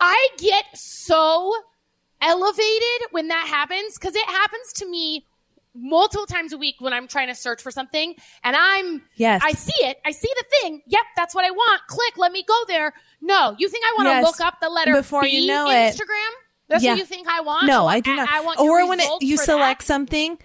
I 0.00 0.28
get 0.38 0.64
so 0.74 1.52
elevated 2.20 3.08
when 3.12 3.28
that 3.28 3.46
happens 3.48 3.98
because 3.98 4.14
it 4.16 4.26
happens 4.26 4.72
to 4.74 4.88
me 4.88 5.26
multiple 5.74 6.26
times 6.26 6.52
a 6.52 6.58
week 6.58 6.76
when 6.80 6.92
I'm 6.92 7.08
trying 7.08 7.28
to 7.28 7.34
search 7.34 7.62
for 7.62 7.70
something 7.70 8.14
and 8.44 8.56
I'm 8.56 9.02
Yes. 9.16 9.40
I 9.44 9.52
see 9.52 9.84
it. 9.86 9.98
I 10.04 10.10
see 10.10 10.28
the 10.36 10.44
thing. 10.60 10.82
Yep, 10.86 11.02
that's 11.16 11.34
what 11.34 11.44
I 11.44 11.50
want. 11.50 11.80
Click, 11.86 12.18
let 12.18 12.30
me 12.32 12.42
go 12.46 12.58
there. 12.68 12.92
No, 13.20 13.54
you 13.58 13.68
think 13.68 13.84
I 13.84 13.94
want 13.96 14.08
to 14.08 14.12
Yes. 14.12 14.24
look 14.24 14.40
up 14.40 14.60
the 14.60 14.68
letter 14.68 14.94
Before 14.94 15.22
B 15.22 15.28
you 15.40 15.48
know 15.48 15.70
it. 15.70 15.94
Instagram? 15.94 16.30
That's 16.68 16.84
Yeah. 16.84 16.92
what 16.92 16.98
you 16.98 17.04
think 17.06 17.26
I 17.28 17.40
want? 17.40 17.66
No, 17.66 17.86
I 17.86 18.00
do 18.00 18.14
not. 18.14 18.28
I, 18.30 18.40
want 18.40 18.60
or 18.60 18.86
when 18.88 19.00
it, 19.00 19.08
you 19.22 19.36
select 19.36 19.80
that? 19.80 19.86
something, 19.86 20.38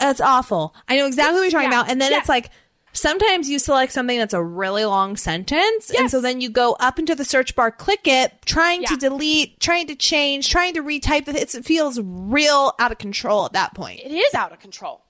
that's 0.00 0.20
awful. 0.20 0.74
I 0.88 0.96
know 0.96 1.06
exactly 1.06 1.36
what 1.36 1.42
you're 1.42 1.50
talking 1.52 1.70
yeah. 1.72 1.80
about. 1.80 1.90
And 1.90 2.00
then 2.00 2.10
Yes. 2.10 2.20
it's 2.22 2.28
like 2.28 2.50
sometimes 2.94 3.48
you 3.50 3.58
select 3.58 3.92
something 3.92 4.18
that's 4.18 4.32
a 4.34 4.42
really 4.42 4.84
long 4.84 5.16
sentence, 5.16 5.90
and 5.90 6.10
so 6.10 6.20
then 6.20 6.40
you 6.40 6.48
go 6.48 6.74
up 6.80 6.98
into 6.98 7.14
the 7.14 7.24
search 7.24 7.54
bar, 7.54 7.70
click 7.70 8.00
it, 8.06 8.32
trying 8.46 8.84
to 8.84 8.96
delete, 8.96 9.60
trying 9.60 9.86
to 9.88 9.94
change, 9.94 10.48
trying 10.48 10.74
to 10.74 10.82
retype. 10.82 11.28
It's, 11.28 11.54
it 11.54 11.64
feels 11.64 12.00
real 12.02 12.72
out 12.78 12.92
of 12.92 12.98
control 12.98 13.44
at 13.46 13.52
that 13.52 13.74
point. 13.74 14.00
it 14.00 14.12
is 14.12 14.34
out 14.34 14.52
of 14.52 14.60
control. 14.60 15.02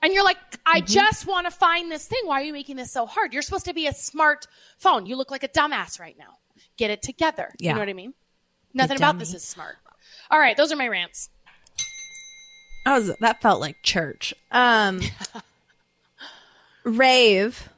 And 0.00 0.12
you're 0.12 0.24
like, 0.24 0.38
I 0.66 0.80
Mm-hmm. 0.80 0.86
just 0.86 1.26
want 1.26 1.46
to 1.46 1.50
find 1.52 1.90
this 1.92 2.06
thing. 2.08 2.20
Why 2.24 2.40
are 2.40 2.44
you 2.44 2.52
making 2.52 2.74
this 2.76 2.90
so 2.90 3.06
hard? 3.06 3.32
You're 3.32 3.42
supposed 3.42 3.66
to 3.66 3.74
be 3.74 3.86
a 3.86 3.92
smart 3.92 4.48
phone. 4.78 5.06
You 5.06 5.14
look 5.14 5.30
like 5.30 5.44
a 5.44 5.48
dumbass 5.48 6.00
right 6.00 6.16
now. 6.18 6.38
Get 6.76 6.90
it 6.90 7.02
together. 7.02 7.52
Yeah. 7.60 7.68
You 7.70 7.74
know 7.74 7.80
what 7.82 7.88
I 7.88 7.92
mean? 7.92 8.14
Nothing 8.74 8.96
about 8.96 9.18
this 9.20 9.32
is 9.32 9.44
smart. 9.44 9.76
All 10.30 10.40
right, 10.40 10.56
those 10.56 10.72
are 10.72 10.76
my 10.76 10.88
rants. 10.88 11.28
That 12.84 12.98
was 12.98 13.12
that 13.20 13.40
felt 13.42 13.60
like 13.60 13.76
church. 13.82 14.34
Um 14.50 15.00
Rave. 16.84 17.68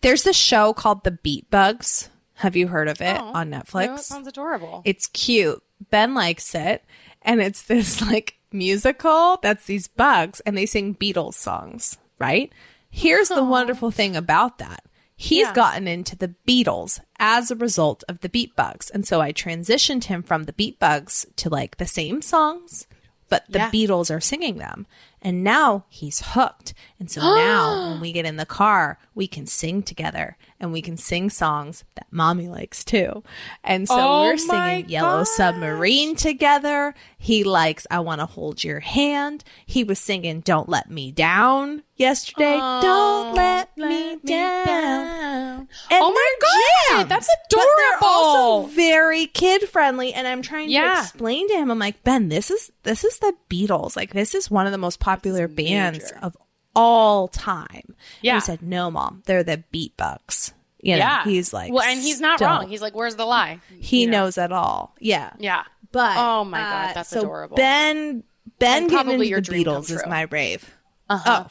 There's 0.00 0.26
a 0.26 0.32
show 0.32 0.72
called 0.72 1.04
The 1.04 1.12
Beat 1.12 1.50
Bugs. 1.50 2.10
Have 2.34 2.56
you 2.56 2.68
heard 2.68 2.88
of 2.88 3.00
it 3.00 3.16
Oh, 3.20 3.32
on 3.34 3.50
No, 3.50 3.58
Netflix? 3.60 3.98
it 3.98 4.00
sounds 4.04 4.26
adorable. 4.28 4.82
It's 4.84 5.06
cute. 5.08 5.62
Ben 5.90 6.14
likes 6.14 6.54
it. 6.54 6.84
And 7.22 7.40
it's 7.40 7.62
this 7.62 8.00
like 8.06 8.36
musical 8.52 9.38
that's 9.42 9.66
these 9.66 9.88
bugs 9.88 10.40
and 10.40 10.56
they 10.56 10.66
sing 10.66 10.94
Beatles 10.94 11.34
songs, 11.34 11.98
right? 12.18 12.52
Here's 12.90 13.28
the 13.28 13.44
wonderful 13.44 13.90
thing 13.90 14.16
about 14.16 14.58
that. 14.58 14.84
He's 15.16 15.46
Yeah. 15.48 15.52
gotten 15.54 15.88
into 15.88 16.16
the 16.16 16.34
Beatles 16.46 17.00
as 17.18 17.50
a 17.50 17.56
result 17.56 18.04
of 18.08 18.20
the 18.20 18.28
Beat 18.28 18.54
Bugs. 18.56 18.88
And 18.88 19.06
so 19.06 19.20
I 19.20 19.32
transitioned 19.32 20.04
him 20.04 20.22
from 20.22 20.44
the 20.44 20.52
Beat 20.52 20.78
Bugs 20.78 21.26
to 21.36 21.48
like 21.50 21.76
the 21.76 21.86
same 21.86 22.22
songs, 22.22 22.86
but 23.28 23.44
the 23.48 23.58
Yeah. 23.58 23.70
Beatles 23.70 24.14
are 24.14 24.20
singing 24.20 24.58
them. 24.58 24.86
And 25.22 25.42
now 25.42 25.84
he's 25.88 26.22
hooked. 26.24 26.74
And 26.98 27.10
so 27.10 27.20
now 27.36 27.90
when 27.90 28.00
we 28.00 28.12
get 28.12 28.26
in 28.26 28.36
the 28.36 28.46
car, 28.46 28.98
we 29.14 29.26
can 29.26 29.46
sing 29.46 29.82
together 29.82 30.36
and 30.60 30.72
we 30.72 30.82
can 30.82 30.96
sing 30.96 31.30
songs 31.30 31.84
that 31.94 32.06
mommy 32.10 32.48
likes 32.48 32.84
too. 32.84 33.22
And 33.62 33.86
so 33.88 33.94
Oh 33.98 34.22
we're 34.22 34.36
singing 34.38 34.88
Yellow 34.88 35.20
gosh. 35.20 35.28
Submarine 35.28 36.16
together. 36.16 36.94
He 37.18 37.44
likes 37.44 37.86
I 37.90 38.00
Want 38.00 38.20
to 38.20 38.26
Hold 38.26 38.62
Your 38.64 38.80
Hand. 38.80 39.44
He 39.66 39.84
was 39.84 39.98
singing 39.98 40.40
Don't 40.40 40.68
Let 40.68 40.90
Me 40.90 41.10
Down 41.12 41.82
yesterday. 41.96 42.56
Don't 42.58 43.34
let 43.34 43.76
me 43.76 44.18
down. 44.24 45.68
And 45.90 46.02
Oh 46.02 46.12
my 46.12 46.34
God, 46.40 46.96
jams. 46.98 47.08
that's 47.08 47.28
But 47.50 47.58
they're 47.76 47.98
also 48.02 48.38
adorable. 48.62 48.68
very 48.74 49.26
kid 49.26 49.68
friendly. 49.68 50.12
And 50.14 50.26
I'm 50.26 50.42
trying 50.42 50.68
to 50.68 51.00
explain 51.00 51.48
to 51.48 51.54
him, 51.54 51.70
I'm 51.70 51.78
like, 51.78 52.02
Ben, 52.04 52.28
this 52.28 52.50
is 52.50 52.70
this 52.84 53.04
is 53.04 53.18
the 53.18 53.34
Beatles. 53.50 53.96
Like 53.96 54.12
this 54.12 54.34
is 54.34 54.50
one 54.50 54.66
of 54.66 54.72
the 54.72 54.78
most 54.78 55.00
popular 55.00 55.48
bands 55.48 56.12
of 56.22 56.36
all 56.78 57.28
time. 57.28 57.96
Yeah. 58.22 58.34
And 58.34 58.42
he 58.42 58.46
said, 58.46 58.62
No, 58.62 58.90
mom, 58.90 59.22
they're 59.26 59.42
the 59.42 59.62
Beat 59.70 59.96
Bugs. 59.96 60.52
You 60.80 60.92
know, 60.92 60.98
yeah. 60.98 61.24
he's 61.24 61.52
like, 61.52 61.72
well, 61.72 61.82
and 61.82 62.00
he's 62.00 62.20
not 62.20 62.40
wrong. 62.40 62.68
He's 62.68 62.80
like, 62.80 62.94
where's 62.94 63.16
the 63.16 63.24
lie? 63.24 63.58
he 63.80 64.02
You 64.02 64.06
know? 64.06 64.24
knows 64.24 64.38
it 64.38 64.52
all. 64.52 64.94
Yeah. 65.00 65.32
Yeah. 65.38 65.64
But 65.90 66.16
Oh 66.16 66.44
my 66.44 66.58
God, 66.58 66.90
uh, 66.90 66.92
that's 66.94 67.08
so 67.10 67.20
adorable. 67.20 67.56
Ben 67.56 68.22
Ben 68.60 68.84
And 68.84 68.92
probably 68.92 69.28
your 69.28 69.40
the 69.40 69.52
Beatles 69.52 69.90
is 69.90 70.04
my 70.06 70.22
rave. 70.30 70.72
Uh-huh. 71.10 71.46
Oh. 71.46 71.50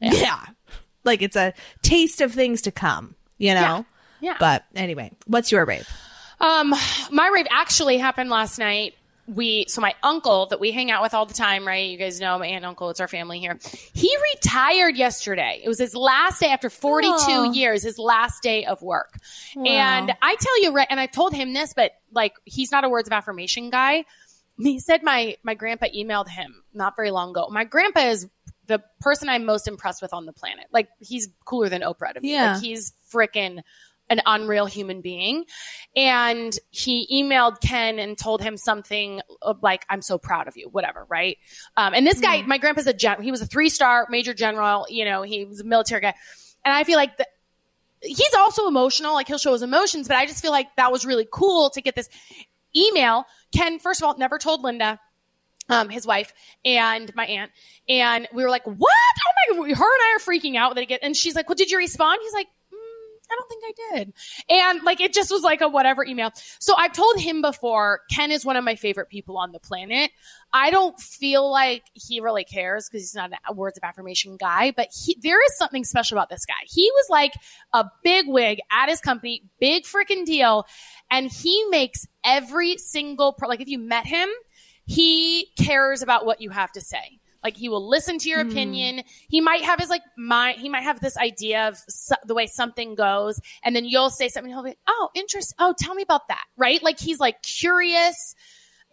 Yeah. 0.00 0.44
Like 1.02 1.22
it's 1.22 1.34
a 1.34 1.54
taste 1.82 2.20
of 2.20 2.32
things 2.32 2.62
to 2.62 2.70
come, 2.70 3.16
you 3.36 3.54
know? 3.54 3.84
Yeah. 4.20 4.36
But 4.38 4.64
anyway, 4.76 5.10
what's 5.26 5.50
your 5.50 5.64
rave? 5.64 5.88
Um, 6.38 6.72
my 7.10 7.30
rave 7.34 7.46
actually 7.50 7.98
happened 7.98 8.30
last 8.30 8.58
night. 8.60 8.94
We 9.26 9.66
so 9.68 9.80
my 9.80 9.94
uncle 10.02 10.46
that 10.46 10.58
we 10.58 10.72
hang 10.72 10.90
out 10.90 11.02
with 11.02 11.14
all 11.14 11.26
the 11.26 11.34
time, 11.34 11.66
right? 11.66 11.88
You 11.88 11.96
guys 11.96 12.20
know 12.20 12.38
my 12.38 12.46
aunt 12.46 12.56
and 12.56 12.66
uncle. 12.66 12.90
It's 12.90 13.00
our 13.00 13.08
family 13.08 13.38
here. 13.38 13.58
He 13.92 14.14
retired 14.34 14.96
yesterday. 14.96 15.60
It 15.64 15.68
was 15.68 15.78
his 15.78 15.94
last 15.94 16.40
day 16.40 16.48
after 16.48 16.68
42 16.68 17.12
Aw. 17.14 17.52
years. 17.52 17.82
His 17.84 17.98
last 17.98 18.42
day 18.42 18.64
of 18.64 18.82
work. 18.82 19.18
And 19.54 20.12
I 20.20 20.36
tell 20.40 20.62
you, 20.62 20.72
right? 20.72 20.88
And 20.90 20.98
I 20.98 21.06
told 21.06 21.34
him 21.34 21.52
this, 21.52 21.72
but 21.74 21.92
like 22.12 22.34
he's 22.44 22.72
not 22.72 22.84
a 22.84 22.88
words 22.88 23.08
of 23.08 23.12
affirmation 23.12 23.70
guy. 23.70 24.04
He 24.58 24.80
said 24.80 25.02
my 25.02 25.36
my 25.42 25.54
grandpa 25.54 25.86
emailed 25.94 26.28
him 26.28 26.62
not 26.74 26.96
very 26.96 27.10
long 27.10 27.30
ago. 27.30 27.48
My 27.50 27.64
grandpa 27.64 28.00
is 28.00 28.28
the 28.66 28.82
person 29.00 29.28
I'm 29.28 29.44
most 29.44 29.68
impressed 29.68 30.02
with 30.02 30.12
on 30.12 30.26
the 30.26 30.32
planet. 30.32 30.66
Like 30.72 30.88
he's 31.00 31.28
cooler 31.44 31.68
than 31.68 31.82
Oprah 31.82 32.14
to 32.14 32.20
me. 32.20 32.32
Yeah. 32.32 32.54
Like 32.54 32.62
he's 32.62 32.92
freaking 33.12 33.60
an 34.12 34.20
unreal 34.26 34.66
human 34.66 35.00
being. 35.00 35.44
And 35.96 36.52
he 36.70 37.08
emailed 37.10 37.60
Ken 37.60 37.98
and 37.98 38.16
told 38.16 38.42
him 38.42 38.56
something 38.56 39.22
like, 39.62 39.84
I'm 39.88 40.02
so 40.02 40.18
proud 40.18 40.48
of 40.48 40.56
you, 40.56 40.68
whatever, 40.68 41.06
right? 41.08 41.38
Um, 41.76 41.94
and 41.94 42.06
this 42.06 42.20
guy, 42.20 42.42
my 42.42 42.58
grandpa's 42.58 42.86
a 42.86 42.92
gen, 42.92 43.22
he 43.22 43.30
was 43.30 43.40
a 43.40 43.46
three 43.46 43.70
star 43.70 44.06
major 44.10 44.34
general, 44.34 44.86
you 44.88 45.04
know, 45.04 45.22
he 45.22 45.46
was 45.46 45.60
a 45.60 45.64
military 45.64 46.02
guy. 46.02 46.14
And 46.64 46.74
I 46.74 46.84
feel 46.84 46.96
like 46.96 47.16
the, 47.16 47.26
he's 48.02 48.34
also 48.36 48.68
emotional, 48.68 49.14
like 49.14 49.26
he'll 49.26 49.38
show 49.38 49.52
his 49.52 49.62
emotions, 49.62 50.08
but 50.08 50.18
I 50.18 50.26
just 50.26 50.42
feel 50.42 50.52
like 50.52 50.68
that 50.76 50.92
was 50.92 51.06
really 51.06 51.26
cool 51.30 51.70
to 51.70 51.80
get 51.80 51.94
this 51.94 52.08
email. 52.76 53.24
Ken, 53.56 53.78
first 53.78 54.02
of 54.02 54.06
all, 54.06 54.16
never 54.18 54.38
told 54.38 54.62
Linda 54.62 55.00
um, 55.70 55.88
his 55.88 56.06
wife 56.06 56.34
and 56.64 57.14
my 57.14 57.24
aunt. 57.24 57.50
And 57.88 58.28
we 58.34 58.42
were 58.42 58.50
like, 58.50 58.64
what? 58.64 58.78
Oh 58.90 59.56
my 59.56 59.68
God. 59.68 59.76
Her 59.78 59.94
and 59.94 60.02
I 60.02 60.16
are 60.16 60.18
freaking 60.18 60.56
out 60.56 60.74
that 60.74 60.82
it 60.82 60.86
get, 60.86 61.00
and 61.02 61.16
she's 61.16 61.34
like, 61.34 61.48
well, 61.48 61.56
did 61.56 61.70
you 61.70 61.78
respond? 61.78 62.20
He's 62.22 62.34
like, 62.34 62.48
I 63.32 63.36
don't 63.36 63.48
think 63.48 63.64
I 63.64 63.96
did. 63.96 64.12
And 64.48 64.82
like, 64.84 65.00
it 65.00 65.12
just 65.12 65.30
was 65.30 65.42
like 65.42 65.60
a 65.60 65.68
whatever 65.68 66.04
email. 66.04 66.30
So 66.58 66.74
I've 66.76 66.92
told 66.92 67.18
him 67.18 67.42
before, 67.42 68.00
Ken 68.10 68.30
is 68.30 68.44
one 68.44 68.56
of 68.56 68.64
my 68.64 68.74
favorite 68.74 69.08
people 69.08 69.38
on 69.38 69.52
the 69.52 69.58
planet. 69.58 70.10
I 70.52 70.70
don't 70.70 70.98
feel 71.00 71.50
like 71.50 71.84
he 71.94 72.20
really 72.20 72.44
cares 72.44 72.88
because 72.88 73.02
he's 73.02 73.14
not 73.14 73.30
a 73.48 73.54
words 73.54 73.78
of 73.78 73.84
affirmation 73.84 74.36
guy, 74.36 74.72
but 74.76 74.88
he, 74.92 75.16
there 75.22 75.42
is 75.42 75.56
something 75.56 75.84
special 75.84 76.18
about 76.18 76.28
this 76.28 76.44
guy. 76.44 76.66
He 76.66 76.90
was 76.92 77.06
like 77.08 77.32
a 77.72 77.86
big 78.04 78.26
wig 78.28 78.58
at 78.70 78.90
his 78.90 79.00
company, 79.00 79.44
big 79.60 79.84
freaking 79.84 80.26
deal. 80.26 80.66
And 81.10 81.30
he 81.30 81.64
makes 81.70 82.06
every 82.24 82.76
single, 82.76 83.32
pro- 83.32 83.48
like 83.48 83.60
if 83.60 83.68
you 83.68 83.78
met 83.78 84.06
him, 84.06 84.28
he 84.84 85.48
cares 85.58 86.02
about 86.02 86.26
what 86.26 86.40
you 86.40 86.50
have 86.50 86.72
to 86.72 86.80
say. 86.80 87.20
Like 87.42 87.56
he 87.56 87.68
will 87.68 87.88
listen 87.88 88.18
to 88.18 88.28
your 88.28 88.44
hmm. 88.44 88.50
opinion. 88.50 89.02
He 89.28 89.40
might 89.40 89.62
have 89.62 89.80
his 89.80 89.90
like 89.90 90.02
mind. 90.16 90.60
He 90.60 90.68
might 90.68 90.82
have 90.82 91.00
this 91.00 91.16
idea 91.16 91.68
of 91.68 91.76
so- 91.88 92.16
the 92.24 92.34
way 92.34 92.46
something 92.46 92.94
goes, 92.94 93.40
and 93.64 93.74
then 93.74 93.84
you'll 93.84 94.10
say 94.10 94.28
something. 94.28 94.52
He'll 94.52 94.62
be, 94.62 94.76
"Oh, 94.86 95.10
interest. 95.14 95.54
Oh, 95.58 95.74
tell 95.76 95.94
me 95.94 96.02
about 96.02 96.28
that." 96.28 96.44
Right? 96.56 96.82
Like 96.82 97.00
he's 97.00 97.18
like 97.18 97.42
curious, 97.42 98.34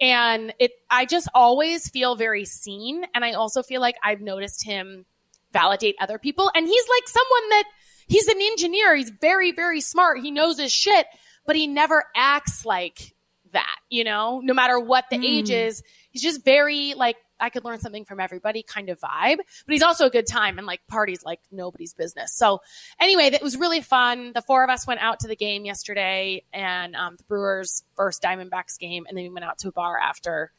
and 0.01 0.53
it. 0.59 0.71
I 0.89 1.05
just 1.05 1.29
always 1.33 1.89
feel 1.89 2.15
very 2.15 2.45
seen, 2.45 3.05
and 3.13 3.23
I 3.23 3.33
also 3.33 3.61
feel 3.61 3.81
like 3.81 3.95
I've 4.03 4.21
noticed 4.21 4.65
him 4.65 5.05
validate 5.51 5.95
other 5.99 6.17
people, 6.17 6.51
and 6.55 6.67
he's 6.67 6.87
like 6.89 7.07
someone 7.07 7.49
that 7.49 7.63
he's 8.07 8.27
an 8.27 8.41
engineer. 8.41 8.95
He's 8.95 9.11
very 9.11 9.51
very 9.51 9.81
smart. 9.81 10.19
He 10.19 10.31
knows 10.31 10.59
his 10.59 10.71
shit, 10.71 11.05
but 11.45 11.55
he 11.55 11.67
never 11.67 12.05
acts 12.15 12.65
like 12.65 13.13
that. 13.51 13.75
You 13.89 14.03
know, 14.03 14.41
no 14.43 14.55
matter 14.55 14.79
what 14.79 15.05
the 15.11 15.23
age 15.23 15.49
hmm. 15.49 15.53
is, 15.53 15.83
he's 16.09 16.23
just 16.23 16.43
very 16.43 16.95
like 16.95 17.17
I 17.39 17.49
could 17.49 17.63
learn 17.63 17.79
something 17.79 18.05
from 18.05 18.19
everybody 18.19 18.63
kind 18.63 18.89
of 18.89 18.99
vibe. 18.99 19.37
But 19.37 19.73
he's 19.73 19.83
also 19.83 20.05
a 20.05 20.09
good 20.09 20.27
time 20.27 20.57
and 20.57 20.67
like 20.67 20.81
parties 20.87 21.23
like 21.23 21.39
nobody's 21.51 21.93
business. 21.93 22.35
So 22.35 22.61
anyway, 22.99 23.29
that 23.31 23.41
was 23.41 23.57
really 23.57 23.81
fun. 23.81 24.33
The 24.33 24.41
four 24.41 24.63
of 24.63 24.69
us 24.69 24.85
went 24.85 24.99
out 25.01 25.19
to 25.21 25.27
the 25.27 25.35
game 25.35 25.65
yesterday 25.65 26.43
and 26.53 26.95
um, 26.95 27.15
the 27.17 27.23
Brewers 27.23 27.83
first 27.95 28.21
Diamondbacks 28.21 28.77
game, 28.79 29.05
and 29.07 29.17
then 29.17 29.23
we 29.23 29.29
went 29.29 29.45
out 29.45 29.57
to 29.59 29.69
a 29.69 29.71
bar 29.71 29.97
after, 29.99 30.51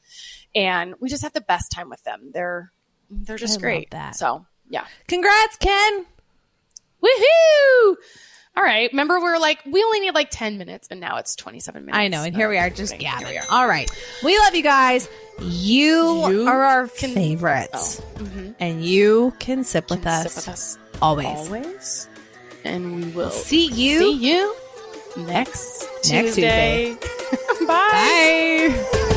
and 0.54 0.94
we 1.00 1.08
just 1.08 1.22
had 1.22 1.32
the 1.34 1.40
best 1.40 1.70
time 1.72 1.88
with 1.88 2.02
them. 2.04 2.30
They're 2.32 2.72
they're 3.10 3.36
just 3.38 3.58
I 3.58 3.60
great. 3.60 3.90
that. 3.90 4.16
So 4.16 4.46
yeah, 4.68 4.86
Congrats, 5.08 5.56
Ken. 5.56 6.06
woohoo! 7.02 7.96
All 8.56 8.64
right, 8.64 8.90
remember 8.92 9.18
we 9.18 9.24
were 9.30 9.38
like 9.38 9.60
we 9.64 9.82
only 9.82 10.00
need 10.00 10.14
like 10.14 10.28
ten 10.30 10.58
minutes, 10.58 10.88
and 10.90 11.00
now 11.00 11.16
it's 11.16 11.34
twenty 11.36 11.60
seven 11.60 11.84
minutes. 11.86 11.98
I 11.98 12.08
know, 12.08 12.22
and 12.24 12.34
here 12.34 12.48
we 12.48 12.58
are 12.58 12.68
just 12.68 12.92
we 12.92 12.98
gabbing. 12.98 13.38
are. 13.38 13.44
All 13.50 13.66
right. 13.66 13.90
We 14.24 14.36
love 14.38 14.54
you 14.54 14.62
guys. 14.62 15.08
You, 15.40 16.28
You 16.30 16.46
are 16.48 16.62
our 16.64 16.88
can- 16.88 17.14
favorites. 17.14 18.02
Oh, 18.16 18.20
mhm. 18.22 18.54
And 18.60 18.84
you 18.84 19.32
can 19.38 19.64
sip 19.64 19.88
with 19.88 20.02
Can 20.02 20.08
us 20.12 20.32
Sip 20.32 20.36
with 20.36 20.48
us 20.48 20.78
always. 21.00 21.26
always, 21.26 22.08
and 22.64 22.96
we 22.96 23.10
will 23.12 23.30
See 23.30 23.66
you. 23.66 23.98
see 24.00 24.12
you 24.12 24.54
next 25.16 25.86
Next 26.10 26.34
Tuesday. 26.34 26.94
Bye. 27.66 27.66
Bye. 27.66 29.16